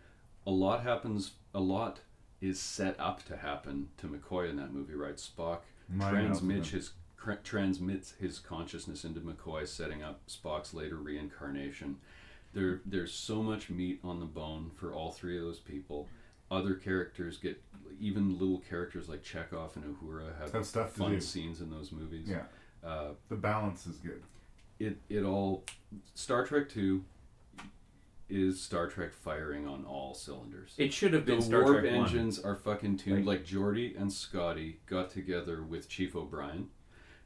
A 0.45 0.51
lot 0.51 0.83
happens. 0.83 1.31
A 1.53 1.59
lot 1.59 1.99
is 2.41 2.59
set 2.59 2.99
up 2.99 3.23
to 3.25 3.37
happen 3.37 3.89
to 3.97 4.07
McCoy 4.07 4.49
in 4.49 4.55
that 4.57 4.73
movie, 4.73 4.95
right? 4.95 5.15
Spock 5.17 5.59
transmits 6.11 6.69
his 6.71 6.91
cr- 7.17 7.33
transmits 7.43 8.13
his 8.19 8.39
consciousness 8.39 9.03
into 9.05 9.19
McCoy, 9.19 9.67
setting 9.67 10.01
up 10.01 10.21
Spock's 10.27 10.73
later 10.73 10.95
reincarnation. 10.95 11.97
There, 12.53 12.81
there's 12.85 13.13
so 13.13 13.41
much 13.43 13.69
meat 13.69 13.99
on 14.03 14.19
the 14.19 14.25
bone 14.25 14.71
for 14.75 14.93
all 14.93 15.11
three 15.11 15.37
of 15.37 15.43
those 15.43 15.59
people. 15.59 16.07
Other 16.49 16.73
characters 16.73 17.37
get 17.37 17.61
even 17.99 18.37
little 18.37 18.61
characters 18.69 19.07
like 19.07 19.23
Chekov 19.23 19.75
and 19.77 19.85
Uhura 19.95 20.37
have, 20.39 20.51
Have 20.51 20.65
stuff 20.65 20.91
fun 20.93 21.21
scenes 21.21 21.61
in 21.61 21.69
those 21.69 21.91
movies. 21.93 22.27
Yeah. 22.27 22.43
Uh, 22.83 23.09
The 23.29 23.35
balance 23.37 23.85
is 23.87 23.97
good. 23.97 24.23
It 24.87 24.97
it 25.09 25.23
all 25.23 25.63
Star 26.13 26.45
Trek 26.45 26.69
Two 26.69 27.03
is 28.29 28.61
Star 28.61 28.87
Trek 28.87 29.13
firing 29.13 29.67
on 29.67 29.83
all 29.85 30.13
cylinders. 30.13 30.73
It 30.77 30.93
should 30.93 31.11
have 31.13 31.25
been 31.25 31.39
the 31.39 31.45
Star 31.45 31.63
warp 31.63 31.81
Trek 31.81 31.93
one. 31.95 32.05
engines 32.05 32.39
are 32.39 32.55
fucking 32.55 32.97
tuned. 32.97 33.25
Like, 33.25 33.45
Geordi 33.45 33.99
and 33.99 34.11
Scotty 34.11 34.79
got 34.85 35.09
together 35.09 35.61
with 35.63 35.89
Chief 35.89 36.15
O'Brien, 36.15 36.69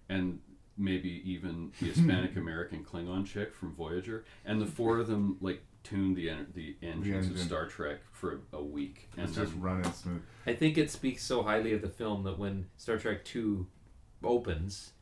and 0.10 0.40
maybe 0.78 1.22
even 1.24 1.72
the 1.80 1.86
Hispanic 1.92 2.36
American 2.36 2.84
Klingon 2.84 3.26
chick 3.26 3.54
from 3.54 3.74
Voyager, 3.76 4.26
and 4.46 4.60
the 4.60 4.66
four 4.66 4.98
of 4.98 5.06
them 5.08 5.38
like 5.42 5.62
tuned 5.84 6.16
the 6.18 6.28
en- 6.32 6.48
the 6.56 6.76
engines 6.82 7.28
of 7.28 7.34
engine. 7.34 7.48
Star 7.48 7.68
Trek 7.68 8.00
for 8.12 8.40
a 8.52 8.64
week, 8.64 9.08
and 9.16 9.28
It's 9.28 9.38
just 9.38 9.52
then- 9.52 9.62
running 9.62 9.92
smooth. 9.92 10.24
I 10.48 10.54
think 10.54 10.76
it 10.80 10.90
speaks 10.90 11.24
so 11.24 11.44
highly 11.44 11.72
of 11.74 11.84
the 11.84 11.90
film 11.90 12.24
that 12.24 12.40
when 12.40 12.66
Star 12.78 12.98
Trek 12.98 13.24
Two 13.24 13.68
opens, 14.24 14.94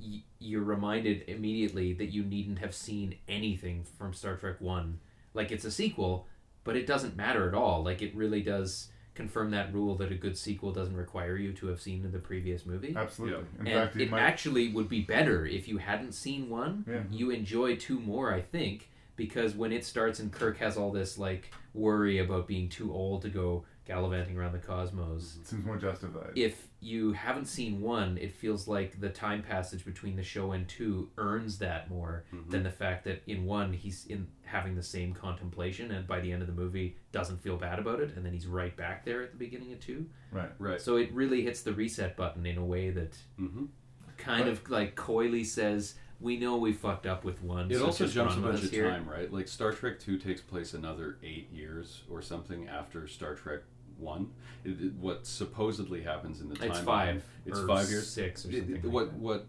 y- 0.00 0.22
you're 0.38 0.62
reminded 0.64 1.24
immediately 1.28 1.92
that 1.94 2.06
you 2.06 2.22
needn't 2.22 2.58
have 2.58 2.74
seen 2.74 3.16
anything 3.28 3.84
from 3.98 4.12
Star 4.14 4.36
Trek 4.36 4.60
One. 4.60 5.00
Like 5.34 5.52
it's 5.52 5.64
a 5.64 5.70
sequel, 5.70 6.26
but 6.64 6.76
it 6.76 6.86
doesn't 6.86 7.16
matter 7.16 7.48
at 7.48 7.54
all. 7.54 7.82
Like 7.84 8.02
it 8.02 8.14
really 8.14 8.42
does 8.42 8.88
confirm 9.14 9.50
that 9.50 9.72
rule 9.74 9.96
that 9.96 10.10
a 10.12 10.14
good 10.14 10.36
sequel 10.38 10.72
doesn't 10.72 10.96
require 10.96 11.36
you 11.36 11.52
to 11.52 11.66
have 11.66 11.80
seen 11.80 12.08
the 12.10 12.18
previous 12.18 12.64
movie. 12.64 12.94
Absolutely. 12.96 13.44
In 13.60 13.66
and 13.66 13.74
fact, 13.74 13.96
it 13.96 14.10
might- 14.10 14.20
actually 14.20 14.72
would 14.72 14.88
be 14.88 15.02
better 15.02 15.44
if 15.46 15.68
you 15.68 15.78
hadn't 15.78 16.12
seen 16.12 16.48
one. 16.48 16.84
Yeah. 16.88 17.02
You 17.10 17.30
enjoy 17.30 17.76
two 17.76 18.00
more, 18.00 18.32
I 18.32 18.40
think, 18.40 18.88
because 19.16 19.54
when 19.54 19.72
it 19.72 19.84
starts 19.84 20.20
and 20.20 20.32
Kirk 20.32 20.58
has 20.58 20.76
all 20.76 20.90
this 20.92 21.18
like 21.18 21.52
worry 21.74 22.18
about 22.18 22.46
being 22.46 22.68
too 22.68 22.92
old 22.92 23.22
to 23.22 23.28
go 23.28 23.64
gallivanting 23.86 24.38
around 24.38 24.52
the 24.52 24.58
cosmos. 24.58 25.36
It 25.40 25.46
seems 25.48 25.64
more 25.64 25.76
justified. 25.76 26.32
If 26.36 26.68
you 26.82 27.12
haven't 27.12 27.44
seen 27.46 27.80
one, 27.82 28.16
it 28.18 28.32
feels 28.32 28.66
like 28.66 29.00
the 29.00 29.10
time 29.10 29.42
passage 29.42 29.84
between 29.84 30.16
the 30.16 30.22
show 30.22 30.52
and 30.52 30.66
two 30.68 31.10
earns 31.18 31.58
that 31.58 31.90
more 31.90 32.24
Mm-hmm. 32.34 32.50
than 32.50 32.62
the 32.62 32.70
fact 32.70 33.04
that 33.04 33.22
in 33.26 33.44
one 33.44 33.72
he's 33.72 34.06
in 34.06 34.26
having 34.44 34.74
the 34.74 34.82
same 34.82 35.12
contemplation 35.12 35.90
and 35.90 36.06
by 36.06 36.20
the 36.20 36.32
end 36.32 36.40
of 36.42 36.48
the 36.48 36.54
movie 36.54 36.96
doesn't 37.12 37.40
feel 37.42 37.56
bad 37.56 37.78
about 37.78 38.00
it 38.00 38.16
and 38.16 38.24
then 38.24 38.32
he's 38.32 38.46
right 38.46 38.76
back 38.76 39.04
there 39.04 39.22
at 39.22 39.30
the 39.32 39.36
beginning 39.38 39.72
of 39.72 39.80
two. 39.80 40.06
Right. 40.32 40.50
Right. 40.58 40.80
So 40.80 40.96
it 40.96 41.12
really 41.12 41.42
hits 41.42 41.62
the 41.62 41.72
reset 41.72 42.16
button 42.16 42.46
in 42.46 42.56
a 42.58 42.64
way 42.64 42.90
that 42.90 43.16
Mhm. 43.38 43.68
kind 44.16 44.48
of 44.48 44.68
like 44.70 44.94
coyly 44.96 45.44
says, 45.44 45.94
"We 46.20 46.36
know 46.38 46.56
we 46.56 46.72
fucked 46.72 47.06
up 47.06 47.24
with 47.24 47.42
one." 47.42 47.70
It 47.70 47.78
so 47.78 47.86
also 47.86 48.06
jumps 48.06 48.36
a 48.36 48.40
bunch 48.40 48.62
of 48.64 48.70
here." 48.70 48.90
time, 48.90 49.08
right? 49.08 49.32
Like 49.32 49.48
Star 49.48 49.72
Trek 49.72 49.98
Two 49.98 50.18
takes 50.18 50.40
place 50.40 50.74
another 50.74 51.18
eight 51.22 51.50
years 51.52 52.02
or 52.10 52.20
something 52.22 52.68
after 52.68 53.06
Star 53.06 53.34
Trek 53.34 53.60
One. 54.00 54.30
It, 54.64 54.70
it- 54.80 54.94
what 54.94 55.26
supposedly 55.26 56.02
happens 56.02 56.40
in 56.40 56.48
the 56.48 56.56
timeline? 56.56 56.70
It's 56.70 56.78
five 56.80 57.24
It's 57.46 57.58
or 57.58 57.66
five 57.66 57.88
years. 57.90 58.08
six 58.08 58.44
or 58.44 58.52
something 58.52 58.76
it- 58.76 58.84
like 58.84 58.92
what 58.92 59.10
that. 59.12 59.18
what 59.18 59.46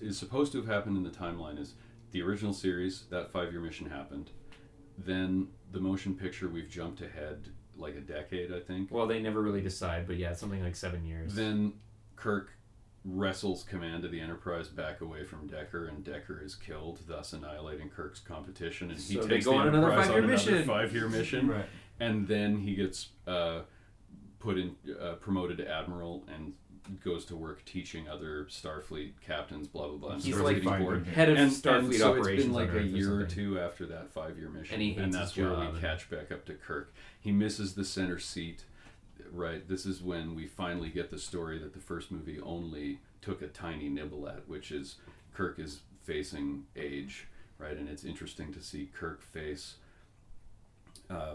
is 0.00 0.18
supposed 0.18 0.52
to 0.52 0.58
have 0.58 0.66
happened 0.68 0.96
in 0.96 1.02
the 1.02 1.10
timeline 1.10 1.58
is 1.58 1.74
the 2.12 2.22
original 2.22 2.52
series. 2.52 3.04
That 3.10 3.30
five 3.32 3.52
year 3.52 3.60
mission 3.60 3.88
happened. 3.90 4.30
Then 4.96 5.48
the 5.72 5.80
motion 5.80 6.14
picture. 6.14 6.48
We've 6.48 6.68
jumped 6.68 7.00
ahead 7.02 7.48
like 7.76 7.94
a 7.94 8.00
decade, 8.00 8.52
I 8.52 8.60
think. 8.60 8.90
Well, 8.90 9.06
they 9.06 9.20
never 9.20 9.40
really 9.40 9.60
decide, 9.60 10.06
but 10.06 10.16
yeah, 10.16 10.30
it's 10.30 10.40
something 10.40 10.62
like 10.62 10.74
seven 10.76 11.04
years. 11.06 11.34
Then 11.34 11.74
Kirk 12.16 12.50
wrestles 13.04 13.62
command 13.62 14.04
of 14.04 14.10
the 14.10 14.20
Enterprise 14.20 14.66
back 14.68 15.00
away 15.00 15.22
from 15.24 15.46
Decker, 15.46 15.86
and 15.86 16.02
Decker 16.04 16.42
is 16.44 16.56
killed, 16.56 16.98
thus 17.06 17.32
annihilating 17.32 17.88
Kirk's 17.88 18.18
competition. 18.18 18.90
And 18.90 18.98
he 18.98 19.14
So 19.14 19.20
they 19.22 19.28
takes 19.36 19.44
go 19.46 19.52
the 19.52 19.58
on 19.58 19.68
another 19.68 19.86
Enterprise 19.92 20.06
five-year 20.08 20.22
on 20.24 20.28
mission. 20.30 20.54
Another 20.54 20.66
five-year 20.66 21.08
mission, 21.08 21.46
Right. 21.46 21.64
and 22.00 22.26
then 22.26 22.58
he 22.58 22.74
gets 22.74 23.10
uh, 23.28 23.60
put 24.38 24.58
in, 24.58 24.76
uh, 25.00 25.14
promoted 25.14 25.58
to 25.58 25.68
admiral, 25.68 26.24
and 26.34 26.54
goes 27.04 27.24
to 27.26 27.36
work 27.36 27.62
teaching 27.66 28.08
other 28.08 28.46
Starfleet 28.46 29.12
captains. 29.26 29.68
Blah 29.68 29.88
blah 29.88 29.96
blah. 29.96 30.10
and 30.12 30.22
He's 30.22 30.34
starts 30.34 30.54
like 30.54 30.62
getting 30.62 30.84
bored. 30.84 31.06
head 31.06 31.28
of 31.28 31.36
and, 31.36 31.50
Starfleet 31.52 31.84
and 31.84 31.94
so 31.94 32.10
operations 32.12 32.28
It's 32.38 32.44
been 32.44 32.52
like 32.54 32.68
a 32.70 32.76
Earth 32.78 32.84
or 32.84 32.86
year 32.86 33.20
or 33.20 33.24
two 33.24 33.58
after 33.60 33.86
that 33.86 34.10
five-year 34.10 34.48
mission, 34.48 34.74
And 34.74 34.82
he 34.82 34.92
hates 34.94 35.14
that's 35.14 35.34
his 35.34 35.44
where 35.44 35.70
we 35.70 35.80
catch 35.80 36.08
back 36.08 36.32
up 36.32 36.46
to 36.46 36.54
Kirk. 36.54 36.94
He 37.20 37.30
misses 37.32 37.74
the 37.74 37.84
center 37.84 38.18
seat. 38.18 38.64
Right. 39.30 39.68
This 39.68 39.84
is 39.84 40.00
when 40.02 40.34
we 40.34 40.46
finally 40.46 40.88
get 40.88 41.10
the 41.10 41.18
story 41.18 41.58
that 41.58 41.74
the 41.74 41.80
first 41.80 42.10
movie 42.10 42.40
only 42.40 43.00
took 43.20 43.42
a 43.42 43.48
tiny 43.48 43.90
nibble 43.90 44.26
at, 44.26 44.48
which 44.48 44.70
is 44.70 44.96
Kirk 45.34 45.58
is 45.58 45.80
facing 46.04 46.64
age, 46.74 47.26
right? 47.58 47.76
And 47.76 47.88
it's 47.88 48.04
interesting 48.04 48.54
to 48.54 48.62
see 48.62 48.88
Kirk 48.94 49.20
face 49.20 49.74
uh, 51.10 51.34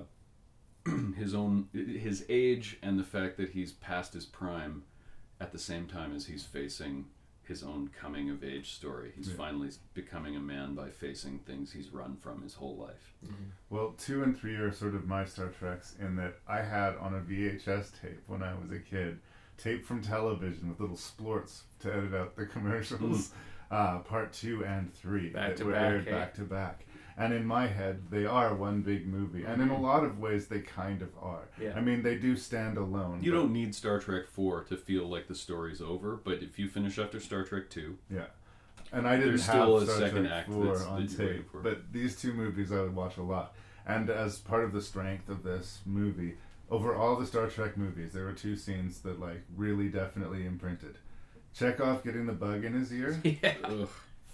his 1.17 1.33
own 1.33 1.67
his 1.73 2.25
age 2.29 2.77
and 2.81 2.99
the 2.99 3.03
fact 3.03 3.37
that 3.37 3.49
he's 3.51 3.71
past 3.71 4.13
his 4.13 4.25
prime 4.25 4.83
at 5.39 5.51
the 5.51 5.59
same 5.59 5.87
time 5.87 6.15
as 6.15 6.25
he's 6.25 6.43
facing 6.43 7.05
his 7.43 7.61
own 7.61 7.89
coming 7.99 8.29
of 8.29 8.41
age 8.43 8.71
story. 8.73 9.11
He's 9.17 9.27
Yeah. 9.29 9.35
finally 9.35 9.69
becoming 9.93 10.35
a 10.37 10.39
man 10.39 10.75
by 10.75 10.89
facing 10.89 11.39
things 11.39 11.73
he's 11.73 11.89
run 11.89 12.15
from 12.15 12.41
his 12.41 12.53
whole 12.53 12.77
life. 12.77 13.13
Well, 13.69 13.91
two 13.97 14.23
and 14.23 14.37
three 14.37 14.55
are 14.55 14.71
sort 14.71 14.95
of 14.95 15.07
my 15.07 15.25
Star 15.25 15.49
Treks 15.49 15.95
in 15.99 16.15
that 16.15 16.35
I 16.47 16.61
had 16.61 16.95
on 16.95 17.13
a 17.13 17.19
VHS 17.19 17.91
tape 18.01 18.21
when 18.27 18.41
I 18.43 18.53
was 18.53 18.71
a 18.71 18.79
kid, 18.79 19.19
tape 19.57 19.85
from 19.85 20.01
television 20.01 20.69
with 20.69 20.79
little 20.79 20.95
splorts 20.95 21.63
to 21.81 21.93
edit 21.93 22.13
out 22.13 22.35
the 22.37 22.45
commercials. 22.55 23.31
Uh, 23.69 23.99
part 23.99 24.31
two 24.31 24.63
and 24.63 24.93
three 24.93 25.29
Back 25.29 25.49
that 25.49 25.57
to 25.57 25.65
were 25.65 25.71
back, 25.71 25.81
aired 25.81 26.05
hey? 26.05 26.11
back 26.11 26.33
to 26.35 26.41
back. 26.43 26.85
And 27.17 27.33
in 27.33 27.45
my 27.45 27.67
head, 27.67 28.09
they 28.09 28.25
are 28.25 28.55
one 28.55 28.81
big 28.81 29.05
movie, 29.05 29.43
and 29.43 29.61
in 29.61 29.69
a 29.69 29.73
mm-hmm. 29.73 29.83
lot 29.83 30.03
of 30.03 30.19
ways, 30.19 30.47
they 30.47 30.61
kind 30.61 31.01
of 31.01 31.09
are. 31.21 31.47
Yeah. 31.61 31.73
I 31.75 31.81
mean, 31.81 32.01
they 32.01 32.15
do 32.15 32.35
stand 32.35 32.77
alone. 32.77 33.19
You 33.21 33.31
but- 33.31 33.37
don't 33.37 33.53
need 33.53 33.75
Star 33.75 33.99
Trek 33.99 34.27
4 34.27 34.63
to 34.65 34.77
feel 34.77 35.07
like 35.07 35.27
the 35.27 35.35
story's 35.35 35.81
over, 35.81 36.15
but 36.15 36.41
if 36.41 36.57
you 36.57 36.67
finish 36.67 36.97
after 36.97 37.19
Star 37.19 37.43
Trek 37.43 37.69
2, 37.69 37.97
Yeah. 38.09 38.25
And 38.91 39.07
I 39.07 39.15
didn't 39.15 39.29
there's 39.29 39.47
have 39.47 39.55
still 39.55 39.77
a 39.77 39.85
Star 39.85 39.97
second 39.97 40.25
Trek 40.25 40.33
act 40.33 40.51
4 40.51 40.65
that's, 40.65 40.85
on 40.85 41.05
that 41.05 41.17
tape, 41.17 41.51
for. 41.51 41.61
but 41.61 41.91
these 41.91 42.15
two 42.15 42.33
movies 42.33 42.71
I 42.71 42.81
would 42.81 42.95
watch 42.95 43.17
a 43.17 43.23
lot. 43.23 43.55
And 43.85 44.09
as 44.09 44.37
part 44.37 44.63
of 44.63 44.71
the 44.71 44.81
strength 44.81 45.29
of 45.29 45.43
this 45.43 45.79
movie, 45.85 46.35
over 46.69 46.95
all 46.95 47.15
the 47.15 47.25
Star 47.25 47.47
Trek 47.47 47.75
movies, 47.75 48.13
there 48.13 48.25
were 48.25 48.33
two 48.33 48.55
scenes 48.55 48.99
that 49.01 49.19
like 49.19 49.43
really 49.55 49.89
definitely 49.89 50.45
imprinted. 50.45 50.97
Chekov 51.57 52.03
getting 52.03 52.25
the 52.25 52.33
bug 52.33 52.65
in 52.65 52.73
his 52.73 52.91
ear. 52.93 53.19
Yeah. 53.23 53.53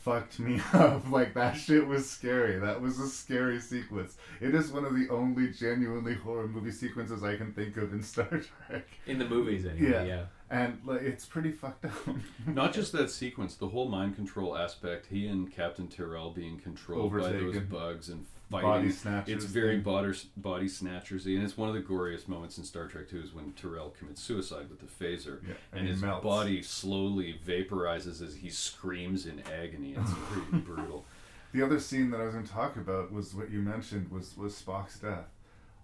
Ugh. 0.10 0.22
fucked 0.22 0.40
me 0.40 0.62
up. 0.74 1.10
Like 1.10 1.34
that 1.36 1.54
shit 1.54 1.86
was 1.86 2.10
scary. 2.10 2.60
That 2.60 2.82
was 2.82 3.00
a 3.00 3.08
scary 3.08 3.60
sequence. 3.60 4.18
It 4.42 4.56
is 4.56 4.72
one 4.72 4.86
of 4.86 4.94
the 4.96 5.08
only 5.10 5.50
genuinely 5.52 6.16
horror 6.16 6.48
movie 6.48 6.72
sequences 6.72 7.24
I 7.24 7.36
can 7.36 7.54
think 7.54 7.78
of 7.78 7.94
in 7.94 8.04
Star 8.04 8.28
Trek. 8.28 8.88
In 9.08 9.20
the 9.20 9.26
movies, 9.28 9.66
anyway. 9.66 9.92
Yeah. 9.92 10.04
Yeah. 10.04 10.24
And 10.52 10.80
like 10.84 11.02
it's 11.02 11.26
pretty 11.26 11.52
fucked 11.52 11.86
up. 11.86 11.92
Not 12.48 12.74
just 12.74 12.92
that 12.94 13.12
sequence, 13.12 13.56
the 13.56 13.68
whole 13.68 13.88
mind 13.88 14.16
control 14.16 14.58
aspect. 14.58 15.06
He 15.08 15.28
and 15.28 15.52
Captain 15.52 15.88
Terrell 15.88 16.32
being 16.32 16.60
controlled 16.60 17.12
by 17.12 17.32
those 17.32 17.60
bugs 17.60 18.10
and 18.10 18.26
fighting. 18.50 18.70
Body 18.70 18.92
snatchers 18.92 19.34
It's 19.36 19.46
very 19.46 19.78
body, 19.78 20.14
body 20.38 20.66
snatchersy, 20.68 21.36
and 21.36 21.44
it's 21.44 21.58
one 21.58 21.70
of 21.70 21.76
the 21.76 21.82
goriest 21.82 22.28
moments 22.28 22.58
in 22.58 22.64
Star 22.64 22.88
Trek 22.88 23.10
Two 23.10 23.20
is 23.22 23.34
when 23.34 23.52
Terrell 23.54 23.94
commits 23.98 24.22
suicide 24.22 24.68
with 24.70 24.80
the 24.80 24.86
phaser, 24.88 25.40
Yeah, 25.48 25.54
and 25.72 25.82
and, 25.82 25.88
his 25.90 26.02
melts. 26.02 26.24
body 26.24 26.62
slowly 26.62 27.40
vaporizes 27.46 28.22
as 28.22 28.36
he 28.36 28.50
screams 28.50 29.26
in 29.26 29.42
agony. 29.62 29.96
It's 29.98 30.12
pretty 30.32 30.64
brutal. 30.66 31.06
The 31.52 31.64
other 31.64 31.80
scene 31.80 32.12
that 32.12 32.22
I 32.22 32.26
was 32.26 32.34
going 32.36 32.46
to 32.46 32.52
talk 32.52 32.76
about 32.76 33.12
was 33.12 33.34
what 33.34 33.50
you 33.50 33.60
mentioned 33.60 34.12
was 34.12 34.36
was 34.38 34.54
Spock's 34.60 35.00
death. 35.00 35.30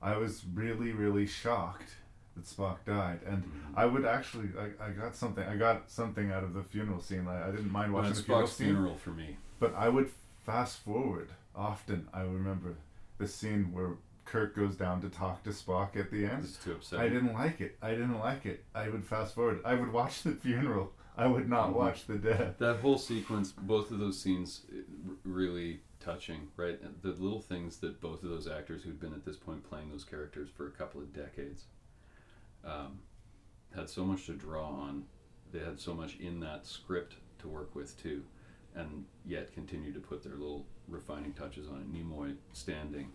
I 0.01 0.18
was 0.18 0.43
really 0.53 0.91
really 0.91 1.26
shocked 1.26 1.95
that 2.36 2.45
Spock 2.45 2.78
died, 2.86 3.20
and 3.26 3.43
Mm-hmm. 3.43 3.80
I 3.80 3.86
would 3.86 4.05
actually 4.05 4.49
I, 4.59 4.86
I 4.88 4.89
got 4.91 5.16
something 5.16 5.43
I 5.43 5.55
got 5.55 5.89
something 5.89 6.32
out 6.32 6.43
of 6.43 6.53
the 6.53 6.63
funeral 6.63 6.99
scene. 7.01 7.28
I, 7.28 7.47
I 7.47 7.51
didn't 7.51 7.72
mind 7.72 7.93
watching 7.93 8.13
the 8.13 8.22
funeral 8.22 8.47
Spock's 8.47 8.53
scene, 8.53 8.68
funeral 8.68 8.95
for 8.97 9.11
me. 9.11 9.38
but 9.59 9.74
I 9.76 9.89
would 9.89 10.09
fast 10.45 10.80
forward 10.80 11.30
often. 11.56 12.08
I 12.14 12.22
remember 12.22 12.76
the 13.18 13.28
scene 13.28 13.72
where 13.72 13.95
Kirk 14.26 14.56
goes 14.56 14.76
down 14.76 15.01
to 15.01 15.10
talk 15.10 15.43
to 15.43 15.51
Spock 15.51 15.95
at 15.95 16.12
the 16.12 16.26
end. 16.26 16.43
It's 16.43 16.58
too 16.58 16.80
I 16.97 17.08
didn't 17.10 17.34
like 17.34 17.62
it. 17.62 17.78
I 17.82 17.91
didn't 17.91 18.20
like 18.20 18.45
it. 18.45 18.64
I 18.74 18.89
would 18.89 19.06
fast 19.06 19.36
forward. 19.36 19.62
I 19.64 19.76
would 19.76 19.91
watch 19.93 20.24
the 20.24 20.32
funeral. 20.32 20.93
I 21.18 21.28
would 21.28 21.47
not 21.47 21.70
Mhm. 21.70 21.76
watch 21.76 22.06
the 22.08 22.18
death. 22.18 22.58
That 22.58 22.78
whole 22.82 22.97
sequence, 22.97 23.51
both 23.53 23.91
of 23.91 23.99
those 23.99 24.20
scenes, 24.20 24.66
really 25.24 25.82
touching, 25.99 26.51
right? 26.58 26.80
The 27.01 27.10
little 27.10 27.39
things 27.41 27.78
that 27.78 28.01
both 28.01 28.22
of 28.24 28.30
those 28.30 28.47
actors 28.47 28.84
who'd 28.84 28.99
been 28.99 29.14
at 29.14 29.24
this 29.24 29.38
point 29.38 29.64
playing 29.64 29.89
those 29.91 30.03
characters 30.03 30.49
for 30.49 30.68
a 30.68 30.72
couple 30.72 30.99
of 31.01 31.14
decades 31.14 31.66
um, 32.64 32.99
had 33.76 33.89
so 33.89 34.03
much 34.03 34.26
to 34.26 34.34
draw 34.34 34.68
on. 34.68 35.06
They 35.51 35.60
had 35.60 35.80
so 35.80 35.93
much 35.93 36.18
in 36.18 36.39
that 36.41 36.66
script 36.66 37.16
to 37.39 37.47
work 37.47 37.76
with 37.76 37.97
too, 38.01 38.24
and 38.76 39.05
yet 39.26 39.53
continue 39.53 39.93
to 39.93 39.99
put 39.99 40.23
their 40.23 40.34
little 40.34 40.65
refining 40.88 41.34
touches 41.34 41.67
on 41.67 41.78
it. 41.82 41.91
Nimoy 41.93 42.36
standing, 42.53 43.11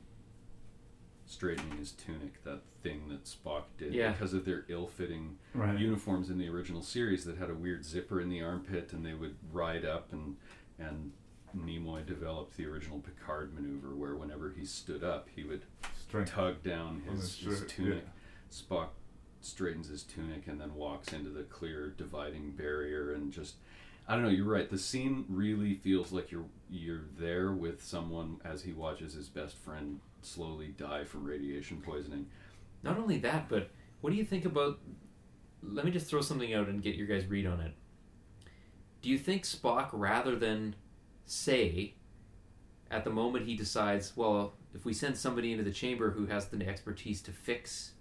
straightening 1.26 1.78
his 1.78 1.92
tunic, 1.92 2.42
that 2.44 2.62
thing 2.82 3.08
that 3.08 3.24
Spock 3.24 3.64
did 3.78 3.94
Yeah. 3.94 4.12
because 4.12 4.32
of 4.34 4.44
their 4.44 4.64
ill-fitting 4.68 5.38
Right. 5.54 5.78
uniforms 5.78 6.30
in 6.30 6.38
the 6.38 6.48
original 6.48 6.82
series 6.82 7.24
that 7.26 7.36
had 7.36 7.50
a 7.50 7.54
weird 7.54 7.84
zipper 7.84 8.20
in 8.20 8.28
the 8.28 8.42
armpit, 8.42 8.92
and 8.92 9.04
they 9.04 9.14
would 9.14 9.36
ride 9.52 9.84
up 9.84 10.12
and 10.12 10.36
and 10.78 11.12
Nimoy 11.54 12.06
developed 12.06 12.56
the 12.56 12.64
original 12.64 13.00
Picard 13.00 13.52
maneuver 13.52 13.94
where 13.94 14.16
whenever 14.16 14.50
he 14.50 14.64
stood 14.64 15.04
up, 15.04 15.28
he 15.28 15.44
would 15.44 15.66
Strength. 15.94 16.30
tug 16.30 16.62
down 16.62 17.00
his, 17.02 17.20
his 17.36 17.44
his 17.44 17.58
shirt, 17.58 17.68
tunic. 17.68 18.06
Spock 18.50 18.88
straightens 19.42 19.88
his 19.88 20.02
tunic 20.04 20.46
and 20.46 20.58
then 20.58 20.74
walks 20.74 21.12
into 21.12 21.28
the 21.28 21.42
clear 21.42 21.90
dividing 21.90 22.52
barrier 22.52 23.12
and 23.12 23.30
just 23.30 23.56
I 24.10 24.14
don't 24.14 24.24
know, 24.24 24.28
you're 24.28 24.44
right. 24.44 24.68
The 24.68 24.76
scene 24.76 25.24
really 25.28 25.74
feels 25.74 26.10
like 26.10 26.32
you're 26.32 26.46
you're 26.68 27.04
there 27.16 27.52
with 27.52 27.80
someone 27.80 28.40
as 28.44 28.60
he 28.60 28.72
watches 28.72 29.12
his 29.12 29.28
best 29.28 29.56
friend 29.56 30.00
slowly 30.20 30.74
die 30.76 31.04
from 31.04 31.24
radiation 31.24 31.80
poisoning. 31.80 32.26
Not 32.82 32.98
only 32.98 33.18
that, 33.18 33.48
but 33.48 33.70
what 34.00 34.10
do 34.10 34.16
you 34.16 34.24
think 34.24 34.44
about? 34.44 34.80
Let 35.62 35.84
me 35.84 35.92
just 35.92 36.08
throw 36.08 36.22
something 36.22 36.52
out 36.52 36.66
and 36.66 36.82
get 36.82 36.96
your 36.96 37.06
guys' 37.06 37.26
read 37.26 37.46
on 37.46 37.60
it. 37.60 37.72
Do 39.00 39.10
you 39.10 39.16
think 39.16 39.44
Spock, 39.44 39.90
rather 39.92 40.34
than 40.34 40.74
say, 41.26 41.94
at 42.90 43.04
the 43.04 43.10
moment 43.10 43.46
he 43.46 43.54
decides, 43.54 44.16
well, 44.16 44.54
if 44.74 44.84
we 44.84 44.92
send 44.92 45.18
somebody 45.18 45.52
into 45.52 45.62
the 45.62 45.70
chamber 45.70 46.10
who 46.10 46.26
has 46.26 46.46
the 46.46 46.66
expertise 46.66 47.22
to 47.22 47.32
fix 47.32 47.92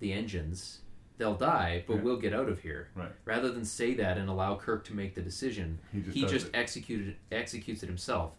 the 0.00 0.12
engines, 0.12 0.80
they'll 1.20 1.34
die, 1.36 1.84
but 1.86 1.96
Yeah. 1.96 2.00
we'll 2.00 2.16
get 2.16 2.32
out 2.32 2.48
of 2.48 2.60
here. 2.60 2.88
Right. 2.96 3.12
Rather 3.26 3.52
than 3.52 3.64
say 3.64 3.94
that 3.94 4.16
and 4.18 4.28
allow 4.28 4.56
Kirk 4.56 4.84
to 4.86 4.94
make 4.94 5.14
the 5.14 5.20
decision, 5.22 5.78
He 5.92 6.00
just 6.00 6.16
he 6.16 6.24
just 6.26 6.46
it. 6.48 6.54
executed 6.56 7.16
executes 7.30 7.82
it 7.82 7.86
himself. 7.86 8.32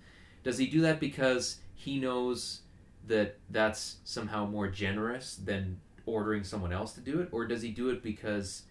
Does 0.44 0.58
he 0.58 0.66
do 0.68 0.82
that 0.82 1.00
because 1.00 1.60
he 1.76 2.00
knows 2.00 2.62
that 3.08 3.38
that's 3.50 3.98
somehow 4.04 4.46
more 4.48 4.68
generous 4.68 5.36
than 5.36 5.80
ordering 6.08 6.44
someone 6.44 6.74
else 6.74 6.94
to 6.94 7.02
do 7.02 7.22
it, 7.22 7.30
or 7.32 7.46
does 7.46 7.62
he 7.62 7.70
do 7.72 7.90
it 7.90 8.02
because 8.02 8.64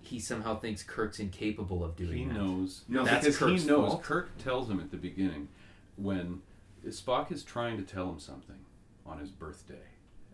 he 0.00 0.18
somehow 0.18 0.58
thinks 0.58 0.82
Kirk's 0.82 1.18
incapable 1.20 1.84
of 1.84 1.96
doing 1.96 2.16
he 2.18 2.24
that? 2.24 2.34
knows 2.34 2.84
No, 2.88 3.04
that's 3.04 3.24
that's 3.26 3.36
because 3.38 3.50
Kirk's 3.50 3.62
he 3.62 3.68
knows 3.68 3.88
fault. 3.90 4.02
kirk 4.02 4.38
tells 4.38 4.70
him 4.70 4.80
at 4.80 4.90
the 4.90 4.96
beginning 4.96 5.48
when 5.96 6.40
spock 6.86 7.30
is 7.32 7.42
trying 7.42 7.76
to 7.76 7.82
tell 7.82 8.08
him 8.10 8.18
something 8.20 8.64
on 9.04 9.18
his 9.18 9.30
birthday 9.30 9.82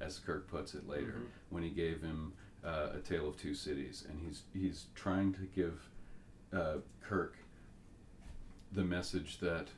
as 0.01 0.19
kirk 0.19 0.47
puts 0.49 0.75
it 0.75 0.87
later 0.87 1.15
Mhm. 1.19 1.27
when 1.51 1.63
he 1.63 1.71
gave 1.71 2.03
him 2.03 2.33
uh, 2.65 2.89
a 2.95 2.99
tale 2.99 3.29
of 3.29 3.37
two 3.37 3.55
cities 3.55 4.05
and 4.09 4.19
he's 4.27 4.43
he's 4.53 4.87
trying 4.95 5.33
to 5.33 5.41
give 5.55 5.81
uh, 6.53 6.77
kirk 7.03 7.37
the 8.73 8.83
message 8.85 9.39
that 9.39 9.69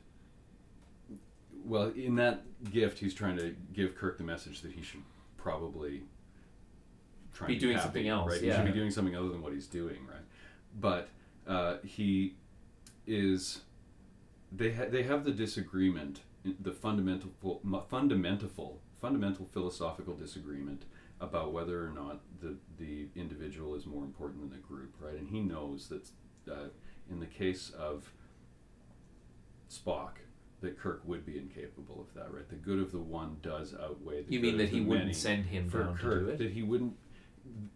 well 1.65 1.91
in 1.95 2.15
that 2.15 2.43
gift 2.71 2.99
he's 2.99 3.13
trying 3.13 3.37
to 3.37 3.55
give 3.73 3.95
kirk 3.95 4.17
the 4.17 4.23
message 4.23 4.61
that 4.61 4.71
he 4.71 4.81
should 4.81 5.01
probably 5.37 6.03
try 7.33 7.47
Be 7.47 7.57
doing 7.57 7.75
happy, 7.75 7.85
something 7.85 8.07
else, 8.07 8.31
right 8.31 8.41
he 8.41 8.47
yeah. 8.47 8.57
should 8.57 8.65
be 8.65 8.77
doing 8.79 8.91
something 8.91 9.15
other 9.15 9.29
than 9.29 9.41
what 9.41 9.53
he's 9.53 9.67
doing 9.67 9.97
right 10.07 10.21
but 10.79 11.09
uh, 11.47 11.77
he 11.83 12.35
is 13.07 13.61
they 14.51 14.71
ha- 14.73 14.85
they 14.89 15.03
have 15.03 15.23
the 15.23 15.31
disagreement 15.31 16.19
the 16.61 16.71
fundamental 16.71 17.31
fundamental 17.89 18.79
fundamental 19.01 19.45
philosophical 19.51 20.13
disagreement 20.15 20.83
about 21.29 21.51
whether 21.53 21.85
or 21.85 21.89
not 21.91 22.21
the 22.41 22.55
the 22.77 23.07
individual 23.15 23.75
is 23.75 23.85
more 23.85 24.03
important 24.03 24.41
than 24.41 24.49
the 24.49 24.65
group 24.67 24.93
right 24.99 25.15
and 25.17 25.27
he 25.29 25.39
knows 25.39 25.87
that 25.89 26.07
uh, 26.51 26.67
in 27.11 27.19
the 27.19 27.25
case 27.25 27.71
of 27.77 28.11
Spock 29.71 30.11
that 30.61 30.79
Kirk 30.79 31.01
would 31.05 31.25
be 31.25 31.37
incapable 31.37 31.99
of 32.07 32.13
that 32.15 32.33
right 32.33 32.47
the 32.49 32.55
good 32.55 32.79
of 32.79 32.91
the 32.91 32.99
one 32.99 33.37
does 33.41 33.73
outweigh 33.81 34.23
the 34.23 34.33
You 34.33 34.39
good 34.39 34.45
mean 34.45 34.53
of 34.55 34.59
that 34.59 34.71
the 34.71 34.77
he 34.79 34.81
wouldn't 34.81 35.15
send 35.15 35.45
him 35.47 35.69
for 35.69 35.83
down 35.83 35.97
to 35.97 36.01
Kirk 36.01 36.19
do 36.25 36.29
it? 36.29 36.37
that 36.39 36.51
he 36.51 36.63
wouldn't 36.63 36.93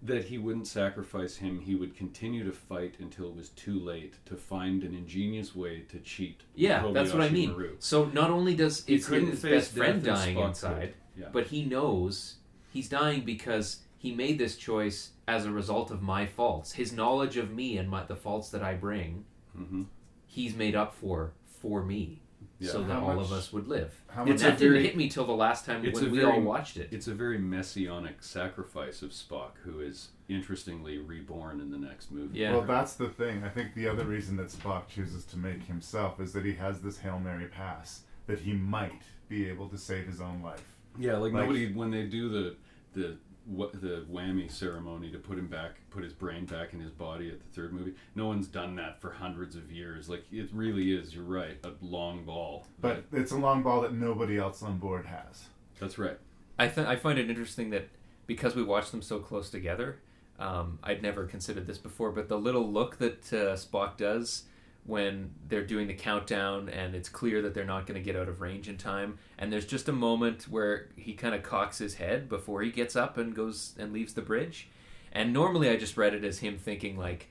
that 0.02 0.26
he 0.26 0.38
wouldn't 0.39 0.66
sacrifice 0.66 1.36
him 1.38 1.60
he 1.60 1.76
would 1.76 1.95
continue 1.95 2.43
to 2.43 2.52
fight 2.52 2.95
until 3.00 3.28
it 3.30 3.36
was 3.36 3.50
too 3.50 3.80
late 3.80 4.16
to 4.26 4.36
find 4.36 4.84
an 4.84 4.95
ingenious 4.95 5.56
way 5.56 5.82
to 5.89 6.00
cheat 6.00 6.41
Yeah, 6.56 6.89
that's 6.91 7.14
what 7.14 7.22
I 7.22 7.30
mean. 7.30 7.52
Maru. 7.52 7.76
So 7.80 8.06
not 8.06 8.32
only 8.32 8.56
does 8.56 8.84
He 8.86 8.97
couldn't 9.00 9.30
his 9.32 9.41
face 9.41 9.52
best 9.68 9.74
friend 9.74 10.02
dying 10.04 10.38
inside. 10.39 10.95
Yeah. 11.16 11.28
but 11.34 11.47
he 11.47 11.66
knows 11.66 12.38
he's 12.70 12.89
dying 12.89 13.22
because 13.22 13.82
he 13.97 14.13
made 14.13 14.38
this 14.39 14.55
choice 14.55 15.11
as 15.28 15.46
a 15.46 15.51
result 15.51 15.91
of 15.91 16.01
my 16.01 16.25
faults. 16.25 16.71
His 16.74 16.93
knowledge 16.93 17.37
of 17.37 17.51
me 17.51 17.78
and 17.78 17.89
my, 17.89 18.04
the 18.04 18.16
faults 18.16 18.50
that 18.51 18.63
I 18.63 18.74
bring, 18.75 19.25
Mhm. 19.58 19.86
he's 20.25 20.55
made 20.55 20.75
up 20.75 20.93
for 20.96 21.33
for 21.46 21.83
me, 21.83 22.21
Yeah. 22.59 22.71
so 22.71 22.83
that 22.83 22.93
How 22.93 23.00
all 23.09 23.16
much- 23.17 23.25
of 23.25 23.32
us 23.33 23.51
would 23.51 23.67
live. 23.67 24.01
how 24.08 24.21
and 24.21 24.32
much- 24.32 24.39
that 24.39 24.54
It's 24.54 24.62
a 24.62 24.66
very- 24.66 24.78
didn't 24.78 24.86
hit 24.91 24.96
me 24.97 25.09
till 25.09 25.25
the 25.25 25.33
last 25.33 25.66
time 25.66 25.82
when 25.82 25.93
a 25.93 26.09
we 26.09 26.20
very, 26.20 26.32
all 26.32 26.41
watched 26.41 26.78
it. 26.78 26.87
It's 26.93 27.08
a 27.09 27.13
very 27.13 27.37
messianic 27.37 28.24
sacrifice 28.24 29.01
of 29.01 29.12
Spock, 29.12 29.58
who 29.66 29.82
is 29.82 30.12
interestingly 30.29 30.97
reborn 31.00 31.59
in 31.59 31.70
the 31.70 31.78
next 31.78 32.12
movie. 32.12 32.39
Yeah. 32.39 32.54
Well, 32.54 32.62
that's 32.62 32.93
the 32.93 33.09
thing. 33.09 33.43
I 33.43 33.50
think 33.50 33.74
the 33.74 33.89
other 33.89 34.05
reason 34.05 34.37
that 34.37 34.47
Spock 34.47 34.87
chooses 34.87 35.25
to 35.25 35.37
make 35.37 35.63
himself 35.63 36.21
is 36.21 36.32
that 36.32 36.46
he 36.46 36.54
has 36.54 36.79
this 36.82 37.00
Hail 37.00 37.20
Mary 37.20 37.47
pass 37.47 38.04
that 38.28 38.39
he 38.39 38.54
might 38.54 39.01
be 39.28 39.46
able 39.50 39.67
to 39.67 39.78
save 39.78 40.08
his 40.08 40.21
own 40.21 40.41
life. 40.41 40.78
Yeah, 41.00 41.13
like, 41.17 41.34
Like- 41.34 41.43
nobody 41.43 41.74
when 41.74 41.92
they 41.92 42.05
do 42.05 42.30
the 42.30 42.55
the 42.93 43.17
what 43.46 43.71
the 43.82 44.05
whammy 44.12 44.51
ceremony 44.51 45.09
to 45.12 45.17
put 45.17 45.39
him 45.39 45.47
back, 45.47 45.71
put 45.89 46.04
his 46.04 46.13
brain 46.13 46.46
back 46.46 46.71
in 46.74 46.80
his 46.80 46.92
body 46.92 47.30
at 47.30 47.39
the 47.39 47.47
third 47.47 47.74
movie. 47.74 47.96
No 48.13 48.28
one's 48.28 48.47
done 48.47 48.76
that 48.76 49.01
for 49.01 49.09
hundreds 49.12 49.55
of 49.55 49.71
years. 49.71 50.08
Like 50.08 50.24
it 50.32 50.50
really 50.54 50.93
is. 50.93 51.16
You're 51.16 51.24
right, 51.24 51.58
a 51.63 51.71
long 51.82 52.26
ball. 52.26 52.67
But 52.80 53.05
it's 53.12 53.32
a 53.32 53.38
long 53.38 53.63
ball 53.63 53.82
that 53.82 53.93
nobody 53.93 54.38
else 54.38 54.62
on 54.62 54.78
board 54.78 55.08
has. 55.08 55.46
That's 55.80 55.97
right. 55.97 56.20
I 56.59 56.67
th- 56.67 56.86
I 56.86 56.96
find 56.96 57.17
it 57.17 57.30
interesting 57.30 57.70
that 57.71 57.88
because 58.28 58.55
we 58.55 58.62
watched 58.62 58.92
them 58.92 59.01
so 59.01 59.17
close 59.20 59.50
together, 59.50 60.00
um, 60.38 60.78
I'd 60.84 61.01
never 61.01 61.26
considered 61.26 61.66
this 61.66 61.78
before, 61.80 62.12
but 62.12 62.28
the 62.28 62.38
little 62.38 62.70
look 62.71 62.97
that 63.00 63.34
uh, 63.34 63.55
Spock 63.55 63.97
does 63.97 64.43
when 64.89 65.32
they're 65.47 65.66
doing 65.66 65.87
the 65.87 65.93
countdown 65.93 66.67
and 66.70 66.95
it's 66.95 67.07
clear 67.09 67.41
that 67.43 67.53
they're 67.53 67.63
not 67.63 67.86
going 67.86 67.99
to 67.99 68.03
get 68.03 68.16
out 68.16 68.28
of 68.28 68.41
range 68.41 68.67
in 68.67 68.78
time, 68.78 69.17
and 69.37 69.53
there's 69.53 69.66
just 69.66 69.87
a 69.87 69.93
moment 69.93 70.43
where 70.49 70.89
he 70.95 71.13
kind 71.13 71.36
of 71.36 71.43
cocks 71.43 71.78
his 71.78 71.95
head 71.95 72.28
before 72.28 72.61
he 72.61 72.71
gets 72.71 72.95
up 72.95 73.17
and 73.17 73.36
goes 73.36 73.75
and 73.78 73.93
leaves 73.93 74.13
the 74.16 74.21
bridge, 74.21 74.67
and 75.11 75.32
normally 75.32 75.70
I 75.70 75.78
just 75.78 75.95
read 75.97 76.13
it 76.13 76.24
as 76.24 76.39
him 76.39 76.57
thinking 76.57 76.97
like, 76.97 77.29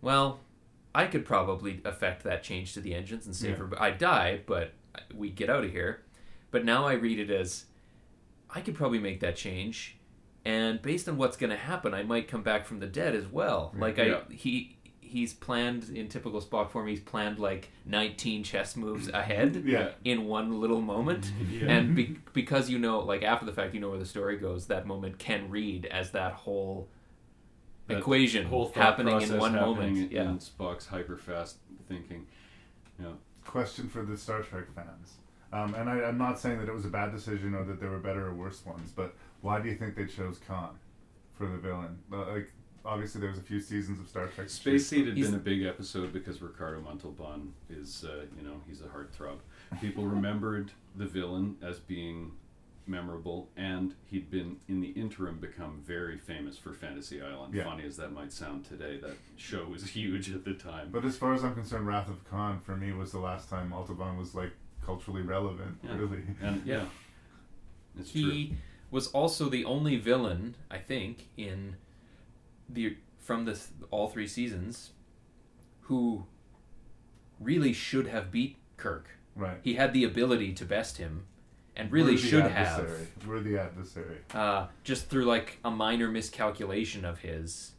well. 0.00 0.40
I 0.94 1.06
could 1.06 1.24
probably 1.24 1.80
affect 1.86 2.22
that 2.24 2.42
change 2.42 2.74
to 2.74 2.80
the 2.82 2.92
engines 2.94 3.24
and 3.24 3.34
save 3.34 3.52
Yeah. 3.52 3.64
her. 3.64 3.82
I 3.82 3.92
die, 3.92 4.40
but 4.44 4.72
we 5.14 5.30
get 5.30 5.48
out 5.48 5.64
of 5.64 5.70
here. 5.70 6.02
But 6.50 6.66
now 6.66 6.84
I 6.84 6.92
read 6.92 7.18
it 7.18 7.30
as 7.30 7.64
I 8.50 8.60
could 8.60 8.74
probably 8.74 8.98
make 8.98 9.20
that 9.20 9.34
change, 9.34 9.96
and 10.44 10.82
based 10.82 11.08
on 11.08 11.16
what's 11.16 11.38
going 11.38 11.48
to 11.48 11.56
happen, 11.56 11.94
I 11.94 12.02
might 12.02 12.28
come 12.28 12.42
back 12.42 12.66
from 12.66 12.80
the 12.80 12.86
dead 12.86 13.14
as 13.14 13.26
well. 13.26 13.72
Like 13.74 13.98
I, 13.98 14.04
Yeah. 14.04 14.20
he 14.28 14.76
he's 15.12 15.32
planned 15.34 15.90
in 15.90 16.08
typical 16.08 16.40
Spock 16.40 16.70
form. 16.70 16.88
He's 16.88 17.00
planned 17.00 17.38
like 17.38 17.70
19 17.84 18.42
chess 18.42 18.76
moves 18.76 19.08
ahead 19.08 19.62
Yeah. 19.66 19.90
in 20.04 20.24
one 20.26 20.60
little 20.60 20.80
moment, 20.80 21.30
Yeah. 21.50 21.70
and 21.70 21.94
be, 21.94 22.16
because 22.32 22.68
you 22.70 22.78
know, 22.78 22.98
like 23.00 23.22
after 23.22 23.46
the 23.46 23.52
fact, 23.52 23.74
you 23.74 23.80
know 23.80 23.90
where 23.90 23.98
the 23.98 24.06
story 24.06 24.36
goes. 24.38 24.66
That 24.66 24.86
moment 24.86 25.18
can 25.18 25.50
read 25.50 25.86
as 25.86 26.10
that 26.12 26.32
whole 26.32 26.88
That 27.88 27.98
equation 27.98 28.46
whole 28.46 28.72
happening 28.72 29.20
in 29.20 29.38
one 29.38 29.52
happening 29.54 29.76
moment. 29.76 29.98
in- 29.98 30.10
Yeah. 30.10 30.30
in 30.30 30.38
Spock's 30.38 30.86
hyper 30.86 31.16
fast 31.16 31.58
thinking. 31.88 32.26
Yeah. 32.98 33.12
Question 33.44 33.88
for 33.88 34.02
the 34.04 34.16
Star 34.16 34.42
Trek 34.42 34.72
fans. 34.74 35.18
Um, 35.52 35.74
and 35.74 35.90
I, 35.90 36.04
I'm 36.04 36.16
not 36.16 36.38
saying 36.38 36.58
that 36.60 36.68
it 36.68 36.72
was 36.74 36.86
a 36.86 36.90
bad 36.90 37.12
decision 37.12 37.54
or 37.54 37.64
that 37.64 37.78
there 37.80 37.90
were 37.90 37.98
better 37.98 38.26
or 38.28 38.34
worse 38.34 38.64
ones, 38.64 38.90
but 38.94 39.14
why 39.42 39.60
do 39.60 39.68
you 39.68 39.74
think 39.76 39.94
they 39.96 40.06
chose 40.06 40.38
Khan 40.38 40.78
for 41.34 41.46
the 41.46 41.58
villain? 41.58 41.98
Like, 42.08 42.50
obviously, 42.84 43.20
there 43.20 43.30
was 43.30 43.38
a 43.38 43.42
few 43.42 43.60
seasons 43.60 44.00
of 44.00 44.08
Star 44.08 44.26
Trek. 44.28 44.48
Space 44.50 44.86
Seed 44.88 45.06
had 45.06 45.16
He's- 45.16 45.28
been 45.30 45.38
a 45.38 45.42
big 45.42 45.62
episode 45.62 46.12
because 46.12 46.40
Ricardo 46.42 46.80
Montalban 46.80 47.52
is, 47.70 48.04
uh, 48.04 48.26
you 48.36 48.42
know, 48.46 48.60
he's 48.66 48.80
a 48.80 48.86
heartthrob. 48.86 49.38
People 49.80 50.06
remembered 50.06 50.70
the 50.96 51.06
villain 51.06 51.56
as 51.62 51.78
being 51.78 52.32
memorable, 52.86 53.48
and 53.56 53.94
he'd 54.06 54.28
been 54.30 54.56
in 54.68 54.80
the 54.80 54.88
interim 54.90 55.38
become 55.38 55.80
very 55.86 56.18
famous 56.18 56.58
for 56.58 56.72
Fantasy 56.72 57.22
Island. 57.22 57.54
Yeah. 57.54 57.62
Funny 57.64 57.84
as 57.84 57.96
that 57.98 58.12
might 58.12 58.32
sound 58.32 58.64
today, 58.64 58.98
that 58.98 59.16
show 59.36 59.64
was 59.66 59.86
huge 59.90 60.32
at 60.32 60.44
the 60.44 60.54
time. 60.54 60.88
But 60.90 61.04
as 61.04 61.16
far 61.16 61.32
as 61.32 61.44
I'm 61.44 61.54
concerned, 61.54 61.86
Wrath 61.86 62.08
of 62.08 62.24
Khan 62.28 62.58
for 62.60 62.76
me 62.76 62.92
was 62.92 63.12
the 63.12 63.20
last 63.20 63.48
time 63.48 63.68
Montalban 63.70 64.16
was 64.18 64.34
like 64.34 64.50
culturally 64.84 65.22
relevant. 65.22 65.78
Yeah. 65.84 65.96
Really. 65.96 66.22
And 66.42 66.66
yeah, 66.66 66.86
it's 67.98 68.10
he 68.10 68.48
true. 68.48 68.56
was 68.90 69.06
also 69.08 69.48
the 69.48 69.64
only 69.64 69.96
villain, 69.96 70.56
I 70.70 70.78
think, 70.78 71.28
in 71.36 71.76
the 72.72 72.96
from 73.18 73.44
the 73.44 73.58
all 73.90 74.08
three 74.08 74.26
seasons, 74.26 74.90
who 75.82 76.26
really 77.40 77.72
should 77.72 78.06
have 78.08 78.30
beat 78.30 78.56
Kirk. 78.76 79.10
Right. 79.34 79.58
He 79.62 79.74
had 79.74 79.92
the 79.92 80.04
ability 80.04 80.52
to 80.54 80.64
best 80.64 80.98
him, 80.98 81.26
and 81.76 81.90
really 81.90 82.12
We're 82.12 82.20
the 82.20 82.28
should 82.28 82.44
adversary. 82.44 83.06
We're 83.26 83.40
the 83.40 83.58
adversary. 83.58 84.18
Uh, 84.34 84.66
just 84.84 85.08
through 85.08 85.24
like 85.24 85.58
a 85.64 85.70
minor 85.70 86.08
miscalculation 86.08 87.04
of 87.04 87.20
his, 87.20 87.72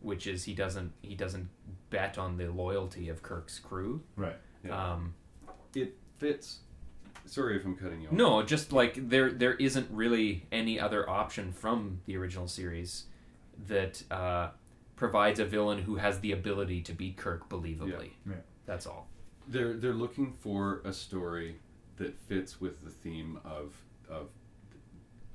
which 0.00 0.26
is 0.26 0.44
he 0.44 0.54
doesn't 0.54 0.92
he 1.02 1.14
doesn't 1.14 1.48
bet 1.90 2.18
on 2.18 2.36
the 2.36 2.48
loyalty 2.48 3.08
of 3.08 3.22
Kirk's 3.22 3.58
crew. 3.58 4.02
Right. 4.16 4.36
Yeah. 4.64 4.92
Um, 4.92 5.14
it 5.74 5.96
fits. 6.18 6.60
Sorry 7.24 7.56
if 7.56 7.64
I'm 7.64 7.76
cutting 7.76 8.00
you 8.00 8.08
off. 8.08 8.12
No, 8.12 8.42
just 8.42 8.72
like 8.72 9.08
there 9.08 9.30
there 9.30 9.54
isn't 9.54 9.88
really 9.90 10.46
any 10.52 10.78
other 10.78 11.08
option 11.08 11.52
from 11.52 12.00
the 12.06 12.16
original 12.16 12.48
series 12.48 13.04
that 13.66 14.02
uh, 14.10 14.50
provides 14.96 15.38
a 15.40 15.44
villain 15.44 15.78
who 15.82 15.96
has 15.96 16.20
the 16.20 16.32
ability 16.32 16.80
to 16.82 16.92
beat 16.92 17.16
Kirk 17.16 17.48
believably. 17.48 18.10
Yeah. 18.26 18.34
That's 18.66 18.86
all. 18.86 19.08
They're 19.48 19.74
they're 19.74 19.92
looking 19.92 20.32
for 20.40 20.80
a 20.84 20.92
story 20.92 21.56
that 21.96 22.18
fits 22.28 22.60
with 22.60 22.82
the 22.84 22.90
theme 22.90 23.38
of 23.44 23.74
of 24.08 24.28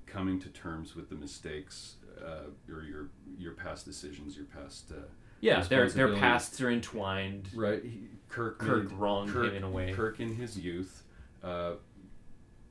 coming 0.05 0.39
to 0.39 0.49
terms 0.49 0.95
with 0.95 1.09
the 1.09 1.15
mistakes 1.15 1.95
uh, 2.25 2.73
or 2.73 2.83
your 2.83 3.09
your 3.37 3.53
past 3.53 3.85
decisions, 3.85 4.35
your 4.37 4.45
past. 4.45 4.91
Uh, 4.91 5.01
Yeah, 5.41 5.61
their 5.61 5.89
their 5.89 6.13
pasts 6.15 6.59
are 6.61 6.71
entwined. 6.71 7.49
Right, 7.53 7.83
he, 7.83 8.07
Kirk 8.29 8.57
Kirk 8.59 8.89
made- 8.89 8.93
wronged 8.97 9.31
Kirk, 9.33 9.49
him 9.49 9.55
in 9.55 9.63
a 9.63 9.69
way. 9.69 9.91
Kirk 9.93 10.19
in 10.19 10.35
his 10.35 10.57
youth 10.57 11.03
uh, 11.43 11.73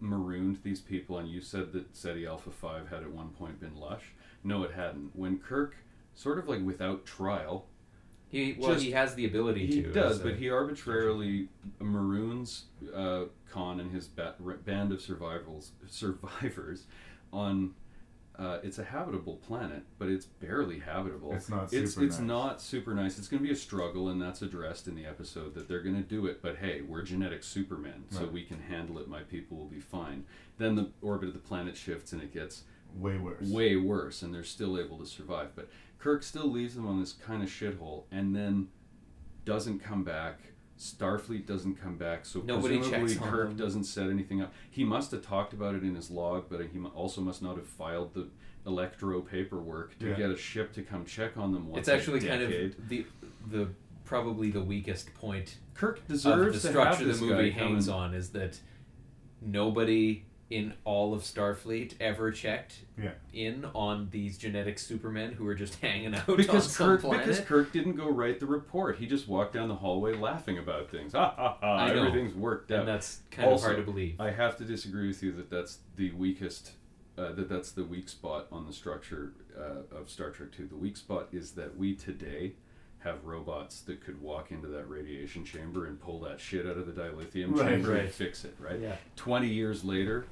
marooned 0.01 0.59
these 0.63 0.81
people, 0.81 1.19
and 1.19 1.29
you 1.29 1.41
said 1.41 1.73
that 1.73 1.95
Ceti 1.95 2.27
Alpha 2.27 2.51
Five 2.51 2.89
had 2.89 3.03
at 3.03 3.11
one 3.11 3.29
point 3.29 3.61
been 3.61 3.77
lush. 3.77 4.05
No, 4.47 4.63
it 4.63 4.73
hadn't. 4.73 5.11
When 5.17 5.39
Kirk, 5.39 5.75
sort 6.15 6.39
of 6.39 6.49
like 6.49 6.63
without 6.65 7.05
trial, 7.05 7.67
He 8.29 8.57
well, 8.59 8.73
Just- 8.73 8.85
he 8.85 8.91
has 8.93 9.15
the 9.15 9.25
ability 9.27 9.67
he 9.67 9.83
to. 9.83 9.89
He 9.89 9.95
does, 9.95 10.17
as 10.19 10.23
but 10.23 10.35
he 10.37 10.51
arbitrarily 10.51 11.49
maroons 11.81 12.65
uh, 12.95 13.25
Khan 13.51 13.81
and 13.81 13.91
his 13.93 14.09
ba- 14.09 14.35
band 14.65 14.93
of 14.93 15.01
survivals 15.01 15.73
survivors 15.89 16.87
on. 17.33 17.75
Uh, 18.39 18.59
it's 18.63 18.79
a 18.79 18.85
habitable 18.85 19.37
planet, 19.37 19.83
but 19.99 20.09
it's 20.09 20.27
barely 20.27 20.79
habitable. 20.79 21.33
It's 21.33 21.49
not 21.49 21.73
It's 21.73 21.95
super 21.95 22.05
it's 22.07 22.19
nice. 22.19 22.29
not 22.29 22.61
super 22.61 22.93
nice. 22.95 23.17
It's 23.19 23.29
going 23.29 23.43
to 23.43 23.47
be 23.47 23.53
a 23.55 23.57
struggle, 23.57 24.11
and 24.11 24.21
that's 24.21 24.43
addressed 24.43 24.89
in 24.89 24.95
the 24.95 25.07
episode 25.07 25.55
that 25.55 25.69
they're 25.69 25.81
going 25.81 25.97
to 25.97 26.03
do 26.07 26.27
it. 26.27 26.43
But 26.43 26.57
hey, 26.59 26.83
we're 26.83 27.01
genetic 27.01 27.43
supermen, 27.43 28.05
so 28.11 28.25
Right. 28.25 28.33
we 28.33 28.43
can 28.45 28.61
handle 28.61 28.99
it. 28.99 29.09
My 29.09 29.23
people 29.23 29.57
will 29.57 29.65
be 29.71 29.81
fine. 29.81 30.27
Then 30.59 30.75
the 30.75 30.91
orbit 31.01 31.29
of 31.29 31.33
the 31.35 31.41
planet 31.41 31.79
shifts, 31.79 32.13
and 32.13 32.21
it 32.21 32.31
gets 32.35 32.65
Way 32.97 33.19
worse. 33.19 33.49
way 33.49 33.77
worse, 33.77 34.23
and 34.23 34.35
they're 34.35 34.43
still 34.45 34.79
able 34.79 34.99
to 34.99 35.07
survive. 35.07 35.51
But 35.55 35.69
Kirk 35.99 36.23
still 36.23 36.51
leaves 36.51 36.75
them 36.75 36.87
on 36.87 37.01
this 37.01 37.13
kind 37.13 37.43
of 37.43 37.49
shithole, 37.49 38.05
and 38.11 38.35
then 38.35 38.69
doesn't 39.45 39.81
come 39.81 40.03
back. 40.05 40.41
Starfleet 40.79 41.47
doesn't 41.47 41.77
come 41.81 41.97
back, 41.97 42.27
so 42.27 42.41
Nobody 42.45 42.77
presumably 42.79 43.09
checks 43.15 43.23
on 43.23 43.31
Kirk 43.31 43.49
them. 43.49 43.57
doesn't 43.57 43.85
set 43.85 44.11
anything 44.11 44.43
up. 44.43 44.53
He 44.71 44.85
must 44.85 45.11
have 45.13 45.23
talked 45.23 45.53
about 45.55 45.75
it 45.75 45.83
in 45.83 45.95
his 45.95 46.11
log, 46.11 46.47
but 46.51 46.61
he 46.61 46.79
also 46.95 47.21
must 47.23 47.43
not 47.43 47.57
have 47.57 47.67
filed 47.67 48.13
the 48.13 48.29
electro 48.67 49.21
paperwork 49.23 49.99
to 50.01 50.09
Yeah. 50.09 50.17
get 50.17 50.31
a 50.31 50.37
ship 50.37 50.73
to 50.75 50.83
come 50.83 51.05
check 51.07 51.37
on 51.39 51.53
them 51.53 51.69
once 51.69 51.81
It's 51.81 51.89
a 51.89 51.95
actually 51.95 52.21
kind 52.21 52.43
of 52.43 52.51
the 52.89 53.07
the 53.49 53.69
probably 54.05 54.51
the 54.51 54.61
weakest 54.61 55.15
point 55.15 55.59
Kirk 55.75 55.99
of 56.01 56.09
deserves 56.09 56.63
the 56.63 56.73
to 56.73 56.81
have 56.83 56.95
structure 56.97 57.13
the 57.13 57.25
movie 57.25 57.51
hangs 57.51 57.89
on 57.89 58.13
is 58.13 58.31
that 58.31 58.59
nobody 59.41 60.25
in 60.49 60.73
all 60.85 61.13
of 61.13 61.23
Starfleet 61.23 61.95
ever 62.01 62.31
checked 62.31 62.77
Yeah. 62.97 63.11
in 63.33 63.65
on 63.75 64.09
these 64.13 64.39
genetic 64.39 64.79
supermen 64.79 65.33
who 65.33 65.47
are 65.49 65.55
just 65.57 65.75
hanging 65.81 66.15
out 66.15 66.29
on 66.29 66.37
because 66.37 66.71
some 66.73 66.87
Kirk 66.87 67.01
planet. 67.01 67.27
because 67.27 67.41
Kirk 67.45 67.73
didn't 67.73 67.97
go 67.97 68.09
write 68.09 68.39
the 68.39 68.47
report. 68.47 68.99
He 68.99 69.07
just 69.07 69.27
walked 69.27 69.55
down 69.55 69.69
the 69.69 69.75
hallway 69.75 70.15
laughing 70.15 70.59
about 70.59 70.89
things. 70.91 71.15
Ha 71.15 71.35
ha 71.37 71.57
ha! 71.61 71.77
I 71.77 71.93
know. 71.93 72.07
Everything's 72.07 72.35
worked 72.35 72.71
out. 72.71 72.81
And 72.81 72.89
that's 72.89 73.23
kind 73.31 73.51
of 73.51 73.61
hard 73.61 73.77
to 73.77 73.83
believe. 73.83 74.21
I 74.21 74.31
have 74.31 74.57
to 74.59 74.65
disagree 74.65 75.09
with 75.09 75.23
you 75.23 75.33
that 75.33 75.51
that's 75.51 75.79
the 75.97 76.13
weakest. 76.13 76.73
Uh, 77.19 77.33
that 77.33 77.49
that's 77.49 77.73
the 77.73 77.83
weak 77.83 78.11
spot 78.11 78.47
on 78.53 78.67
the 78.67 78.73
structure 78.75 79.33
uh, 79.59 79.97
of 79.97 80.11
Star 80.11 80.29
Trek 80.31 80.53
Two. 80.53 80.67
The 80.67 80.77
weak 80.77 80.99
spot 80.99 81.29
is 81.33 81.53
that 81.53 81.75
we 81.77 81.95
today 81.95 82.53
have 83.07 83.25
robots 83.25 83.81
that 83.83 84.05
could 84.05 84.21
walk 84.21 84.51
into 84.51 84.69
that 84.69 84.89
radiation 84.89 85.45
chamber 85.45 85.87
and 85.87 86.01
pull 86.01 86.21
that 86.21 86.41
shit 86.41 86.67
out 86.67 86.77
of 86.77 86.87
the 86.87 86.93
dilithium 87.01 87.57
Right, 87.57 87.71
chamber 87.71 87.97
and 87.97 88.11
fix 88.11 88.45
it. 88.45 88.55
Right. 88.59 88.81
Yeah. 88.81 88.97
Twenty 89.15 89.49
years 89.49 89.85
later, 89.85 90.27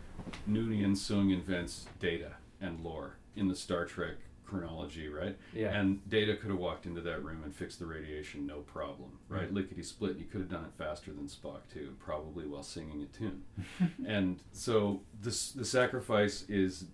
Noonien 0.48 0.92
Soong 0.92 1.32
invents 1.32 1.86
data 2.00 2.32
and 2.60 2.80
lore 2.80 3.16
in 3.36 3.48
the 3.48 3.56
Star 3.56 3.84
Trek 3.84 4.16
chronology, 4.44 5.08
right? 5.08 5.36
Yeah. 5.52 5.74
And 5.74 6.06
Data 6.08 6.36
could 6.36 6.50
have 6.50 6.58
walked 6.58 6.86
into 6.86 7.00
that 7.00 7.24
room 7.24 7.42
and 7.44 7.54
fixed 7.54 7.78
the 7.78 7.86
radiation, 7.86 8.46
no 8.46 8.58
problem, 8.58 9.18
right? 9.28 9.46
Mm-hmm. 9.46 9.56
Lickety 9.56 9.82
split. 9.82 10.16
You 10.18 10.26
could 10.26 10.40
have 10.40 10.50
done 10.50 10.64
it 10.64 10.72
faster 10.76 11.12
than 11.12 11.26
Spock 11.26 11.60
too, 11.72 11.94
probably 11.98 12.46
while 12.46 12.62
singing 12.62 13.02
a 13.02 13.16
tune. 13.16 13.42
and 14.06 14.40
so 14.52 15.00
this 15.20 15.52
the 15.52 15.64
sacrifice 15.64 16.44
is 16.48 16.84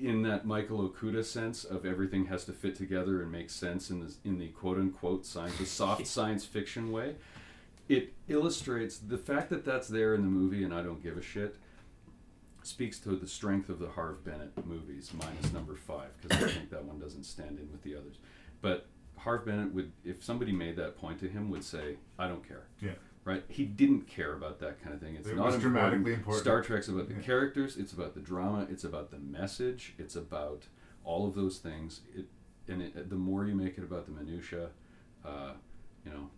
in 0.00 0.22
that 0.22 0.46
Michael 0.46 0.88
Okuda 0.88 1.24
sense 1.24 1.64
of 1.64 1.84
everything 1.84 2.26
has 2.26 2.44
to 2.44 2.52
fit 2.52 2.76
together 2.76 3.22
and 3.22 3.30
make 3.30 3.50
sense 3.50 3.90
in 3.90 4.00
the 4.00 4.14
in 4.24 4.38
the 4.38 4.48
quote 4.48 4.78
unquote 4.78 5.26
science, 5.26 5.58
the 5.58 5.66
soft 5.66 6.06
science 6.06 6.44
fiction 6.44 6.92
way. 6.92 7.16
It 7.88 8.12
illustrates 8.28 8.98
the 8.98 9.18
fact 9.18 9.50
that 9.50 9.64
that's 9.64 9.88
there 9.88 10.14
in 10.14 10.22
the 10.22 10.28
movie, 10.28 10.62
and 10.62 10.72
I 10.72 10.82
don't 10.82 11.02
give 11.02 11.16
a 11.16 11.22
shit 11.22 11.56
speaks 12.62 12.98
to 13.00 13.16
the 13.16 13.26
strength 13.26 13.68
of 13.68 13.78
the 13.78 13.88
Harve 13.88 14.24
Bennett 14.24 14.66
movies, 14.66 15.10
minus 15.14 15.52
number 15.52 15.74
five, 15.74 16.10
because 16.20 16.42
I 16.42 16.48
think 16.50 16.70
that 16.70 16.84
one 16.84 16.98
doesn't 16.98 17.24
stand 17.24 17.58
in 17.58 17.70
with 17.70 17.82
the 17.82 17.94
others. 17.96 18.16
But 18.60 18.86
Harve 19.16 19.46
Bennett 19.46 19.72
would, 19.74 19.92
if 20.04 20.22
somebody 20.22 20.52
made 20.52 20.76
that 20.76 20.96
point 20.96 21.20
to 21.20 21.28
him, 21.28 21.50
would 21.50 21.64
say, 21.64 21.96
"I 22.18 22.28
don't 22.28 22.46
care." 22.46 22.66
Yeah. 22.80 22.92
Right? 23.24 23.44
He 23.48 23.64
didn't 23.64 24.06
care 24.08 24.32
about 24.34 24.60
that 24.60 24.82
kind 24.82 24.94
of 24.94 25.00
thing. 25.00 25.14
It's 25.14 25.28
It 25.28 25.36
not 25.36 25.46
was 25.46 25.54
important. 25.56 25.74
dramatically 25.80 26.14
important. 26.14 26.42
Star 26.42 26.62
Trek's 26.62 26.88
about 26.88 27.08
the 27.08 27.14
Yeah. 27.14 27.20
characters. 27.20 27.76
It's 27.76 27.92
about 27.92 28.14
the 28.14 28.20
drama. 28.20 28.66
It's 28.70 28.82
about 28.84 29.10
the 29.10 29.18
message. 29.18 29.94
It's 29.98 30.16
about 30.16 30.66
all 31.04 31.28
of 31.28 31.34
those 31.34 31.58
things. 31.58 32.00
It 32.14 32.26
and 32.68 32.82
it, 32.82 33.10
the 33.10 33.16
more 33.16 33.46
you 33.46 33.54
make 33.54 33.78
it 33.78 33.82
about 33.84 34.06
the 34.06 34.12
minutia, 34.12 34.70
uh, 35.24 35.54
you 36.04 36.12
know, 36.12 36.30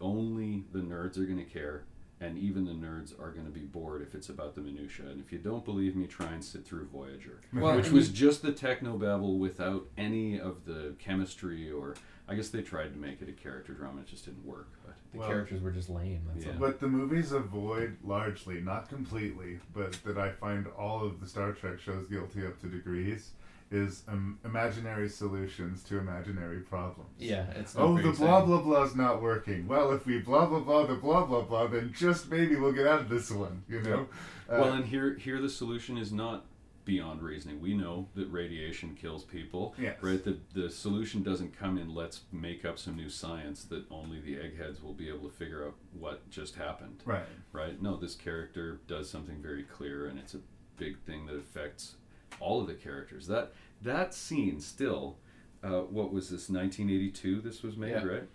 only 0.00 0.64
the 0.72 0.78
nerds 0.78 1.18
are 1.18 1.26
going 1.26 1.36
to 1.38 1.44
care, 1.44 1.84
and 2.18 2.38
even 2.38 2.64
the 2.64 2.72
nerds 2.72 3.18
are 3.20 3.30
going 3.30 3.44
to 3.44 3.52
be 3.52 3.60
bored 3.60 4.00
if 4.00 4.14
it's 4.14 4.30
about 4.30 4.54
the 4.54 4.62
minutia. 4.62 5.06
And 5.06 5.20
if 5.20 5.30
you 5.32 5.38
don't 5.38 5.64
believe 5.66 5.94
me, 5.94 6.06
try 6.06 6.32
and 6.32 6.42
sit 6.42 6.64
through 6.64 6.86
Voyager, 6.86 7.40
Well, 7.52 7.76
which 7.76 7.90
was 7.90 8.08
just 8.08 8.40
the 8.40 8.52
techno 8.52 8.96
technobabble 8.96 9.38
without 9.38 9.86
any 9.98 10.40
of 10.40 10.64
the 10.64 10.94
chemistry 10.98 11.70
or. 11.70 11.94
I 12.28 12.34
guess 12.34 12.48
they 12.48 12.62
tried 12.62 12.92
to 12.92 12.98
make 12.98 13.22
it 13.22 13.28
a 13.28 13.32
character 13.32 13.72
drama. 13.72 14.00
It 14.00 14.08
just 14.08 14.24
didn't 14.24 14.44
work. 14.44 14.68
But 14.84 14.95
the 15.16 15.20
Well, 15.20 15.28
characters 15.28 15.62
were 15.62 15.70
just 15.72 15.88
lame. 15.88 16.22
That's 16.32 16.46
Yeah. 16.46 16.52
all. 16.52 16.58
But 16.58 16.80
the 16.80 16.88
movies 16.88 17.32
avoid 17.32 17.96
largely, 18.04 18.60
not 18.60 18.88
completely, 18.88 19.58
but 19.74 19.92
that 20.04 20.18
I 20.18 20.30
find 20.30 20.66
all 20.78 21.04
of 21.04 21.20
the 21.20 21.26
Star 21.26 21.52
Trek 21.52 21.78
shows 21.80 22.06
guilty 22.06 22.46
up 22.46 22.60
to 22.60 22.68
degrees 22.68 23.32
is 23.68 24.04
um, 24.06 24.38
imaginary 24.44 25.08
solutions 25.08 25.82
to 25.82 25.98
imaginary 25.98 26.60
problems. 26.60 27.10
Yeah, 27.18 27.46
it's 27.56 27.74
not 27.74 27.82
Oh, 27.84 27.96
the 27.96 28.02
blah 28.02 28.10
exciting. 28.12 28.46
blah 28.46 28.60
blah's 28.62 28.94
not 28.94 29.20
working. 29.20 29.66
Well, 29.66 29.90
if 29.92 30.06
we 30.06 30.18
blah 30.20 30.46
blah 30.46 30.60
blah 30.60 30.86
the 30.86 30.94
blah 30.94 31.24
blah 31.26 31.42
blah, 31.42 31.66
then 31.66 31.92
just 31.92 32.30
maybe 32.30 32.54
we'll 32.54 32.72
get 32.72 32.86
out 32.86 33.00
of 33.00 33.08
this 33.08 33.28
one. 33.30 33.64
You 33.68 33.82
know. 33.82 34.00
Uh, 34.48 34.58
well, 34.60 34.72
and 34.74 34.84
here 34.84 35.14
here 35.16 35.40
the 35.40 35.48
solution 35.50 35.98
is 35.98 36.12
not 36.12 36.44
beyond 36.86 37.20
reasoning. 37.20 37.60
We 37.60 37.74
know 37.74 38.08
that 38.14 38.26
radiation 38.32 38.94
kills 38.94 39.24
people. 39.24 39.74
Yes. 39.78 39.96
Right. 40.00 40.24
The 40.24 40.38
the 40.54 40.70
solution 40.70 41.22
doesn't 41.22 41.58
come 41.58 41.76
in. 41.76 41.94
Let's 41.94 42.20
make 42.32 42.64
up 42.64 42.78
some 42.78 42.96
new 42.96 43.10
science 43.10 43.64
that 43.64 43.84
only 43.90 44.20
the 44.20 44.36
eggheads 44.40 44.82
will 44.82 44.94
be 44.94 45.08
able 45.10 45.28
to 45.28 45.34
figure 45.34 45.66
out 45.66 45.74
what 45.92 46.30
just 46.30 46.54
happened. 46.54 47.02
Right. 47.04 47.26
Right. 47.52 47.82
No, 47.82 47.96
this 47.96 48.14
character 48.14 48.80
does 48.88 49.10
something 49.10 49.42
very 49.42 49.64
clear, 49.64 50.06
and 50.06 50.18
it's 50.18 50.32
a 50.34 50.40
big 50.78 50.98
thing 51.00 51.26
that 51.26 51.36
affects 51.36 51.96
all 52.40 52.62
of 52.62 52.66
the 52.68 52.74
characters. 52.74 53.26
That 53.26 53.52
that 53.82 54.14
scene 54.14 54.60
still. 54.60 55.18
Uh, 55.64 55.80
what 55.80 56.12
was 56.12 56.28
this? 56.30 56.48
1982. 56.48 57.40
This 57.40 57.62
was 57.62 57.76
made, 57.76 57.90
Yeah. 57.90 58.04
right? 58.04 58.28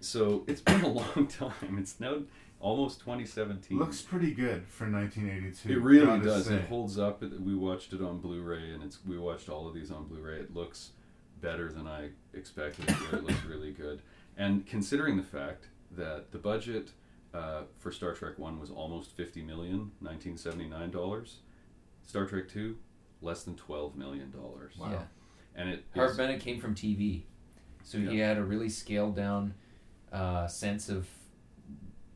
So 0.00 0.44
it's 0.46 0.60
been 0.60 0.82
a 0.82 0.88
long 1.02 1.26
time. 1.26 1.76
It's 1.78 1.98
now 1.98 2.18
almost 2.60 3.00
2017. 3.00 3.78
Looks 3.78 4.02
pretty 4.02 4.32
good 4.32 4.66
for 4.68 4.90
1982. 4.90 5.72
It 5.72 5.82
really 5.82 6.20
does. 6.20 6.46
say. 6.46 6.56
It 6.56 6.68
holds 6.68 6.98
up. 6.98 7.22
We 7.22 7.54
watched 7.54 7.92
it 7.92 8.02
on 8.02 8.18
Blu-ray, 8.18 8.72
and 8.72 8.82
it's 8.82 8.98
we 9.06 9.18
watched 9.18 9.48
all 9.48 9.68
of 9.68 9.74
these 9.74 9.90
on 9.90 10.04
Blu-ray. 10.06 10.40
It 10.40 10.54
looks 10.54 10.90
better 11.40 11.70
than 11.72 11.86
I 11.86 12.10
expected. 12.34 12.88
It 13.12 13.24
looks 13.24 13.44
really 13.44 13.72
good. 13.72 14.02
And 14.36 14.66
considering 14.66 15.16
the 15.16 15.22
fact 15.22 15.66
that 15.96 16.32
the 16.32 16.38
budget 16.38 16.90
uh, 17.34 17.62
for 17.78 17.92
Star 17.92 18.14
Trek 18.14 18.38
One 18.38 18.58
was 18.58 18.70
almost 18.70 19.12
50 19.16 19.42
million, 19.42 19.92
1979 20.00 20.90
dollars. 20.90 21.36
Star 22.06 22.24
Trek 22.26 22.48
Two, 22.48 22.76
less 23.20 23.42
than 23.42 23.54
12 23.56 23.96
million 23.96 24.30
dollars. 24.30 24.74
Wow. 24.78 24.90
Yeah. 24.90 25.02
And 25.54 25.70
it 25.70 25.84
Harve 25.94 26.16
Bennett 26.16 26.40
came 26.40 26.60
from 26.60 26.74
TV, 26.74 27.22
so 27.82 27.98
he 27.98 28.18
had 28.18 28.38
a 28.38 28.44
really 28.44 28.68
scaled 28.68 29.16
down 29.16 29.54
uh, 30.12 30.46
sense 30.46 30.88
of. 30.88 31.06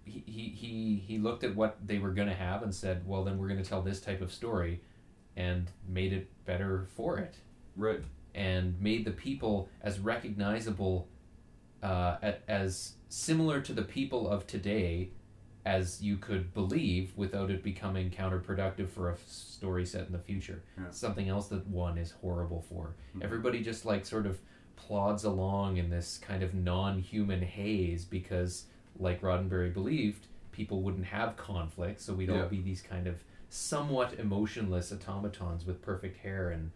He, 0.05 0.23
he 0.27 0.49
he 0.51 1.03
he 1.07 1.19
looked 1.19 1.45
at 1.45 1.55
what 1.55 1.79
they 1.87 1.99
were 1.99 2.11
going 2.11 2.29
to 2.29 2.35
have 2.35 2.63
and 2.63 2.75
said, 2.75 3.07
"Well, 3.07 3.25
then 3.25 3.39
we're 3.39 3.49
going 3.49 3.63
to 3.63 3.69
tell 3.69 3.83
this 3.83 4.01
type 4.01 4.21
of 4.21 4.33
story," 4.33 4.81
and 5.37 5.71
made 5.89 6.13
it 6.13 6.29
better 6.45 6.87
for 6.97 7.19
it. 7.19 7.37
Right. 7.77 8.01
And 8.35 8.81
made 8.81 9.05
the 9.05 9.11
people 9.13 9.69
as 9.83 9.99
recognizable, 10.01 11.09
uh, 11.83 12.17
as 12.49 12.95
similar 13.09 13.61
to 13.61 13.73
the 13.73 13.83
people 13.83 14.29
of 14.29 14.47
today, 14.47 15.11
as 15.65 16.03
you 16.03 16.17
could 16.17 16.53
believe, 16.55 17.13
without 17.17 17.51
it 17.51 17.63
becoming 17.63 18.11
counterproductive 18.11 18.89
for 18.89 19.11
a 19.11 19.13
f- 19.13 19.29
story 19.29 19.85
set 19.87 20.07
in 20.07 20.13
the 20.13 20.19
future. 20.19 20.63
Yeah. 20.79 20.91
Something 20.91 21.29
else 21.29 21.49
that 21.49 21.67
one 21.69 21.99
is 21.99 22.11
horrible 22.13 22.63
for. 22.63 22.95
Mhm. 23.17 23.23
Everybody 23.23 23.63
just 23.63 23.85
like 23.85 24.05
sort 24.07 24.27
of 24.27 24.41
plods 24.77 25.25
along 25.25 25.77
in 25.77 25.91
this 25.91 26.19
kind 26.19 26.43
of 26.43 26.55
non-human 26.55 27.43
haze 27.43 28.05
because, 28.05 28.67
like 28.99 29.21
Roddenberry 29.23 29.73
believed, 29.73 30.27
people 30.53 30.83
wouldn't 30.83 31.07
have 31.07 31.37
conflict, 31.37 32.01
so 32.01 32.15
we'd 32.15 32.29
Yeah. 32.29 32.43
all 32.43 32.49
be 32.49 32.61
these 32.61 32.83
kind 32.83 33.07
of 33.07 33.25
somewhat 33.49 34.15
emotionless 34.19 34.93
automatons 34.93 35.67
with 35.67 35.83
perfect 35.83 36.19
hair 36.19 36.51
and 36.51 36.71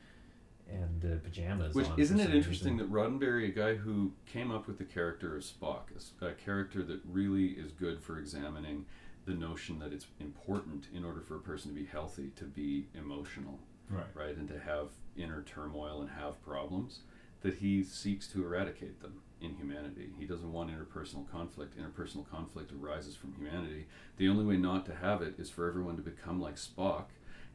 and 0.68 1.04
uh, 1.04 1.16
pajamas. 1.22 1.76
Which 1.76 1.86
on 1.86 1.98
isn't 2.00 2.18
it 2.18 2.34
interesting 2.34 2.76
reason. 2.78 2.90
that 2.90 2.92
Roddenberry, 2.92 3.44
a 3.44 3.52
guy 3.52 3.76
who 3.76 4.12
came 4.26 4.50
up 4.50 4.66
with 4.66 4.78
the 4.78 4.84
character 4.84 5.36
of 5.36 5.44
Spock, 5.44 5.82
a 6.20 6.32
character 6.32 6.82
that 6.82 7.00
really 7.04 7.50
is 7.50 7.70
good 7.70 8.00
for 8.02 8.18
examining 8.18 8.84
the 9.26 9.34
notion 9.34 9.78
that 9.78 9.92
it's 9.92 10.06
important 10.18 10.88
in 10.92 11.04
order 11.04 11.20
for 11.20 11.36
a 11.36 11.40
person 11.40 11.72
to 11.72 11.74
be 11.80 11.86
healthy 11.86 12.30
to 12.34 12.44
be 12.44 12.88
emotional, 12.94 13.60
Right. 13.88 14.06
right, 14.14 14.36
and 14.36 14.48
to 14.48 14.58
have 14.58 14.88
inner 15.16 15.42
turmoil 15.42 16.00
and 16.00 16.10
have 16.10 16.42
problems, 16.44 17.00
that 17.42 17.54
he 17.54 17.84
seeks 17.84 18.26
to 18.28 18.44
eradicate 18.44 19.00
them 19.00 19.22
in 19.40 19.54
humanity. 19.56 20.10
He 20.18 20.24
doesn't 20.24 20.52
want 20.52 20.70
interpersonal 20.70 21.30
conflict. 21.30 21.76
Interpersonal 21.78 22.28
conflict 22.30 22.72
arises 22.72 23.14
from 23.14 23.34
humanity. 23.34 23.86
The 24.16 24.28
only 24.28 24.44
way 24.44 24.56
not 24.56 24.86
to 24.86 24.94
have 24.94 25.22
it 25.22 25.34
is 25.38 25.50
for 25.50 25.68
everyone 25.68 25.96
to 25.96 26.02
become 26.02 26.40
like 26.40 26.56
Spock. 26.56 27.04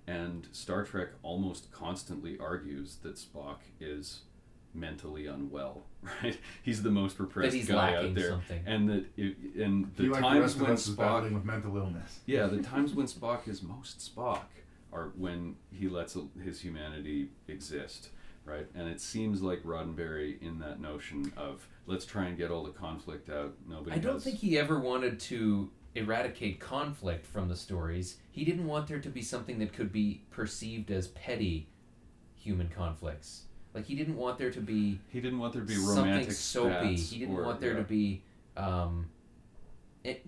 And 0.07 0.47
Star 0.51 0.83
Trek 0.83 1.09
almost 1.23 1.71
constantly 1.71 2.37
argues 2.39 2.97
that 3.03 3.15
Spock 3.15 3.57
is 3.79 4.21
mentally 4.73 5.27
unwell, 5.27 5.83
right? 6.23 6.37
He's 6.63 6.81
the 6.81 6.89
most 6.91 7.19
repressed 7.19 7.55
he's 7.55 7.67
guy 7.67 7.91
lacking 7.93 8.09
out 8.11 8.15
there, 8.15 8.29
something. 8.29 8.63
and 8.65 8.89
that 8.89 9.05
it, 9.17 9.35
and 9.61 9.91
the 9.95 10.03
He, 10.03 10.09
like 10.09 10.21
the 10.21 10.27
times 10.27 10.41
rest 10.41 10.59
when 10.61 10.71
us, 10.71 10.87
is 10.87 10.95
Spock, 10.95 10.97
battling 10.97 11.33
with 11.33 11.45
mental 11.45 11.77
illness. 11.77 12.19
yeah, 12.25 12.47
the 12.47 12.61
times 12.61 12.93
when 12.93 13.05
Spock 13.05 13.47
is 13.47 13.61
most 13.61 13.99
Spock 13.99 14.43
are 14.93 15.11
when 15.17 15.55
he 15.71 15.87
lets 15.89 16.15
his 16.43 16.61
humanity 16.61 17.29
exist, 17.47 18.09
right? 18.45 18.67
And 18.75 18.87
it 18.87 19.01
seems 19.01 19.41
like 19.41 19.63
Roddenberry 19.63 20.41
in 20.41 20.59
that 20.59 20.79
notion 20.79 21.31
of 21.37 21.67
let's 21.85 22.05
try 22.05 22.25
and 22.25 22.37
get 22.37 22.51
all 22.51 22.63
the 22.63 22.71
conflict 22.71 23.29
out. 23.29 23.53
Nobody. 23.67 23.95
I 23.95 23.99
don't 23.99 24.15
has- 24.15 24.23
think 24.23 24.37
he 24.37 24.57
ever 24.57 24.79
wanted 24.79 25.19
to 25.21 25.69
eradicate 25.95 26.59
conflict 26.59 27.25
from 27.25 27.49
the 27.49 27.55
stories. 27.55 28.17
He 28.31 28.45
didn't 28.45 28.65
want 28.67 28.87
there 28.87 28.99
to 28.99 29.09
be 29.09 29.21
something 29.21 29.59
that 29.59 29.73
could 29.73 29.91
be 29.91 30.21
perceived 30.31 30.89
as 30.91 31.07
petty 31.09 31.67
human 32.35 32.69
conflicts. 32.69 33.43
Like 33.73 33.85
he 33.85 33.95
didn't 33.95 34.17
want 34.17 34.37
there 34.37 34.51
to 34.51 34.61
be 34.61 34.99
He 35.09 35.21
didn't 35.21 35.39
want 35.39 35.53
there 35.53 35.61
to 35.61 35.67
be 35.67 35.75
something 35.75 36.03
romantic 36.03 36.31
soapy. 36.33 36.95
He 36.95 37.19
didn't 37.19 37.35
or- 37.35 37.43
want 37.43 37.59
there 37.59 37.71
yeah. 37.71 37.77
to 37.77 37.83
be 37.83 38.23
um, 38.57 39.07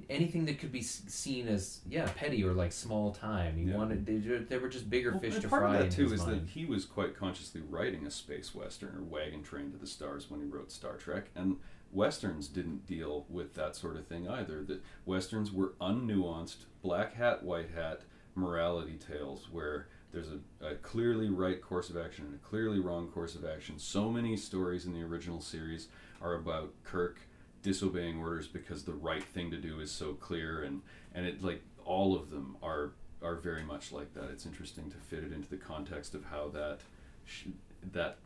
anything 0.10 0.45
that 0.45 0.60
could 0.60 0.72
be 0.72 0.82
seen 0.82 1.48
as 1.48 1.82
yeah 1.90 2.08
petty 2.16 2.44
or 2.44 2.54
like 2.54 2.72
small 2.72 3.12
time. 3.12 3.58
He 3.58 3.64
Yeah. 3.66 3.78
wanted 3.78 4.06
they, 4.06 4.20
ju- 4.20 4.45
there 4.48 4.60
were 4.60 4.70
just 4.70 4.90
bigger 4.90 5.12
Well, 5.12 5.20
fish 5.20 5.34
and 5.34 5.41
to 5.44 5.50
part 5.50 5.64
fry 5.64 5.76
of 5.76 5.82
in 5.82 5.90
that 5.90 5.95
too 5.95 6.04
his 6.04 6.12
is 6.14 6.26
mind. 6.26 6.41
that 6.41 6.50
he 6.50 6.66
was 6.66 6.86
quite 6.86 7.16
consciously 7.18 7.62
writing 7.62 8.06
a 8.06 8.12
space 8.12 8.54
western 8.54 8.95
or 8.95 9.02
wagon 9.04 9.41
train 9.44 9.72
to 9.72 9.78
the 9.78 9.88
stars 9.88 10.30
when 10.30 10.41
he 10.41 10.45
wrote 10.48 10.72
Star 10.72 10.95
Trek, 10.98 11.30
and 11.36 11.58
westerns 11.91 12.48
didn't 12.48 12.86
deal 12.86 13.26
with 13.30 13.54
that 13.56 13.76
sort 13.76 13.95
of 13.95 14.06
thing 14.08 14.28
either. 14.28 14.64
That 14.64 14.82
westerns 15.06 15.52
were 15.52 15.74
unnuanced, 15.82 16.66
black 16.82 17.14
hat, 17.16 17.44
white 17.44 17.72
hat 17.72 18.02
morality 18.36 18.98
tales 18.98 19.48
where 19.52 19.88
there's 20.12 20.30
a, 20.30 20.66
a 20.66 20.76
clearly 20.76 21.30
right 21.30 21.62
course 21.62 21.90
of 21.90 21.98
action 21.98 22.26
and 22.26 22.36
a 22.36 22.38
clearly 22.40 22.80
wrong 22.80 23.08
course 23.08 23.34
of 23.36 23.45
action. 23.45 23.78
So 23.80 24.10
many 24.12 24.38
stories 24.38 24.86
in 24.86 24.94
the 24.94 25.02
original 25.02 25.41
series 25.41 25.88
are 26.22 26.36
about 26.36 26.72
Kirk 26.84 27.20
disobeying 27.64 28.19
orders 28.19 28.48
because 28.48 28.84
the 28.84 28.94
right 28.94 29.23
thing 29.23 29.49
to 29.49 29.57
do 29.57 29.80
is 29.80 29.90
so 29.91 30.14
clear 30.14 30.61
and 30.64 30.81
and 31.15 31.26
it 31.26 31.41
like 31.44 31.61
all 31.85 32.15
of 32.15 32.30
them 32.30 32.56
are 32.61 32.91
are 33.23 33.35
very 33.35 33.64
much 33.64 33.91
like 33.91 34.14
that 34.14 34.26
it's 34.30 34.45
interesting 34.45 34.91
to 34.91 34.98
fit 34.98 35.23
it 35.23 35.31
into 35.34 35.49
the 35.49 35.57
context 35.57 36.14
of 36.14 36.26
how 36.26 36.49
that 36.49 36.80
sh- 37.26 37.48
that 37.94 38.18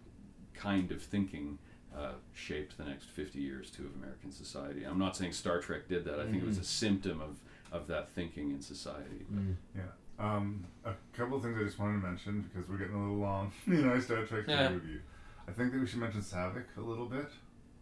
kind 0.56 0.92
of 0.92 1.02
thinking 1.02 1.60
uh, 1.96 2.12
shaped 2.34 2.78
the 2.78 2.84
next 2.84 3.06
50 3.06 3.40
years 3.40 3.70
too 3.72 3.86
of 3.86 3.96
American 3.96 4.32
society. 4.32 4.84
I'm 4.84 5.00
not 5.00 5.16
saying 5.16 5.32
Star 5.32 5.60
Trek 5.60 5.88
did 5.88 6.04
that. 6.06 6.20
I 6.20 6.26
think 6.26 6.44
it 6.44 6.46
was 6.48 6.58
a 6.58 6.64
symptom 6.64 7.22
of, 7.22 7.38
of 7.72 7.88
that 7.88 8.10
thinking 8.12 8.52
in 8.52 8.62
society. 8.62 9.26
Mm. 9.34 9.56
Yeah. 9.76 9.82
Um, 10.20 10.66
a 10.86 10.94
couple 11.14 11.38
of 11.38 11.44
things 11.44 11.58
I 11.60 11.64
just 11.64 11.80
wanted 11.80 12.02
to 12.02 12.08
mention 12.08 12.42
because 12.42 12.68
we're 12.70 12.78
getting 12.78 12.94
a 12.96 13.00
little 13.02 13.18
long 13.18 13.52
in 13.68 13.88
our 13.88 14.00
Star 14.02 14.24
Trek 14.26 14.46
Yeah. 14.48 14.74
review. 14.74 15.00
I 15.48 15.52
think 15.52 15.72
that 15.72 15.80
we 15.80 15.88
should 15.88 16.00
mention 16.00 16.22
Saavik 16.22 16.66
a 16.78 16.82
little 16.82 17.06
bit. 17.06 17.30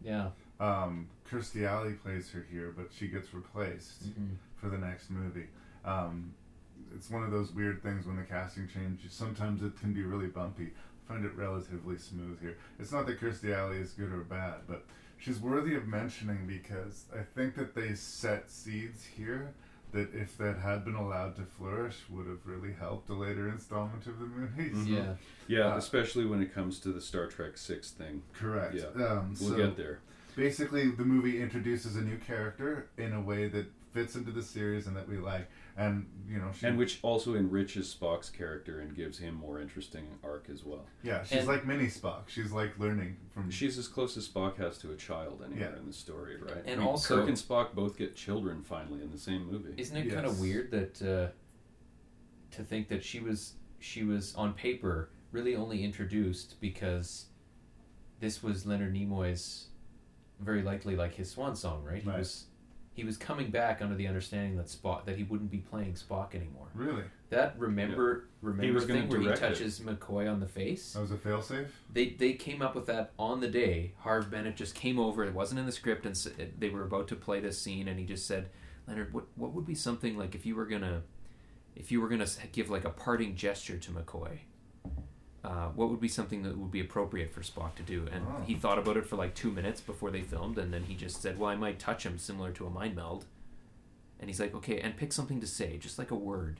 Yeah. 0.02 0.28
Um, 0.60 1.08
Kirstie 1.30 1.66
Alley 1.66 1.92
plays 1.94 2.30
her 2.30 2.46
here, 2.50 2.72
but 2.76 2.88
she 2.92 3.08
gets 3.08 3.34
replaced 3.34 4.04
Mhm. 4.08 4.36
for 4.56 4.68
the 4.68 4.78
next 4.78 5.10
movie. 5.10 5.48
Um, 5.84 6.32
it's 6.94 7.10
one 7.10 7.22
of 7.24 7.30
those 7.30 7.52
weird 7.52 7.82
things 7.82 8.06
when 8.06 8.16
the 8.16 8.22
casting 8.24 8.68
changes. 8.68 9.12
Sometimes 9.12 9.62
it 9.62 9.78
can 9.78 9.92
be 9.92 10.02
really 10.02 10.28
bumpy. 10.28 10.72
I 11.04 11.08
find 11.12 11.24
it 11.24 11.34
relatively 11.36 11.98
smooth 11.98 12.40
here. 12.40 12.56
It's 12.78 12.92
not 12.92 13.06
that 13.06 13.20
Kirstie 13.20 13.52
Alley 13.54 13.78
is 13.78 13.92
good 13.92 14.12
or 14.12 14.20
bad, 14.24 14.60
but 14.66 14.84
she's 15.18 15.38
worthy 15.40 15.74
of 15.74 15.86
mentioning 15.86 16.46
because 16.46 17.06
I 17.14 17.22
think 17.22 17.54
that 17.56 17.74
they 17.74 17.94
set 17.94 18.50
seeds 18.50 19.04
here 19.04 19.52
that 19.92 20.12
if 20.14 20.36
that 20.38 20.58
had 20.58 20.84
been 20.84 20.94
allowed 20.96 21.36
to 21.36 21.44
flourish 21.44 22.08
would 22.10 22.26
have 22.26 22.44
really 22.46 22.72
helped 22.72 23.08
a 23.08 23.14
later 23.14 23.48
installment 23.48 24.06
of 24.06 24.18
the 24.18 24.26
movie. 24.26 24.70
Mhm. 24.70 24.86
Yeah. 24.88 25.14
Yeah, 25.46 25.74
Uh, 25.74 25.76
especially 25.76 26.26
when 26.26 26.40
it 26.42 26.52
comes 26.52 26.80
to 26.80 26.92
the 26.92 27.00
Star 27.00 27.26
Trek 27.28 27.56
6 27.56 27.90
thing. 27.92 28.22
Correct. 28.32 28.74
Yeah. 28.74 28.86
Um, 29.06 29.34
we'll 29.40 29.50
so 29.50 29.56
get 29.56 29.76
there. 29.76 30.00
Basically, 30.36 30.90
the 30.90 31.04
movie 31.04 31.40
introduces 31.42 31.96
a 31.96 32.02
new 32.02 32.18
character 32.18 32.90
in 32.98 33.12
a 33.14 33.20
way 33.20 33.48
that 33.48 33.66
fits 33.92 34.14
into 34.14 34.30
the 34.30 34.42
series 34.42 34.86
and 34.86 34.94
that 34.94 35.08
we 35.08 35.16
like, 35.16 35.48
and 35.78 36.06
you 36.28 36.36
know, 36.38 36.50
she, 36.58 36.66
And 36.66 36.76
which 36.76 36.98
also 37.00 37.34
enriches 37.34 37.94
Spock's 37.98 38.28
character 38.28 38.80
and 38.80 38.94
gives 38.94 39.16
him 39.18 39.34
more 39.34 39.58
interesting 39.58 40.06
arc 40.22 40.48
as 40.52 40.62
well. 40.62 40.84
yeah, 41.02 41.22
she's 41.24 41.38
and- 41.38 41.48
like 41.48 41.66
mini 41.66 41.86
Spock. 41.86 42.28
She's 42.28 42.52
like 42.52 42.78
learning 42.78 43.16
from. 43.32 43.50
She's 43.50 43.78
as 43.78 43.88
close 43.88 44.14
as 44.18 44.28
Spock 44.28 44.58
has 44.58 44.76
to 44.78 44.92
a 44.92 44.96
child 44.96 45.42
anywhere 45.42 45.70
Yeah. 45.72 45.78
in 45.80 45.86
the 45.86 45.92
story, 45.94 46.36
right? 46.36 46.58
And 46.66 46.72
I 46.72 46.76
mean, 46.76 46.86
also- 46.86 47.16
Kirk 47.20 47.28
and 47.28 47.36
Spock 47.38 47.74
both 47.74 47.96
get 47.96 48.14
children 48.14 48.62
finally 48.62 49.00
in 49.02 49.10
the 49.10 49.18
same 49.18 49.50
movie. 49.50 49.72
Isn't 49.78 49.96
it 49.96 50.12
kind 50.12 50.26
of 50.26 50.38
weird 50.38 50.70
that 50.72 51.00
uh, 51.02 51.32
to 52.54 52.62
think 52.62 52.88
that 52.88 53.02
she 53.02 53.20
was 53.20 53.54
she 53.78 54.02
was 54.04 54.34
on 54.34 54.52
paper 54.52 55.08
really 55.32 55.56
only 55.56 55.82
introduced 55.84 56.60
because 56.60 57.26
this 58.20 58.42
was 58.42 58.66
Leonard 58.66 58.92
Nimoy's 58.94 59.65
very 60.40 60.62
likely 60.62 60.96
like 60.96 61.14
his 61.14 61.30
swan 61.30 61.56
song, 61.56 61.82
right? 61.84 62.02
He 62.02 62.08
Right. 62.08 62.18
was 62.18 62.46
he 62.92 63.04
was 63.04 63.18
coming 63.18 63.50
back 63.50 63.82
under 63.82 63.94
the 63.94 64.06
understanding 64.06 64.56
that 64.56 64.66
Spock 64.66 65.04
that 65.04 65.16
he 65.18 65.22
wouldn't 65.24 65.50
be 65.50 65.58
playing 65.58 65.92
Spock 65.94 66.34
anymore. 66.34 66.68
really, 66.74 67.02
That 67.28 67.54
remember 67.58 68.28
remember 68.40 68.72
was 68.72 68.86
thing 68.86 69.06
where 69.08 69.18
he 69.20 69.26
direct 69.26 69.42
it. 69.42 69.48
touches 69.48 69.80
McCoy 69.80 70.30
on 70.32 70.40
the 70.40 70.46
face. 70.48 70.94
that 70.94 71.00
was 71.02 71.10
a 71.10 71.16
failsafe. 71.16 71.68
They 71.92 72.10
they 72.10 72.32
came 72.32 72.62
up 72.62 72.74
with 72.74 72.86
that 72.86 73.12
on 73.18 73.40
the 73.40 73.48
day. 73.48 73.92
Harve 73.98 74.30
Bennett 74.30 74.56
just 74.56 74.74
came 74.74 74.98
over. 74.98 75.24
It 75.24 75.34
wasn't 75.34 75.60
in 75.60 75.66
the 75.66 75.72
script, 75.72 76.06
and 76.06 76.16
they 76.58 76.70
were 76.70 76.84
about 76.84 77.08
to 77.08 77.16
play 77.16 77.38
this 77.40 77.60
scene, 77.60 77.86
and 77.88 77.98
he 77.98 78.06
just 78.06 78.26
said, 78.26 78.48
"Leonard, 78.88 79.12
what 79.12 79.26
what 79.36 79.52
would 79.52 79.66
be 79.66 79.74
something 79.74 80.16
like 80.16 80.34
if 80.34 80.46
you 80.46 80.56
were 80.56 80.66
gonna, 80.66 81.02
if 81.74 81.92
you 81.92 82.00
were 82.00 82.08
gonna 82.08 82.26
give 82.52 82.70
like 82.70 82.86
a 82.86 82.90
parting 82.90 83.36
gesture 83.36 83.76
to 83.76 83.90
McCoy?" 83.90 84.38
Uh, 85.46 85.68
what 85.76 85.88
would 85.88 86.00
be 86.00 86.08
something 86.08 86.42
that 86.42 86.58
would 86.58 86.72
be 86.72 86.80
appropriate 86.80 87.32
for 87.32 87.40
Spock 87.40 87.76
to 87.76 87.82
do? 87.84 88.08
And 88.12 88.26
Oh. 88.26 88.42
he 88.44 88.54
thought 88.56 88.78
about 88.78 88.96
it 88.96 89.06
for 89.06 89.14
like 89.14 89.34
two 89.36 89.52
minutes 89.52 89.80
before 89.80 90.10
they 90.10 90.20
filmed, 90.22 90.58
and 90.58 90.72
then 90.74 90.82
he 90.84 90.94
just 90.96 91.22
said, 91.22 91.38
"Well, 91.38 91.48
I 91.48 91.54
might 91.54 91.78
touch 91.78 92.04
him, 92.04 92.18
similar 92.18 92.50
to 92.52 92.66
a 92.66 92.70
mind 92.70 92.96
meld." 92.96 93.26
And 94.18 94.28
he's 94.28 94.40
like, 94.40 94.54
"Okay, 94.56 94.80
and 94.80 94.96
pick 94.96 95.12
something 95.12 95.40
to 95.40 95.46
say, 95.46 95.78
just 95.78 95.98
like 95.98 96.10
a 96.10 96.16
word 96.16 96.58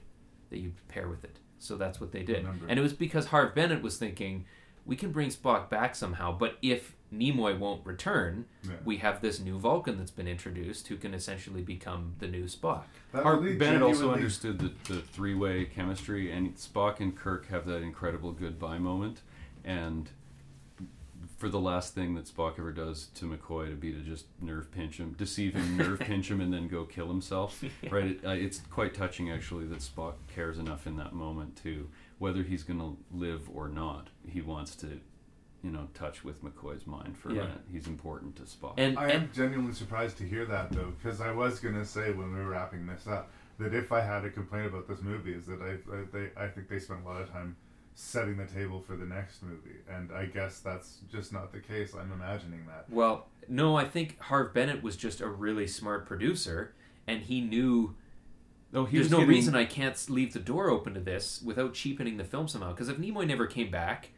that 0.51 0.59
you 0.59 0.73
pair 0.89 1.09
with 1.09 1.25
it." 1.25 1.39
So 1.59 1.77
that's 1.77 2.01
what 2.01 2.13
they 2.13 2.23
did, 2.23 2.45
Remember. 2.45 2.67
and 2.69 2.79
it 2.79 2.83
was 2.83 2.93
because 2.93 3.27
Harve 3.27 3.55
Bennett 3.57 3.83
was 3.83 3.97
thinking, 3.99 4.45
"We 4.87 4.97
can 4.97 5.13
bring 5.13 5.29
Spock 5.31 5.69
back 5.69 5.95
somehow, 5.95 6.33
but 6.37 6.57
if 6.63 6.95
Nimoy 7.13 7.57
won't 7.59 7.85
return, 7.87 8.47
Yeah. 8.65 8.75
we 8.85 8.97
have 8.99 9.21
this 9.21 9.39
new 9.41 9.59
Vulcan 9.59 9.99
that's 9.99 10.11
been 10.11 10.27
introduced 10.29 10.89
who 10.89 10.97
can 10.97 11.15
essentially 11.15 11.63
become 11.63 12.15
the 12.19 12.29
new 12.29 12.45
Spock." 12.45 12.85
That 13.13 13.23
Harve 13.25 13.43
really 13.43 13.57
Bennett 13.57 13.83
also 13.83 14.13
understood 14.13 14.59
the, 14.59 14.73
the 14.93 15.01
three 15.01 15.35
way 15.35 15.65
chemistry, 15.67 16.31
and 16.33 16.55
Spock 16.57 17.01
and 17.01 17.15
Kirk 17.17 17.49
have 17.49 17.67
that 17.67 17.83
incredible 17.83 18.33
goodbye 18.33 18.79
moment. 18.79 19.23
And 19.65 20.11
for 21.39 21.49
the 21.51 21.61
last 21.61 21.95
thing 21.95 22.15
that 22.15 22.25
Spock 22.25 22.59
ever 22.59 22.73
does 22.73 23.09
to 23.15 23.27
McCoy 23.27 23.69
to 23.69 23.77
be 23.77 23.93
to 23.93 23.99
just 24.01 24.25
nerve 24.41 24.71
pinch 24.73 24.97
him, 24.99 25.15
deceive 25.19 25.55
him, 25.55 25.77
nerve 25.77 25.99
pinch 26.01 26.31
him, 26.31 26.41
and 26.41 26.53
then 26.53 26.67
go 26.69 26.85
kill 26.85 27.09
himself. 27.09 27.63
Right? 27.91 28.05
It, 28.13 28.25
uh, 28.25 28.31
it's 28.31 28.61
quite 28.71 28.95
touching, 28.95 29.31
actually, 29.31 29.67
that 29.67 29.81
Spock 29.81 30.15
cares 30.35 30.59
enough 30.59 30.87
in 30.87 30.97
that 30.97 31.13
moment 31.13 31.57
to 31.63 31.89
whether 32.19 32.43
he's 32.43 32.63
going 32.63 32.79
to 32.81 32.97
live 33.11 33.49
or 33.53 33.69
not. 33.69 34.09
He 34.27 34.41
wants 34.41 34.75
to. 34.77 35.01
You 35.63 35.73
know, 35.73 35.89
touch 35.95 36.23
with 36.23 36.45
McCoy's 36.45 36.87
mind 36.87 37.19
for 37.19 37.33
Yeah. 37.33 37.41
a 37.41 37.45
minute. 37.47 37.61
He's 37.73 37.89
important 37.89 38.37
to 38.37 38.43
Spock. 38.45 38.75
And 38.77 38.97
I 38.97 39.11
am 39.11 39.31
genuinely 39.35 39.73
surprised 39.73 40.17
to 40.19 40.25
hear 40.25 40.45
that 40.45 40.71
though, 40.71 40.93
because 40.97 41.21
I 41.21 41.33
was 41.33 41.59
gonna 41.59 41.85
say 41.85 42.13
when 42.13 42.33
we 42.33 42.39
were 42.39 42.51
wrapping 42.51 42.87
this 42.87 43.09
up 43.09 43.31
that 43.59 43.75
if 43.75 43.91
I 43.91 44.01
had 44.01 44.25
a 44.25 44.31
complaint 44.31 44.67
about 44.67 44.87
this 44.87 45.01
movie 45.03 45.33
is 45.33 45.47
that 45.47 45.61
I 45.61 45.73
I, 45.93 46.05
they, 46.13 46.31
I 46.37 46.47
think 46.49 46.69
they 46.69 46.79
spent 46.79 47.01
a 47.05 47.09
lot 47.09 47.21
of 47.21 47.33
time 47.33 47.57
setting 47.97 48.37
the 48.37 48.45
table 48.47 48.81
for 48.81 48.95
the 48.97 49.07
next 49.07 49.43
movie, 49.43 49.79
and 49.91 50.13
I 50.13 50.27
guess 50.27 50.61
that's 50.61 50.99
just 51.11 51.33
not 51.33 51.51
the 51.53 51.59
case. 51.59 51.95
I'm 51.95 52.13
imagining 52.13 52.65
that. 52.67 52.85
Well, 52.89 53.27
no, 53.49 53.75
I 53.75 53.87
think 53.87 54.21
Harve 54.21 54.55
Bennett 54.55 54.85
was 54.85 54.97
just 54.97 55.21
a 55.21 55.27
really 55.27 55.67
smart 55.67 56.07
producer, 56.07 56.75
and 57.09 57.23
he 57.23 57.41
knew. 57.41 57.97
Oh, 58.75 58.85
he 58.85 58.97
There's 58.99 59.11
no 59.11 59.19
getting- 59.19 59.31
reason 59.35 59.55
I 59.55 59.65
can't 59.65 60.11
leave 60.11 60.33
the 60.33 60.41
door 60.41 60.69
open 60.71 60.95
to 60.95 61.01
this 61.01 61.41
without 61.43 61.73
cheapening 61.75 62.17
the 62.17 62.25
film 62.25 62.49
somehow. 62.49 62.71
Because 62.73 62.89
if 62.89 62.99
Nimoy 62.99 63.27
never 63.27 63.47
came 63.47 63.71
back, 63.71 64.11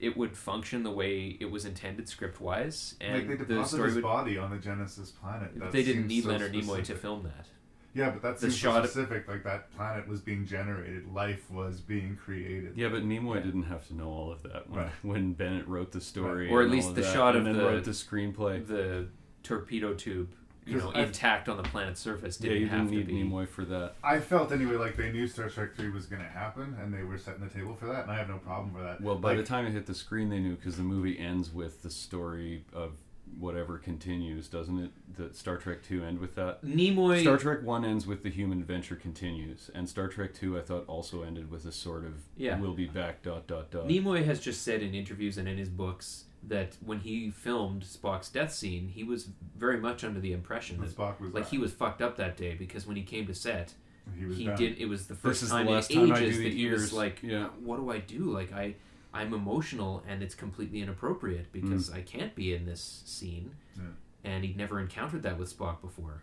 it 0.00 0.16
would 0.16 0.36
function 0.36 0.82
the 0.82 0.90
way 0.90 1.36
it 1.40 1.50
was 1.50 1.64
intended 1.64 2.08
script 2.08 2.40
wise, 2.40 2.96
and 3.00 3.28
like 3.28 3.38
they 3.38 3.44
the 3.44 3.64
story 3.64 3.86
his 3.86 3.94
would. 3.96 4.02
body 4.02 4.36
on 4.38 4.50
the 4.50 4.58
Genesis 4.58 5.10
planet. 5.10 5.58
That 5.58 5.70
they 5.72 5.82
didn't 5.84 6.06
need 6.08 6.24
so 6.24 6.30
Leonard 6.30 6.52
Nimoy 6.52 6.82
to 6.84 6.94
film 6.94 7.22
that. 7.24 7.46
Yeah, 7.94 8.10
but 8.10 8.22
that's 8.22 8.40
The 8.40 8.50
shot- 8.50 8.82
so 8.82 8.90
specific. 8.90 9.28
Like 9.28 9.44
that 9.44 9.70
planet 9.76 10.08
was 10.08 10.20
being 10.20 10.44
generated, 10.46 11.12
life 11.12 11.48
was 11.50 11.80
being 11.80 12.16
created. 12.16 12.72
Yeah, 12.76 12.88
but 12.88 13.04
Nimoy 13.04 13.40
didn't 13.44 13.62
have 13.64 13.86
to 13.88 13.94
know 13.94 14.08
all 14.10 14.32
of 14.32 14.42
that 14.42 14.68
when, 14.68 14.80
Right. 14.80 14.90
when 15.02 15.32
Bennett 15.34 15.68
wrote 15.68 15.92
the 15.92 16.00
story, 16.00 16.50
or 16.50 16.60
at 16.62 16.70
least 16.70 16.96
the 16.96 17.02
that, 17.02 17.12
shot 17.12 17.36
and 17.36 17.46
of 17.46 17.54
then 17.54 17.62
the 17.64 17.70
wrote 17.70 17.84
the 17.84 17.92
screenplay. 17.92 18.66
the 18.66 19.06
torpedo 19.44 19.94
tube, 19.94 20.32
you 20.66 20.78
know, 20.78 20.84
'Cause 20.86 20.92
I- 20.94 21.02
intact 21.04 21.48
on 21.48 21.56
the 21.56 21.62
planet's 21.62 22.00
surface. 22.00 22.36
Didn't 22.36 22.60
you 22.60 22.68
have 22.68 22.88
didn't 22.90 23.06
to 23.06 23.12
need 23.12 23.28
be. 23.28 23.30
Nimoy 23.30 23.46
for 23.48 23.64
that. 23.66 23.94
I 24.02 24.20
felt 24.20 24.50
anyway 24.52 24.76
like 24.76 24.96
they 24.96 25.12
knew 25.12 25.26
Star 25.26 25.48
Trek 25.48 25.74
Three 25.76 25.90
was 25.90 26.06
going 26.06 26.22
to 26.22 26.28
happen, 26.28 26.76
and 26.80 26.92
they 26.92 27.02
were 27.04 27.18
setting 27.18 27.46
the 27.46 27.52
table 27.52 27.74
for 27.74 27.86
that, 27.86 28.02
and 28.04 28.10
I 28.10 28.16
have 28.16 28.28
no 28.28 28.38
problem 28.38 28.72
with 28.74 28.82
that. 28.84 29.00
Well, 29.00 29.16
by 29.16 29.30
Like, 29.30 29.38
the 29.38 29.44
time 29.44 29.66
it 29.66 29.72
hit 29.72 29.86
the 29.86 29.94
screen, 29.94 30.28
they 30.30 30.38
knew 30.40 30.56
because 30.56 30.76
the 30.76 30.82
movie 30.82 31.18
ends 31.18 31.52
with 31.52 31.82
the 31.82 31.90
story 31.90 32.64
of 32.72 32.92
whatever 33.38 33.78
continues, 33.78 34.48
doesn't 34.48 34.78
it? 34.78 34.90
The 35.16 35.34
Star 35.34 35.56
Trek 35.56 35.82
Two 35.82 36.04
end 36.04 36.20
with 36.20 36.34
that. 36.36 36.62
Nimoy- 36.64 37.20
Star 37.22 37.36
Trek 37.36 37.62
One 37.62 37.84
ends 37.84 38.06
with 38.06 38.22
the 38.22 38.28
human 38.30 38.60
adventure 38.60 38.94
continues, 38.96 39.70
and 39.74 39.88
Star 39.88 40.06
Trek 40.08 40.34
Two 40.34 40.56
I 40.56 40.60
thought 40.60 40.84
also 40.86 41.22
ended 41.22 41.50
with 41.50 41.64
a 41.66 41.72
sort 41.72 42.04
of 42.04 42.14
Yeah. 42.36 42.60
we'll 42.60 42.74
be 42.74 42.86
back 42.86 43.22
dot 43.22 43.46
dot 43.48 43.70
dot. 43.72 43.88
Nimoy 43.88 44.24
has 44.24 44.40
just 44.40 44.62
said 44.62 44.82
in 44.82 44.94
interviews 44.94 45.36
and 45.36 45.48
in 45.48 45.58
his 45.58 45.68
books 45.68 46.23
that 46.48 46.76
when 46.84 47.00
he 47.00 47.30
filmed 47.30 47.82
Spock's 47.82 48.28
death 48.28 48.52
scene, 48.52 48.88
he 48.88 49.04
was 49.04 49.28
very 49.56 49.78
much 49.78 50.04
under 50.04 50.20
the 50.20 50.32
impression 50.32 50.80
That 50.80 50.88
that 50.88 50.96
Spock 50.96 51.20
was 51.20 51.32
like 51.34 51.44
dying. 51.44 51.50
he 51.50 51.58
was 51.58 51.72
fucked 51.72 52.02
up 52.02 52.16
that 52.16 52.36
day 52.36 52.54
because 52.54 52.86
when 52.86 52.96
he 52.96 53.02
came 53.02 53.26
to 53.26 53.34
set, 53.34 53.74
He 54.18 54.26
was 54.26 54.36
he 54.36 54.46
did. 54.48 54.78
It 54.78 54.86
was 54.86 55.06
the 55.06 55.14
This 55.14 55.22
first 55.22 55.42
is 55.42 55.50
the 55.50 55.56
time 55.56 55.66
last 55.66 55.90
in 55.90 56.08
time 56.08 56.22
ages 56.22 56.38
that 56.38 56.52
he 56.52 56.68
was 56.68 56.92
like, 56.92 57.22
Yeah. 57.22 57.48
"What 57.62 57.78
do 57.78 57.90
I 57.90 57.98
do? 57.98 58.24
Like 58.24 58.52
I, 58.52 58.74
I'm 59.12 59.32
emotional 59.32 60.02
and 60.08 60.22
it's 60.22 60.34
completely 60.34 60.80
inappropriate 60.80 61.52
because 61.52 61.90
mm. 61.90 61.96
I 61.96 62.02
can't 62.02 62.34
be 62.34 62.54
in 62.54 62.66
this 62.66 63.02
scene." 63.06 63.56
Yeah. 63.76 63.82
And 64.24 64.44
he'd 64.44 64.56
never 64.56 64.80
encountered 64.80 65.22
that 65.22 65.38
with 65.38 65.56
Spock 65.56 65.80
before. 65.80 66.22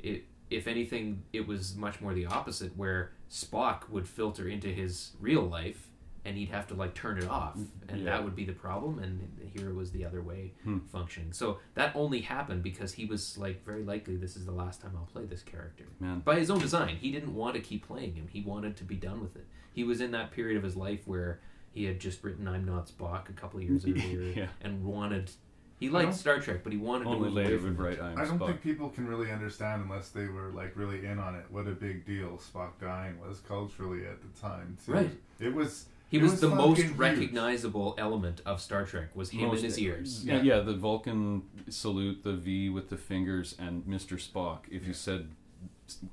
It, 0.00 0.24
if 0.50 0.66
anything, 0.66 1.24
it 1.32 1.46
was 1.46 1.76
much 1.76 2.00
more 2.00 2.14
the 2.14 2.26
opposite, 2.26 2.76
where 2.76 3.12
Spock 3.30 3.88
would 3.90 4.08
filter 4.08 4.48
into 4.48 4.68
his 4.68 5.12
real 5.20 5.42
life, 5.42 5.87
and 6.24 6.36
he'd 6.36 6.48
have 6.50 6.66
to 6.68 6.74
like 6.74 6.94
turn 6.94 7.18
it 7.18 7.28
off, 7.28 7.56
and 7.88 8.00
Yeah. 8.00 8.04
that 8.10 8.24
would 8.24 8.34
be 8.36 8.44
the 8.44 8.52
problem. 8.52 8.98
And 8.98 9.50
here 9.54 9.70
it 9.70 9.74
was 9.74 9.92
the 9.92 10.04
other 10.04 10.20
way 10.22 10.52
Hmm. 10.64 10.78
functioning. 10.92 11.32
So 11.32 11.58
that 11.74 11.94
only 11.96 12.20
happened 12.20 12.62
because 12.62 12.92
he 12.94 13.06
was 13.06 13.38
like 13.38 13.64
very 13.64 13.82
likely 13.84 14.16
this 14.16 14.36
is 14.36 14.44
the 14.44 14.52
last 14.52 14.80
time 14.82 14.92
I'll 14.96 15.06
play 15.06 15.24
this 15.24 15.42
character. 15.42 15.84
Man. 16.00 16.20
By 16.20 16.38
his 16.38 16.50
own 16.50 16.58
design, 16.60 16.96
he 16.96 17.10
didn't 17.12 17.34
want 17.34 17.54
to 17.54 17.60
keep 17.60 17.86
playing 17.86 18.14
him. 18.14 18.28
He 18.28 18.40
wanted 18.42 18.76
to 18.78 18.84
be 18.84 18.96
done 18.96 19.20
with 19.20 19.36
it. 19.36 19.46
He 19.72 19.84
was 19.84 20.00
in 20.00 20.10
that 20.10 20.32
period 20.32 20.56
of 20.56 20.62
his 20.64 20.76
life 20.76 21.06
where 21.06 21.40
he 21.70 21.84
had 21.84 22.00
just 22.00 22.24
written 22.24 22.48
"I'm 22.48 22.64
Not 22.64 22.88
Spock" 22.88 23.28
a 23.28 23.32
couple 23.32 23.60
of 23.60 23.64
years 23.68 23.84
earlier, 23.86 24.22
Yeah. 24.34 24.48
and 24.60 24.84
wanted. 24.84 25.30
He 25.78 25.86
I 25.86 25.92
liked 25.92 26.14
Star 26.14 26.40
Trek, 26.40 26.64
but 26.64 26.72
he 26.72 26.78
wanted 26.78 27.04
to 27.04 27.10
Only 27.10 27.26
move 27.28 27.34
later 27.34 27.50
away 27.54 27.58
from 27.58 27.76
would 27.76 27.86
it. 27.92 28.00
write 28.00 28.02
I'm 28.02 28.18
I 28.18 28.24
don't 28.24 28.38
Spock. 28.40 28.46
think 28.48 28.62
people 28.62 28.88
can 28.90 29.06
really 29.06 29.30
understand 29.30 29.82
unless 29.84 30.08
they 30.10 30.26
were 30.26 30.50
like 30.50 30.76
really 30.76 31.06
in 31.06 31.20
on 31.20 31.36
it. 31.36 31.44
What 31.50 31.68
a 31.68 31.72
big 31.72 32.04
deal 32.04 32.36
Spock 32.38 32.80
dying 32.80 33.20
was 33.20 33.38
culturally 33.40 34.04
at 34.04 34.20
the 34.20 34.40
time. 34.40 34.76
Too. 34.84 34.92
Right. 34.92 35.10
It 35.38 35.54
was. 35.54 35.86
He 36.10 36.16
it 36.18 36.22
was, 36.22 36.40
the 36.40 36.48
most 36.48 36.80
huge. 36.80 36.96
recognizable 36.96 37.94
element 37.98 38.40
of 38.46 38.60
Star 38.60 38.84
Trek 38.86 39.14
was 39.14 39.30
him 39.30 39.42
Most- 39.48 39.58
in 39.58 39.64
his 39.66 39.78
ears. 39.78 40.24
Yeah, 40.24 40.40
yeah, 40.42 40.60
the 40.60 40.74
Vulcan 40.74 41.42
salute, 41.68 42.22
the 42.24 42.32
V 42.32 42.70
with 42.70 42.88
the 42.88 42.96
fingers, 42.96 43.54
and 43.58 43.84
Mr. 43.84 44.16
Spock. 44.18 44.60
If 44.70 44.86
you 44.86 44.94
said, 44.94 45.28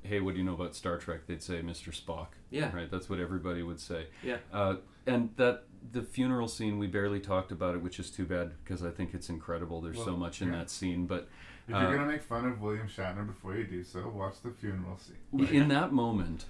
"Hey, 0.04 0.20
what 0.20 0.34
do 0.34 0.40
you 0.40 0.46
know 0.46 0.54
about 0.54 0.76
Star 0.76 0.98
Trek?" 0.98 1.28
they'd 1.28 1.42
say 1.42 1.62
Mr. 1.62 1.94
Spock. 1.98 2.28
Yeah. 2.50 2.76
right. 2.76 2.90
That's 2.92 3.10
what 3.10 3.20
everybody 3.20 3.64
would 3.64 3.80
say. 3.80 4.08
Yeah. 4.24 4.38
uh, 4.52 4.76
and 5.08 5.30
that 5.38 5.64
the 5.92 6.02
funeral 6.02 6.48
scene 6.48 6.78
we 6.80 6.88
barely 6.88 7.20
talked 7.20 7.52
about 7.52 7.76
it, 7.76 7.82
which 7.82 8.00
is 8.00 8.10
too 8.10 8.26
bad 8.26 8.52
because 8.64 8.84
I 8.84 8.90
think 8.92 9.14
it's 9.14 9.30
incredible. 9.30 9.80
There's 9.82 9.98
so 9.98 10.08
Well, 10.08 10.18
much 10.18 10.42
in 10.42 10.50
yeah. 10.50 10.60
that 10.60 10.70
scene, 10.70 11.06
but 11.06 11.30
If 11.68 11.76
uh, 11.76 11.80
you're 11.80 11.96
gonna 11.98 12.12
make 12.12 12.24
fun 12.24 12.46
of 12.46 12.60
William 12.62 12.88
Shatner 12.88 13.26
before 13.26 13.56
you 13.56 13.64
do 13.66 13.84
so, 13.84 14.10
watch 14.10 14.42
the 14.42 14.52
funeral 14.52 14.98
scene. 14.98 15.48
in 15.56 15.68
that 15.70 15.94
moment 15.94 16.46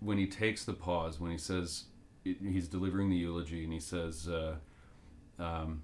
when 0.00 0.16
he 0.18 0.26
takes 0.26 0.64
the 0.64 0.72
pause 0.72 1.20
when 1.20 1.30
he 1.32 1.38
says 1.38 1.84
he's 2.24 2.68
delivering 2.68 3.10
the 3.10 3.16
eulogy 3.16 3.64
and 3.64 3.72
he 3.72 3.80
says 3.80 4.28
uh, 4.28 4.54
um, 5.38 5.82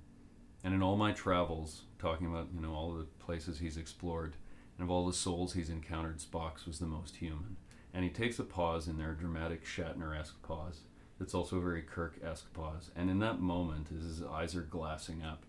and 0.65 0.75
in 0.75 0.83
all 0.83 0.97
my 0.97 1.13
travels 1.13 1.83
talking 1.99 2.27
about 2.27 2.49
you 2.55 2.61
know 2.61 2.73
all 2.73 2.93
the 2.93 3.05
places 3.19 3.59
he's 3.59 3.77
explored 3.77 4.37
and 4.79 4.85
of 4.85 4.91
all 4.91 5.07
the 5.07 5.13
souls 5.13 5.55
he's 5.55 5.71
encountered 5.71 6.19
spock's 6.19 6.67
was 6.67 6.79
the 6.79 6.87
most 6.87 7.17
human. 7.17 7.57
And 7.93 8.05
he 8.05 8.11
takes 8.11 8.39
a 8.39 8.45
pause 8.45 8.87
in 8.87 8.99
there 8.99 9.13
a 9.13 9.17
dramatic 9.17 9.65
shatner-esque 9.65 10.41
pause. 10.43 10.83
It's 11.21 11.35
also 11.35 11.57
a 11.57 11.61
very 11.61 11.83
kirk-esque 11.83 12.53
pause. 12.53 12.91
And 12.95 13.11
in 13.11 13.19
that 13.21 13.41
moment 13.41 13.89
as 13.97 14.05
his 14.05 14.23
eyes 14.23 14.55
are 14.55 14.63
glassing 14.63 15.23
up 15.23 15.45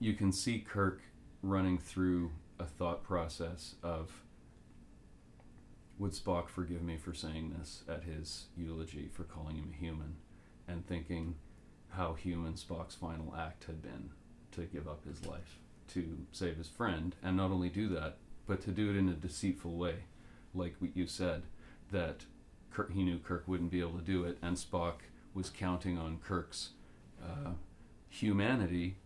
you 0.00 0.14
can 0.14 0.32
see 0.32 0.60
kirk 0.60 1.02
running 1.42 1.78
through 1.78 2.30
a 2.58 2.64
thought 2.64 3.02
process 3.02 3.74
of 3.82 4.24
would 5.98 6.12
Spock 6.12 6.48
forgive 6.48 6.82
me 6.82 6.96
for 6.96 7.12
saying 7.12 7.54
this 7.58 7.82
at 7.88 8.04
his 8.04 8.46
eulogy 8.56 9.08
for 9.12 9.24
calling 9.24 9.56
him 9.56 9.72
a 9.72 9.76
human 9.76 10.16
and 10.66 10.86
thinking 10.86 11.34
how 11.90 12.14
human 12.14 12.54
Spock's 12.54 12.94
final 12.94 13.34
act 13.36 13.64
had 13.64 13.82
been 13.82 14.10
to 14.52 14.62
give 14.62 14.86
up 14.86 15.04
his 15.04 15.26
life 15.26 15.58
to 15.88 16.18
save 16.32 16.56
his 16.56 16.68
friend 16.68 17.16
and 17.22 17.36
not 17.36 17.50
only 17.50 17.68
do 17.68 17.88
that 17.88 18.18
but 18.46 18.60
to 18.62 18.70
do 18.70 18.90
it 18.90 18.96
in 18.96 19.08
a 19.08 19.14
deceitful 19.14 19.72
way? 19.72 19.96
Like 20.54 20.76
you 20.94 21.06
said 21.06 21.42
that 21.90 22.24
Kirk, 22.70 22.92
he 22.92 23.02
knew 23.02 23.18
Kirk 23.18 23.44
wouldn't 23.46 23.70
be 23.70 23.80
able 23.80 23.98
to 23.98 24.04
do 24.04 24.24
it 24.24 24.38
and 24.40 24.56
Spock 24.56 25.00
was 25.34 25.50
counting 25.50 25.98
on 25.98 26.18
Kirk's 26.18 26.70
uh, 27.22 27.52
humanity 28.08 28.96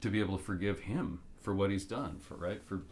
to 0.00 0.10
be 0.10 0.20
able 0.20 0.38
to 0.38 0.42
forgive 0.42 0.80
him 0.80 1.20
for 1.40 1.54
what 1.54 1.70
he's 1.70 1.84
done 1.84 2.18
for 2.18 2.34
right? 2.34 2.60
For 2.64 2.82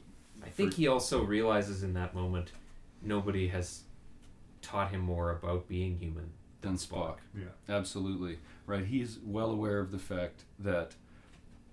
I 0.44 0.50
think 0.50 0.74
he 0.74 0.86
also 0.86 1.24
realizes 1.24 1.82
in 1.82 1.94
that 1.94 2.14
moment 2.14 2.52
nobody 3.02 3.48
has 3.48 3.82
taught 4.62 4.90
him 4.90 5.00
more 5.00 5.30
about 5.30 5.68
being 5.68 5.98
human 5.98 6.30
than 6.60 6.74
Spock. 6.74 7.18
Yeah. 7.36 7.44
Absolutely. 7.68 8.38
Right. 8.66 8.84
He's 8.86 9.18
well 9.24 9.50
aware 9.50 9.78
of 9.78 9.90
the 9.92 9.98
fact 9.98 10.44
that 10.58 10.94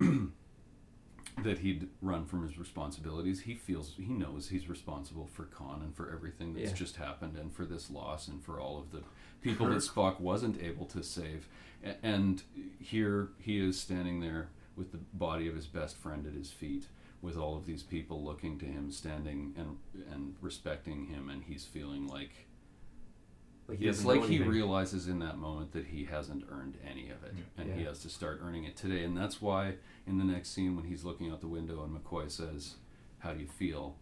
that 1.42 1.58
he'd 1.58 1.88
run 2.00 2.24
from 2.24 2.42
his 2.46 2.58
responsibilities. 2.58 3.40
He 3.40 3.54
feels 3.54 3.92
he 3.98 4.06
knows 4.06 4.48
he's 4.48 4.68
responsible 4.68 5.26
for 5.32 5.44
Khan 5.44 5.82
and 5.82 5.94
for 5.94 6.10
everything 6.10 6.54
that's 6.54 6.70
Yeah. 6.70 6.76
just 6.76 6.96
happened 6.96 7.36
and 7.36 7.52
for 7.52 7.64
this 7.66 7.90
loss 7.90 8.28
and 8.28 8.42
for 8.42 8.58
all 8.58 8.78
of 8.78 8.90
the 8.90 9.02
people 9.42 9.66
that 9.68 9.78
Spock 9.78 10.18
wasn't 10.20 10.62
able 10.62 10.86
to 10.86 11.02
save. 11.02 11.48
A- 11.84 12.02
And 12.04 12.42
here 12.80 13.28
he 13.38 13.58
is 13.58 13.78
standing 13.78 14.20
there 14.20 14.48
with 14.76 14.92
the 14.92 14.98
body 15.12 15.46
of 15.48 15.54
his 15.54 15.66
best 15.66 15.96
friend 15.96 16.26
at 16.26 16.32
his 16.32 16.50
feet 16.50 16.86
with 17.22 17.36
all 17.36 17.56
of 17.56 17.66
these 17.66 17.82
people 17.82 18.22
looking 18.24 18.58
to 18.58 18.66
him 18.66 18.90
standing 18.90 19.54
and 19.56 19.78
and 20.12 20.36
respecting 20.40 21.06
him 21.06 21.28
and 21.28 21.42
he's 21.44 21.64
feeling 21.64 22.06
like 22.06 22.46
Like 23.68 23.78
he 23.78 23.88
it's 23.88 24.04
like 24.04 24.24
he 24.24 24.40
realizes 24.40 25.08
in 25.08 25.18
that 25.20 25.38
moment 25.38 25.72
that 25.72 25.86
he 25.86 26.04
hasn't 26.04 26.44
earned 26.50 26.78
any 26.88 27.10
of 27.10 27.24
it, 27.24 27.34
and 27.58 27.72
he 27.76 27.84
has 27.84 27.98
to 28.00 28.08
start 28.08 28.40
earning 28.42 28.64
it 28.64 28.76
today. 28.76 29.02
And 29.02 29.16
that's 29.16 29.42
why 29.42 29.74
in 30.06 30.18
the 30.18 30.24
next 30.24 30.50
scene, 30.50 30.76
when 30.76 30.84
he's 30.84 31.04
looking 31.04 31.30
out 31.32 31.40
the 31.40 31.48
window 31.48 31.82
and 31.82 31.92
McCoy 31.96 32.30
says, 32.30 32.76
"How 33.18 33.32
do 33.32 33.40
you 33.40 33.48
feel?" 33.48 33.96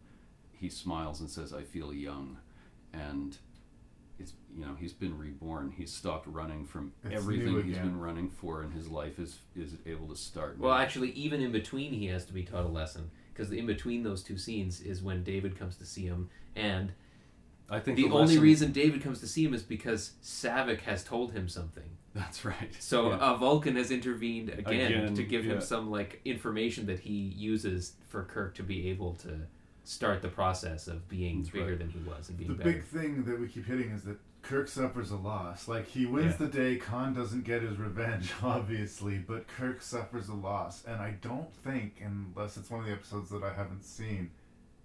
he 0.53 0.69
smiles 0.69 1.21
and 1.21 1.31
says, 1.31 1.53
"I 1.53 1.63
feel 1.63 1.93
young," 1.95 2.39
and 2.93 3.39
it's 3.53 3.54
you 4.57 4.65
know 4.65 4.75
he's 4.79 4.93
been 4.93 5.17
reborn. 5.19 5.73
He's 5.77 5.93
stopped 5.93 6.27
running 6.27 6.65
from 6.65 6.93
It's 7.05 7.15
everything 7.15 7.63
he's 7.65 7.79
been 7.79 7.99
running 7.99 8.31
for, 8.31 8.63
and 8.63 8.73
his 8.73 8.89
life 8.89 9.19
is 9.19 9.39
is 9.57 9.75
able 9.87 10.09
to 10.09 10.17
start. 10.17 10.59
Well, 10.59 10.73
now. 10.75 10.81
actually, 10.81 11.11
even 11.13 11.41
in 11.41 11.53
between, 11.53 11.93
he 11.93 12.07
has 12.07 12.25
to 12.27 12.33
be 12.33 12.43
taught 12.43 12.65
a 12.65 12.69
lesson 12.69 13.11
because 13.33 13.51
in 13.53 13.67
between 13.67 14.03
those 14.03 14.23
two 14.23 14.39
scenes 14.39 14.81
is 14.81 15.03
when 15.03 15.25
David 15.25 15.59
comes 15.59 15.77
to 15.77 15.85
see 15.85 16.07
him, 16.07 16.31
and 16.55 16.93
I 17.69 17.81
think 17.81 17.97
the, 17.97 18.05
the 18.05 18.15
only 18.15 18.27
lesson- 18.35 18.43
reason 18.43 18.73
David 18.73 19.03
comes 19.03 19.21
to 19.21 19.27
see 19.27 19.45
him 19.45 19.55
is 19.55 19.63
because 19.63 20.13
Saavik 20.23 20.83
has 20.83 21.03
told 21.03 21.33
him 21.33 21.49
something. 21.49 21.85
That's 22.15 22.45
right. 22.45 22.71
So 22.79 23.09
Yeah. 23.11 23.17
uh, 23.17 23.37
Vulcan 23.37 23.75
has 23.75 23.91
intervened 23.91 24.51
again, 24.51 24.93
Again, 24.93 25.15
to 25.17 25.23
give 25.25 25.45
him 25.45 25.61
some 25.61 25.91
like 25.91 26.21
information 26.25 26.87
that 26.87 27.01
he 27.01 27.13
uses 27.37 27.95
for 28.07 28.23
Kirk 28.23 28.55
to 28.55 28.63
be 28.63 28.89
able 28.91 29.15
to 29.17 29.41
start 29.83 30.23
the 30.23 30.29
process 30.29 30.87
of 30.87 31.09
being 31.09 31.43
bigger 31.43 31.71
right. 31.71 31.79
than 31.79 31.91
he 31.91 31.99
was 32.09 32.29
and 32.29 32.39
being 32.39 32.51
The 32.51 32.55
better. 32.57 32.73
big 32.73 32.85
thing 32.85 33.25
that 33.25 33.41
we 33.41 33.49
keep 33.49 33.67
hitting 33.67 33.91
is 33.91 34.05
that 34.05 34.17
Kirk 34.45 34.69
suffers 34.69 35.11
a 35.11 35.17
loss. 35.17 35.67
Like 35.69 35.89
he 35.89 36.07
wins 36.07 36.33
Yeah. 36.33 36.47
the 36.47 36.53
day, 36.53 36.77
Khan 36.77 37.15
doesn't 37.15 37.45
get 37.45 37.63
his 37.63 37.79
revenge, 37.79 38.33
obviously, 38.43 39.19
but 39.19 39.49
Kirk 39.49 39.83
suffers 39.83 40.29
a 40.29 40.35
loss. 40.35 40.85
And 40.85 41.01
I 41.01 41.13
don't 41.23 41.53
think, 41.57 42.03
unless 42.05 42.57
it's 42.57 42.71
one 42.71 42.81
of 42.81 42.87
the 42.87 42.93
episodes 42.93 43.31
that 43.31 43.43
I 43.43 43.53
haven't 43.53 43.85
seen, 43.85 44.31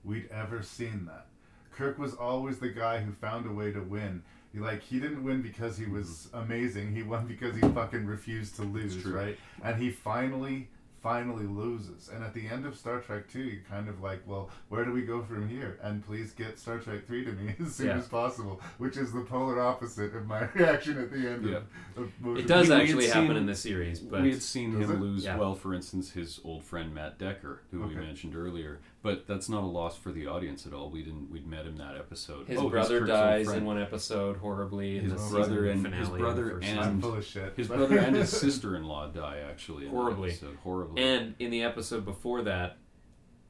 we'd 0.03 0.30
ever 0.31 0.64
seen 0.64 1.06
that. 1.06 1.27
Kirk 1.72 1.99
was 1.99 2.14
always 2.14 2.60
the 2.60 2.69
guy 2.69 2.99
who 2.99 3.11
found 3.11 3.45
a 3.45 3.53
way 3.53 3.72
to 3.72 3.81
win. 3.81 4.23
He, 4.52 4.60
like 4.60 4.81
he 4.81 4.99
didn't 4.99 5.23
win 5.23 5.41
because 5.41 5.77
he 5.77 5.86
was 5.86 6.30
mm-hmm. 6.31 6.38
amazing. 6.40 6.95
He 6.95 7.03
won 7.03 7.27
because 7.27 7.56
he 7.56 7.61
fucking 7.61 8.06
refused 8.06 8.56
to 8.56 8.64
lose, 8.64 9.06
right? 9.06 9.38
And 9.64 9.81
he 9.81 9.91
finally, 9.91 10.69
finally 11.01 11.45
loses. 11.45 12.09
And 12.09 12.23
at 12.23 12.34
the 12.34 12.47
end 12.47 12.65
of 12.65 12.76
Star 12.77 12.99
Trek 12.99 13.30
Two, 13.31 13.39
you're 13.39 13.61
kind 13.69 13.88
of 13.89 14.01
like, 14.01 14.21
well, 14.26 14.49
where 14.69 14.85
do 14.85 14.91
we 14.91 15.01
go 15.03 15.23
from 15.23 15.47
here? 15.47 15.80
And 15.81 16.05
please 16.05 16.31
get 16.31 16.59
Star 16.59 16.77
Trek 16.80 17.05
Three 17.07 17.23
to 17.26 17.31
me 17.31 17.53
as 17.65 17.76
soon 17.76 17.88
Yeah. 17.88 17.97
as 17.97 18.07
possible, 18.07 18.61
which 18.77 18.97
is 18.97 19.11
the 19.11 19.21
polar 19.21 19.61
opposite 19.61 20.15
of 20.15 20.26
my 20.27 20.47
reaction 20.55 20.97
at 20.97 21.11
the 21.11 21.30
end 21.30 21.45
Yeah. 21.49 21.57
of, 21.57 22.03
of 22.03 22.11
most 22.21 22.39
It 22.39 22.41
of 22.41 22.47
does 22.47 22.67
the- 22.67 22.73
We- 22.73 22.80
we 22.80 22.84
actually 22.84 23.07
happen 23.07 23.27
seen- 23.30 23.38
in 23.38 23.45
the 23.45 23.55
series, 23.55 23.99
but 23.99 24.21
we 24.21 24.31
had 24.31 24.41
seen 24.41 24.71
him 24.73 24.91
it? 24.91 24.99
lose. 24.99 25.23
Yeah. 25.26 25.38
Well, 25.38 25.55
for 25.55 25.73
instance, 25.73 26.11
his 26.11 26.39
old 26.43 26.63
friend 26.63 26.93
Matt 26.93 27.17
Decker, 27.17 27.61
who 27.71 27.81
we 27.81 27.95
mentioned 27.95 28.35
earlier. 28.35 28.80
But 29.01 29.27
that's 29.27 29.47
not 29.47 29.63
a 29.63 29.65
loss 29.67 29.97
for 29.97 30.11
the 30.11 30.27
audience 30.27 30.65
at 30.65 30.73
all. 30.73 30.89
We 30.89 31.03
didn't. 31.03 31.31
We'd 31.31 31.47
met 31.47 31.65
him 31.65 31.77
that 31.77 31.95
episode. 31.95 32.47
his 32.47 32.59
Oh, 32.59 32.69
brother 32.69 32.99
Kirk's 32.99 33.09
dies 33.09 33.49
in 33.49 33.63
one 33.63 33.81
episode 33.81 34.35
horribly. 34.38 34.97
in 34.97 35.09
His 35.09 35.13
the 35.23 35.30
brother 35.38 35.67
and- 35.69 35.81
finale 35.84 35.99
his 36.01 36.09
brother 36.09 36.59
and- 36.61 36.80
I'm 36.81 37.01
full 37.01 37.15
of 37.15 37.26
shit. 37.26 37.53
His 37.55 37.67
brother 37.69 37.97
and 37.97 38.13
his 38.15 38.30
sister-in-law 38.38 39.07
die 39.11 39.39
actually 39.49 39.85
in 39.85 39.91
Horribly. 39.91 40.31
episode. 40.31 40.57
Horribly. 40.63 41.01
And 41.01 41.34
in 41.39 41.49
the 41.49 41.63
episode 41.63 42.03
before 42.03 42.41
that, 42.41 42.77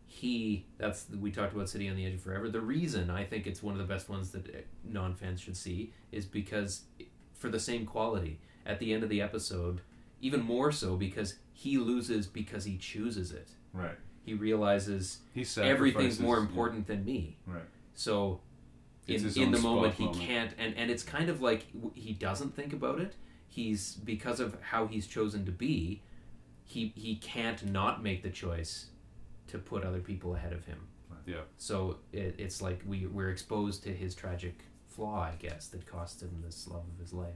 he 0.05 0.65
that's 0.77 1.07
we 1.19 1.31
talked 1.31 1.53
about 1.53 1.69
City 1.69 1.87
on 1.89 1.95
the 1.95 2.05
Edge 2.05 2.15
of 2.15 2.21
Forever. 2.21 2.49
The 2.49 2.61
reason 2.61 3.09
I 3.09 3.23
think 3.23 3.47
it's 3.47 3.61
one 3.63 3.73
of 3.73 3.79
the 3.79 3.91
best 3.91 4.09
ones 4.09 4.31
that 4.31 4.47
uh, 4.47 4.59
non-fans 4.83 5.39
should 5.41 5.57
see 5.57 5.93
is 6.11 6.25
because 6.25 6.83
for 7.33 7.49
the 7.49 7.59
same 7.59 7.85
quality 7.85 8.39
at 8.65 8.79
the 8.79 8.93
end 8.93 9.03
of 9.03 9.09
the 9.09 9.21
episode, 9.21 9.81
even 10.21 10.41
more 10.41 10.71
so 10.71 10.95
because 10.95 11.35
he 11.53 11.77
loses 11.77 12.27
because 12.27 12.65
he 12.65 12.77
chooses 12.77 13.31
it. 13.31 13.49
right, 13.73 13.97
He 14.29 14.35
realizes 14.35 15.21
he 15.33 15.43
everything's 15.59 16.19
more 16.19 16.37
important 16.37 16.85
than 16.85 17.03
me. 17.03 17.37
right. 17.47 17.63
So 17.95 18.41
in, 19.07 19.25
in 19.35 19.51
the 19.51 19.57
moment 19.57 19.95
spot 19.95 19.97
he 19.97 20.05
moment. 20.05 20.27
can't 20.27 20.51
and, 20.59 20.77
and 20.77 20.91
it's 20.91 21.01
kind 21.01 21.29
of 21.29 21.41
like 21.41 21.65
he 21.95 22.13
doesn't 22.13 22.55
think 22.55 22.71
about 22.73 22.99
it. 22.99 23.15
He's 23.47 23.95
because 23.95 24.39
of 24.39 24.55
how 24.61 24.85
he's 24.85 25.07
chosen 25.07 25.45
to 25.47 25.51
be, 25.51 26.03
he 26.63 26.93
he 26.95 27.15
can't 27.15 27.65
not 27.71 28.03
make 28.03 28.21
the 28.21 28.29
choice 28.29 28.91
to 29.47 29.57
put 29.57 29.83
other 29.83 29.99
people 29.99 30.35
ahead 30.35 30.53
of 30.53 30.65
him. 30.65 30.87
Yeah. 31.25 31.41
So 31.57 31.97
it, 32.13 32.35
it's 32.37 32.61
like 32.61 32.83
we 32.85 33.07
we're 33.07 33.31
exposed 33.31 33.81
to 33.85 33.89
his 33.93 34.13
tragic 34.13 34.59
flaw, 34.87 35.21
I 35.21 35.33
guess, 35.39 35.67
that 35.69 35.87
cost 35.87 36.21
him 36.21 36.43
this 36.45 36.67
love 36.67 36.83
of 36.93 36.99
his 36.99 37.13
life. 37.13 37.33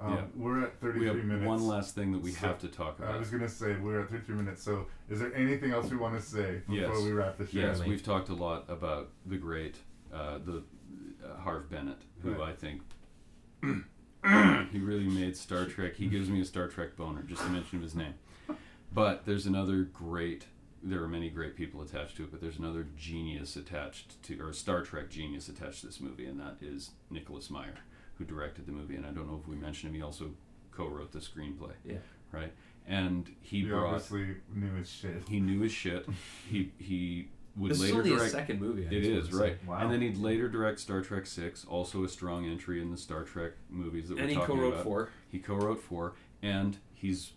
Um, 0.00 0.14
Yeah. 0.14 0.24
We're 0.34 0.62
at 0.64 0.80
33 0.80 1.00
We 1.00 1.06
have 1.18 1.24
minutes. 1.26 1.46
one 1.46 1.66
last 1.66 1.94
thing 1.94 2.12
that 2.12 2.22
we 2.22 2.30
So, 2.30 2.46
have 2.48 2.58
to 2.60 2.68
talk 2.68 2.98
about. 2.98 3.14
I 3.14 3.18
was 3.18 3.30
gonna 3.30 3.48
say 3.48 3.76
we're 3.78 4.00
at 4.00 4.08
33 4.10 4.34
minutes. 4.36 4.62
So, 4.62 4.86
is 5.10 5.20
there 5.20 5.34
anything 5.34 5.72
else 5.72 5.90
we 5.90 5.96
want 5.98 6.14
to 6.16 6.22
say 6.22 6.62
before 6.66 6.74
Yes. 6.74 7.02
we 7.04 7.12
wrap 7.12 7.36
this 7.36 7.50
show? 7.50 7.58
Yes, 7.58 7.84
we've 7.84 8.02
talked 8.02 8.28
a 8.30 8.34
lot 8.34 8.64
about 8.68 9.10
the 9.26 9.36
great, 9.36 9.76
uh, 10.12 10.38
the 10.38 10.62
uh, 11.24 11.36
Harve 11.40 11.68
Bennett, 11.68 12.00
who 12.22 12.30
Right. 12.32 12.40
I 12.40 12.52
think 12.54 12.82
he 14.72 14.78
really 14.78 15.08
made 15.08 15.36
Star 15.36 15.66
Trek. 15.66 15.96
He 15.96 16.06
gives 16.06 16.28
me 16.30 16.40
a 16.40 16.44
Star 16.44 16.68
Trek 16.68 16.96
boner 16.96 17.22
just 17.22 17.42
to 17.42 17.48
mention 17.50 17.76
of 17.78 17.82
his 17.82 17.94
name. 17.94 18.14
But 18.92 19.24
there's 19.26 19.46
another 19.46 19.82
great. 19.84 20.46
There 20.82 21.02
are 21.02 21.08
many 21.08 21.28
great 21.28 21.56
people 21.56 21.82
attached 21.82 22.16
to 22.16 22.24
it, 22.24 22.30
but 22.30 22.40
there's 22.40 22.58
another 22.58 22.86
genius 22.96 23.54
attached 23.54 24.22
to, 24.24 24.40
or 24.40 24.52
Star 24.54 24.82
Trek 24.82 25.10
genius 25.10 25.48
attached 25.48 25.80
to 25.82 25.86
this 25.86 26.00
movie, 26.00 26.24
and 26.24 26.40
that 26.40 26.56
is 26.62 26.92
Nicholas 27.10 27.50
Meyer, 27.50 27.74
who 28.20 28.24
directed 28.26 28.66
the 28.66 28.72
movie. 28.72 28.96
And 28.96 29.06
I 29.06 29.10
don't 29.10 29.26
know 29.26 29.40
if 29.42 29.48
we 29.48 29.56
mentioned 29.56 29.90
him. 29.90 29.96
He 29.96 30.02
also 30.02 30.30
co-wrote 30.70 31.10
the 31.10 31.18
screenplay. 31.18 31.72
Yeah. 31.84 31.96
Right. 32.30 32.52
And 32.86 33.28
he 33.40 33.58
You 33.58 33.70
brought. 33.70 33.86
obviously 33.94 34.36
knew 34.54 34.74
his 34.74 34.90
shit. 34.90 35.22
He 35.28 35.40
knew 35.40 35.60
his 35.60 35.72
shit. 35.72 36.06
He 36.48 36.72
he 36.78 37.28
would 37.56 37.72
This 37.72 37.78
is 37.78 37.84
later 37.84 37.96
only 37.98 38.10
his 38.10 38.18
direct. 38.18 38.32
second 38.32 38.60
movie, 38.60 38.86
I 38.86 38.90
It 38.90 39.00
just 39.02 39.10
is 39.10 39.32
wanna 39.32 39.32
say. 39.32 39.50
right. 39.52 39.66
Wow. 39.66 39.78
And 39.80 39.92
then 39.92 40.00
he'd 40.02 40.18
later 40.18 40.48
direct 40.48 40.78
Star 40.80 41.00
Trek 41.02 41.26
Six, 41.26 41.64
also 41.64 42.04
a 42.04 42.08
strong 42.08 42.46
entry 42.46 42.80
in 42.80 42.90
the 42.90 42.96
Star 42.96 43.24
Trek 43.24 43.52
movies 43.70 44.08
that 44.08 44.18
And 44.18 44.24
we're 44.26 44.28
he 44.28 44.34
talking 44.34 44.56
co-wrote 44.56 44.72
about. 44.74 44.84
four. 44.84 45.08
He 45.28 45.38
co-wrote 45.40 45.80
four, 45.80 46.14
and 46.42 46.76
he's, 46.94 47.32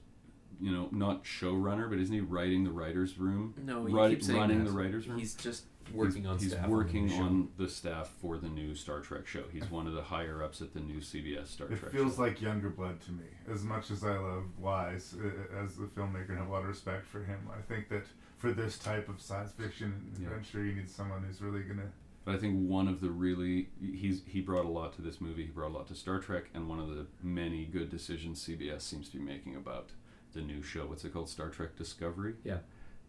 you 0.62 0.72
know, 0.72 0.88
not 0.92 1.24
showrunner, 1.24 1.90
but 1.90 1.98
isn't 2.00 2.14
he 2.14 2.22
writing 2.22 2.64
the 2.64 2.72
writers' 2.72 3.18
room? 3.18 3.56
No, 3.66 3.88
you 3.88 3.96
Write- 3.98 4.12
keep 4.12 4.24
saying 4.24 4.40
running 4.40 4.60
that. 4.64 4.66
the 4.72 4.78
writers' 4.78 5.08
room. 5.08 5.18
He's 5.18 5.34
just 5.34 5.66
working 5.94 6.24
He's- 6.24 6.32
on 6.34 6.40
He's 6.40 6.52
staff 6.52 6.64
on 6.64 6.70
the 6.70 6.76
working 6.76 7.12
on 7.14 7.50
the 7.58 7.68
staff 7.70 8.08
for 8.22 8.38
the 8.38 8.48
new 8.50 8.76
Star 8.76 9.02
Trek 9.02 9.26
show. 9.28 9.44
He's 9.52 9.70
one 9.70 9.88
of 9.88 9.94
the 9.94 10.02
higher 10.04 10.42
ups 10.44 10.62
at 10.62 10.74
the 10.74 10.80
new 10.80 11.00
CBS 11.02 11.48
Star 11.50 11.68
It 11.68 11.78
Trek. 11.80 11.94
It 11.94 11.98
feels 11.98 12.16
show. 12.16 12.22
like 12.22 12.42
younger 12.42 12.70
blood 12.70 13.02
to 13.02 13.12
me. 13.12 13.26
As 13.52 13.64
much 13.64 13.92
as 13.92 14.04
I 14.04 14.18
love 14.18 14.44
Wise 14.60 15.16
uh, 15.20 15.64
as 15.64 15.76
the 15.76 15.86
filmmaker 15.88 16.30
and 16.30 16.38
have 16.38 16.48
a 16.48 16.52
lot 16.52 16.62
of 16.64 16.70
respect 16.70 17.06
for 17.06 17.24
him, 17.24 17.40
I 17.56 17.62
think 17.62 17.90
that 17.90 18.06
for 18.38 18.52
this 18.52 18.78
type 18.78 19.10
of 19.10 19.22
science 19.22 19.52
fiction 19.52 20.12
Yeah. 20.20 20.28
adventure, 20.28 20.64
you 20.64 20.74
need 20.76 20.90
someone 20.90 21.24
who's 21.24 21.42
really 21.42 21.64
gonna. 21.64 21.92
But 22.26 22.36
I 22.36 22.38
think 22.38 22.70
one 22.70 22.88
of 22.88 23.02
the 23.02 23.10
really 23.12 23.70
he's 23.82 24.22
he 24.26 24.40
brought 24.42 24.66
a 24.66 24.70
lot 24.70 24.94
to 24.94 25.02
this 25.02 25.20
movie. 25.20 25.44
He 25.46 25.52
brought 25.52 25.72
a 25.72 25.76
lot 25.76 25.88
to 25.88 25.96
Star 25.96 26.20
Trek, 26.20 26.46
and 26.54 26.70
one 26.70 26.80
of 26.80 26.90
the 26.90 27.06
many 27.22 27.66
good 27.66 27.90
decisions 27.90 28.40
CBS 28.46 28.82
seems 28.82 29.10
to 29.10 29.18
be 29.18 29.24
making 29.24 29.56
about 29.58 29.90
the 30.34 30.42
new 30.42 30.62
show. 30.64 30.86
What's 30.88 31.04
it 31.04 31.14
called? 31.14 31.30
Star 31.30 31.50
Trek 31.50 31.76
Discovery. 31.76 32.36
Yeah. 32.44 32.60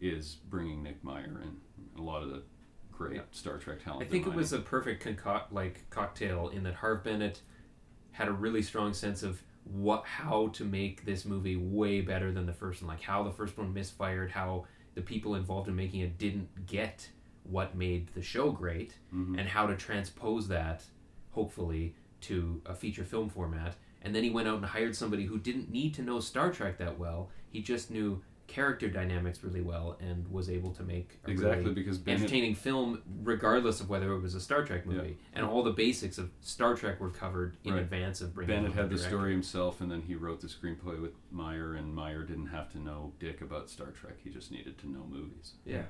is 0.01 0.35
bringing 0.51 0.83
Nick 0.83 1.03
Meyer 1.05 1.41
and 1.43 1.57
a 1.97 2.03
lot 2.03 2.23
of 2.23 2.29
the 2.29 2.43
great 2.97 3.17
Yeah. 3.17 3.23
Star 3.33 3.59
Trek 3.59 3.83
talent. 3.83 4.03
I 4.03 4.07
think 4.07 4.27
it 4.27 4.35
was 4.35 4.53
a 4.53 4.59
perfect 4.61 5.03
concoct 5.03 5.53
like 5.53 5.89
cocktail 5.91 6.49
in 6.49 6.63
that 6.65 6.75
Harve 6.75 7.03
Bennett 7.05 7.41
had 8.13 8.29
a 8.29 8.33
really 8.33 8.63
strong 8.63 8.93
sense 8.95 9.23
of 9.23 9.43
what 9.65 10.05
how 10.05 10.49
to 10.49 10.65
make 10.65 11.05
this 11.05 11.25
movie 11.25 11.57
way 11.57 12.01
better 12.01 12.31
than 12.33 12.47
the 12.47 12.53
first 12.53 12.83
one. 12.83 12.89
Like 12.89 13.03
how 13.03 13.23
the 13.23 13.33
first 13.33 13.57
one 13.59 13.73
misfired, 13.73 14.31
how 14.31 14.67
the 14.95 15.03
people 15.03 15.35
involved 15.35 15.69
in 15.69 15.75
making 15.75 16.01
it 16.01 16.19
didn't 16.19 16.67
get 16.67 17.11
what 17.45 17.75
made 17.75 18.09
the 18.15 18.23
show 18.23 18.51
great, 18.53 18.95
Mhm. 19.13 19.39
and 19.39 19.49
how 19.49 19.67
to 19.67 19.77
transpose 19.77 20.49
that, 20.49 20.85
hopefully, 21.33 21.95
to 22.23 22.63
a 22.65 22.75
feature 22.75 23.05
film 23.05 23.29
format. 23.29 23.77
And 24.03 24.15
then 24.15 24.23
he 24.23 24.31
went 24.31 24.49
out 24.49 24.57
and 24.57 24.67
hired 24.67 24.95
somebody 24.95 25.25
who 25.27 25.39
didn't 25.39 25.71
need 25.71 25.95
to 25.95 26.03
know 26.03 26.21
Star 26.21 26.53
Trek 26.53 26.79
that 26.79 26.99
well. 26.99 27.31
He 27.51 27.61
just 27.63 27.91
knew 27.91 28.23
character 28.47 28.89
dynamics 28.89 29.43
really 29.43 29.61
well 29.63 29.97
and 30.01 30.29
was 30.29 30.49
able 30.51 30.71
to 30.73 30.83
make 30.83 31.19
a 31.27 31.31
Exactly, 31.31 31.63
really 31.63 31.75
because 31.75 31.99
Bennett- 31.99 32.21
entertaining 32.21 32.55
film 32.55 33.03
regardless 33.23 33.81
of 33.81 33.89
whether 33.89 34.13
it 34.13 34.21
was 34.21 34.35
a 34.35 34.41
Star 34.41 34.65
Trek 34.65 34.87
movie. 34.87 35.17
And 35.33 35.45
all 35.47 35.63
the 35.63 35.73
basics 35.73 36.19
of 36.19 36.31
Star 36.41 36.75
Trek 36.75 37.01
were 37.01 37.11
covered 37.11 37.57
in 37.65 37.73
Right. 37.75 37.83
advance 37.83 38.21
of 38.21 38.35
bringing 38.35 38.55
Bennett 38.57 38.73
had 38.75 38.85
the 38.91 38.97
director. 38.97 39.09
story 39.09 39.33
himself, 39.33 39.81
and 39.81 39.91
then 39.91 40.03
he 40.03 40.15
wrote 40.15 40.41
the 40.41 40.47
screenplay 40.49 41.01
with 41.01 41.13
Meyer, 41.31 41.75
and 41.75 41.95
Meyer 41.95 42.23
didn't 42.23 42.47
have 42.49 42.71
to 42.73 42.79
know 42.79 43.13
dick 43.19 43.41
about 43.41 43.71
Star 43.71 43.89
Trek. 43.93 44.15
He 44.23 44.31
just 44.31 44.51
needed 44.53 44.79
to 44.79 44.89
know 44.91 45.05
movies. 45.11 45.55
Yeah. 45.65 45.83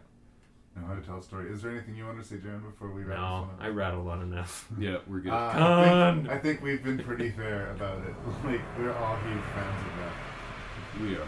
Know 0.76 0.86
how 0.86 0.94
to 0.94 1.00
tell 1.02 1.18
a 1.18 1.22
story. 1.22 1.50
Is 1.52 1.62
there 1.62 1.70
anything 1.70 1.94
you 1.96 2.04
want 2.04 2.20
to 2.20 2.24
say, 2.26 2.38
Jan, 2.38 2.60
before 2.60 2.90
we 2.92 3.04
wrap 3.04 3.16
No, 3.18 3.40
this 3.42 3.46
one 3.48 3.54
up? 3.58 3.62
I 3.62 3.68
rattled 3.68 4.08
on 4.08 4.22
enough. 4.22 4.68
Yeah, 4.78 4.98
we're 5.06 5.20
good. 5.20 5.32
Uh, 5.32 5.50
I, 5.54 6.12
think, 6.14 6.28
I 6.30 6.38
think 6.38 6.62
we've 6.62 6.82
been 6.82 6.98
pretty 6.98 7.30
fair 7.30 7.70
about 7.72 7.98
it. 8.06 8.14
Like 8.44 8.60
we're 8.78 8.92
all 8.92 9.16
huge 9.18 9.42
fans 9.54 9.86
of 9.86 9.98
that. 9.98 11.00
We 11.02 11.16
are. 11.16 11.26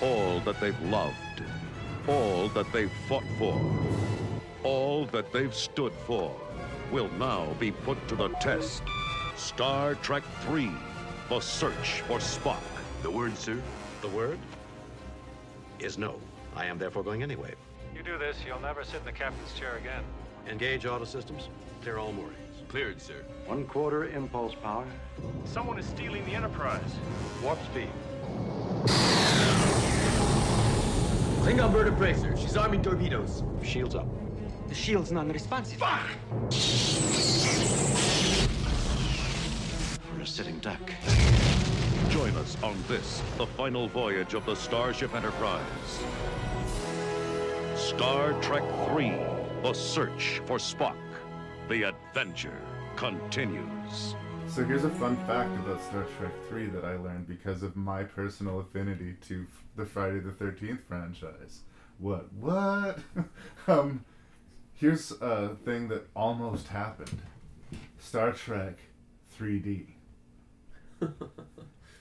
All 0.00 0.40
that 0.40 0.60
they've 0.60 0.80
loved, 0.82 1.42
all 2.08 2.48
that 2.50 2.72
they've 2.72 2.92
fought 3.08 3.24
for, 3.38 3.60
all 4.62 5.06
that 5.06 5.32
they've 5.32 5.54
stood 5.54 5.92
for 6.06 6.34
will 6.90 7.10
now 7.18 7.46
be 7.58 7.70
put 7.70 8.08
to 8.08 8.16
the 8.16 8.28
test. 8.40 8.82
Star 9.36 9.94
Trek 9.96 10.22
III, 10.50 10.70
The 11.28 11.40
Search 11.40 12.02
for 12.02 12.18
Spock. 12.18 12.60
The 13.02 13.10
word, 13.10 13.36
sir? 13.36 13.60
The 14.02 14.08
word 14.08 14.38
is 15.78 15.96
no. 15.98 16.20
I 16.56 16.66
am 16.66 16.78
therefore 16.78 17.02
going 17.02 17.22
anyway. 17.22 17.54
You 17.94 18.02
do 18.02 18.18
this, 18.18 18.36
you'll 18.46 18.60
never 18.60 18.84
sit 18.84 19.00
in 19.00 19.04
the 19.04 19.12
captain's 19.12 19.52
chair 19.54 19.76
again. 19.76 20.02
Engage 20.48 20.86
auto 20.86 21.04
systems. 21.04 21.48
Clear 21.82 21.98
all 21.98 22.12
moorings. 22.12 22.36
Cleared, 22.68 23.00
sir. 23.00 23.24
One 23.46 23.64
quarter 23.66 24.08
impulse 24.08 24.54
power. 24.54 24.86
Someone 25.44 25.78
is 25.78 25.86
stealing 25.86 26.24
the 26.24 26.34
Enterprise. 26.34 26.94
Warp 27.42 27.58
speed. 27.66 27.88
Klingon 31.40 31.72
bird 31.72 31.88
appraiser. 31.88 32.36
She's 32.36 32.56
arming 32.56 32.82
torpedoes. 32.82 33.42
Shields 33.62 33.94
up. 33.94 34.06
The 34.68 34.74
shield's 34.74 35.10
non-responsive. 35.10 35.78
Fuck! 35.78 36.10
We're 40.12 40.22
a 40.22 40.26
sitting 40.26 40.58
duck. 40.58 40.92
Join 42.10 42.36
us 42.36 42.56
on 42.62 42.76
this, 42.88 43.22
the 43.38 43.46
final 43.46 43.88
voyage 43.88 44.34
of 44.34 44.44
the 44.44 44.54
Starship 44.54 45.14
Enterprise. 45.14 46.02
Star 47.74 48.34
Trek 48.42 48.62
III 48.94 49.18
The 49.62 49.72
Search 49.72 50.42
for 50.44 50.58
Spock. 50.58 50.96
The 51.70 51.84
adventure 51.84 52.60
continues. 52.96 54.14
So 54.54 54.64
here's 54.64 54.84
a 54.84 54.90
fun 54.90 55.16
fact 55.28 55.54
about 55.60 55.80
Star 55.80 56.04
Trek 56.18 56.32
3 56.48 56.66
that 56.70 56.84
I 56.84 56.96
learned 56.96 57.28
because 57.28 57.62
of 57.62 57.76
my 57.76 58.02
personal 58.02 58.58
affinity 58.58 59.14
to 59.28 59.46
f- 59.48 59.64
the 59.76 59.86
Friday 59.86 60.18
the 60.18 60.32
13th 60.32 60.80
franchise. 60.88 61.60
What? 61.98 62.32
What? 62.32 62.98
um, 63.68 64.04
here's 64.74 65.12
a 65.20 65.56
thing 65.64 65.88
that 65.88 66.08
almost 66.16 66.66
happened 66.68 67.22
Star 67.98 68.32
Trek 68.32 68.78
3D. 69.38 69.86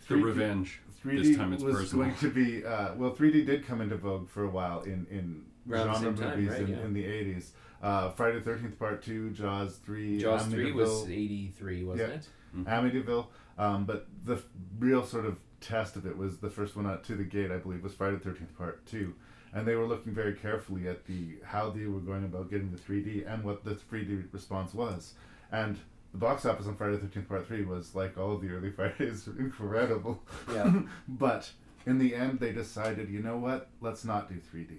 The 0.08 0.16
Revenge. 0.16 0.82
3D 1.06 1.24
This 1.24 1.38
time 1.38 1.54
it's 1.54 1.62
was 1.62 1.76
personal. 1.76 2.06
going 2.06 2.18
to 2.18 2.32
be 2.32 2.66
uh, 2.66 2.96
well. 2.96 3.12
3D 3.12 3.46
did 3.46 3.64
come 3.68 3.80
into 3.80 3.96
vogue 3.96 4.28
for 4.28 4.44
a 4.44 4.50
while 4.50 4.82
in 4.82 5.06
in 5.12 5.46
Around 5.70 5.86
genre 5.86 6.00
same 6.00 6.16
time, 6.18 6.30
movies 6.40 6.50
right, 6.50 6.62
in, 6.62 6.68
yeah. 6.70 6.82
in 6.82 6.94
the 6.96 7.04
80s. 7.04 7.50
Uh, 7.82 8.10
Friday 8.12 8.40
the 8.40 8.44
Thirteenth 8.44 8.78
Part 8.78 9.02
Two, 9.04 9.30
Jaws 9.32 9.78
three, 9.78 10.20
Jaws 10.20 10.46
3 10.48 10.72
was 10.74 11.04
83, 11.10 11.84
wasn't 11.86 12.10
Yeah. 12.10 12.16
it? 12.16 12.28
Amityville. 12.66 13.28
Um, 13.58 13.86
but 13.86 14.08
the 14.26 14.36
f- 14.36 14.44
real 14.80 15.06
sort 15.06 15.26
of 15.26 15.38
test 15.62 15.96
of 15.96 16.06
it 16.06 16.18
was 16.18 16.38
the 16.40 16.50
first 16.50 16.76
one 16.76 16.86
out 16.88 17.04
to 17.06 17.16
the 17.16 17.24
gate, 17.24 17.52
I 17.52 17.58
believe, 17.58 17.84
was 17.84 17.94
Friday 17.94 18.18
the 18.18 18.24
Thirteenth 18.24 18.58
Part 18.58 18.86
Two, 18.86 19.14
and 19.54 19.66
they 19.68 19.76
were 19.76 19.86
looking 19.86 20.14
very 20.14 20.34
carefully 20.34 20.88
at 20.88 21.06
the 21.06 21.38
how 21.44 21.70
they 21.70 21.86
were 21.86 22.00
going 22.00 22.24
about 22.26 22.50
getting 22.50 22.72
the 22.72 22.78
3D 22.78 23.24
and 23.26 23.44
what 23.44 23.64
the 23.64 23.76
3D 23.76 24.26
response 24.34 24.74
was, 24.74 25.14
and 25.52 25.78
the 26.12 26.18
box 26.18 26.46
office 26.46 26.66
on 26.68 26.76
Friday 26.76 26.94
the 26.98 27.04
Thirteenth 27.08 27.30
Part 27.30 27.48
Three 27.48 27.64
was 27.64 27.96
like 27.96 28.18
all 28.18 28.34
of 28.34 28.42
the 28.42 28.50
early 28.50 28.72
Fridays, 28.76 29.28
incredible. 29.28 30.22
Yeah. 30.52 30.82
but 31.08 31.52
in 31.86 31.98
the 31.98 32.14
end, 32.16 32.40
they 32.42 32.52
decided, 32.52 33.10
you 33.10 33.22
know 33.22 33.38
what? 33.38 33.70
Let's 33.80 34.04
not 34.04 34.28
do 34.28 34.36
3D. 34.36 34.78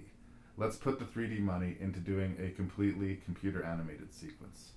Let's 0.61 0.75
put 0.77 0.99
the 0.99 1.05
3D 1.05 1.39
money 1.39 1.75
into 1.79 1.99
doing 1.99 2.35
a 2.39 2.51
completely 2.51 3.19
computer 3.25 3.63
animated 3.65 4.13
sequence. 4.13 4.73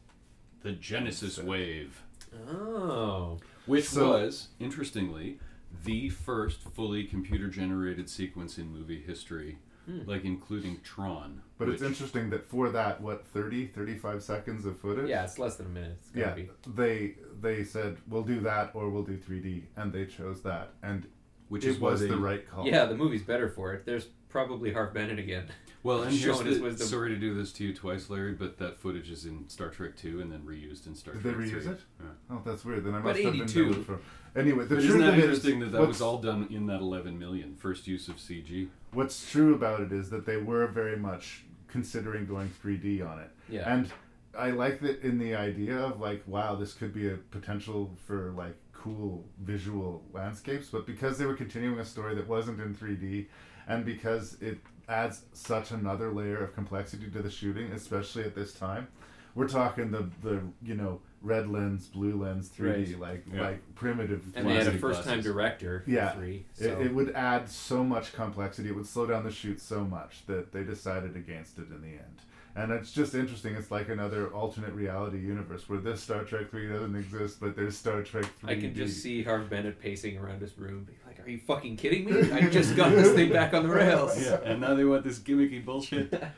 The 0.63 0.73
Genesis 0.73 1.39
Wave. 1.39 2.01
Oh. 2.49 3.39
Which 3.67 3.91
So- 3.91 4.13
was, 4.13 4.49
interestingly, 4.59 5.39
the 5.85 6.09
first 6.09 6.63
fully 6.63 7.05
computer 7.05 7.49
generated 7.49 8.09
sequence 8.09 8.57
in 8.57 8.73
movie 8.73 9.03
history, 9.03 9.59
Hmm. 9.85 10.01
like 10.07 10.25
including 10.25 10.81
Tron. 10.81 11.43
But 11.59 11.69
it's 11.69 11.83
interesting 11.83 12.31
that 12.31 12.47
for 12.47 12.71
that, 12.71 13.03
what 13.03 13.27
30, 13.27 13.67
35 13.67 14.23
seconds 14.23 14.65
of 14.65 14.79
footage? 14.79 15.11
Yeah, 15.11 15.25
it's 15.25 15.39
less 15.39 15.57
than 15.57 15.67
a 15.67 15.69
minute. 15.69 15.99
It's 16.01 16.17
yeah, 16.17 16.33
be. 16.35 16.49
they 16.67 17.17
they 17.43 17.63
said 17.63 17.99
we'll 18.09 18.23
do 18.23 18.41
that 18.41 18.71
or 18.75 18.89
we'll 18.89 19.03
do 19.03 19.19
3D, 19.19 19.65
and 19.77 19.93
they 19.93 20.07
chose 20.07 20.41
that, 20.45 20.73
and 20.83 21.07
Which 21.51 21.67
it 21.67 21.73
is 21.73 21.79
was 21.79 22.01
they- 22.01 22.09
the 22.09 22.17
right 22.17 22.49
call. 22.49 22.67
Yeah, 22.67 22.87
the 22.87 22.97
movie's 22.97 23.23
better 23.23 23.51
for 23.51 23.75
it. 23.75 23.85
There's 23.85 24.07
probably 24.35 24.73
Harve 24.73 24.93
Bennett 24.93 25.21
again. 25.21 25.45
Well, 25.85 26.03
and 26.03 26.11
here's 26.11 26.23
showing 26.37 26.47
his 26.47 26.59
the, 26.59 26.65
wisdom. 26.65 26.89
sorry 26.89 27.11
to 27.11 27.17
do 27.17 27.35
this 27.35 27.53
to 27.53 27.65
you 27.65 27.73
twice, 27.73 28.11
Larry, 28.11 28.33
but 28.33 28.59
that 28.59 28.81
footage 28.81 29.09
is 29.09 29.27
in 29.27 29.49
Star 29.49 29.69
Trek 29.69 29.95
2 29.97 30.21
and 30.21 30.33
then 30.33 30.41
reused 30.41 30.89
in 30.89 30.95
Star 30.97 31.15
Trek. 31.15 31.23
Did 31.23 31.33
they 31.39 31.51
Trek 31.51 31.63
reuse 31.63 31.63
3. 31.63 31.73
it? 31.73 31.81
Yeah. 32.01 32.07
Oh, 32.31 32.43
that's 32.45 32.65
weird. 32.65 32.85
Then 32.85 32.95
I 32.97 32.99
But 32.99 33.11
must 33.15 33.23
have 33.23 33.35
82. 33.35 33.65
been 33.65 33.73
down 33.75 33.85
for. 33.85 34.01
Anyway, 34.37 34.65
the 34.65 34.75
But 34.75 34.81
truth 34.81 34.89
isn't 34.89 35.01
that 35.03 35.09
of 35.11 35.15
it 35.15 35.19
is, 35.19 35.25
interesting 35.25 35.61
that 35.61 35.71
that 35.73 35.87
was 35.87 36.01
all 36.03 36.19
done 36.19 36.49
in 36.51 36.67
that 36.67 36.81
11 36.81 37.17
million 37.17 37.55
first 37.55 37.87
use 37.87 38.09
of 38.09 38.17
CG? 38.17 38.69
What's 38.93 39.31
true 39.31 39.55
about 39.55 39.81
it 39.83 39.93
is 39.93 40.11
that 40.11 40.27
they 40.27 40.37
were 40.39 40.67
very 40.67 40.97
much 40.97 41.45
considering 41.69 42.27
going 42.27 42.51
3D 42.65 43.09
on 43.09 43.21
it. 43.21 43.31
Yeah. 43.49 43.73
And 43.73 43.89
I 44.37 44.51
like 44.51 44.81
that 44.81 45.01
in 45.03 45.19
the 45.19 45.37
idea 45.37 45.79
of 45.79 46.01
like, 46.01 46.25
wow, 46.27 46.57
this 46.57 46.73
could 46.75 46.93
be 46.93 47.09
a 47.09 47.17
potential 47.31 47.93
for 48.05 48.33
like 48.37 48.57
cool 48.73 49.25
visual 49.41 50.03
landscapes, 50.13 50.69
but 50.71 50.87
because 50.87 51.19
they 51.19 51.25
were 51.25 51.35
continuing 51.37 51.79
a 51.79 51.85
story 51.85 52.17
that 52.17 52.27
wasn't 52.27 52.61
in 52.61 52.75
3D, 52.75 53.27
and 53.67 53.85
because 53.85 54.37
it 54.41 54.59
adds 54.89 55.23
such 55.33 55.71
another 55.71 56.13
layer 56.13 56.43
of 56.45 56.55
complexity 56.55 57.09
to 57.11 57.23
the 57.23 57.31
shooting, 57.31 57.73
especially 57.73 58.25
at 58.25 58.35
this 58.35 58.53
time, 58.53 58.89
we're 59.35 59.49
talking 59.49 59.91
the 59.91 60.09
the 60.23 60.41
you 60.63 60.75
know 60.75 61.01
red 61.23 61.49
lens, 61.49 61.87
blue 61.87 62.23
lens, 62.23 62.51
3D, 62.51 62.93
Right. 62.93 63.01
like 63.01 63.25
Yeah. 63.33 63.41
like 63.43 63.75
primitive. 63.75 64.23
And 64.35 64.47
they 64.47 64.55
had 64.55 64.67
a 64.67 64.79
first 64.79 65.05
time 65.05 65.23
director 65.23 65.83
Yeah, 65.87 66.11
three. 66.13 66.45
it, 66.59 66.71
it 66.87 66.95
would 66.95 67.13
add 67.15 67.49
so 67.49 67.83
much 67.83 68.13
complexity. 68.13 68.69
It 68.69 68.77
would 68.77 68.87
slow 68.87 69.07
down 69.07 69.25
the 69.25 69.31
shoot 69.31 69.59
so 69.61 69.85
much 69.85 70.27
that 70.27 70.53
they 70.53 70.65
decided 70.65 71.17
against 71.17 71.59
it 71.59 71.69
in 71.71 71.81
the 71.81 71.89
end. 71.89 72.21
And 72.57 72.71
it's 72.71 72.93
just 72.93 73.15
interesting. 73.17 73.57
It's 73.57 73.71
like 73.73 73.89
another 73.89 74.29
alternate 74.29 74.73
reality 74.75 75.19
universe 75.19 75.69
where 75.69 75.81
this 75.81 76.01
Star 76.01 76.23
Trek 76.23 76.51
three 76.51 76.69
doesn't 76.69 76.95
exist, 76.95 77.41
but 77.41 77.57
there's 77.57 77.77
Star 77.77 78.03
Trek 78.03 78.27
three. 78.41 78.53
I 78.53 78.61
can 78.61 78.75
just 78.75 79.03
see 79.03 79.25
Harve 79.25 79.51
Bennett 79.51 79.81
pacing 79.81 80.19
around 80.19 80.41
his 80.41 80.57
room, 80.57 80.85
being 80.85 80.99
like, 81.05 81.19
"Are 81.27 81.29
you 81.29 81.39
fucking 81.39 81.77
kidding 81.77 82.05
me? 82.05 82.31
I 82.31 82.49
just 82.49 82.77
got 82.77 82.91
this 82.91 83.13
thing 83.13 83.33
back 83.33 83.55
on 83.55 83.65
the 83.65 83.69
rails." 83.75 84.23
Yeah, 84.25 84.39
and 84.45 84.61
now 84.61 84.75
they 84.75 84.85
want 84.85 85.03
this 85.03 85.19
gimmicky 85.19 85.65
bullshit. 85.65 86.15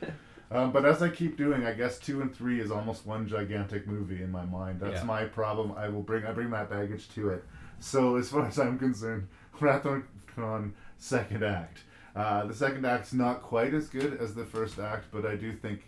Um, 0.49 0.71
but 0.71 0.85
as 0.85 1.03
I 1.03 1.09
keep 1.09 1.35
doing, 1.35 1.65
I 1.65 1.73
guess 1.73 1.99
two 1.99 2.21
and 2.21 2.33
three 2.33 2.61
is 2.61 2.71
almost 2.71 3.05
one 3.05 3.27
gigantic 3.27 3.85
movie 3.85 4.23
in 4.23 4.31
my 4.31 4.45
mind. 4.45 4.79
That's 4.79 5.01
Yeah. 5.01 5.03
my 5.03 5.25
problem. 5.25 5.73
I 5.73 5.89
will 5.89 6.03
bring 6.03 6.25
I 6.25 6.31
bring 6.31 6.49
that 6.51 6.69
baggage 6.69 7.09
to 7.15 7.31
it. 7.31 7.43
So 7.81 8.15
as 8.15 8.29
far 8.29 8.45
as 8.47 8.57
I'm 8.57 8.79
concerned, 8.79 9.27
Wrath 9.59 9.85
on 9.85 10.05
Khan 10.33 10.73
second 10.97 11.43
act. 11.43 11.79
Uh, 12.15 12.45
the 12.45 12.53
second 12.53 12.85
act's 12.85 13.11
not 13.11 13.41
quite 13.41 13.73
as 13.73 13.89
good 13.89 14.21
as 14.21 14.35
the 14.35 14.45
first 14.45 14.79
act, 14.79 15.07
but 15.11 15.25
I 15.25 15.35
do 15.35 15.51
think 15.51 15.81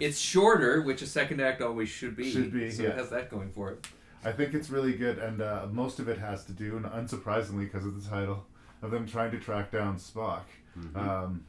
It's 0.00 0.18
shorter, 0.18 0.82
which 0.82 1.02
a 1.02 1.06
second 1.06 1.40
act 1.40 1.60
always 1.60 1.88
should 1.88 2.16
be. 2.16 2.30
Should 2.30 2.52
be, 2.52 2.70
So 2.70 2.82
yeah. 2.84 2.90
it 2.90 2.96
has 2.96 3.10
that 3.10 3.30
going 3.30 3.50
for 3.50 3.72
it. 3.72 3.86
I 4.24 4.32
think 4.32 4.54
it's 4.54 4.70
really 4.70 4.92
good, 4.92 5.18
and 5.18 5.42
uh, 5.42 5.66
most 5.70 5.98
of 5.98 6.08
it 6.08 6.18
has 6.18 6.44
to 6.44 6.52
do, 6.52 6.76
and 6.76 6.86
unsurprisingly, 6.86 7.64
because 7.64 7.84
of 7.84 8.00
the 8.02 8.08
title, 8.08 8.46
of 8.80 8.90
them 8.90 9.06
trying 9.06 9.30
to 9.32 9.38
track 9.38 9.70
down 9.72 9.96
Spock. 9.96 10.42
Mhm. 10.78 10.96
Um, 10.96 11.44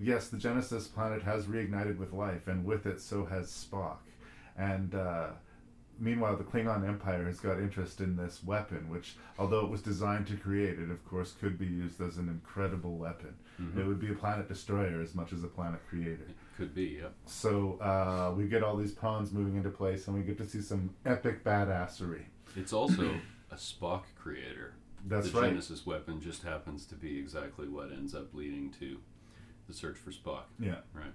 yes, 0.00 0.28
the 0.28 0.38
Genesis 0.38 0.86
planet 0.86 1.22
has 1.22 1.46
reignited 1.46 1.98
with 1.98 2.12
life, 2.12 2.46
and 2.46 2.64
with 2.64 2.86
it, 2.86 3.00
so 3.00 3.24
has 3.26 3.48
Spock. 3.48 3.98
And 4.56 4.94
uh, 4.94 5.30
meanwhile, 5.98 6.36
the 6.36 6.44
Klingon 6.44 6.86
Empire 6.86 7.24
has 7.26 7.40
got 7.40 7.58
interest 7.58 8.00
in 8.00 8.16
this 8.16 8.42
weapon, 8.44 8.88
which, 8.88 9.16
although 9.38 9.64
it 9.64 9.70
was 9.70 9.82
designed 9.82 10.28
to 10.28 10.36
create 10.36 10.78
it, 10.78 10.90
of 10.90 11.04
course, 11.08 11.32
could 11.40 11.58
be 11.58 11.66
used 11.66 12.00
as 12.00 12.16
an 12.16 12.28
incredible 12.28 12.96
weapon. 12.96 13.34
Mhm. 13.60 13.76
It 13.76 13.86
would 13.86 13.98
be 14.00 14.10
a 14.12 14.14
planet 14.14 14.46
destroyer 14.48 15.00
as 15.00 15.14
much 15.16 15.32
as 15.32 15.42
a 15.42 15.48
planet 15.48 15.80
creator. 15.88 16.28
Could 16.58 16.74
be, 16.74 16.98
yeah. 17.00 17.10
So 17.26 17.78
uh, 17.80 18.34
we 18.36 18.48
get 18.48 18.64
all 18.64 18.76
these 18.76 18.90
pawns 18.90 19.32
moving 19.32 19.56
into 19.56 19.70
place, 19.70 20.08
and 20.08 20.16
we 20.16 20.24
get 20.24 20.38
to 20.38 20.44
see 20.44 20.60
some 20.60 20.90
epic 21.06 21.44
badassery. 21.44 22.24
It's 22.56 22.72
also 22.72 23.14
a 23.52 23.54
Spock 23.54 24.02
creator. 24.20 24.74
That's 25.06 25.30
the 25.30 25.40
right. 25.40 25.50
Genesis 25.50 25.86
weapon 25.86 26.20
just 26.20 26.42
happens 26.42 26.84
to 26.86 26.96
be 26.96 27.16
exactly 27.16 27.68
what 27.68 27.92
ends 27.92 28.12
up 28.12 28.34
leading 28.34 28.74
to 28.80 28.98
the 29.68 29.72
search 29.72 29.98
for 29.98 30.10
Spock. 30.10 30.46
Yeah. 30.58 30.78
Right. 30.92 31.12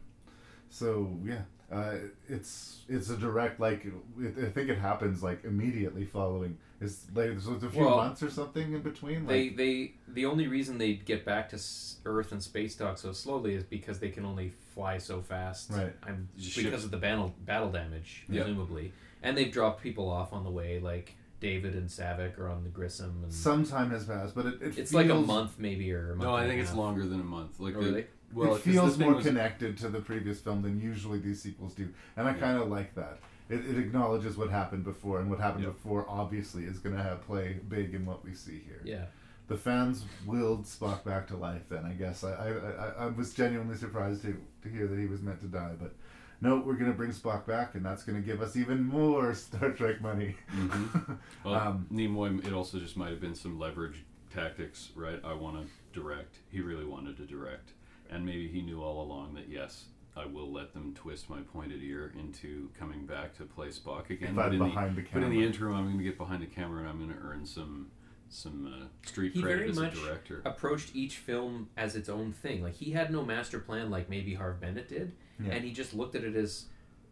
So 0.70 1.20
yeah, 1.26 1.42
uh, 1.74 1.96
it's 2.28 2.82
it's 2.88 3.10
a 3.10 3.18
direct 3.18 3.60
like 3.60 3.86
it, 3.86 4.34
I 4.46 4.50
think 4.50 4.70
it 4.70 4.78
happens 4.78 5.24
like 5.24 5.44
immediately 5.44 6.06
following. 6.06 6.58
Is 6.82 7.06
like 7.16 7.28
there's 7.30 7.48
a 7.48 7.70
few 7.70 7.86
Well, 7.86 7.98
months 7.98 8.22
or 8.22 8.30
something 8.30 8.74
in 8.74 8.82
between. 8.82 9.26
They 9.26 9.48
Like, 9.48 9.58
they 9.58 9.94
the 10.10 10.26
only 10.26 10.48
reason 10.48 10.78
they 10.78 10.94
get 10.96 11.24
back 11.26 11.50
to 11.50 11.60
Earth 12.06 12.32
and 12.34 12.44
space 12.44 12.76
dock 12.76 12.98
so 12.98 13.14
slowly 13.14 13.54
is 13.56 13.64
because 13.64 14.00
they 14.00 14.10
can 14.10 14.26
only 14.26 14.52
fly 14.74 14.98
so 14.98 15.22
fast. 15.22 15.72
Right. 15.72 15.94
I'm, 16.04 16.28
Ships- 16.38 16.58
because 16.64 16.84
of 16.84 16.92
the 16.92 16.98
battle 16.98 17.34
battle 17.46 17.72
damage, 17.72 18.26
Yeah. 18.30 18.42
presumably, 18.44 18.92
and 19.22 19.38
they've 19.38 19.52
dropped 19.52 19.82
people 19.82 20.10
off 20.10 20.34
on 20.34 20.44
the 20.44 20.50
way, 20.52 20.80
like 20.80 21.16
David 21.40 21.74
and 21.76 21.88
Saavik 21.90 22.38
are 22.38 22.50
on 22.50 22.64
the 22.64 22.70
Grissom. 22.70 23.22
And 23.24 23.34
some 23.34 23.66
time 23.66 23.90
has 23.92 24.06
passed, 24.06 24.36
but 24.36 24.46
it, 24.46 24.54
it 24.62 24.62
it's 24.62 24.76
feels, 24.76 24.94
like 24.94 25.10
a 25.10 25.16
month 25.16 25.56
maybe 25.60 25.92
or 25.94 26.12
a 26.12 26.16
month. 26.16 26.22
No, 26.28 26.36
I 26.36 26.48
think 26.48 26.60
it's 26.60 26.70
half. 26.70 26.78
longer 26.78 27.06
than 27.06 27.22
a 27.22 27.24
month. 27.24 27.60
Like 27.62 27.76
Oh, 27.78 27.82
the, 27.82 27.86
really? 27.86 28.06
Well, 28.34 28.56
it 28.56 28.62
feels 28.62 28.98
more 28.98 29.14
was- 29.16 29.26
connected 29.26 29.78
to 29.80 29.90
the 29.90 30.00
previous 30.02 30.40
film 30.40 30.62
than 30.62 30.80
usually 30.80 31.20
these 31.20 31.42
sequels 31.42 31.74
do, 31.76 31.90
and 32.18 32.28
I 32.28 32.32
Yeah. 32.34 32.38
kind 32.40 32.58
of 32.58 32.70
like 32.70 32.96
that. 32.96 33.20
It, 33.50 33.66
it 33.66 33.78
acknowledges 33.78 34.38
what 34.38 34.50
happened 34.50 34.84
before, 34.86 35.20
and 35.20 35.30
what 35.30 35.40
happened 35.40 35.66
Yep. 35.66 35.74
before 35.74 36.06
obviously 36.10 36.64
is 36.66 36.80
going 36.80 36.96
to 36.96 37.04
have 37.04 37.22
play 37.26 37.60
big 37.68 37.94
in 37.94 38.06
what 38.06 38.24
we 38.24 38.34
see 38.34 38.60
here. 38.66 38.82
Yeah. 38.84 39.06
the 39.48 39.58
fans 39.58 40.06
willed 40.26 40.64
Spock 40.64 41.04
back 41.04 41.28
to 41.28 41.36
life. 41.36 41.64
Then 41.68 41.84
I 41.86 41.92
guess 41.92 42.24
I 42.24 42.32
I, 42.32 42.50
I, 42.50 42.88
I 43.04 43.08
was 43.08 43.34
genuinely 43.34 43.76
surprised 43.76 44.22
to 44.22 44.38
to 44.64 44.70
hear 44.70 44.88
that 44.88 44.98
he 44.98 45.06
was 45.06 45.22
meant 45.22 45.42
to 45.42 45.48
die, 45.48 45.74
but 45.80 45.94
no, 46.40 46.60
we're 46.66 46.76
gonna 46.76 46.94
bring 46.94 47.12
Spock 47.12 47.46
back, 47.46 47.76
and 47.76 47.86
that's 47.86 48.04
gonna 48.04 48.22
give 48.22 48.42
us 48.42 48.56
even 48.56 48.82
more 48.84 49.34
Star 49.46 49.72
Trek 49.72 50.02
money. 50.02 50.36
Mhm. 50.56 51.18
Well, 51.44 51.56
um, 51.56 51.88
Nimoy, 51.92 52.46
it 52.48 52.54
also 52.54 52.80
just 52.80 52.96
might 52.96 53.10
have 53.10 53.20
been 53.20 53.36
some 53.36 53.60
leverage 53.60 54.06
tactics, 54.34 54.90
right? 54.96 55.20
I 55.26 55.34
want 55.34 55.58
to 55.62 56.00
direct. 56.00 56.38
He 56.50 56.62
really 56.62 56.86
wanted 56.86 57.18
to 57.18 57.26
direct, 57.26 57.72
and 58.10 58.26
maybe 58.26 58.48
he 58.48 58.62
knew 58.62 58.82
all 58.82 59.02
along 59.04 59.34
that 59.36 59.50
yes, 59.50 59.86
I 60.16 60.26
will 60.26 60.52
let 60.52 60.74
them 60.74 60.94
twist 60.94 61.30
my 61.30 61.40
pointed 61.42 61.82
ear 61.82 62.14
into 62.20 62.70
coming 62.78 63.06
back 63.06 63.36
to 63.38 63.44
play 63.44 63.68
Spock 63.70 64.10
again. 64.10 64.36
But 64.36 64.46
But 64.50 64.54
in, 64.54 64.60
behind 64.60 64.96
the, 64.96 65.02
the 65.02 65.08
but 65.14 65.24
in 65.24 65.30
the 65.32 65.44
interim, 65.44 65.74
I'm 65.76 65.86
going 65.86 65.98
to 65.98 66.04
get 66.04 66.18
behind 66.18 66.42
the 66.44 66.48
camera 66.48 66.82
and 66.82 66.90
I'm 66.90 66.98
going 66.98 67.12
to 67.12 67.24
earn 67.26 67.46
some 67.46 67.88
some 68.30 68.66
uh, 68.82 69.08
street 69.08 69.34
he 69.34 69.42
credit 69.44 69.70
as 69.70 69.78
a 69.78 69.90
director. 69.92 70.42
approached 70.44 70.96
each 70.96 71.18
film 71.18 71.70
as 71.78 71.96
its 71.96 72.10
own 72.10 72.32
thing. 72.34 72.64
Like 72.64 72.74
he 72.74 72.92
had 72.92 73.12
no 73.12 73.24
master 73.24 73.60
plan 73.60 73.92
like 73.92 74.10
maybe 74.10 74.34
Harve 74.34 74.60
Bennett 74.60 74.90
did, 74.90 75.12
Yeah. 75.40 75.52
and 75.54 75.64
he 75.64 75.72
just 75.72 75.94
looked 75.94 76.16
at 76.16 76.24
it 76.24 76.36
as 76.36 76.66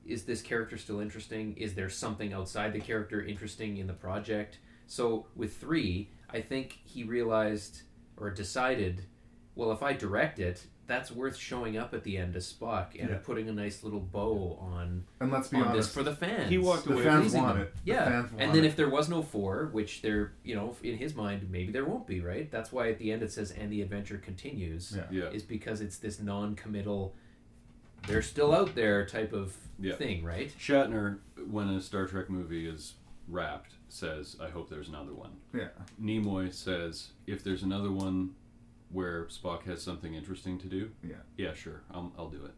is 0.03 0.23
this 0.23 0.41
character 0.41 0.79
still 0.79 0.99
interesting? 0.99 1.55
Is 1.57 1.75
there 1.75 1.89
something 1.89 2.33
outside 2.33 2.73
the 2.73 2.79
character 2.79 3.23
interesting 3.23 3.77
in 3.77 3.85
the 3.85 3.93
project? 3.93 4.57
So 4.87 5.27
with 5.35 5.55
3, 5.57 6.09
I 6.31 6.41
think 6.41 6.79
he 6.83 7.03
realized 7.03 7.83
or 8.17 8.31
decided, 8.31 9.05
well 9.53 9.71
if 9.71 9.83
I 9.83 9.93
direct 9.93 10.39
it, 10.39 10.65
that's 10.91 11.09
worth 11.11 11.37
showing 11.37 11.77
up 11.77 11.93
at 11.93 12.03
the 12.03 12.17
end 12.17 12.35
as 12.35 12.51
Spock 12.51 12.99
and 12.99 13.09
Yeah. 13.09 13.17
putting 13.23 13.47
a 13.47 13.53
nice 13.53 13.83
little 13.83 13.99
bow 14.01 14.57
on 14.59 15.05
And 15.21 15.31
let's 15.31 15.47
be 15.47 15.57
on 15.57 15.63
honest, 15.69 15.77
this 15.89 15.93
for 15.93 16.03
the 16.03 16.13
fans. 16.15 16.49
He 16.49 16.57
walked 16.57 16.85
The 16.85 16.93
away 16.93 17.03
fans 17.03 17.33
want 17.33 17.55
them. 17.55 17.63
it. 17.63 17.73
The 17.85 17.91
Yeah, 17.91 18.05
fans 18.05 18.31
want 18.31 18.43
and 18.43 18.53
then 18.53 18.63
it. 18.65 18.67
if 18.67 18.75
there 18.75 18.89
was 18.89 19.07
no 19.09 19.21
four, 19.23 19.67
which 19.71 20.01
there, 20.01 20.33
you 20.43 20.53
know, 20.55 20.75
in 20.83 20.97
his 20.97 21.15
mind, 21.15 21.49
maybe 21.49 21.71
there 21.71 21.85
won't 21.85 22.05
be, 22.05 22.19
right? 22.19 22.51
That's 22.51 22.71
why 22.71 22.89
at 22.89 22.97
the 22.99 23.11
end 23.11 23.23
it 23.23 23.31
says, 23.31 23.51
"and 23.51 23.71
the 23.71 23.81
adventure 23.81 24.17
continues." 24.17 24.93
Yeah. 24.95 25.05
Yeah. 25.09 25.29
is 25.29 25.43
because 25.43 25.79
it's 25.81 25.97
this 25.97 26.19
non-committal, 26.19 27.15
they're 28.07 28.21
still 28.21 28.53
out 28.53 28.75
there 28.75 29.05
type 29.05 29.31
of 29.33 29.55
Yeah. 29.79 29.95
thing, 29.95 30.23
right? 30.23 30.51
Shatner, 30.59 31.19
when 31.49 31.69
a 31.69 31.81
Star 31.81 32.05
Trek 32.07 32.29
movie 32.29 32.67
is 32.67 32.95
wrapped, 33.27 33.75
says, 33.87 34.35
"I 34.41 34.49
hope 34.49 34.69
there's 34.69 34.89
another 34.89 35.13
one." 35.13 35.31
Yeah. 35.53 35.69
Nimoy 36.01 36.51
says, 36.53 37.11
"If 37.27 37.43
there's 37.43 37.63
another 37.63 37.91
one 37.91 38.35
where 38.91 39.25
Spock 39.25 39.63
has 39.63 39.81
something 39.81 40.13
interesting 40.15 40.57
to 40.59 40.67
do, 40.67 40.91
Yeah. 41.03 41.15
yeah, 41.37 41.53
sure, 41.53 41.81
I'll, 41.91 42.11
I'll 42.17 42.29
do 42.29 42.43
it." 42.45 42.53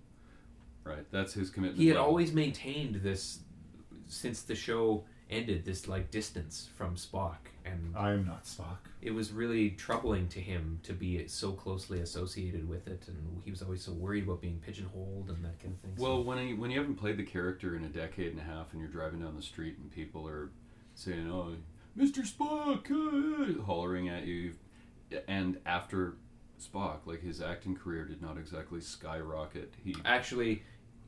Right, 0.83 1.05
that's 1.11 1.33
his 1.33 1.49
commitment. 1.49 1.79
He 1.79 1.87
had 1.87 1.95
level. 1.95 2.09
always 2.09 2.33
maintained 2.33 2.95
this 2.95 3.39
since 4.07 4.41
the 4.41 4.55
show 4.55 5.05
ended, 5.29 5.63
this 5.65 5.87
like 5.87 6.11
distance 6.11 6.69
from 6.75 6.95
Spock, 6.95 7.37
and 7.65 7.95
I 7.95 8.11
am 8.11 8.25
not 8.25 8.43
Spock. 8.43 8.77
it 9.01 9.11
was 9.11 9.31
really 9.31 9.69
troubling 9.71 10.27
to 10.29 10.41
him 10.41 10.79
to 10.83 10.91
be 10.93 11.25
so 11.27 11.53
closely 11.53 12.01
associated 12.01 12.67
with 12.67 12.87
it, 12.87 13.03
and 13.07 13.41
he 13.45 13.49
was 13.49 13.61
always 13.61 13.81
so 13.81 13.93
worried 13.93 14.25
about 14.25 14.41
being 14.41 14.59
pigeonholed 14.65 15.29
and 15.29 15.43
that 15.45 15.57
kind 15.59 15.73
of 15.75 15.79
thing. 15.79 15.93
So- 15.97 16.03
Well, 16.03 16.23
when 16.23 16.45
you, 16.47 16.57
when 16.57 16.69
you 16.69 16.79
haven't 16.79 16.95
played 16.95 17.17
the 17.17 17.23
character 17.23 17.75
in 17.77 17.85
a 17.85 17.89
decade 17.89 18.31
and 18.33 18.39
a 18.41 18.43
half, 18.43 18.73
and 18.73 18.81
you're 18.81 18.91
driving 18.91 19.21
down 19.21 19.35
the 19.37 19.41
street 19.41 19.77
and 19.77 19.89
people 19.89 20.27
are 20.27 20.49
saying, 20.95 21.31
"Oh, 21.31 21.55
Mr. 21.97 22.27
Spock," 22.27 22.91
uh," 22.91 23.63
hollering 23.63 24.09
at 24.09 24.25
you, 24.27 24.53
and 25.29 25.59
after 25.65 26.15
Spock, 26.63 26.99
like 27.05 27.21
his 27.21 27.41
acting 27.41 27.75
career 27.75 28.05
did 28.05 28.21
not 28.21 28.37
exactly 28.37 28.81
skyrocket. 28.81 29.73
He 29.83 29.95
actually 30.05 30.63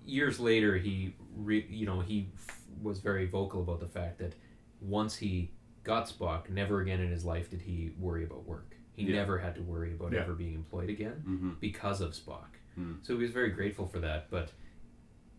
years 0.05 0.39
later 0.39 0.77
he 0.77 1.15
re, 1.35 1.65
you 1.69 1.85
know 1.85 1.99
he 1.99 2.29
f- 2.35 2.61
was 2.81 2.99
very 2.99 3.25
vocal 3.25 3.61
about 3.61 3.79
the 3.79 3.87
fact 3.87 4.19
that 4.19 4.33
once 4.79 5.15
he 5.15 5.49
got 5.83 6.07
Spock 6.07 6.49
never 6.49 6.81
again 6.81 6.99
in 6.99 7.09
his 7.09 7.25
life 7.25 7.49
did 7.49 7.61
he 7.61 7.91
worry 7.97 8.23
about 8.23 8.45
work 8.45 8.75
he 8.93 9.03
Yeah. 9.03 9.15
never 9.15 9.39
had 9.39 9.55
to 9.55 9.61
worry 9.61 9.93
about 9.93 10.11
Yeah. 10.13 10.19
ever 10.21 10.33
being 10.33 10.53
employed 10.53 10.89
again 10.91 11.23
Mhm. 11.27 11.59
because 11.59 12.01
of 12.01 12.11
Spock 12.11 12.49
Mm. 12.77 12.97
so 13.03 13.15
he 13.15 13.21
was 13.23 13.31
very 13.31 13.49
grateful 13.49 13.87
for 13.87 13.97
that 13.99 14.29
but 14.29 14.51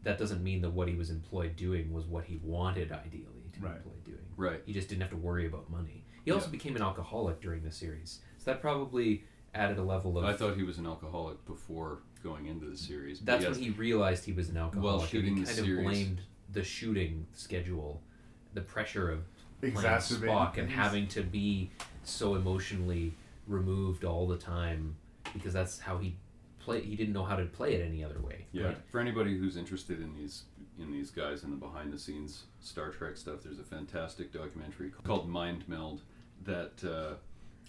that 0.03 0.19
doesn't 0.19 0.43
mean 0.43 0.63
that 0.63 0.71
what 0.71 0.89
he 0.89 0.95
was 0.97 1.11
employed 1.11 1.55
doing 1.57 1.93
was 1.93 2.05
what 2.07 2.25
he 2.25 2.39
wanted 2.39 2.91
ideally 2.91 3.51
to 3.53 3.61
Right. 3.61 3.73
be 3.73 3.77
employed 3.77 4.05
doing 4.05 4.27
Right. 4.37 4.63
he 4.67 4.73
just 4.73 4.89
didn't 4.89 5.03
have 5.03 5.11
to 5.11 5.17
worry 5.17 5.47
about 5.47 5.71
money 5.71 6.05
he 6.25 6.33
also 6.33 6.47
Yeah. 6.47 6.53
became 6.53 6.75
an 6.75 6.83
alcoholic 6.83 7.41
during 7.41 7.63
the 7.63 7.71
series 7.71 8.21
so 8.39 8.51
that 8.51 8.61
probably 8.61 9.25
added 9.57 9.79
a 9.79 9.83
level 9.83 10.19
of 10.19 10.25
I 10.25 10.35
thought 10.35 10.57
he 10.57 10.63
was 10.63 10.79
an 10.79 10.87
alcoholic 10.87 11.45
before 11.47 11.99
going 12.23 12.47
into 12.47 12.67
the 12.67 12.77
series. 12.77 13.21
that's 13.21 13.43
yes, 13.43 13.55
when 13.55 13.63
he 13.63 13.71
realized 13.71 14.25
he 14.25 14.33
was 14.33 14.49
an 14.49 14.57
alcoholic. 14.57 15.03
and 15.03 15.11
shooting 15.11 15.37
he 15.37 15.43
the 15.43 15.63
kind 15.63 15.79
of 15.79 15.85
blamed 15.85 16.21
the 16.53 16.63
shooting 16.63 17.27
schedule, 17.33 18.03
the 18.55 18.61
pressure 18.61 19.11
of 19.11 19.21
playing 19.61 19.75
Spock 19.75 20.59
and 20.59 20.71
having 20.71 21.07
to 21.09 21.23
be 21.23 21.71
so 22.05 22.35
emotionally 22.35 23.15
removed 23.47 24.05
all 24.05 24.27
the 24.27 24.37
time 24.37 24.97
because 25.33 25.53
that's 25.53 25.79
how 25.81 25.99
he 25.99 26.17
play. 26.59 26.81
He 26.81 26.97
didn't 26.97 27.15
know 27.15 27.25
how 27.25 27.37
to 27.37 27.45
play 27.45 27.75
it 27.75 27.87
any 27.87 28.05
other 28.05 28.21
way. 28.21 28.47
Yeah, 28.53 28.67
right? 28.67 28.79
for 28.91 29.01
anybody 29.01 29.39
who's 29.39 29.57
interested 29.57 30.01
in 30.01 30.15
these 30.15 30.45
in 30.79 30.93
these 30.93 31.11
guys 31.11 31.43
and 31.43 31.53
the 31.53 31.57
behind 31.57 31.93
the 31.93 31.99
scenes 31.99 32.45
Star 32.61 32.91
Trek 32.91 33.17
stuff, 33.17 33.37
there's 33.45 33.59
a 33.59 33.65
fantastic 33.65 34.33
documentary 34.33 34.91
called 35.05 35.29
Mind 35.29 35.65
Meld 35.69 36.03
that 36.45 36.85
uh, 36.85 37.15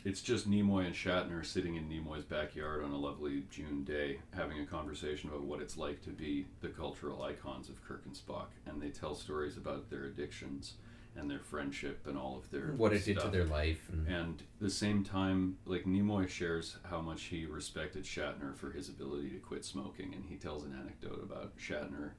it's 0.08 0.22
just 0.22 0.50
Nimoy 0.50 0.86
and 0.86 0.96
Shatner 0.96 1.46
sitting 1.46 1.76
in 1.76 1.90
Nimoy's 1.90 2.24
backyard 2.24 2.82
on 2.82 2.92
a 2.92 2.98
lovely 2.98 3.44
June 3.52 3.84
day 3.84 4.20
having 4.34 4.58
a 4.62 4.66
conversation 4.66 5.30
about 5.30 5.44
what 5.44 5.62
it's 5.62 5.76
like 5.76 6.02
to 6.04 6.12
be 6.12 6.46
the 6.62 6.70
cultural 6.70 7.22
icons 7.24 7.68
of 7.68 7.84
Kirk 7.86 8.04
and 8.06 8.16
Spock, 8.16 8.48
and 8.66 8.82
they 8.82 8.88
tell 8.90 9.16
stories 9.16 9.58
about 9.58 9.90
their 9.90 10.06
addictions 10.06 10.76
and 11.18 11.30
their 11.30 11.40
friendship 11.40 12.08
and 12.08 12.18
all 12.18 12.38
of 12.38 12.50
their 12.52 12.68
What 12.78 12.94
it 12.94 13.04
did 13.04 13.20
to 13.20 13.28
their 13.28 13.44
life 13.46 13.90
and- 13.92 14.08
and 14.08 14.44
the 14.62 14.70
same 14.70 15.04
time 15.04 15.58
like 15.66 15.84
Nimoy 15.84 16.30
shares 16.30 16.78
how 16.86 17.02
much 17.02 17.24
he 17.24 17.46
respected 17.46 18.04
Shatner 18.06 18.56
for 18.56 18.72
his 18.72 18.88
ability 18.88 19.32
to 19.32 19.40
quit 19.40 19.66
smoking 19.66 20.14
and 20.14 20.24
he 20.30 20.38
tells 20.38 20.64
an 20.64 20.74
anecdote 20.74 21.22
about 21.22 21.58
Shatner 21.58 22.12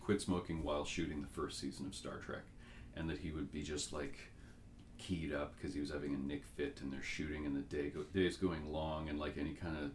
quit 0.00 0.20
smoking 0.20 0.64
while 0.64 0.84
shooting 0.84 1.20
the 1.22 1.28
first 1.28 1.60
season 1.60 1.86
of 1.86 1.94
Star 1.94 2.16
Trek 2.18 2.42
and 2.96 3.08
that 3.08 3.18
he 3.18 3.30
would 3.30 3.52
be 3.52 3.62
just 3.62 3.92
like 3.92 4.31
keyed 5.02 5.32
up 5.32 5.54
because 5.56 5.74
he 5.74 5.80
was 5.80 5.90
having 5.90 6.14
a 6.14 6.18
nick 6.18 6.44
fit 6.44 6.78
and 6.82 6.92
they're 6.92 7.02
shooting 7.02 7.44
and 7.46 7.56
the 7.56 7.60
day 7.60 7.88
go, 7.90 8.02
day's 8.14 8.36
going 8.36 8.72
long 8.72 9.08
and 9.08 9.18
like 9.18 9.36
any 9.38 9.54
kind 9.54 9.76
of 9.76 9.90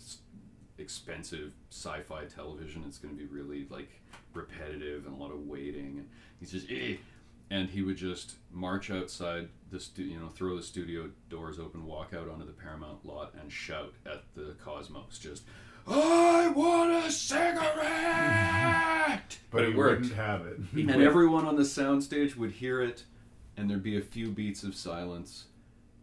s- 0.00 0.18
expensive 0.78 1.52
sci-fi 1.70 2.24
television 2.24 2.84
it's 2.86 2.98
going 2.98 3.14
to 3.16 3.18
be 3.20 3.26
really 3.26 3.66
like 3.70 3.90
repetitive 4.34 5.06
and 5.06 5.14
a 5.14 5.18
lot 5.22 5.30
of 5.32 5.46
waiting 5.46 5.96
and 5.98 6.08
he's 6.40 6.52
just 6.52 6.70
eh. 6.70 6.94
and 7.50 7.68
he 7.70 7.82
would 7.82 7.96
just 7.96 8.34
march 8.52 8.90
outside 8.90 9.48
the 9.70 9.80
stu- 9.80 10.02
you 10.04 10.18
know 10.18 10.28
throw 10.28 10.56
the 10.56 10.62
studio 10.62 11.08
doors 11.30 11.58
open 11.58 11.84
walk 11.86 12.12
out 12.14 12.28
onto 12.28 12.46
the 12.46 12.52
paramount 12.52 13.04
lot 13.04 13.32
and 13.40 13.50
shout 13.52 13.92
at 14.06 14.22
the 14.36 14.54
cosmos 14.64 15.18
just 15.18 15.42
i 15.86 16.48
want 16.54 16.92
a 17.06 17.10
cigarette 18.08 19.38
But 19.50 19.62
it 19.64 19.70
he 19.70 19.74
worked 19.76 20.02
wouldn't 20.02 20.18
have 20.18 20.46
it. 20.46 20.58
and 20.74 20.90
everyone 21.02 21.46
on 21.46 21.56
the 21.56 21.62
soundstage 21.62 22.36
would 22.36 22.50
hear 22.52 22.82
it, 22.82 23.04
and 23.58 23.68
there'd 23.68 23.82
be 23.82 23.98
a 23.98 24.02
few 24.02 24.28
beats 24.28 24.62
of 24.62 24.74
silence, 24.74 25.44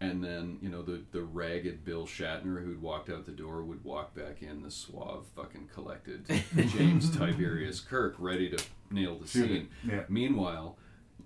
and 0.02 0.24
then 0.24 0.60
you 0.62 0.70
know 0.70 0.82
the 0.82 1.02
the 1.12 1.24
ragged 1.24 1.84
Bill 1.86 2.06
Shatner 2.06 2.64
who'd 2.64 2.82
walked 2.82 3.10
out 3.10 3.26
the 3.26 3.32
door 3.32 3.64
would 3.64 3.84
walk 3.84 4.14
back 4.14 4.42
in, 4.42 4.62
the 4.62 4.70
suave, 4.72 5.26
fucking 5.36 5.70
collected 5.74 6.26
James 6.78 7.10
Tiberius 7.16 7.80
Kirk, 7.80 8.16
ready 8.20 8.50
to 8.50 8.64
nail 8.92 9.18
the 9.18 9.28
Shoot 9.28 9.48
scene. 9.48 9.70
Yeah. 9.88 10.04
Meanwhile, 10.10 10.78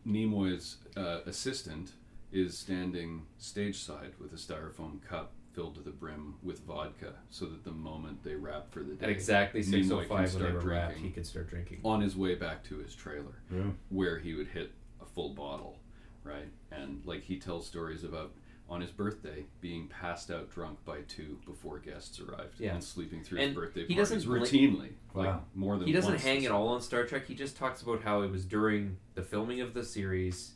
Nimoy's 0.07 0.77
uh, 0.95 1.19
assistant 1.25 1.91
is 2.31 2.57
standing 2.57 3.23
stage 3.39 3.79
side 3.79 4.13
with 4.19 4.31
a 4.33 4.35
styrofoam 4.35 5.01
cup 5.01 5.31
filled 5.53 5.73
to 5.75 5.81
the 5.81 5.89
brim 5.89 6.35
with 6.43 6.59
vodka, 6.59 7.13
so 7.31 7.45
that 7.45 7.63
the 7.63 7.71
moment 7.71 8.23
they 8.23 8.35
wrap 8.35 8.71
for 8.71 8.81
the 8.81 8.93
day, 8.93 9.05
At 9.05 9.09
exactly 9.09 9.61
Nimoy 9.61 10.05
6:05 10.05 10.07
can 10.07 10.09
when 10.09 10.23
they 10.23 10.29
start 10.29 10.53
were 10.53 10.59
wrapped, 10.69 10.87
drinking 10.91 11.03
he 11.05 11.11
could 11.11 11.25
start 11.25 11.49
drinking. 11.49 11.79
on 11.83 12.01
his 12.01 12.15
way 12.15 12.35
back 12.35 12.63
to 12.65 12.77
his 12.77 12.93
trailer, 12.93 13.41
Yeah. 13.51 13.63
where 13.89 14.19
he 14.19 14.35
would 14.35 14.47
hit 14.49 14.71
a 15.01 15.05
full 15.05 15.29
bottle, 15.33 15.78
right? 16.23 16.47
And 16.71 17.01
like 17.05 17.23
he 17.23 17.37
tells 17.37 17.65
stories 17.67 18.03
about 18.03 18.31
on 18.69 18.81
his 18.81 18.91
birthday 18.91 19.45
being 19.61 19.87
passed 19.87 20.29
out 20.29 20.51
drunk 20.51 20.77
by 20.85 20.99
two 21.07 21.39
before 21.45 21.79
guests 21.79 22.19
arrived, 22.19 22.59
Yeah. 22.59 22.75
and 22.75 22.83
sleeping 22.83 23.23
through 23.23 23.39
And 23.39 23.47
his 23.49 23.55
birthday 23.55 23.85
he 23.87 23.95
parties 23.95 24.09
doesn't 24.11 24.29
bla- 24.29 24.39
routinely, 24.39 24.89
like 25.15 25.25
Wow. 25.27 25.43
more 25.55 25.77
than 25.77 25.87
he 25.87 25.93
doesn't 25.93 26.11
once 26.11 26.23
hang 26.23 26.45
at 26.45 26.51
all 26.51 26.67
on 26.67 26.81
Star 26.81 27.03
Trek. 27.05 27.25
He 27.25 27.33
just 27.33 27.57
talks 27.57 27.81
about 27.81 28.03
how 28.03 28.21
it 28.21 28.29
was 28.29 28.45
during 28.45 28.97
the 29.15 29.23
filming 29.23 29.59
of 29.61 29.73
the 29.73 29.83
series, 29.83 30.53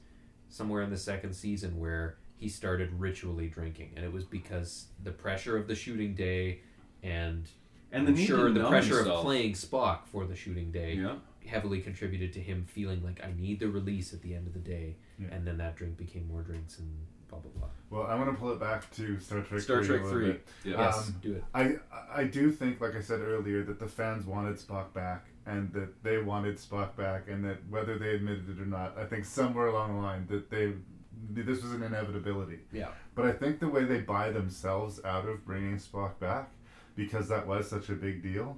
somewhere 0.50 0.84
in 0.84 0.92
the 0.92 0.98
second 0.98 1.34
season, 1.34 1.80
where 1.80 2.18
he 2.38 2.50
started 2.50 2.94
ritually 3.00 3.48
drinking, 3.48 3.94
and 3.96 4.06
it 4.06 4.14
was 4.14 4.26
because 4.26 4.88
the 5.04 5.12
pressure 5.12 5.58
of 5.58 5.66
the 5.68 5.74
shooting 5.76 6.14
day, 6.14 6.60
and 7.02 7.50
And 7.92 8.06
the 8.06 8.12
I'm 8.12 8.16
need 8.18 8.28
sure 8.28 8.52
the 8.52 8.60
numb 8.62 8.70
pressure 8.70 9.00
of 9.00 9.22
playing 9.22 9.54
Spock 9.54 10.06
for 10.06 10.26
the 10.26 10.36
shooting 10.36 10.72
day 10.72 10.96
Yeah. 10.98 11.16
heavily 11.48 11.80
contributed 11.82 12.32
to 12.34 12.40
him 12.42 12.66
feeling 12.66 13.04
like 13.04 13.24
I 13.24 13.32
need 13.36 13.60
the 13.60 13.70
release 13.70 14.14
at 14.14 14.22
the 14.22 14.36
end 14.36 14.46
of 14.48 14.54
the 14.54 14.60
day, 14.60 14.98
Yeah. 15.20 15.28
and 15.32 15.46
then 15.48 15.58
that 15.58 15.76
drink 15.76 15.98
became 15.98 16.28
more 16.28 16.42
drinks 16.42 16.80
and 16.80 16.90
blah 17.30 17.40
blah 17.40 17.52
blah. 17.58 17.68
Well, 17.90 18.08
I 18.08 18.16
want 18.16 18.30
to 18.32 18.36
pull 18.36 18.52
it 18.52 18.60
back 18.60 18.90
to 18.96 19.20
Star 19.20 19.42
Trek. 19.42 19.62
Star 19.62 19.84
3 19.84 20.00
Trek 20.00 20.10
3. 20.10 20.28
Yeah. 20.30 20.36
Yes, 20.80 21.08
Um, 21.10 21.16
do 21.22 21.34
it. 21.36 21.44
I 21.54 21.76
I 22.14 22.24
do 22.26 22.52
think, 22.52 22.82
like 22.82 22.96
I 22.96 23.02
said 23.02 23.22
earlier, 23.22 23.64
that 23.64 23.80
the 23.80 23.88
fans 23.88 24.26
wanted 24.26 24.56
Spock 24.58 24.94
back, 24.94 25.28
and 25.46 25.72
that 25.74 26.02
they 26.04 26.18
wanted 26.18 26.58
Spock 26.58 26.96
back, 26.96 27.28
and 27.28 27.44
that 27.46 27.58
whether 27.70 27.98
they 27.98 28.16
admitted 28.16 28.50
it 28.50 28.60
or 28.62 28.66
not, 28.66 28.98
I 28.98 29.06
think 29.06 29.26
somewhere 29.26 29.68
along 29.68 29.96
the 29.96 30.02
line 30.02 30.26
that 30.28 30.50
they 30.50 30.74
this 31.30 31.62
was 31.64 31.72
an 31.74 31.84
inevitability. 31.84 32.60
Yeah. 32.72 32.90
But 33.16 33.26
I 33.28 33.32
think 33.32 33.60
the 33.60 33.68
way 33.70 33.84
they 33.86 34.00
buy 34.00 34.32
themselves 34.32 35.00
out 35.06 35.28
of 35.28 35.46
bringing 35.46 35.78
Spock 35.78 36.20
back, 36.20 36.50
because 36.96 37.30
that 37.30 37.46
was 37.48 37.70
such 37.70 37.90
a 37.90 37.94
big 37.94 38.22
deal, 38.24 38.58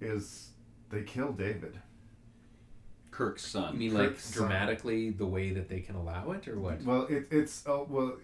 is 0.00 0.50
they 0.90 1.02
kill 1.02 1.32
David. 1.32 1.78
Kirk's 3.16 3.46
son. 3.46 3.72
You 3.72 3.78
mean 3.78 3.94
like 3.94 4.08
Kirk's 4.10 4.24
son. 4.24 4.42
dramatically 4.42 5.08
the 5.08 5.24
way 5.24 5.50
that 5.52 5.70
they 5.70 5.80
can 5.80 5.94
allow 5.94 6.32
it, 6.32 6.46
or 6.46 6.60
what? 6.60 6.82
Well, 6.82 7.06
it, 7.08 7.26
it's 7.30 7.64
oh, 7.66 7.86
well, 7.88 8.16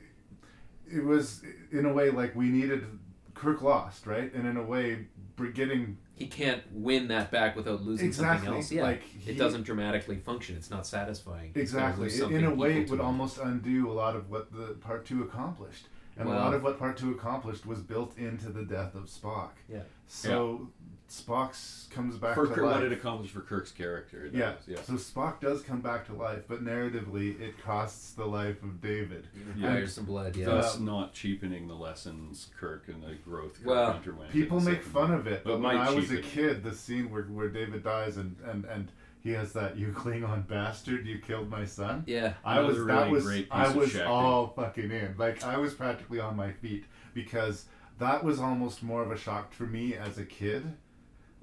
it 0.93 1.02
was 1.02 1.43
in 1.70 1.86
a 1.86 1.93
way 1.93 2.10
like 2.10 2.36
we 2.36 2.51
needed 2.51 2.85
Kirk 3.32 3.62
lost, 3.62 4.06
right? 4.06 4.32
And 4.35 4.47
in 4.47 4.59
a 4.59 4.62
way, 4.62 5.06
br- 5.35 5.47
getting 5.47 5.97
He 6.14 6.27
can't 6.27 6.62
win 6.73 7.09
that 7.09 7.31
back 7.31 7.56
without 7.56 7.82
losing 7.82 8.09
Exactly, 8.09 8.44
something 8.44 8.55
else. 8.55 8.70
Yeah, 8.70 8.82
like, 8.82 9.02
it 9.27 9.39
doesn't 9.39 9.62
dramatically 9.62 10.16
function. 10.19 10.56
It's 10.56 10.70
not 10.70 10.86
satisfying. 10.86 11.52
Exactly 11.55 12.10
in 12.20 12.44
a 12.44 12.55
way, 12.55 12.82
it 12.82 12.90
would 12.90 12.98
to 12.98 13.02
almost 13.02 13.39
undo 13.39 13.90
a 13.90 13.94
lot 13.94 14.14
of 14.14 14.28
what 14.28 14.52
the 14.52 14.74
part 14.74 15.06
two 15.06 15.23
accomplished. 15.23 15.86
And 16.19 16.28
a 16.28 16.32
lot 16.32 16.52
of 16.52 16.62
what 16.62 16.78
part 16.78 16.98
two 16.98 17.12
accomplished 17.12 17.64
was 17.64 17.81
built 17.81 18.19
into 18.19 18.51
the 18.51 18.64
death 18.64 18.94
of 18.94 19.05
Spock. 19.05 19.52
Yeah. 19.66 19.81
So 20.06 20.69
Spock's 21.13 21.89
comes 21.91 22.17
back 22.17 22.35
For 22.35 22.47
to 22.47 22.55
Kirk, 22.55 22.65
life. 22.65 22.75
what 22.77 22.85
it 22.85 22.93
accomplished 22.93 23.35
for 23.35 23.43
Kirk's 23.43 23.71
character. 23.71 24.25
it 24.25 24.33
Yeah. 24.35 24.53
does, 24.53 24.67
yeah. 24.67 24.81
So 24.83 24.95
Spock 24.95 25.41
does 25.41 25.61
come 25.61 25.83
back 25.83 26.07
to 26.07 26.15
life, 26.15 26.45
but 26.49 26.65
narratively, 26.65 27.39
it 27.39 27.63
costs 27.63 28.13
the 28.15 28.25
life 28.25 28.63
of 28.63 28.81
David. 28.81 29.27
requires 29.55 29.93
some 29.93 30.05
blood, 30.07 30.35
yeah. 30.37 30.47
Thus, 30.47 30.77
Um, 30.79 30.87
not 30.87 31.13
cheapening 31.13 31.69
the 31.69 31.75
lessons 31.75 32.49
Kirk 32.59 32.89
and 32.89 33.03
the 33.03 33.15
growth 33.17 33.59
Kirk 33.59 33.67
well, 33.67 33.91
underwent. 33.93 34.33
people 34.33 34.61
make 34.61 34.83
fun 34.83 35.11
movie. 35.11 35.21
of 35.21 35.27
it, 35.27 35.45
But 35.45 35.51
but 35.51 35.61
when 35.61 35.77
I 35.77 35.91
was 35.91 36.11
a 36.11 36.17
kid, 36.23 36.65
the 36.65 36.73
scene 36.73 37.11
where, 37.11 37.25
where 37.25 37.51
David 37.51 37.85
dies 37.85 38.17
and, 38.17 38.37
and, 38.47 38.65
and 38.65 38.91
he 39.21 39.33
has 39.33 39.53
that 39.53 39.77
"you 39.77 39.89
Klingon 39.89 40.49
bastard, 40.49 41.07
you 41.07 41.19
killed 41.19 41.51
my 41.51 41.67
son." 41.67 42.05
Yeah. 42.07 42.33
I 42.43 42.55
That 42.57 42.67
was 42.67 42.77
was 42.79 42.85
a 42.85 42.87
that 42.87 43.11
was 43.11 43.25
great 43.25 43.49
I 43.51 43.69
was 43.71 43.91
shacking. 43.93 44.07
all 44.09 44.47
fucking 44.49 44.91
in. 44.91 45.15
Like 45.19 45.45
I 45.45 45.59
was 45.59 45.75
practically 45.75 46.21
on 46.21 46.37
my 46.37 46.53
feet 46.53 46.87
because 47.13 47.67
that 47.99 48.25
was 48.25 48.41
almost 48.41 48.83
more 48.83 49.03
of 49.03 49.13
a 49.13 49.17
shock 49.19 49.53
for 49.53 49.65
me 49.65 49.95
as 49.95 50.17
a 50.19 50.25
kid 50.25 50.65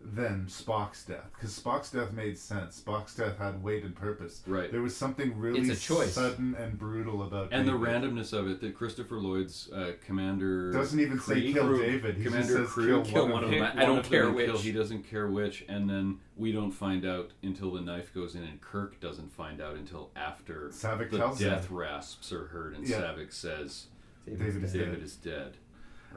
than 0.02 0.46
Spock's 0.48 1.04
death 1.06 1.30
because 1.36 1.58
Spock's 1.60 1.92
death 1.92 2.14
made 2.14 2.38
sense. 2.38 2.82
Spock's 2.82 3.16
death 3.16 3.38
had 3.38 3.62
weight 3.62 3.84
and 3.84 3.94
purpose. 3.96 4.42
Right. 4.48 4.72
There 4.72 4.82
was 4.82 4.96
something 4.96 5.38
really 5.38 5.60
It's 5.60 5.70
a 5.70 5.76
choice. 5.94 6.14
sudden 6.14 6.56
and 6.56 6.80
brutal 6.80 7.24
about 7.24 7.50
and 7.52 7.68
the 7.68 7.74
David. 7.74 7.88
randomness 7.88 8.32
of 8.34 8.48
it 8.48 8.62
that 8.62 8.76
Christopher 8.76 9.16
Lloyd's 9.18 9.70
uh, 9.72 9.92
commander 10.06 10.72
Doesn't 10.72 11.00
even 11.00 11.20
say 11.20 11.36
Kruge- 11.36 11.54
kill 11.54 11.66
Kruge- 11.66 11.80
David, 11.82 12.16
he 12.16 12.24
just 12.24 12.34
Commander 12.36 12.66
says 12.66 12.68
Kruge 12.70 13.06
kill 13.06 13.28
one 13.28 13.44
of 13.44 13.50
pick 13.50 13.60
them. 13.60 13.78
I 13.78 13.86
don't 13.86 13.98
of 14.00 14.04
them 14.06 14.12
care 14.12 14.28
and 14.30 14.38
kill- 14.38 14.54
which. 14.54 14.62
He 14.64 14.72
doesn't 14.72 15.04
care 15.04 15.28
which, 15.28 15.66
and 15.68 15.90
then 15.90 16.20
we 16.38 16.52
don't 16.54 16.72
find 16.72 17.06
out 17.06 17.32
until 17.44 17.72
the 17.74 17.82
knife 17.82 18.14
goes 18.14 18.36
in, 18.36 18.44
and 18.44 18.62
Kirk 18.62 19.00
doesn't 19.02 19.32
find 19.34 19.60
out 19.62 19.76
until 19.76 20.12
after 20.16 20.70
Saavik 20.70 21.12
the 21.12 21.18
tells 21.18 21.42
him. 21.42 21.50
death 21.50 21.70
rasps 21.70 22.32
are 22.32 22.46
heard, 22.48 22.74
and 22.76 22.88
Yeah. 22.88 23.02
Saavik 23.02 23.34
says, 23.34 23.88
David 24.26 24.64
is 24.64 24.72
David 24.74 24.94
dead." 24.94 25.04
is 25.04 25.16
dead. 25.16 25.58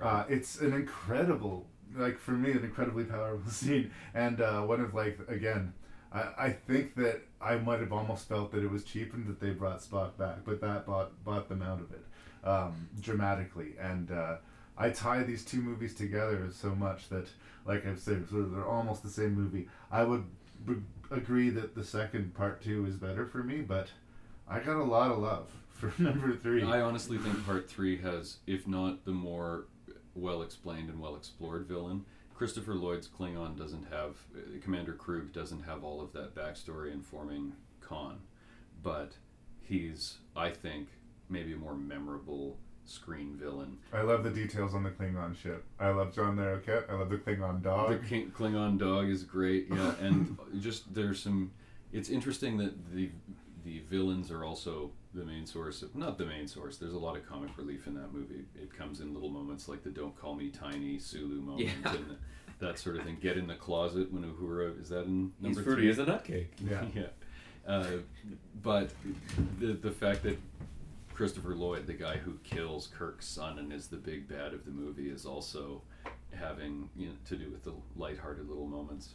Uh, 0.01 0.25
it's 0.29 0.61
an 0.61 0.73
incredible, 0.73 1.67
like 1.97 2.19
for 2.19 2.33
me, 2.33 2.53
an 2.53 2.65
incredibly 2.65 3.05
powerful 3.05 3.51
scene, 3.51 3.91
and 4.15 4.41
uh, 4.41 4.63
one 4.63 4.81
of 4.81 4.95
like 4.95 5.19
again, 5.29 5.73
I, 6.13 6.25
I 6.39 6.51
think 6.51 6.95
that 6.97 7.23
I 7.41 7.57
might 7.57 7.81
have 7.81 7.93
almost 7.93 8.29
felt 8.29 8.53
that 8.53 8.63
it 8.63 8.71
was 8.71 8.85
cheapened 8.85 9.27
that 9.29 9.41
they 9.41 9.51
brought 9.51 9.81
Spock 9.81 10.17
back, 10.17 10.39
but 10.45 10.61
that 10.61 10.87
bought 10.87 11.25
bought 11.25 11.49
them 11.49 11.63
out 11.63 11.81
of 11.81 11.93
it 11.93 12.05
um, 12.49 12.89
dramatically, 13.01 13.75
and 13.81 14.11
uh, 14.11 14.37
I 14.77 14.91
tie 14.91 15.23
these 15.23 15.45
two 15.45 15.61
movies 15.61 15.95
together 15.95 16.49
so 16.53 16.75
much 16.75 17.09
that, 17.11 17.29
like 17.67 17.87
I've 17.87 18.01
said, 18.01 18.29
sort 18.29 18.43
of 18.43 18.53
they're 18.53 18.67
almost 18.67 19.03
the 19.03 19.11
same 19.11 19.35
movie. 19.35 19.69
I 19.91 20.05
would 20.05 20.25
b- 20.67 20.75
agree 21.11 21.51
that 21.51 21.75
the 21.75 21.85
second 21.85 22.35
part 22.35 22.63
two 22.63 22.87
is 22.87 22.97
better 22.97 23.27
for 23.27 23.43
me, 23.43 23.61
but 23.61 23.89
I 24.49 24.61
got 24.61 24.77
a 24.77 24.85
lot 24.85 25.11
of 25.11 25.19
love 25.19 25.51
for 25.71 25.93
number 26.03 26.35
three. 26.37 26.63
I 26.63 26.81
honestly 26.81 27.19
think 27.19 27.45
part 27.45 27.69
three 27.69 27.99
has, 27.99 28.39
if 28.47 28.67
not 28.67 29.05
the 29.05 29.13
more 29.13 29.67
well 30.15 30.43
explained 30.43 30.89
and 30.91 31.01
well 31.01 31.17
explored 31.17 31.67
villain, 31.67 32.05
Christopher 32.35 32.75
Lloyd's 32.75 33.09
Klingon 33.09 33.57
doesn't 33.57 33.85
have, 33.91 34.17
uh, 34.35 34.41
Commander 34.63 34.95
Kruge 34.95 35.33
doesn't 35.33 35.63
have 35.63 35.85
all 35.85 36.01
of 36.01 36.13
that 36.13 36.35
backstory 36.35 36.93
informing 36.93 37.53
Khan, 37.81 38.21
but 38.83 39.13
he's, 39.61 40.19
I 40.35 40.51
think, 40.51 40.89
maybe 41.29 41.53
a 41.53 41.57
more 41.57 41.75
memorable 41.75 42.59
screen 42.85 43.37
villain. 43.37 43.79
I 43.93 44.03
love 44.03 44.25
the 44.25 44.31
details 44.31 44.75
on 44.75 44.83
the 44.83 44.91
Klingon 44.91 45.37
ship. 45.37 45.65
I 45.79 45.91
love 45.91 46.15
John 46.15 46.37
Larroquette. 46.37 46.91
I 46.91 46.95
love 46.95 47.11
the 47.11 47.19
Klingon 47.19 47.63
dog. 47.63 47.91
The 47.91 48.09
King, 48.09 48.33
Klingon 48.37 48.79
dog 48.79 49.09
is 49.09 49.23
great, 49.23 49.69
yeah, 49.71 49.95
and 50.01 50.37
just 50.61 50.93
there's 50.95 51.23
some. 51.23 51.53
It's 51.93 52.09
interesting 52.09 52.57
that 52.57 52.93
the 52.93 53.11
the 53.65 53.81
villains 53.91 54.31
are 54.31 54.45
also 54.45 54.91
the 55.15 55.25
main 55.25 55.47
source 55.47 55.83
of 55.83 55.95
not 55.95 56.19
the 56.19 56.27
main 56.27 56.47
source. 56.49 56.77
There's 56.79 56.95
a 56.95 56.99
lot 56.99 57.17
of 57.17 57.27
comic 57.29 57.51
relief 57.59 57.87
in 57.87 57.95
that 57.95 58.13
movie. 58.13 58.45
It 58.55 58.77
comes 58.77 59.01
in 59.01 59.13
little 59.15 59.29
moments 59.31 59.69
like 59.69 59.83
the 59.83 59.91
"Don't 59.91 60.17
call 60.17 60.35
me 60.35 60.49
tiny" 60.51 60.99
Sulu 60.99 61.41
moment 61.41 61.69
Yeah. 61.85 61.95
and 61.95 62.17
that 62.59 62.79
sort 62.79 62.97
of 62.97 63.05
thing. 63.05 63.19
Get 63.21 63.37
in 63.37 63.47
the 63.47 63.55
closet 63.55 64.13
when 64.13 64.23
Uhura 64.25 64.81
is 64.81 64.89
that 64.91 65.05
in 65.07 65.33
number 65.41 65.49
He's 65.49 65.57
number 65.57 65.63
fruity 65.63 65.83
three? 65.83 65.91
as 65.91 65.99
a 65.99 66.05
nutcake. 66.07 66.47
Yeah. 66.71 66.85
yeah. 66.95 67.07
Uh, 67.67 67.87
but 68.63 68.91
the 69.61 69.73
the 69.75 69.91
fact 69.91 70.23
that 70.25 70.39
Christopher 71.15 71.55
Lloyd, 71.55 71.87
the 71.87 71.93
guy 71.93 72.17
who 72.17 72.39
kills 72.43 72.89
Kirk's 72.89 73.29
son 73.29 73.59
and 73.59 73.73
is 73.73 73.87
the 73.89 73.97
big 73.97 74.27
bad 74.29 74.53
of 74.55 74.65
the 74.65 74.71
movie, 74.71 75.11
is 75.11 75.27
also 75.27 75.83
having 76.35 76.89
you 76.97 77.09
know, 77.09 77.13
to 77.27 77.37
do 77.37 77.51
with 77.51 77.63
the 77.63 77.75
lighthearted 77.97 78.49
little 78.49 78.67
moments. 78.67 79.11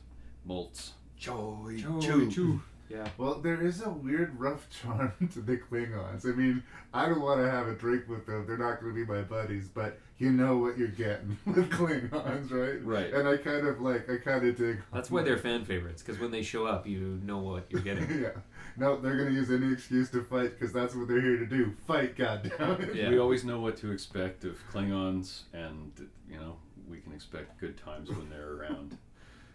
Maltz. 0.47 0.91
Joy, 1.17 1.77
Joy, 1.99 2.27
Choo. 2.29 2.61
Yeah. 2.89 3.07
Well, 3.17 3.35
there 3.35 3.61
is 3.61 3.81
a 3.81 3.89
weird 3.89 4.39
rough 4.39 4.67
charm 4.69 5.11
to 5.33 5.41
the 5.41 5.57
Klingons. 5.57 6.25
I 6.25 6.35
mean, 6.35 6.63
I 6.93 7.07
don't 7.07 7.21
want 7.21 7.41
to 7.41 7.49
have 7.49 7.67
a 7.67 7.73
drink 7.73 8.07
with 8.07 8.25
them. 8.25 8.45
They're 8.47 8.57
not 8.57 8.81
going 8.81 8.93
to 8.93 9.05
be 9.05 9.05
my 9.05 9.21
buddies, 9.21 9.67
but 9.67 9.99
you 10.17 10.31
know 10.31 10.57
what 10.57 10.77
you're 10.77 10.87
getting 10.87 11.37
with 11.45 11.69
Klingons, 11.69 12.51
right? 12.51 12.83
Right. 12.83 13.13
And 13.13 13.27
I 13.27 13.37
kind 13.37 13.67
of 13.67 13.81
like, 13.81 14.09
I 14.09 14.17
kind 14.17 14.47
of 14.47 14.57
dig. 14.57 14.81
That's 14.93 15.11
why 15.11 15.23
they're 15.23 15.37
fan 15.37 15.65
favorites, 15.65 16.01
because 16.01 16.19
when 16.19 16.31
they 16.31 16.41
show 16.41 16.65
up, 16.65 16.87
you 16.87 17.19
know 17.23 17.39
what 17.39 17.65
you're 17.69 17.81
getting. 17.81 18.09
yeah. 18.21 18.29
No, 18.77 18.99
they're 18.99 19.17
going 19.17 19.29
to 19.29 19.35
use 19.35 19.51
any 19.51 19.71
excuse 19.71 20.09
to 20.11 20.23
fight 20.23 20.57
because 20.57 20.73
that's 20.73 20.95
what 20.95 21.07
they're 21.07 21.21
here 21.21 21.37
to 21.37 21.45
do. 21.45 21.75
Fight, 21.85 22.15
goddammit. 22.15 22.95
Yeah. 22.95 23.09
We 23.09 23.17
always 23.17 23.43
know 23.43 23.59
what 23.59 23.75
to 23.77 23.91
expect 23.91 24.43
of 24.43 24.57
Klingons, 24.71 25.43
and 25.53 25.91
you 26.29 26.37
know 26.37 26.57
we 26.87 26.99
can 26.99 27.13
expect 27.13 27.59
good 27.59 27.77
times 27.77 28.09
when 28.09 28.29
they're 28.29 28.53
around. 28.53 28.97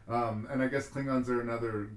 Um, 0.09 0.49
and 0.51 0.63
I 0.63 0.67
guess 0.67 0.89
Klingons 0.89 1.29
are 1.29 1.41
another 1.41 1.91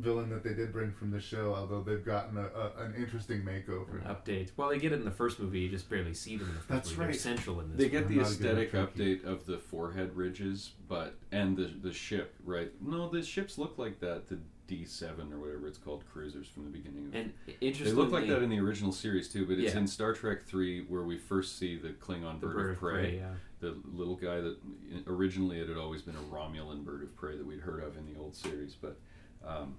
villain 0.00 0.30
that 0.30 0.42
they 0.42 0.54
did 0.54 0.72
bring 0.72 0.92
from 0.92 1.10
the 1.10 1.20
show, 1.20 1.54
although 1.54 1.82
they've 1.82 2.04
gotten 2.04 2.36
a, 2.38 2.42
a, 2.46 2.84
an 2.84 2.94
interesting 2.96 3.42
makeover. 3.42 4.02
Update. 4.06 4.50
Well, 4.56 4.68
they 4.70 4.78
get 4.78 4.92
it 4.92 4.96
in 4.96 5.04
the 5.04 5.10
first 5.10 5.38
movie. 5.38 5.60
You 5.60 5.68
just 5.68 5.88
barely 5.88 6.14
see 6.14 6.36
them 6.36 6.48
in 6.48 6.54
the 6.54 6.60
first 6.60 6.68
That's 6.68 6.88
movie. 6.90 6.98
They're 6.98 7.06
right. 7.08 7.20
central 7.20 7.60
in 7.60 7.68
this. 7.70 7.78
They 7.78 7.88
get 7.88 8.04
one. 8.04 8.12
the 8.12 8.18
not 8.20 8.26
a 8.26 8.30
aesthetic 8.30 8.72
update 8.72 9.24
of 9.24 9.46
the 9.46 9.58
forehead 9.58 10.16
ridges, 10.16 10.72
but 10.88 11.14
and 11.32 11.56
the 11.56 11.66
the 11.82 11.92
ship, 11.92 12.34
right? 12.44 12.70
No, 12.80 13.08
the 13.08 13.22
ships 13.22 13.58
look 13.58 13.78
like 13.78 14.00
that. 14.00 14.28
The 14.28 14.38
D 14.66 14.84
seven 14.84 15.32
or 15.32 15.38
whatever 15.40 15.66
it's 15.66 15.78
called, 15.78 16.04
cruisers 16.12 16.46
from 16.46 16.62
the 16.64 16.70
beginning 16.70 17.06
of. 17.08 17.14
And 17.14 17.32
interestingly, 17.60 17.90
they 17.90 17.96
look 17.96 18.12
like 18.12 18.28
that 18.28 18.40
in 18.42 18.50
the 18.50 18.60
original 18.60 18.92
series 18.92 19.28
too, 19.28 19.44
but 19.44 19.58
it's 19.58 19.74
Yeah. 19.74 19.80
in 19.80 19.86
Star 19.88 20.12
Trek 20.14 20.44
three 20.44 20.84
where 20.84 21.02
we 21.02 21.18
first 21.18 21.58
see 21.58 21.76
the 21.76 21.88
Klingon 21.88 22.40
The 22.40 22.46
bird, 22.46 22.70
of 22.72 22.78
prey. 22.78 23.16
yeah. 23.16 23.30
The 23.58 23.76
little 23.92 24.14
guy 24.16 24.40
that 24.40 24.56
originally 25.08 25.60
it 25.60 25.68
had 25.68 25.76
always 25.76 26.02
been 26.02 26.14
a 26.14 26.34
Romulan 26.34 26.84
bird 26.84 27.02
of 27.02 27.14
prey 27.16 27.36
that 27.36 27.44
we'd 27.44 27.60
heard 27.60 27.82
of 27.82 27.96
in 27.98 28.06
the 28.12 28.18
old 28.18 28.34
series, 28.36 28.74
but 28.80 28.96
um, 29.44 29.74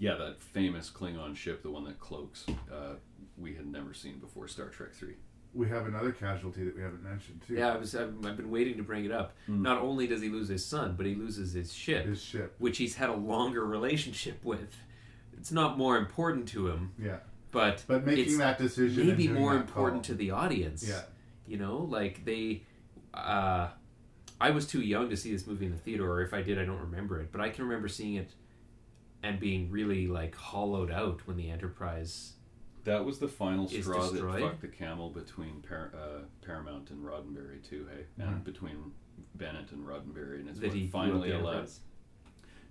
yeah, 0.00 0.16
that 0.16 0.42
famous 0.42 0.90
Klingon 0.90 1.36
ship, 1.36 1.62
the 1.62 1.70
one 1.70 1.84
that 1.84 2.00
cloaks, 2.00 2.44
uh, 2.72 2.94
we 3.38 3.54
had 3.54 3.66
never 3.66 3.94
seen 3.94 4.18
before 4.18 4.48
Star 4.48 4.66
Trek 4.66 4.92
three. 4.92 5.14
We 5.54 5.68
have 5.68 5.86
another 5.86 6.10
casualty 6.12 6.64
that 6.64 6.76
we 6.76 6.82
haven't 6.82 7.02
mentioned, 7.02 7.42
too. 7.46 7.54
Yeah, 7.54 7.72
I 7.72 7.76
was. 7.76 7.94
I've, 7.94 8.14
I've 8.24 8.36
been 8.36 8.50
waiting 8.50 8.76
to 8.76 8.82
bring 8.84 9.04
it 9.04 9.10
up. 9.12 9.32
Mm. 9.48 9.60
Not 9.62 9.82
only 9.82 10.06
does 10.06 10.22
he 10.22 10.28
lose 10.28 10.48
his 10.48 10.64
son, 10.64 10.94
but 10.96 11.06
he 11.06 11.14
loses 11.14 11.52
his 11.52 11.72
ship, 11.72 12.06
His 12.06 12.22
ship. 12.22 12.54
which 12.58 12.78
he's 12.78 12.94
had 12.94 13.08
a 13.10 13.14
longer 13.14 13.64
relationship 13.66 14.44
with. 14.44 14.76
It's 15.36 15.50
not 15.52 15.76
more 15.78 15.96
important 15.96 16.46
to 16.48 16.68
him, 16.68 16.92
Yeah. 17.02 17.16
but 17.50 17.82
But 17.88 18.04
making 18.06 18.24
it's 18.26 18.38
that 18.38 18.58
decision 18.58 19.00
and 19.00 19.08
maybe 19.10 19.26
doing 19.26 19.40
more 19.40 19.54
that 19.54 19.60
important 19.60 20.02
call. 20.04 20.12
to 20.12 20.14
the 20.14 20.30
audience. 20.30 20.86
Yeah. 20.88 21.02
you 21.46 21.56
know, 21.58 21.78
like 21.78 22.24
they. 22.24 22.62
Uh, 23.12 23.68
I 24.40 24.50
was 24.50 24.66
too 24.66 24.80
young 24.80 25.10
to 25.10 25.16
see 25.16 25.32
this 25.32 25.46
movie 25.46 25.66
in 25.66 25.72
the 25.72 25.78
theater, 25.78 26.08
or 26.10 26.22
if 26.22 26.32
I 26.32 26.42
did, 26.42 26.58
I 26.58 26.64
don't 26.64 26.78
remember 26.80 27.20
it. 27.20 27.30
But 27.32 27.40
I 27.40 27.48
can 27.50 27.64
remember 27.64 27.88
seeing 27.88 28.14
it 28.14 28.30
and 29.22 29.38
being 29.40 29.70
really 29.70 30.06
like 30.06 30.34
hollowed 30.34 30.90
out 30.90 31.20
when 31.26 31.36
the 31.36 31.50
Enterprise. 31.50 32.34
That 32.84 33.04
was 33.04 33.18
the 33.18 33.28
final 33.28 33.68
straw 33.68 34.00
that 34.06 34.12
destroyed? 34.12 34.42
fucked 34.42 34.60
the 34.62 34.68
camel 34.68 35.10
between 35.10 35.62
Par- 35.68 35.92
uh, 35.94 36.22
Paramount 36.44 36.90
and 36.90 37.04
Roddenberry 37.04 37.62
too, 37.68 37.86
hey, 37.94 38.04
and 38.24 38.42
between 38.42 38.92
Bennett 39.34 39.70
and 39.72 39.86
Roddenberry, 39.86 40.40
and 40.40 40.48
it's 40.48 40.58
That 40.60 40.68
what 40.68 40.76
he 40.76 40.86
finally 40.86 41.30
allowed. 41.32 41.68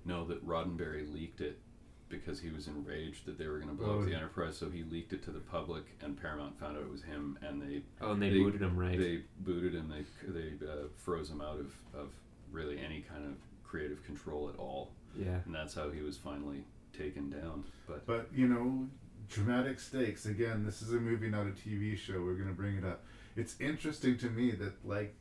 No, 0.05 0.25
that 0.25 0.45
Roddenberry 0.47 1.13
leaked 1.13 1.41
it 1.41 1.59
because 2.07 2.39
he 2.39 2.49
was 2.49 2.67
enraged 2.67 3.25
that 3.27 3.37
they 3.37 3.45
were 3.45 3.59
going 3.59 3.69
to 3.69 3.75
blow 3.75 3.97
Oh, 3.97 3.99
up 3.99 4.05
the. 4.07 4.15
Enterprise, 4.15 4.57
so 4.57 4.67
he 4.69 4.81
leaked 4.83 5.13
it 5.13 5.21
to 5.25 5.31
the 5.31 5.39
public, 5.41 5.83
and 6.01 6.19
Paramount 6.19 6.59
found 6.59 6.75
out 6.75 6.81
it 6.83 6.89
was 6.89 7.03
him, 7.03 7.37
and 7.43 7.61
they 7.61 7.83
Oh, 8.01 8.13
and 8.13 8.21
they 8.21 8.31
booted 8.31 8.61
him, 8.61 8.75
right? 8.75 8.97
They 8.97 9.21
booted 9.41 9.75
him. 9.75 9.93
They 9.93 10.31
they 10.31 10.65
uh, 10.65 10.87
froze 10.97 11.29
him 11.29 11.41
out 11.41 11.59
of 11.59 11.71
of 11.93 12.09
really 12.51 12.79
any 12.79 13.01
kind 13.01 13.25
of 13.25 13.33
creative 13.63 14.03
control 14.03 14.49
at 14.51 14.57
all. 14.57 14.89
Yeah. 15.17 15.39
and 15.45 15.53
that's 15.53 15.73
how 15.73 15.89
he 15.89 16.01
was 16.01 16.17
finally 16.17 16.65
taken 16.97 17.29
down. 17.29 17.65
But 17.87 18.05
But 18.05 18.29
you 18.33 18.47
know, 18.47 18.87
dramatic 19.29 19.79
stakes. 19.79 20.25
Again, 20.25 20.65
this 20.65 20.81
is 20.81 20.93
a 20.93 20.99
movie, 20.99 21.29
not 21.29 21.47
a 21.47 21.51
TV 21.51 21.97
show. 21.97 22.21
We're 22.21 22.35
gonna 22.35 22.51
bring 22.53 22.77
it 22.77 22.85
up. 22.85 23.03
It's 23.35 23.55
interesting 23.59 24.17
to 24.19 24.29
me 24.29 24.51
that 24.51 24.85
like 24.85 25.15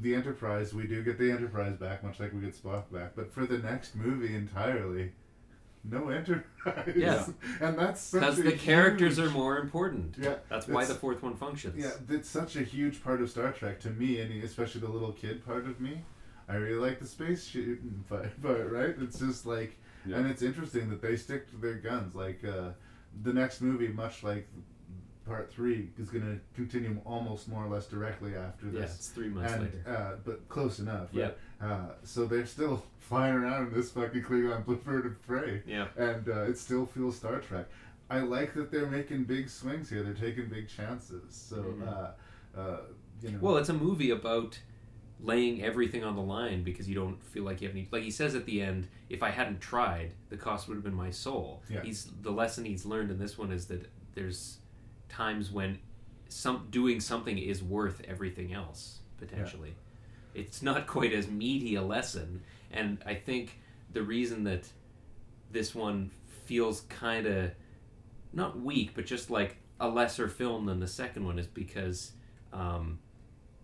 the 0.00 0.14
Enterprise, 0.14 0.74
we 0.74 0.86
do 0.86 1.02
get 1.02 1.18
the 1.18 1.30
Enterprise 1.30 1.76
back, 1.76 2.04
much 2.04 2.20
like 2.20 2.32
we 2.32 2.40
get 2.40 2.54
Spock 2.54 2.92
back. 2.92 3.12
But 3.16 3.32
for 3.32 3.46
the 3.46 3.58
next 3.58 3.94
movie 3.96 4.34
entirely, 4.34 5.12
no 5.84 6.10
Enterprise. 6.10 6.92
Yeah. 6.94 7.26
and 7.60 7.78
that's 7.78 8.00
such 8.00 8.20
Because 8.20 8.38
a 8.38 8.42
the 8.42 8.52
characters 8.52 9.18
are 9.18 9.30
more 9.30 9.58
important. 9.58 10.16
Yeah, 10.18 10.36
That's 10.48 10.68
why 10.68 10.84
the 10.84 10.94
fourth 10.94 11.22
one 11.22 11.36
functions. 11.36 11.82
Yeah, 11.82 11.92
it's 12.14 12.28
such 12.28 12.56
a 12.56 12.62
huge 12.62 13.02
part 13.02 13.20
of 13.22 13.30
Star 13.30 13.52
Trek 13.52 13.80
to 13.80 13.90
me, 13.90 14.20
and 14.20 14.42
especially 14.44 14.82
the 14.82 14.88
little 14.90 15.12
kid 15.12 15.44
part 15.44 15.66
of 15.66 15.80
me. 15.80 16.02
I 16.48 16.54
really 16.56 16.78
like 16.80 16.98
the 17.00 17.06
space 17.06 17.44
shooting 17.46 18.04
part, 18.08 18.40
part 18.42 18.70
right? 18.70 18.94
It's 19.00 19.18
just 19.18 19.46
like, 19.46 19.78
Yeah. 20.06 20.16
and 20.18 20.26
it's 20.30 20.42
interesting 20.42 20.90
that 20.90 21.00
they 21.02 21.16
stick 21.16 21.50
to 21.50 21.56
their 21.56 21.74
guns. 21.74 22.14
Like 22.14 22.44
uh, 22.44 22.70
the 23.22 23.32
next 23.32 23.60
movie, 23.60 23.88
much 23.88 24.22
like 24.22 24.48
part 25.26 25.52
three, 25.52 25.90
is 25.98 26.08
going 26.10 26.24
to 26.24 26.40
continue 26.54 27.00
almost 27.06 27.48
more 27.48 27.64
or 27.64 27.68
less 27.68 27.86
directly 27.86 28.34
after 28.34 28.66
Yeah, 28.66 28.80
this. 28.80 28.96
it's 28.96 29.08
three 29.08 29.28
months 29.28 29.52
and, 29.52 29.62
later. 29.62 29.82
uh, 29.86 30.16
but 30.24 30.48
close 30.48 30.78
enough. 30.80 31.08
Yeah. 31.12 31.30
Right? 31.60 31.70
Uh, 31.70 31.86
so 32.02 32.26
they're 32.26 32.46
still 32.46 32.82
flying 32.98 33.34
around 33.34 33.68
in 33.68 33.74
this 33.74 33.90
fucking 33.92 34.22
Klingon 34.22 34.64
bird 34.84 35.06
of 35.06 35.22
prey. 35.26 35.62
Yeah. 35.66 35.86
And 35.96 36.28
uh, 36.28 36.42
it 36.42 36.58
still 36.58 36.86
feels 36.86 37.16
Star 37.16 37.38
Trek. 37.38 37.66
I 38.10 38.18
like 38.20 38.52
that 38.54 38.70
they're 38.70 38.86
making 38.90 39.24
big 39.24 39.48
swings 39.48 39.88
here. 39.88 40.02
They're 40.02 40.12
taking 40.12 40.46
big 40.48 40.68
chances. 40.68 41.22
So, 41.34 41.56
Mhm. 41.56 41.88
uh, 41.88 42.58
uh, 42.60 42.76
you 43.22 43.30
know. 43.30 43.38
Well, 43.40 43.56
it's 43.58 43.68
a 43.70 43.72
movie 43.74 44.10
about 44.10 44.58
laying 45.22 45.62
everything 45.62 46.02
on 46.02 46.16
the 46.16 46.22
line 46.22 46.64
because 46.64 46.88
you 46.88 46.94
don't 46.94 47.22
feel 47.22 47.44
like 47.44 47.60
you 47.60 47.68
have 47.68 47.76
any. 47.76 47.88
Like 47.90 48.02
he 48.02 48.10
says 48.10 48.34
at 48.34 48.44
the 48.44 48.60
end, 48.60 48.88
if 49.08 49.22
I 49.22 49.30
hadn't 49.30 49.60
tried, 49.60 50.12
the 50.28 50.36
cost 50.36 50.68
would 50.68 50.74
have 50.74 50.84
been 50.84 50.94
my 50.94 51.10
soul. 51.10 51.62
Yeah. 51.70 51.82
He's 51.82 52.10
the 52.22 52.32
lesson 52.32 52.64
he's 52.64 52.84
learned 52.84 53.10
in 53.10 53.18
this 53.18 53.38
one 53.38 53.52
is 53.52 53.66
that 53.66 53.88
there's 54.14 54.58
times 55.08 55.50
when 55.50 55.78
some 56.28 56.66
doing 56.70 57.00
something 57.00 57.38
is 57.38 57.62
worth 57.62 58.02
everything 58.06 58.52
else 58.52 58.98
potentially. 59.18 59.74
It's 60.34 60.62
not 60.62 60.86
quite 60.86 61.12
as 61.12 61.28
meaty 61.28 61.76
a 61.76 61.82
lesson, 61.82 62.42
and 62.70 62.98
I 63.06 63.14
think 63.14 63.60
the 63.92 64.02
reason 64.02 64.44
that 64.44 64.66
this 65.50 65.74
one 65.74 66.10
feels 66.44 66.80
kind 66.82 67.26
of 67.26 67.50
not 68.32 68.58
weak, 68.58 68.92
but 68.94 69.06
just 69.06 69.30
like 69.30 69.58
a 69.78 69.88
lesser 69.88 70.28
film 70.28 70.66
than 70.66 70.80
the 70.80 70.88
second 70.88 71.26
one 71.26 71.38
is 71.38 71.46
because 71.46 72.12
um, 72.52 72.98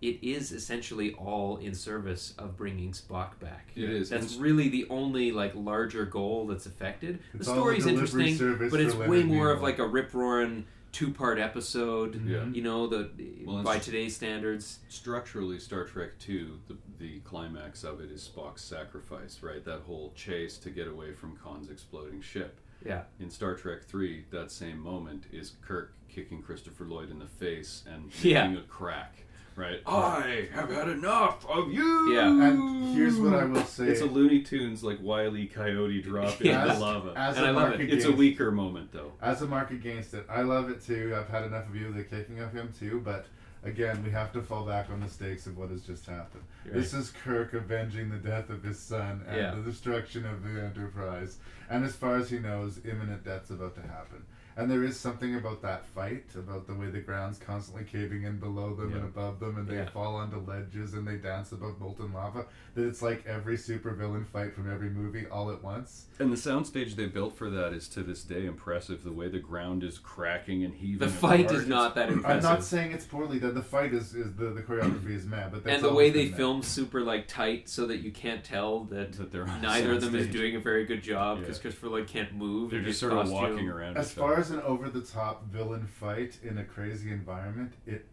it 0.01 0.19
is 0.23 0.53
essentially 0.53 1.12
all 1.15 1.57
in 1.57 1.75
service 1.75 2.35
of 2.39 2.57
bringing 2.57 2.93
Spock 2.93 3.39
back. 3.41 3.70
It 3.75 3.91
is. 3.91 4.11
That's 4.11 4.35
And- 4.35 4.43
really 4.43 4.69
the 4.69 4.87
only 4.91 5.33
like 5.33 5.53
larger 5.55 6.05
goal 6.05 6.47
that's 6.47 6.66
affected. 6.66 7.19
It's 7.35 7.47
the 7.47 7.51
all 7.53 7.57
the 7.57 7.61
story's 7.81 7.87
interesting, 7.87 8.69
but 8.70 8.81
it's 8.81 8.95
way 8.95 9.09
Leonard 9.09 9.27
more 9.27 9.51
of 9.51 9.61
like 9.62 9.79
a 9.79 9.87
rip 9.87 10.15
roaring 10.15 10.66
two 10.93 11.11
part 11.12 11.39
episode. 11.39 12.15
Yeah. 12.27 12.39
Mm-hmm. 12.39 12.55
You 12.55 12.62
know 12.62 12.87
the 12.87 13.11
Well, 13.45 13.62
by 13.62 13.79
today's 13.79 14.15
standards. 14.16 14.79
Structurally, 14.89 15.59
Star 15.59 15.85
Trek 15.85 16.11
Two, 16.19 16.59
the 16.69 16.77
the 16.99 17.19
climax 17.20 17.85
of 17.85 18.01
it 18.01 18.11
is 18.11 18.29
Spock's 18.35 18.62
sacrifice, 18.65 19.41
right? 19.43 19.65
That 19.65 19.81
whole 19.83 20.12
chase 20.16 20.59
to 20.59 20.70
get 20.70 20.89
away 20.89 21.12
from 21.12 21.37
Khan's 21.37 21.70
exploding 21.70 22.20
ship. 22.20 22.59
Yeah. 22.85 23.03
In 23.20 23.31
Star 23.31 23.55
Trek 23.57 23.83
Three, 23.85 24.25
that 24.31 24.51
same 24.53 24.79
moment 24.79 25.25
is 25.33 25.53
Kirk 25.61 25.93
kicking 26.09 26.41
Christopher 26.43 26.85
Lloyd 26.85 27.11
in 27.11 27.19
the 27.19 27.27
face 27.27 27.83
and 27.93 28.11
Yeah. 28.25 28.47
making 28.49 28.65
a 28.65 28.66
crack. 28.66 29.25
Right. 29.59 29.80
I 29.86 30.48
have 30.55 30.70
had 30.70 30.89
enough 30.89 31.44
of 31.48 31.72
you. 31.72 32.12
Yeah. 32.14 32.28
And 32.28 32.94
here's 32.97 33.16
what 33.18 33.35
I 33.35 33.44
will 33.44 33.64
say. 33.64 33.86
It's 33.89 34.01
a 34.01 34.05
Looney 34.06 34.43
Tunes 34.43 34.85
like 34.85 34.98
Wile 35.02 35.36
E. 35.36 35.47
Coyote 35.48 36.01
drop 36.01 36.40
in 36.40 36.55
As- 36.55 36.78
the 36.78 36.85
lava. 36.85 37.12
as 37.16 37.36
And 37.36 37.47
a 37.47 37.48
I 37.48 37.51
love 37.52 37.68
mark 37.70 37.80
it. 37.80 37.90
It's 37.93 38.05
a 38.05 38.09
against- 38.09 38.18
weaker 38.18 38.52
moment 38.52 38.93
though. 38.93 39.12
As 39.20 39.43
a 39.43 39.47
mark 39.48 39.72
against 39.72 40.14
it, 40.14 40.24
I 40.30 40.43
love 40.43 40.70
it 40.70 40.85
too. 40.85 41.12
I've 41.18 41.28
had 41.28 41.43
enough 41.43 41.68
of 41.68 41.74
you. 41.74 41.93
The 41.93 42.05
kicking 42.05 42.39
of 42.39 42.52
him 42.52 42.72
too, 42.78 43.01
but 43.05 43.26
again, 43.64 44.05
we 44.05 44.10
have 44.12 44.32
to 44.35 44.43
fall 44.43 44.64
back 44.64 44.90
on 44.90 45.01
the 45.01 45.09
stakes 45.09 45.47
of 45.48 45.59
what 45.59 45.70
has 45.70 45.82
just 45.82 46.06
happened. 46.06 46.44
Right. 46.64 46.74
This 46.74 46.94
is 46.94 47.10
Kirk 47.24 47.52
avenging 47.55 48.10
the 48.10 48.16
death 48.18 48.51
of 48.51 48.62
his 48.62 48.78
son 48.78 49.24
and 49.26 49.36
Yeah. 49.36 49.55
the 49.56 49.62
destruction 49.62 50.24
of 50.24 50.44
the 50.44 50.62
Enterprise. 50.62 51.39
And 51.68 51.85
as 51.85 51.97
far 51.97 52.14
as 52.16 52.30
he 52.30 52.39
knows, 52.39 52.80
imminent 52.85 53.24
death's 53.24 53.51
about 53.51 53.74
to 53.74 53.82
happen. 53.82 54.24
And 54.59 54.68
there 54.68 54.82
is 54.82 54.98
something 54.98 55.36
about 55.36 55.62
that 55.62 55.86
fight, 55.86 56.24
about 56.35 56.66
the 56.66 56.74
way 56.74 56.86
the 56.86 56.98
ground's 56.98 57.39
constantly 57.39 57.85
caving 57.85 58.24
in 58.24 58.39
below 58.39 58.74
them 58.74 58.93
and 58.93 59.05
above 59.05 59.39
them, 59.39 59.56
and 59.56 59.68
they 59.68 59.76
Yeah. 59.76 59.89
fall 59.90 60.16
onto 60.16 60.39
ledges 60.39 60.94
and 60.94 61.06
they 61.06 61.16
dance 61.16 61.52
above 61.52 61.78
molten 61.78 62.12
lava. 62.12 62.47
That 62.74 62.85
it's 62.89 63.01
like 63.01 63.24
every 63.24 63.56
supervillain 63.56 64.26
fight 64.26 64.52
from 64.52 64.68
every 64.68 64.90
movie 64.90 65.26
all 65.28 65.52
at 65.52 65.62
once. 65.62 66.06
And 66.18 66.32
the 66.32 66.36
soundstage 66.36 66.97
they 66.97 67.06
built 67.06 67.36
for 67.36 67.48
that 67.51 67.72
is 67.72 67.89
to 67.90 68.02
this 68.02 68.24
day 68.24 68.47
impressive. 68.47 69.05
The 69.05 69.12
way 69.12 69.28
the 69.28 69.39
ground 69.39 69.85
is 69.85 69.97
cracking 69.98 70.64
and 70.64 70.74
heaving. 70.74 70.98
The 70.98 71.09
fight 71.09 71.47
apart. 71.47 71.60
is 71.60 71.68
not 71.68 71.94
that 71.94 72.09
impressive. 72.09 72.44
I'm 72.44 72.52
not 72.55 72.64
saying 72.64 72.90
it's 72.90 73.06
poorly 73.06 73.39
done. 73.39 73.55
The 73.55 73.62
fight 73.62 73.94
is, 73.94 74.12
is 74.16 74.35
the, 74.35 74.47
the 74.47 74.62
choreography 74.62 75.10
is 75.14 75.24
mad, 75.24 75.52
but 75.52 75.62
that's 75.62 75.76
and 75.76 75.85
the 75.85 75.94
way 75.94 76.10
they 76.10 76.26
been 76.30 76.35
film 76.36 76.62
super 76.62 77.02
like 77.02 77.28
tight 77.28 77.68
so 77.68 77.86
that 77.86 77.98
you 77.98 78.10
can't 78.10 78.43
tell 78.43 78.85
that, 78.86 79.12
That 79.12 79.30
they're 79.30 79.47
neither 79.47 79.93
of 79.93 80.01
them 80.01 80.16
is 80.16 80.26
doing 80.26 80.56
a 80.56 80.60
very 80.60 80.85
good 80.85 81.02
job 81.05 81.39
because 81.39 81.59
Yeah. 81.59 81.62
Christopher 81.62 81.89
Lloyd 81.90 82.09
can't 82.09 82.35
move. 82.35 82.72
They're 82.72 82.80
just 82.80 82.89
his 82.89 82.98
sort 82.98 83.12
of 83.12 83.18
costume. 83.28 83.35
walking 83.52 83.68
around. 83.70 83.97
As 83.97 84.10
each 84.10 84.18
far 84.18 84.32
other. 84.32 84.48
As 84.49 84.55
an 84.55 84.61
over 84.62 84.89
the 84.89 85.01
top 85.03 85.45
villain 85.47 85.87
fight 85.87 86.39
in 86.43 86.59
a 86.59 86.65
crazy 86.65 87.11
environment, 87.11 87.73
it 87.87 88.07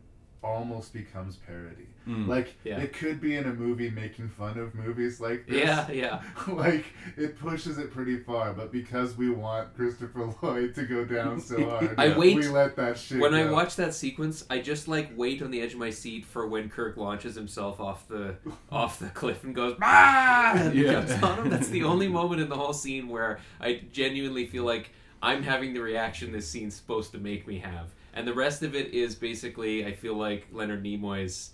almost 0.43 0.93
becomes 0.93 1.37
parody. 1.37 1.87
Mm. 2.07 2.27
Like 2.27 2.53
Yeah. 2.63 2.77
it 2.79 2.93
could 2.93 3.19
be 3.19 3.35
in 3.35 3.45
a 3.45 3.53
movie 3.53 3.89
making 3.89 4.29
fun 4.29 4.59
of 4.59 4.75
movies 4.75 5.19
like 5.19 5.47
this. 5.47 5.57
Yeah, 5.65 5.89
yeah. 5.91 6.21
like 6.47 6.85
it 7.17 7.39
pushes 7.39 7.79
it 7.79 7.91
pretty 7.91 8.17
far, 8.17 8.53
but 8.53 8.71
because 8.71 9.17
we 9.17 9.31
want 9.31 9.75
Christopher 9.75 10.31
Lloyd 10.43 10.75
to 10.75 10.83
go 10.83 11.03
down 11.03 11.39
so 11.39 11.67
hard, 11.69 11.95
I 11.97 12.15
wait 12.15 12.35
we 12.35 12.47
let 12.47 12.75
that 12.75 12.99
shit 12.99 13.19
when 13.19 13.33
I 13.33 13.49
watch 13.49 13.75
that 13.77 13.95
sequence. 13.95 14.45
I 14.51 14.59
just 14.59 14.87
like 14.87 15.09
wait 15.15 15.41
on 15.41 15.49
the 15.49 15.61
edge 15.61 15.73
of 15.73 15.79
my 15.79 15.89
seat 15.89 16.25
for 16.25 16.45
when 16.45 16.69
Kirk 16.69 16.95
launches 16.95 17.33
himself 17.33 17.79
off 17.79 18.07
the 18.07 18.35
off 18.71 18.99
the 18.99 19.09
cliff 19.09 19.43
and 19.43 19.55
goes 19.55 19.75
ah 19.81 20.51
and 20.55 20.75
Yeah. 20.75 20.91
jumps 20.91 21.23
on 21.23 21.39
him. 21.39 21.49
That's 21.49 21.69
the 21.69 21.85
only 21.85 22.07
moment 22.07 22.39
in 22.41 22.49
the 22.49 22.55
whole 22.57 22.73
scene 22.73 23.07
where 23.07 23.39
I 23.59 23.81
genuinely 23.91 24.45
feel 24.45 24.63
like 24.63 24.91
I'm 25.25 25.41
having 25.43 25.73
the 25.73 25.81
reaction 25.81 26.31
this 26.31 26.47
scene's 26.47 26.75
supposed 26.75 27.11
to 27.13 27.17
make 27.17 27.47
me 27.47 27.57
have, 27.59 27.87
and 28.13 28.27
the 28.27 28.33
rest 28.33 28.61
of 28.63 28.75
it 28.75 28.93
is 28.93 29.15
basically 29.15 29.85
I 29.85 29.93
feel 29.93 30.13
like 30.15 30.47
Leonard 30.51 30.83
Nimoy's 30.83 31.51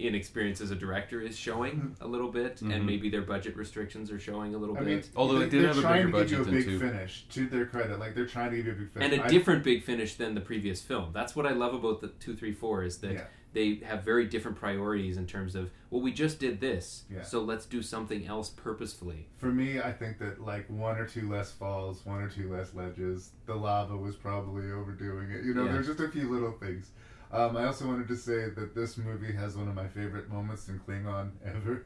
inexperience 0.00 0.60
as 0.60 0.72
a 0.72 0.74
director 0.74 1.20
is 1.20 1.36
showing 1.38 1.94
a 2.00 2.06
little 2.08 2.28
bit, 2.30 2.60
and 2.62 2.72
Mhm. 2.72 2.84
maybe 2.84 3.08
their 3.08 3.22
budget 3.22 3.56
restrictions 3.56 4.10
are 4.10 4.18
showing 4.18 4.52
a 4.54 4.58
little 4.58 4.76
I 4.76 4.80
bit. 4.80 4.88
mean, 4.88 5.02
Although 5.14 5.38
they, 5.38 5.44
it 5.44 5.50
did 5.50 5.60
they're 5.60 5.68
have 5.68 5.78
a 5.78 5.80
trying 5.82 6.06
bigger 6.06 6.18
to 6.18 6.24
give 6.24 6.32
you 6.38 6.42
a 6.42 6.44
big 6.46 6.64
than 6.66 6.72
two. 6.74 6.78
finish. 6.80 7.24
To 7.28 7.46
their 7.46 7.66
credit, 7.66 8.00
like 8.00 8.16
they're 8.16 8.26
trying 8.26 8.50
to 8.50 8.56
give 8.56 8.66
you 8.66 8.72
a 8.72 8.74
big 8.76 8.90
finish. 8.90 9.12
and 9.12 9.20
a 9.20 9.24
I- 9.24 9.28
different 9.28 9.62
big 9.62 9.84
finish 9.84 10.14
than 10.16 10.34
the 10.34 10.40
previous 10.40 10.82
film. 10.82 11.10
That's 11.12 11.36
what 11.36 11.46
I 11.46 11.52
love 11.52 11.74
about 11.74 12.00
the 12.00 12.08
two, 12.08 12.34
three, 12.34 12.52
four 12.52 12.82
is 12.82 12.98
that 12.98 13.12
Yeah. 13.12 13.26
They 13.54 13.76
have 13.84 14.04
very 14.04 14.26
different 14.26 14.56
priorities 14.58 15.16
in 15.16 15.26
terms 15.26 15.54
of 15.54 15.70
well, 15.90 16.02
we 16.02 16.12
just 16.12 16.40
did 16.40 16.60
this, 16.60 17.04
Yeah. 17.08 17.22
so 17.22 17.40
let's 17.42 17.66
do 17.66 17.80
something 17.80 18.26
else 18.26 18.50
purposefully. 18.50 19.28
For 19.38 19.46
me, 19.52 19.80
I 19.80 19.92
think 19.92 20.18
that 20.18 20.40
like 20.42 20.68
one 20.68 20.98
or 20.98 21.06
two 21.06 21.30
less 21.30 21.52
falls, 21.52 22.04
one 22.04 22.20
or 22.20 22.28
two 22.28 22.52
less 22.52 22.74
ledges. 22.74 23.30
The 23.46 23.54
lava 23.54 23.96
was 23.96 24.16
probably 24.16 24.70
overdoing 24.72 25.30
it. 25.30 25.44
You 25.44 25.54
know, 25.54 25.64
Yeah. 25.66 25.72
there's 25.72 25.86
just 25.86 26.00
a 26.00 26.08
few 26.08 26.28
little 26.30 26.52
things. 26.52 26.90
Um, 27.32 27.56
I 27.56 27.64
also 27.66 27.86
wanted 27.86 28.08
to 28.08 28.16
say 28.16 28.48
that 28.50 28.74
this 28.74 28.96
movie 28.98 29.32
has 29.32 29.56
one 29.56 29.68
of 29.68 29.74
my 29.74 29.88
favorite 29.88 30.28
moments 30.30 30.68
in 30.68 30.78
Klingon 30.80 31.30
ever. 31.44 31.84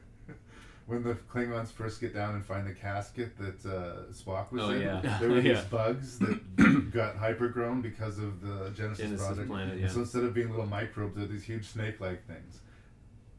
When 0.88 1.02
the 1.04 1.14
Klingons 1.32 1.68
first 1.68 2.00
get 2.00 2.12
down 2.14 2.34
and 2.34 2.44
find 2.44 2.66
the 2.66 2.72
casket 2.74 3.36
that 3.38 3.64
uh, 3.70 4.10
Spock 4.12 4.50
was 4.50 4.62
Oh, 4.62 4.70
in, 4.70 4.80
yeah. 4.82 5.18
there 5.20 5.28
were 5.28 5.38
Yeah. 5.40 5.54
these 5.54 5.64
bugs 5.64 6.18
that 6.18 6.90
got 6.90 7.16
hypergrown 7.16 7.82
because 7.82 8.18
of 8.18 8.40
the 8.40 8.70
Genesis, 8.74 9.04
Genesis 9.04 9.26
project. 9.26 9.48
planet, 9.48 9.78
yeah. 9.78 9.88
So 9.88 10.00
instead 10.00 10.24
of 10.24 10.32
being 10.34 10.50
little 10.50 10.66
microbes, 10.66 11.14
they're 11.16 11.26
these 11.26 11.44
huge 11.44 11.66
snake-like 11.66 12.26
things. 12.26 12.60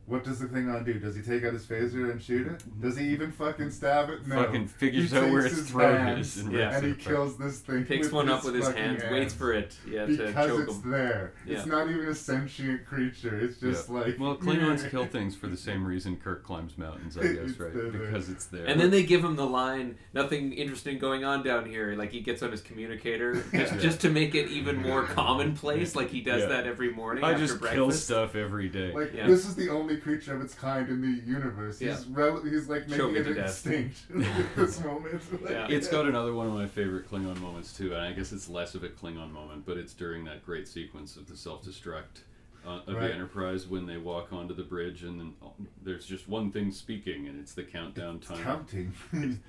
What 0.10 0.24
does 0.24 0.40
the 0.40 0.48
Klingon 0.48 0.84
do? 0.86 0.96
Does 0.96 1.16
he 1.16 1.22
take 1.22 1.44
out 1.44 1.54
his 1.54 1.66
phaser 1.66 2.10
and 2.12 2.20
shoot 2.22 2.48
it? 2.48 2.64
Does 2.82 2.98
he 2.98 3.06
even 3.10 3.32
fucking 3.32 3.70
stab 3.70 4.10
it? 4.10 4.26
No. 4.28 4.44
Fucking 4.44 4.68
figures 4.68 5.12
He 5.12 5.18
out 5.18 5.32
where 5.32 5.46
its 5.46 5.56
his 5.56 5.70
throat 5.70 6.00
hands 6.00 6.36
is 6.38 6.44
and 6.46 6.52
Yeah. 6.52 6.60
rips 6.66 6.76
and 6.78 6.86
it 6.86 6.88
he 6.88 6.92
apart. 6.94 7.16
kills 7.16 7.38
this 7.38 7.60
thing. 7.60 7.86
Picks 7.86 8.08
with 8.08 8.14
one 8.14 8.30
up 8.30 8.44
with 8.44 8.56
his 8.56 8.66
fucking 8.66 8.82
hands, 8.82 9.04
waits 9.12 9.34
for 9.36 9.54
it, 9.54 9.78
yeah, 9.88 10.08
to 10.08 10.18
because 10.18 10.48
choke 10.48 10.68
it's 10.68 10.84
him. 10.84 10.92
there. 10.92 11.34
It's 11.46 11.66
not 11.68 11.90
even 11.90 12.06
a 12.08 12.16
sentient 12.16 12.86
creature. 12.88 13.40
It's 13.40 13.60
just 13.60 13.88
Yeah. 13.88 13.96
like 14.00 14.20
well, 14.20 14.36
Klingons 14.36 14.90
kill 14.92 15.06
things 15.06 15.36
for 15.36 15.46
the 15.48 15.58
same 15.58 15.86
reason 15.86 16.18
Kirk 16.18 16.44
climbs 16.44 16.76
mountains, 16.78 17.16
I 17.16 17.22
guess, 17.34 17.60
right? 17.60 17.72
there. 17.74 17.92
Because 17.92 18.30
it's 18.30 18.48
there. 18.48 18.66
And 18.66 18.82
then 18.82 18.90
they 18.90 19.04
give 19.04 19.24
him 19.24 19.36
the 19.36 19.46
line, 19.46 19.96
"Nothing 20.16 20.54
interesting 20.54 20.98
going 20.98 21.24
on 21.24 21.44
down 21.44 21.66
here." 21.68 21.94
Like 21.96 22.12
he 22.12 22.22
gets 22.22 22.42
on 22.42 22.50
his 22.50 22.62
communicator 22.62 23.36
just, 23.54 23.74
Yeah. 23.76 23.78
just 23.80 24.02
to 24.02 24.10
make 24.10 24.34
it 24.34 24.50
even 24.50 24.82
more 24.82 25.04
commonplace. 25.40 25.96
Like 25.96 26.10
he 26.10 26.22
does 26.22 26.42
Yeah. 26.42 26.48
that 26.50 26.66
every 26.68 26.92
morning. 26.92 27.24
I 27.24 27.34
after 27.34 27.46
just 27.46 27.60
breakfast. 27.60 27.76
kill 27.76 27.92
stuff 27.92 28.36
every 28.36 28.70
day. 28.70 28.92
Like 28.92 29.14
Yeah. 29.14 29.28
this 29.28 29.46
is 29.46 29.56
the 29.56 29.70
only 29.70 29.98
creature 30.00 30.36
of 30.36 30.42
its 30.42 30.54
kind 30.54 30.88
in 30.90 31.02
the 31.02 31.22
universe. 31.30 31.80
He's 31.80 32.06
rel- 32.08 32.42
he's 32.44 32.68
like 32.70 32.88
making 32.90 33.16
it 33.16 33.28
it 33.28 33.38
extinct 33.38 33.98
at 34.16 34.46
this 34.56 34.84
moment. 34.84 35.22
Like, 35.42 35.52
Yeah. 35.52 35.68
It's 35.70 35.88
got 35.88 36.06
another 36.06 36.34
one 36.34 36.48
of 36.48 36.54
my 36.54 36.68
favorite 36.68 37.10
Klingon 37.10 37.40
moments 37.40 37.72
too, 37.78 37.94
and 37.94 38.02
I 38.02 38.12
guess 38.14 38.32
it's 38.32 38.50
less 38.50 38.76
of 38.76 38.84
a 38.84 38.90
Klingon 38.90 39.32
moment, 39.32 39.66
but 39.66 39.78
it's 39.78 39.94
during 39.94 40.24
that 40.26 40.46
great 40.46 40.68
sequence 40.68 41.16
of 41.16 41.28
the 41.28 41.36
self-destruct 41.38 42.24
uh, 42.68 42.82
of 42.88 42.96
Right. 42.96 43.08
the 43.08 43.14
Enterprise 43.14 43.68
when 43.68 43.86
they 43.86 43.98
walk 43.98 44.34
onto 44.34 44.54
the 44.54 44.64
bridge, 44.64 45.04
and 45.04 45.20
then 45.20 45.34
oh, 45.42 45.54
there's 45.84 46.06
just 46.06 46.28
one 46.28 46.52
thing 46.52 46.72
speaking, 46.72 47.28
and 47.28 47.40
it's 47.40 47.54
the 47.54 47.64
countdown 47.64 48.20
time. 48.20 48.44
counting. 48.44 48.94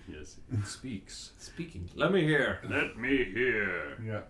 yes, 0.09 0.37
it 0.53 0.67
speaks. 0.67 1.33
Speaking, 1.39 1.89
let 1.97 2.13
me 2.13 2.23
hear. 2.23 2.61
Let 2.71 2.97
me 2.97 3.25
hear. 3.25 3.97
Yeah. 4.05 4.21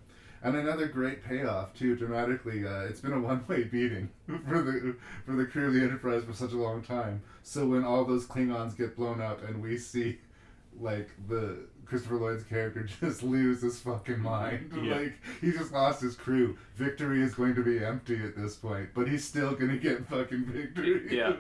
And 0.43 0.57
another 0.57 0.87
great 0.87 1.23
payoff 1.23 1.75
too, 1.75 1.97
dramatically. 1.97 2.67
Uh, 2.67 2.83
it's 2.83 3.01
been 3.01 3.13
a 3.13 3.21
one-way 3.21 3.65
beating 3.71 4.09
for 4.27 4.63
the 4.63 4.97
for 5.27 5.33
the 5.33 5.45
crew 5.45 5.69
of 5.69 5.75
the 5.75 5.83
Enterprise 5.83 6.25
for 6.25 6.33
such 6.33 6.53
a 6.53 6.57
long 6.57 6.83
time. 6.83 7.23
So 7.43 7.67
when 7.67 7.85
all 7.85 8.05
those 8.05 8.27
Klingons 8.27 8.77
get 8.77 8.97
blown 8.97 9.21
up 9.21 9.43
and 9.47 9.63
we 9.63 9.77
see 9.77 10.19
like 10.81 11.11
the 11.29 11.59
Christopher 11.85 12.17
Lloyd's 12.17 12.45
character 12.45 12.85
just 13.01 13.23
lose 13.23 13.61
his 13.63 13.81
fucking 13.81 14.21
mind. 14.21 14.73
Yeah. 14.83 14.95
Like 14.97 15.15
he 15.41 15.53
just 15.53 15.73
lost 15.73 16.01
his 16.01 16.17
crew. 16.17 16.57
Victory 16.77 17.23
is 17.23 17.35
going 17.35 17.55
to 17.57 17.63
be 17.63 17.85
empty 17.85 18.23
at 18.25 18.37
this 18.37 18.57
point, 18.57 18.91
but 18.95 19.09
he's 19.09 19.25
still 19.25 19.55
gonna 19.55 19.77
get 19.77 20.07
fucking 20.09 20.45
victory. 20.49 21.17
Yeah. 21.17 21.35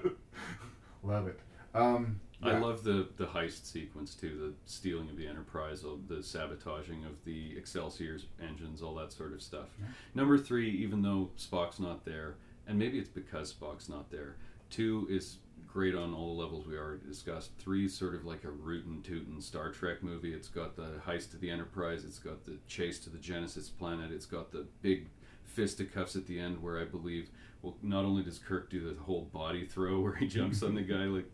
Love 1.02 1.28
it. 1.28 1.40
Um, 1.74 2.20
I 2.42 2.58
love 2.58 2.84
the 2.84 3.08
the 3.16 3.26
heist 3.26 3.66
sequence 3.66 4.14
too, 4.14 4.54
the 4.64 4.70
stealing 4.70 5.10
of 5.10 5.16
the 5.16 5.26
Enterprise, 5.26 5.84
the 6.08 6.22
sabotaging 6.22 7.04
of 7.04 7.24
the 7.24 7.56
Excelsior's 7.56 8.26
engines, 8.42 8.82
all 8.82 8.94
that 8.96 9.12
sort 9.12 9.32
of 9.32 9.42
stuff. 9.42 9.68
Number 10.14 10.38
three, 10.38 10.70
even 10.70 11.02
though 11.02 11.30
Spock's 11.38 11.80
not 11.80 12.04
there, 12.04 12.36
and 12.66 12.78
maybe 12.78 12.98
it's 12.98 13.08
because 13.08 13.52
Spock's 13.52 13.88
not 13.88 14.10
there. 14.10 14.36
Two 14.70 15.06
is 15.10 15.36
great 15.66 15.94
on 15.94 16.14
all 16.14 16.34
the 16.34 16.42
levels 16.42 16.66
we 16.66 16.76
already 16.76 17.06
discussed. 17.06 17.50
Three 17.58 17.84
is 17.84 17.94
sort 17.94 18.14
of 18.14 18.24
like 18.24 18.44
a 18.44 18.50
rootin' 18.50 19.02
tootin' 19.02 19.40
Star 19.40 19.70
Trek 19.70 20.02
movie. 20.02 20.32
It's 20.32 20.48
got 20.48 20.76
the 20.76 21.00
heist 21.06 21.34
of 21.34 21.40
the 21.40 21.50
Enterprise, 21.50 22.04
it's 22.04 22.18
got 22.18 22.44
the 22.44 22.56
chase 22.66 22.98
to 23.00 23.10
the 23.10 23.18
Genesis 23.18 23.68
planet, 23.68 24.10
it's 24.10 24.26
got 24.26 24.50
the 24.50 24.66
big 24.82 25.06
fisticuffs 25.44 26.16
at 26.16 26.26
the 26.26 26.38
end 26.38 26.62
where 26.62 26.80
I 26.80 26.84
believe 26.84 27.28
well 27.60 27.76
not 27.82 28.04
only 28.04 28.22
does 28.22 28.38
Kirk 28.38 28.70
do 28.70 28.94
the 28.94 29.00
whole 29.02 29.24
body 29.32 29.66
throw 29.66 30.00
where 30.02 30.14
he 30.14 30.28
jumps 30.28 30.62
on 30.62 30.74
the 30.74 30.82
guy 30.82 31.04
like 31.04 31.26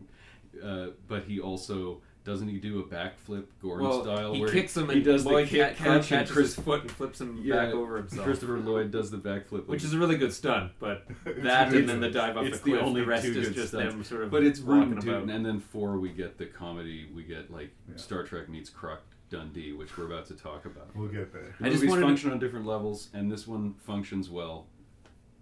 uh, 0.62 0.88
but 1.08 1.24
he 1.24 1.40
also 1.40 2.00
doesn't 2.24 2.48
he 2.48 2.58
do 2.58 2.80
a 2.80 2.82
backflip 2.82 3.44
Gordon 3.62 3.86
Well, 3.86 4.02
style 4.02 4.34
he 4.34 4.40
where 4.40 4.48
kicks 4.50 4.76
him 4.76 4.88
he 4.88 4.96
and 4.96 5.04
does 5.04 5.22
the 5.22 5.30
Lloyd 5.30 5.46
kick 5.48 5.76
ca- 5.76 5.84
crunch 5.84 6.10
and 6.10 6.18
catches 6.20 6.32
Chris- 6.32 6.54
his 6.56 6.64
foot 6.64 6.82
and 6.82 6.90
flips 6.90 7.20
him 7.20 7.38
Yeah, 7.40 7.54
back 7.66 7.74
over 7.74 7.98
himself. 7.98 8.24
Christopher 8.24 8.58
Lloyd 8.58 8.90
does 8.90 9.12
the 9.12 9.18
backflip 9.18 9.66
which 9.68 9.84
is 9.84 9.92
a 9.94 9.98
really 9.98 10.16
good 10.16 10.32
stunt, 10.32 10.72
but 10.80 11.06
that 11.24 11.72
and 11.72 11.88
then 11.88 12.00
the 12.00 12.10
dive 12.10 12.36
off 12.36 12.44
it's 12.46 12.58
the 12.58 12.70
cliff, 12.70 12.82
only 12.82 13.00
the 13.02 13.02
only 13.02 13.02
rest 13.02 13.24
two 13.26 13.30
is 13.38 13.46
good 13.48 13.54
just 13.54 13.68
stunts. 13.68 13.94
them 13.94 14.02
sort 14.02 14.24
of 14.24 14.30
but 14.32 14.42
it's 14.42 14.58
walking 14.60 14.94
rootin' 14.96 15.08
about. 15.08 15.28
and 15.30 15.46
then 15.46 15.60
four 15.60 15.98
we 16.00 16.08
get 16.08 16.36
the 16.36 16.46
comedy 16.46 17.06
we 17.14 17.22
get 17.22 17.50
like 17.52 17.70
Star 17.94 18.24
Trek 18.24 18.48
meets 18.48 18.70
Croc 18.70 19.02
Dundee 19.30 19.72
which 19.72 19.96
we're 19.96 20.06
about 20.06 20.26
to 20.26 20.34
talk 20.34 20.64
about 20.64 20.88
We'll 20.96 21.08
get 21.08 21.32
there. 21.32 21.54
the 21.60 21.66
I 21.66 21.68
just 21.70 21.76
movies 21.82 21.90
wanted 21.90 22.00
to- 22.02 22.06
function 22.08 22.30
on 22.32 22.38
different 22.40 22.66
levels 22.66 23.08
and 23.14 23.30
this 23.30 23.46
one 23.46 23.74
functions 23.86 24.28
well 24.30 24.66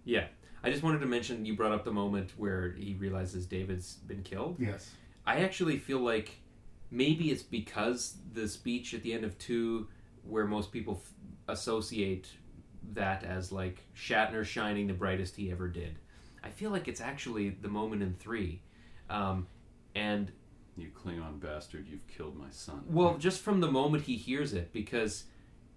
Yeah. 0.03 0.25
I 0.63 0.69
just 0.71 0.81
wanted 0.83 0.99
to 0.99 1.05
mention 1.07 1.45
you 1.45 1.55
brought 1.55 1.71
up 1.71 1.83
the 1.83 1.91
moment 1.91 2.31
where 2.37 2.71
he 2.71 2.95
realizes 2.95 3.45
David's 3.45 3.95
been 4.07 4.23
killed. 4.23 4.57
Yes. 4.59 4.91
I 5.25 5.37
actually 5.37 5.77
feel 5.77 5.99
like 5.99 6.39
maybe 6.91 7.31
it's 7.31 7.43
because 7.43 8.17
the 8.33 8.47
speech 8.47 8.93
at 8.93 9.03
the 9.03 9.13
end 9.13 9.25
of 9.25 9.37
two, 9.37 9.87
where 10.23 10.45
most 10.45 10.71
people 10.71 11.01
f- 11.03 11.13
associate 11.47 12.29
that 12.93 13.23
as 13.23 13.51
like 13.51 13.83
Shatner 13.95 14.45
shining 14.45 14.87
the 14.87 14.93
brightest 14.93 15.35
he 15.35 15.51
ever 15.51 15.67
did. 15.67 15.97
I 16.43 16.49
feel 16.49 16.69
like 16.69 16.87
it's 16.87 17.01
actually 17.01 17.49
the 17.49 17.67
moment 17.67 18.03
in 18.03 18.13
three. 18.13 18.61
Um, 19.09 19.47
and 19.95 20.31
you 20.77 20.89
Klingon 20.89 21.39
bastard 21.39 21.87
you've 21.87 22.05
killed 22.07 22.37
my 22.37 22.49
son 22.51 22.83
well, 22.89 23.17
just 23.17 23.41
from 23.41 23.61
the 23.61 23.71
moment 23.71 24.03
he 24.03 24.17
hears 24.17 24.53
it, 24.53 24.73
because 24.73 25.25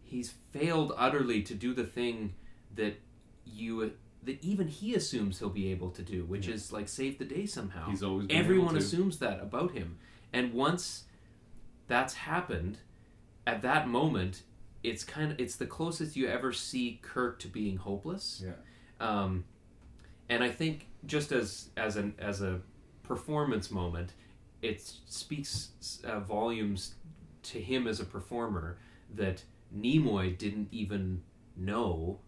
he's 0.03 0.35
failed 0.53 0.93
utterly 0.97 1.43
to 1.43 1.55
do 1.55 1.73
the 1.73 1.85
thing 1.85 2.35
that 2.75 2.99
you 3.45 3.93
that 4.24 4.43
even 4.45 4.69
he 4.69 4.95
assumes 4.95 5.39
he'll 5.39 5.49
be 5.49 5.70
able 5.70 5.90
to 5.90 6.03
do, 6.03 6.24
which 6.24 6.49
Yeah. 6.49 6.55
is 6.55 6.73
like 6.73 6.89
save 6.89 7.19
the 7.19 7.24
day 7.24 7.47
somehow. 7.47 7.89
He's 7.90 8.03
always 8.03 8.27
been 8.27 8.36
everyone 8.36 8.69
able 8.70 8.81
to. 8.81 8.85
assumes 8.85 9.19
that 9.19 9.40
about 9.40 9.73
him, 9.73 9.99
and 10.32 10.53
once 10.53 11.05
that's 11.86 12.15
happened, 12.15 12.78
at 13.47 13.62
that 13.62 13.89
moment, 13.89 14.43
it's 14.82 15.03
kind 15.05 15.32
of 15.32 15.40
it's 15.40 15.57
the 15.57 15.66
closest 15.66 16.16
you 16.16 16.27
ever 16.28 16.53
see 16.53 16.99
Kirk 17.03 17.39
to 17.40 17.49
being 17.49 17.77
hopeless. 17.78 18.43
Yeah. 18.45 18.53
Um, 19.01 19.45
and 20.28 20.43
I 20.45 20.51
think 20.51 20.89
just 21.07 21.32
as 21.32 21.70
as 21.77 21.97
an 21.97 22.15
as 22.19 22.43
a 22.43 22.61
performance 23.05 23.70
moment, 23.70 24.12
it 24.61 24.81
speaks 25.07 25.70
uh, 26.05 26.20
volumes 26.20 26.95
to 27.45 27.61
him 27.61 27.86
as 27.86 28.01
a 28.01 28.05
performer 28.05 28.77
that 29.15 29.43
Nimoy 29.74 30.36
didn't 30.36 30.69
even 30.73 31.23
know, 31.57 32.19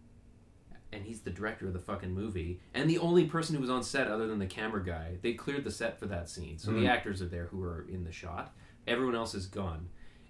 and 0.93 1.05
he's 1.05 1.21
the 1.21 1.31
director 1.31 1.67
of 1.67 1.73
the 1.73 1.79
fucking 1.79 2.13
movie, 2.13 2.61
and 2.75 2.89
the 2.91 2.99
only 2.99 3.25
person 3.27 3.55
who 3.55 3.61
was 3.61 3.71
on 3.71 3.83
set 3.83 4.09
other 4.09 4.27
than 4.27 4.39
the 4.39 4.47
camera 4.47 4.85
guy. 4.85 5.19
They 5.23 5.35
cleared 5.35 5.65
the 5.65 5.71
set 5.71 5.99
for 5.99 6.07
that 6.07 6.29
scene, 6.29 6.59
so 6.59 6.71
Mhm. 6.73 6.81
the 6.81 6.89
actors 6.89 7.23
are 7.23 7.29
there 7.29 7.47
who 7.47 7.63
are 7.63 7.87
in 7.89 8.05
the 8.05 8.13
shot. 8.13 8.55
Everyone 8.87 9.15
else 9.15 9.35
is 9.35 9.47
gone, 9.47 9.89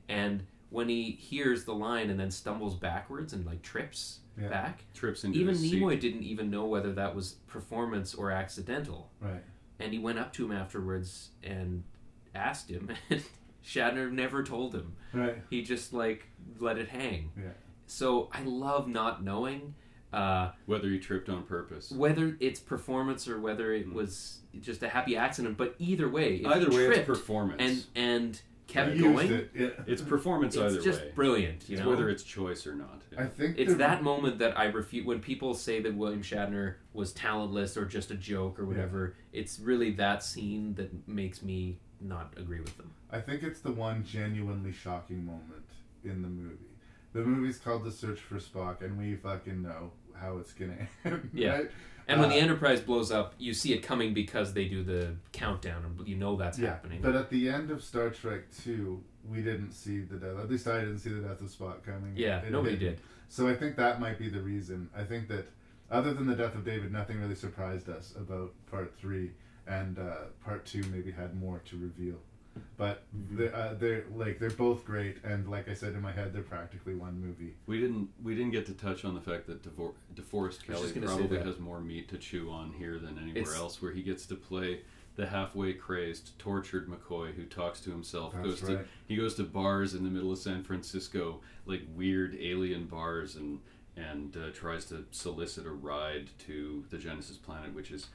and 0.08 0.44
when 0.68 0.88
he 0.88 1.10
hears 1.12 1.64
the 1.64 1.74
line 1.74 2.10
and 2.10 2.20
then 2.20 2.30
stumbles 2.30 2.76
backwards 2.76 3.32
and 3.32 3.44
like 3.46 3.62
trips 3.62 4.20
Yeah. 4.40 4.48
back, 4.48 4.84
Trips 4.94 5.24
into 5.24 5.38
even 5.38 5.54
his 5.54 5.62
seat. 5.62 5.82
Nimoy 5.82 5.98
didn't 5.98 6.22
even 6.22 6.48
know 6.50 6.66
whether 6.66 6.92
that 6.94 7.14
was 7.16 7.32
performance 7.48 8.14
or 8.14 8.30
accidental. 8.30 9.10
Right. 9.20 9.42
And 9.80 9.92
he 9.92 9.98
went 9.98 10.18
up 10.18 10.32
to 10.34 10.44
him 10.44 10.52
afterwards 10.52 11.30
and 11.42 11.82
asked 12.34 12.70
him, 12.70 12.90
and 13.10 13.24
Shatner 13.64 14.10
never 14.12 14.42
told 14.44 14.74
him. 14.74 14.94
Right. 15.12 15.42
He 15.50 15.62
just 15.62 15.92
like 15.92 16.28
let 16.60 16.78
it 16.78 16.88
hang. 16.88 17.32
Yeah. 17.36 17.50
So 17.86 18.30
I 18.32 18.42
love 18.44 18.86
not 18.88 19.22
knowing 19.24 19.74
uh, 20.12 20.50
whether 20.66 20.88
he 20.88 20.98
tripped 20.98 21.28
on 21.28 21.42
purpose 21.44 21.90
whether 21.92 22.36
it's 22.40 22.58
performance 22.60 23.28
or 23.28 23.38
whether 23.40 23.72
it 23.72 23.92
was 23.92 24.38
just 24.60 24.82
a 24.82 24.88
happy 24.88 25.16
accident. 25.16 25.56
But 25.56 25.74
either 25.78 26.08
way, 26.08 26.36
if 26.36 26.46
Either 26.46 26.70
he 26.70 26.76
way, 26.76 26.84
it's 26.96 27.06
performance. 27.06 27.60
and 27.62 27.84
and 27.94 28.42
kept 28.66 28.92
He 28.94 29.00
going. 29.00 29.32
it, 29.32 29.50
yeah. 29.54 29.68
It's 29.86 30.00
performance 30.02 30.56
either. 30.56 30.66
it's 30.66 30.74
either 30.76 30.84
just 30.84 31.00
way. 31.02 31.12
brilliant. 31.14 31.68
You 31.68 31.76
It's 31.76 31.84
know 31.84 31.90
whether 31.90 32.08
it's 32.08 32.22
choice 32.22 32.66
or 32.66 32.74
not. 32.74 33.02
I 33.18 33.26
think 33.26 33.58
it's 33.58 33.72
the- 33.72 33.78
that 33.78 34.02
moment 34.04 34.38
that 34.38 34.56
I 34.58 34.64
refute 34.66 35.04
when 35.06 35.20
people 35.20 35.54
say 35.54 35.80
that 35.82 35.94
William 35.94 36.22
Shatner 36.22 36.74
was 36.92 37.12
talentless 37.12 37.76
or 37.76 37.84
just 37.84 38.10
a 38.10 38.14
joke 38.14 38.58
or 38.60 38.66
whatever. 38.66 39.14
It's 39.32 39.58
really 39.60 39.90
that 39.92 40.22
scene 40.24 40.74
that 40.74 41.08
makes 41.08 41.42
me 41.42 41.78
not 42.00 42.32
agree 42.36 42.60
with 42.60 42.76
them. 42.76 42.90
I 43.10 43.20
think 43.20 43.42
it's 43.42 43.60
the 43.60 43.72
one 43.72 44.04
genuinely 44.04 44.72
shocking 44.72 45.24
moment 45.26 45.68
in 46.04 46.22
the 46.22 46.28
movie. 46.28 46.56
The 47.12 47.22
movie's 47.24 47.58
called 47.58 47.82
The 47.84 47.90
Search 47.90 48.20
for 48.20 48.36
Spock, 48.36 48.82
and 48.82 48.96
we 48.96 49.16
fucking 49.16 49.60
know 49.62 49.90
how 50.20 50.38
it's 50.38 50.52
gonna 50.52 50.88
end. 51.04 51.30
Yeah. 51.32 51.52
right? 51.52 51.70
And 52.08 52.18
when 52.20 52.30
Uh, 52.30 52.34
the 52.34 52.40
Enterprise 52.40 52.80
blows 52.80 53.12
up, 53.12 53.34
you 53.38 53.54
see 53.54 53.72
it 53.72 53.82
coming 53.82 54.12
because 54.14 54.52
they 54.52 54.66
do 54.66 54.82
the 54.82 55.14
countdown, 55.32 55.84
and 55.84 56.08
you 56.08 56.16
know 56.16 56.34
that's 56.36 56.58
yeah, 56.58 56.70
happening. 56.70 57.00
But 57.02 57.14
at 57.14 57.30
the 57.30 57.48
end 57.48 57.70
of 57.70 57.84
Star 57.84 58.10
Trek 58.10 58.42
Two, 58.64 59.02
we 59.28 59.42
didn't 59.42 59.72
see 59.72 60.00
the 60.00 60.16
death. 60.16 60.38
At 60.38 60.50
least 60.50 60.66
I 60.66 60.80
didn't 60.80 60.98
see 60.98 61.10
the 61.10 61.20
death 61.20 61.40
of 61.40 61.48
Spock 61.48 61.84
coming. 61.84 62.12
Yeah, 62.16 62.40
It 62.40 62.50
nobody 62.50 62.76
didn't. 62.76 62.96
did. 62.96 63.04
So 63.28 63.46
I 63.48 63.54
think 63.54 63.76
that 63.76 64.00
might 64.00 64.18
be 64.18 64.28
the 64.28 64.40
reason. 64.40 64.88
I 64.96 65.04
think 65.04 65.28
that 65.28 65.46
other 65.90 66.12
than 66.12 66.26
the 66.26 66.34
death 66.34 66.54
of 66.56 66.64
David, 66.64 66.90
nothing 66.92 67.20
really 67.20 67.36
surprised 67.36 67.88
us 67.88 68.12
about 68.16 68.52
Part 68.70 68.92
Three, 68.98 69.30
and 69.68 69.96
uh, 69.98 70.24
Part 70.44 70.66
Two 70.66 70.82
maybe 70.92 71.12
had 71.12 71.36
more 71.40 71.60
to 71.66 71.76
reveal. 71.76 72.16
But 72.76 73.02
Mm-hmm. 73.16 73.36
they're, 73.38 73.54
uh, 73.54 73.74
they're 73.74 74.04
like 74.14 74.38
they're 74.38 74.50
both 74.50 74.84
great, 74.84 75.18
and 75.24 75.48
like 75.50 75.68
I 75.68 75.74
said 75.74 75.94
in 75.94 76.00
my 76.00 76.12
head, 76.12 76.32
they're 76.32 76.42
practically 76.42 76.94
one 76.94 77.20
movie. 77.20 77.54
We 77.66 77.80
didn't 77.80 78.08
we 78.22 78.34
didn't 78.34 78.52
get 78.52 78.66
to 78.66 78.72
touch 78.74 79.04
on 79.04 79.14
the 79.14 79.20
fact 79.20 79.46
that 79.48 79.62
DeVor- 79.62 79.94
DeForest 80.14 80.64
Kelley 80.64 80.82
just 80.82 80.94
gonna 80.94 81.08
say 81.08 81.16
probably 81.18 81.38
has 81.38 81.58
more 81.58 81.80
meat 81.80 82.08
to 82.10 82.18
chew 82.18 82.50
on 82.50 82.72
here 82.72 82.98
than 82.98 83.18
anywhere 83.18 83.42
It's- 83.42 83.56
else, 83.56 83.82
where 83.82 83.92
he 83.92 84.02
gets 84.02 84.26
to 84.26 84.34
play 84.36 84.80
the 85.16 85.26
halfway 85.26 85.72
crazed, 85.74 86.38
tortured 86.38 86.88
McCoy 86.88 87.34
who 87.34 87.44
talks 87.44 87.80
to 87.80 87.90
himself. 87.90 88.32
That's 88.32 88.46
goes 88.46 88.62
right. 88.62 88.78
to 88.78 88.84
he 89.06 89.16
goes 89.16 89.34
to 89.34 89.42
bars 89.44 89.94
in 89.94 90.04
the 90.04 90.10
middle 90.10 90.32
of 90.32 90.38
San 90.38 90.62
Francisco, 90.62 91.40
like 91.66 91.82
weird 91.94 92.36
alien 92.40 92.86
bars, 92.86 93.36
and 93.36 93.60
and 93.96 94.36
uh, 94.36 94.50
tries 94.54 94.84
to 94.86 95.04
solicit 95.10 95.66
a 95.66 95.70
ride 95.70 96.30
to 96.46 96.84
the 96.90 96.96
Genesis 96.98 97.36
planet, 97.36 97.74
which 97.74 97.90
is. 97.90 98.06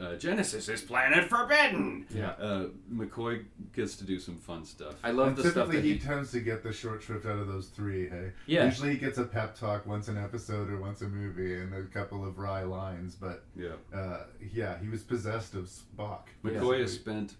Uh, 0.00 0.14
Genesis 0.16 0.68
is 0.68 0.82
planet 0.82 1.28
forbidden. 1.28 2.06
Yeah. 2.10 2.30
Uh, 2.32 2.66
McCoy 2.92 3.44
gets 3.74 3.96
to 3.96 4.04
do 4.04 4.18
some 4.20 4.36
fun 4.36 4.64
stuff. 4.64 4.94
I 5.02 5.10
love 5.10 5.28
and 5.28 5.36
the 5.38 5.42
stuff 5.42 5.54
typically 5.54 5.76
that 5.76 5.84
he, 5.86 5.92
typically 5.94 6.08
he. 6.10 6.14
tends 6.16 6.32
to 6.32 6.40
get 6.40 6.62
the 6.62 6.72
short 6.72 7.02
shrift 7.02 7.24
out 7.24 7.38
of 7.38 7.48
those 7.48 7.68
three. 7.68 8.08
Hey, 8.08 8.32
Yeah. 8.46 8.66
Usually 8.66 8.90
he 8.90 8.98
gets 8.98 9.16
a 9.16 9.24
pep 9.24 9.58
talk 9.58 9.86
once 9.86 10.08
an 10.08 10.18
episode 10.18 10.68
or 10.70 10.78
once 10.78 11.00
a 11.00 11.08
movie, 11.08 11.54
and 11.60 11.72
a 11.74 11.82
couple 11.84 12.26
of 12.26 12.38
wry 12.38 12.62
lines. 12.62 13.14
But 13.14 13.44
Yeah. 13.56 13.76
uh, 13.94 14.24
yeah, 14.52 14.78
he 14.80 14.88
was 14.88 15.02
possessed 15.02 15.54
of 15.54 15.64
Spock. 15.64 16.24
McCoy 16.44 16.80
has 16.80 16.92
spent 16.92 17.36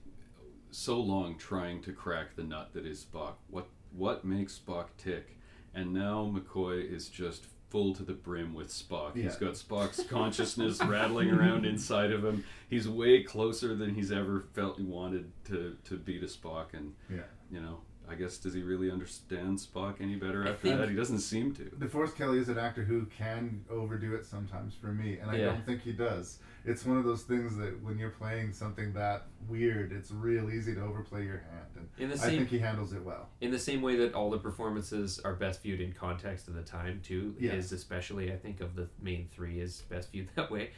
so 0.70 0.98
long 0.98 1.36
trying 1.36 1.82
to 1.82 1.92
crack 1.92 2.36
the 2.36 2.42
nut 2.42 2.70
that 2.72 2.86
is 2.86 3.04
Spock. 3.04 3.34
What 3.50 3.66
what 3.92 4.24
makes 4.24 4.58
Spock 4.58 4.86
tick? 4.98 5.38
And 5.74 5.92
now 5.92 6.32
McCoy 6.34 6.90
is 6.90 7.08
just 7.10 7.44
full 7.76 7.92
to 7.94 8.02
the 8.04 8.14
brim 8.14 8.54
with 8.54 8.68
Spock. 8.68 9.14
He's 9.14 9.36
got 9.36 9.52
Spock's 9.52 10.02
consciousness 10.08 10.82
rattling 10.82 11.30
around 11.30 11.66
inside 11.66 12.10
of 12.10 12.24
him. 12.24 12.42
He's 12.70 12.88
way 12.88 13.22
closer 13.22 13.74
than 13.74 13.94
he's 13.94 14.10
ever 14.10 14.44
felt 14.54 14.78
he 14.78 14.84
wanted 14.84 15.30
to, 15.48 15.76
to 15.84 15.98
be 15.98 16.18
to 16.18 16.24
Spock. 16.24 16.72
And 16.72 16.94
Yeah. 17.10 17.24
you 17.50 17.60
know, 17.60 17.80
I 18.08 18.14
guess 18.14 18.38
does 18.38 18.54
he 18.54 18.62
really 18.62 18.90
understand 18.90 19.58
Spock 19.58 20.00
any 20.00 20.14
better 20.16 20.46
I 20.46 20.50
after 20.50 20.76
that? 20.76 20.88
He 20.88 20.94
doesn't 20.94 21.18
seem 21.20 21.54
to. 21.56 21.62
DeForest 21.64 22.14
Kelley 22.16 22.38
is 22.38 22.48
an 22.48 22.58
actor 22.58 22.84
who 22.84 23.06
can 23.06 23.64
overdo 23.70 24.14
it 24.14 24.24
sometimes 24.26 24.74
for 24.74 24.88
me, 24.88 25.18
and 25.18 25.30
I 25.30 25.36
Yeah. 25.36 25.44
don't 25.46 25.66
think 25.66 25.82
he 25.82 25.92
does. 25.92 26.38
It's 26.64 26.84
one 26.84 26.96
of 26.98 27.04
those 27.04 27.22
things 27.22 27.56
that 27.56 27.80
when 27.82 27.98
you're 27.98 28.10
playing 28.10 28.52
something 28.52 28.92
that 28.94 29.26
weird, 29.48 29.92
it's 29.92 30.10
real 30.10 30.50
easy 30.50 30.74
to 30.74 30.80
overplay 30.82 31.24
your 31.24 31.38
hand, 31.38 31.66
and 31.76 31.88
In 31.98 32.08
the 32.10 32.24
I 32.24 32.30
think 32.30 32.48
he 32.48 32.58
handles 32.58 32.92
it 32.92 33.02
well. 33.02 33.28
In 33.40 33.50
the 33.50 33.58
same 33.58 33.82
way 33.82 33.96
that 33.96 34.14
all 34.14 34.30
the 34.30 34.38
performances 34.38 35.18
are 35.24 35.34
best 35.34 35.62
viewed 35.62 35.80
in 35.80 35.92
context 35.92 36.48
of 36.48 36.54
the 36.54 36.62
time, 36.62 37.00
too, 37.02 37.34
Yeah. 37.38 37.52
is 37.54 37.72
especially 37.72 38.32
I 38.32 38.36
think 38.36 38.60
of 38.60 38.74
the 38.76 38.88
main 39.00 39.28
three 39.32 39.60
is 39.60 39.82
best 39.88 40.12
viewed 40.12 40.28
that 40.36 40.50
way. 40.50 40.70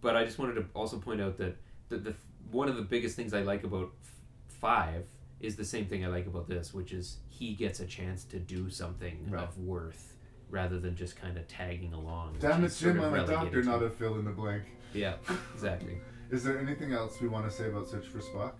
But 0.00 0.16
I 0.16 0.24
just 0.24 0.38
wanted 0.38 0.54
to 0.54 0.66
also 0.74 0.98
point 0.98 1.20
out 1.20 1.36
that 1.38 1.56
the, 1.88 1.96
the 1.98 2.14
one 2.50 2.68
of 2.68 2.76
the 2.76 2.82
biggest 2.82 3.16
things 3.16 3.34
I 3.34 3.42
like 3.42 3.64
about 3.64 3.90
f- 4.02 4.14
five 4.48 5.04
is 5.40 5.56
the 5.56 5.64
same 5.64 5.86
thing 5.86 6.04
I 6.04 6.08
like 6.08 6.26
about 6.26 6.48
this, 6.48 6.74
which 6.74 6.92
is 6.92 7.18
he 7.28 7.54
gets 7.54 7.80
a 7.80 7.86
chance 7.86 8.24
to 8.24 8.38
do 8.38 8.70
something 8.70 9.26
Right. 9.30 9.42
of 9.44 9.56
worth 9.58 10.14
rather 10.50 10.78
than 10.78 10.96
just 10.96 11.14
kind 11.20 11.36
of 11.36 11.46
tagging 11.46 11.92
along. 11.92 12.32
which 12.32 12.42
Damn 12.42 12.62
it, 12.64 12.66
is 12.68 12.76
sort 12.76 12.94
Jim, 12.94 13.04
of 13.04 13.12
I'm 13.12 13.20
a 13.20 13.26
doctor, 13.26 13.62
not 13.62 13.82
a 13.82 13.90
fill 13.90 14.18
in 14.18 14.24
the 14.24 14.30
blank. 14.30 14.64
Yeah, 14.94 15.14
exactly. 15.54 15.98
Is 16.30 16.42
there 16.44 16.58
anything 16.58 16.92
else 16.92 17.20
we 17.20 17.28
want 17.28 17.48
to 17.50 17.54
say 17.56 17.68
about 17.68 17.88
Search 17.88 18.06
for 18.06 18.18
Spock? 18.18 18.52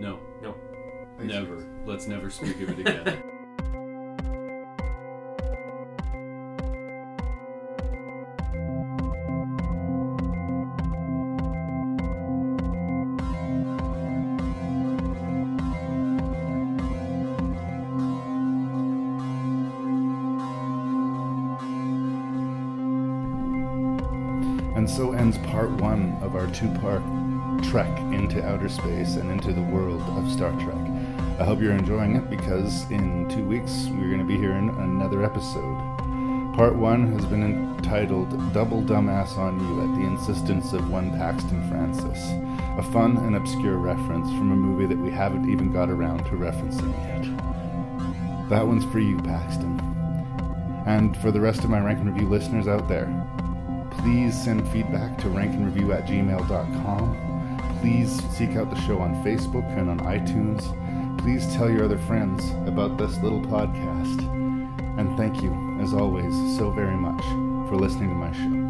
No. 0.00 0.18
No. 0.42 0.54
Thanks, 1.18 1.32
Never. 1.34 1.64
Let's 1.86 2.06
never 2.08 2.30
speak 2.30 2.60
of 2.62 2.70
it 2.70 2.78
again. 2.80 3.22
two 26.62 26.70
part 26.78 27.02
trek 27.64 27.98
into 28.14 28.44
outer 28.46 28.68
space 28.68 29.16
and 29.16 29.30
into 29.32 29.52
the 29.52 29.62
world 29.62 30.00
of 30.16 30.30
Star 30.30 30.52
Trek. 30.60 30.78
I 31.40 31.44
hope 31.44 31.60
you're 31.60 31.72
enjoying 31.72 32.14
it 32.14 32.30
because 32.30 32.88
in 32.88 33.28
two 33.28 33.44
weeks 33.44 33.86
we're 33.90 34.06
going 34.06 34.20
to 34.20 34.24
be 34.24 34.38
hearing 34.38 34.68
another 34.68 35.24
episode. 35.24 35.76
Part 36.54 36.76
one 36.76 37.12
has 37.14 37.24
been 37.24 37.42
entitled 37.42 38.30
Double 38.52 38.80
Dumbass 38.80 39.36
on 39.36 39.58
You 39.58 39.80
at 39.82 39.98
the 39.98 40.06
Insistence 40.06 40.72
of 40.72 40.88
One 40.88 41.10
Paxton 41.10 41.68
Francis, 41.68 42.30
a 42.78 42.82
fun 42.92 43.16
and 43.16 43.34
obscure 43.34 43.78
reference 43.78 44.28
from 44.28 44.52
a 44.52 44.56
movie 44.56 44.86
that 44.86 44.98
we 44.98 45.10
haven't 45.10 45.50
even 45.50 45.72
got 45.72 45.90
around 45.90 46.18
to 46.26 46.32
referencing 46.32 46.92
yet. 47.08 48.48
That 48.50 48.68
one's 48.68 48.84
for 48.84 49.00
you, 49.00 49.18
Paxton. 49.22 49.80
And 50.86 51.16
for 51.16 51.32
the 51.32 51.40
rest 51.40 51.64
of 51.64 51.70
my 51.70 51.80
Rank 51.80 51.98
and 51.98 52.12
Review 52.12 52.28
listeners 52.28 52.68
out 52.68 52.88
there, 52.88 53.06
please 54.02 54.34
send 54.40 54.68
feedback 54.70 55.16
to 55.18 55.28
ranknreview 55.28 55.94
at 55.94 56.06
gmail.com. 56.06 57.78
Please 57.80 58.22
seek 58.36 58.56
out 58.56 58.68
the 58.68 58.80
show 58.82 58.98
on 58.98 59.14
Facebook 59.24 59.66
and 59.78 59.88
on 59.88 60.00
iTunes. 60.00 60.62
Please 61.20 61.46
tell 61.54 61.70
your 61.70 61.84
other 61.84 61.98
friends 61.98 62.50
about 62.66 62.98
this 62.98 63.16
little 63.18 63.40
podcast. 63.42 64.28
And 64.98 65.16
thank 65.16 65.40
you, 65.40 65.52
as 65.80 65.94
always, 65.94 66.34
so 66.56 66.70
very 66.72 66.96
much 66.96 67.22
for 67.68 67.76
listening 67.76 68.08
to 68.08 68.14
my 68.16 68.32
show. 68.32 68.61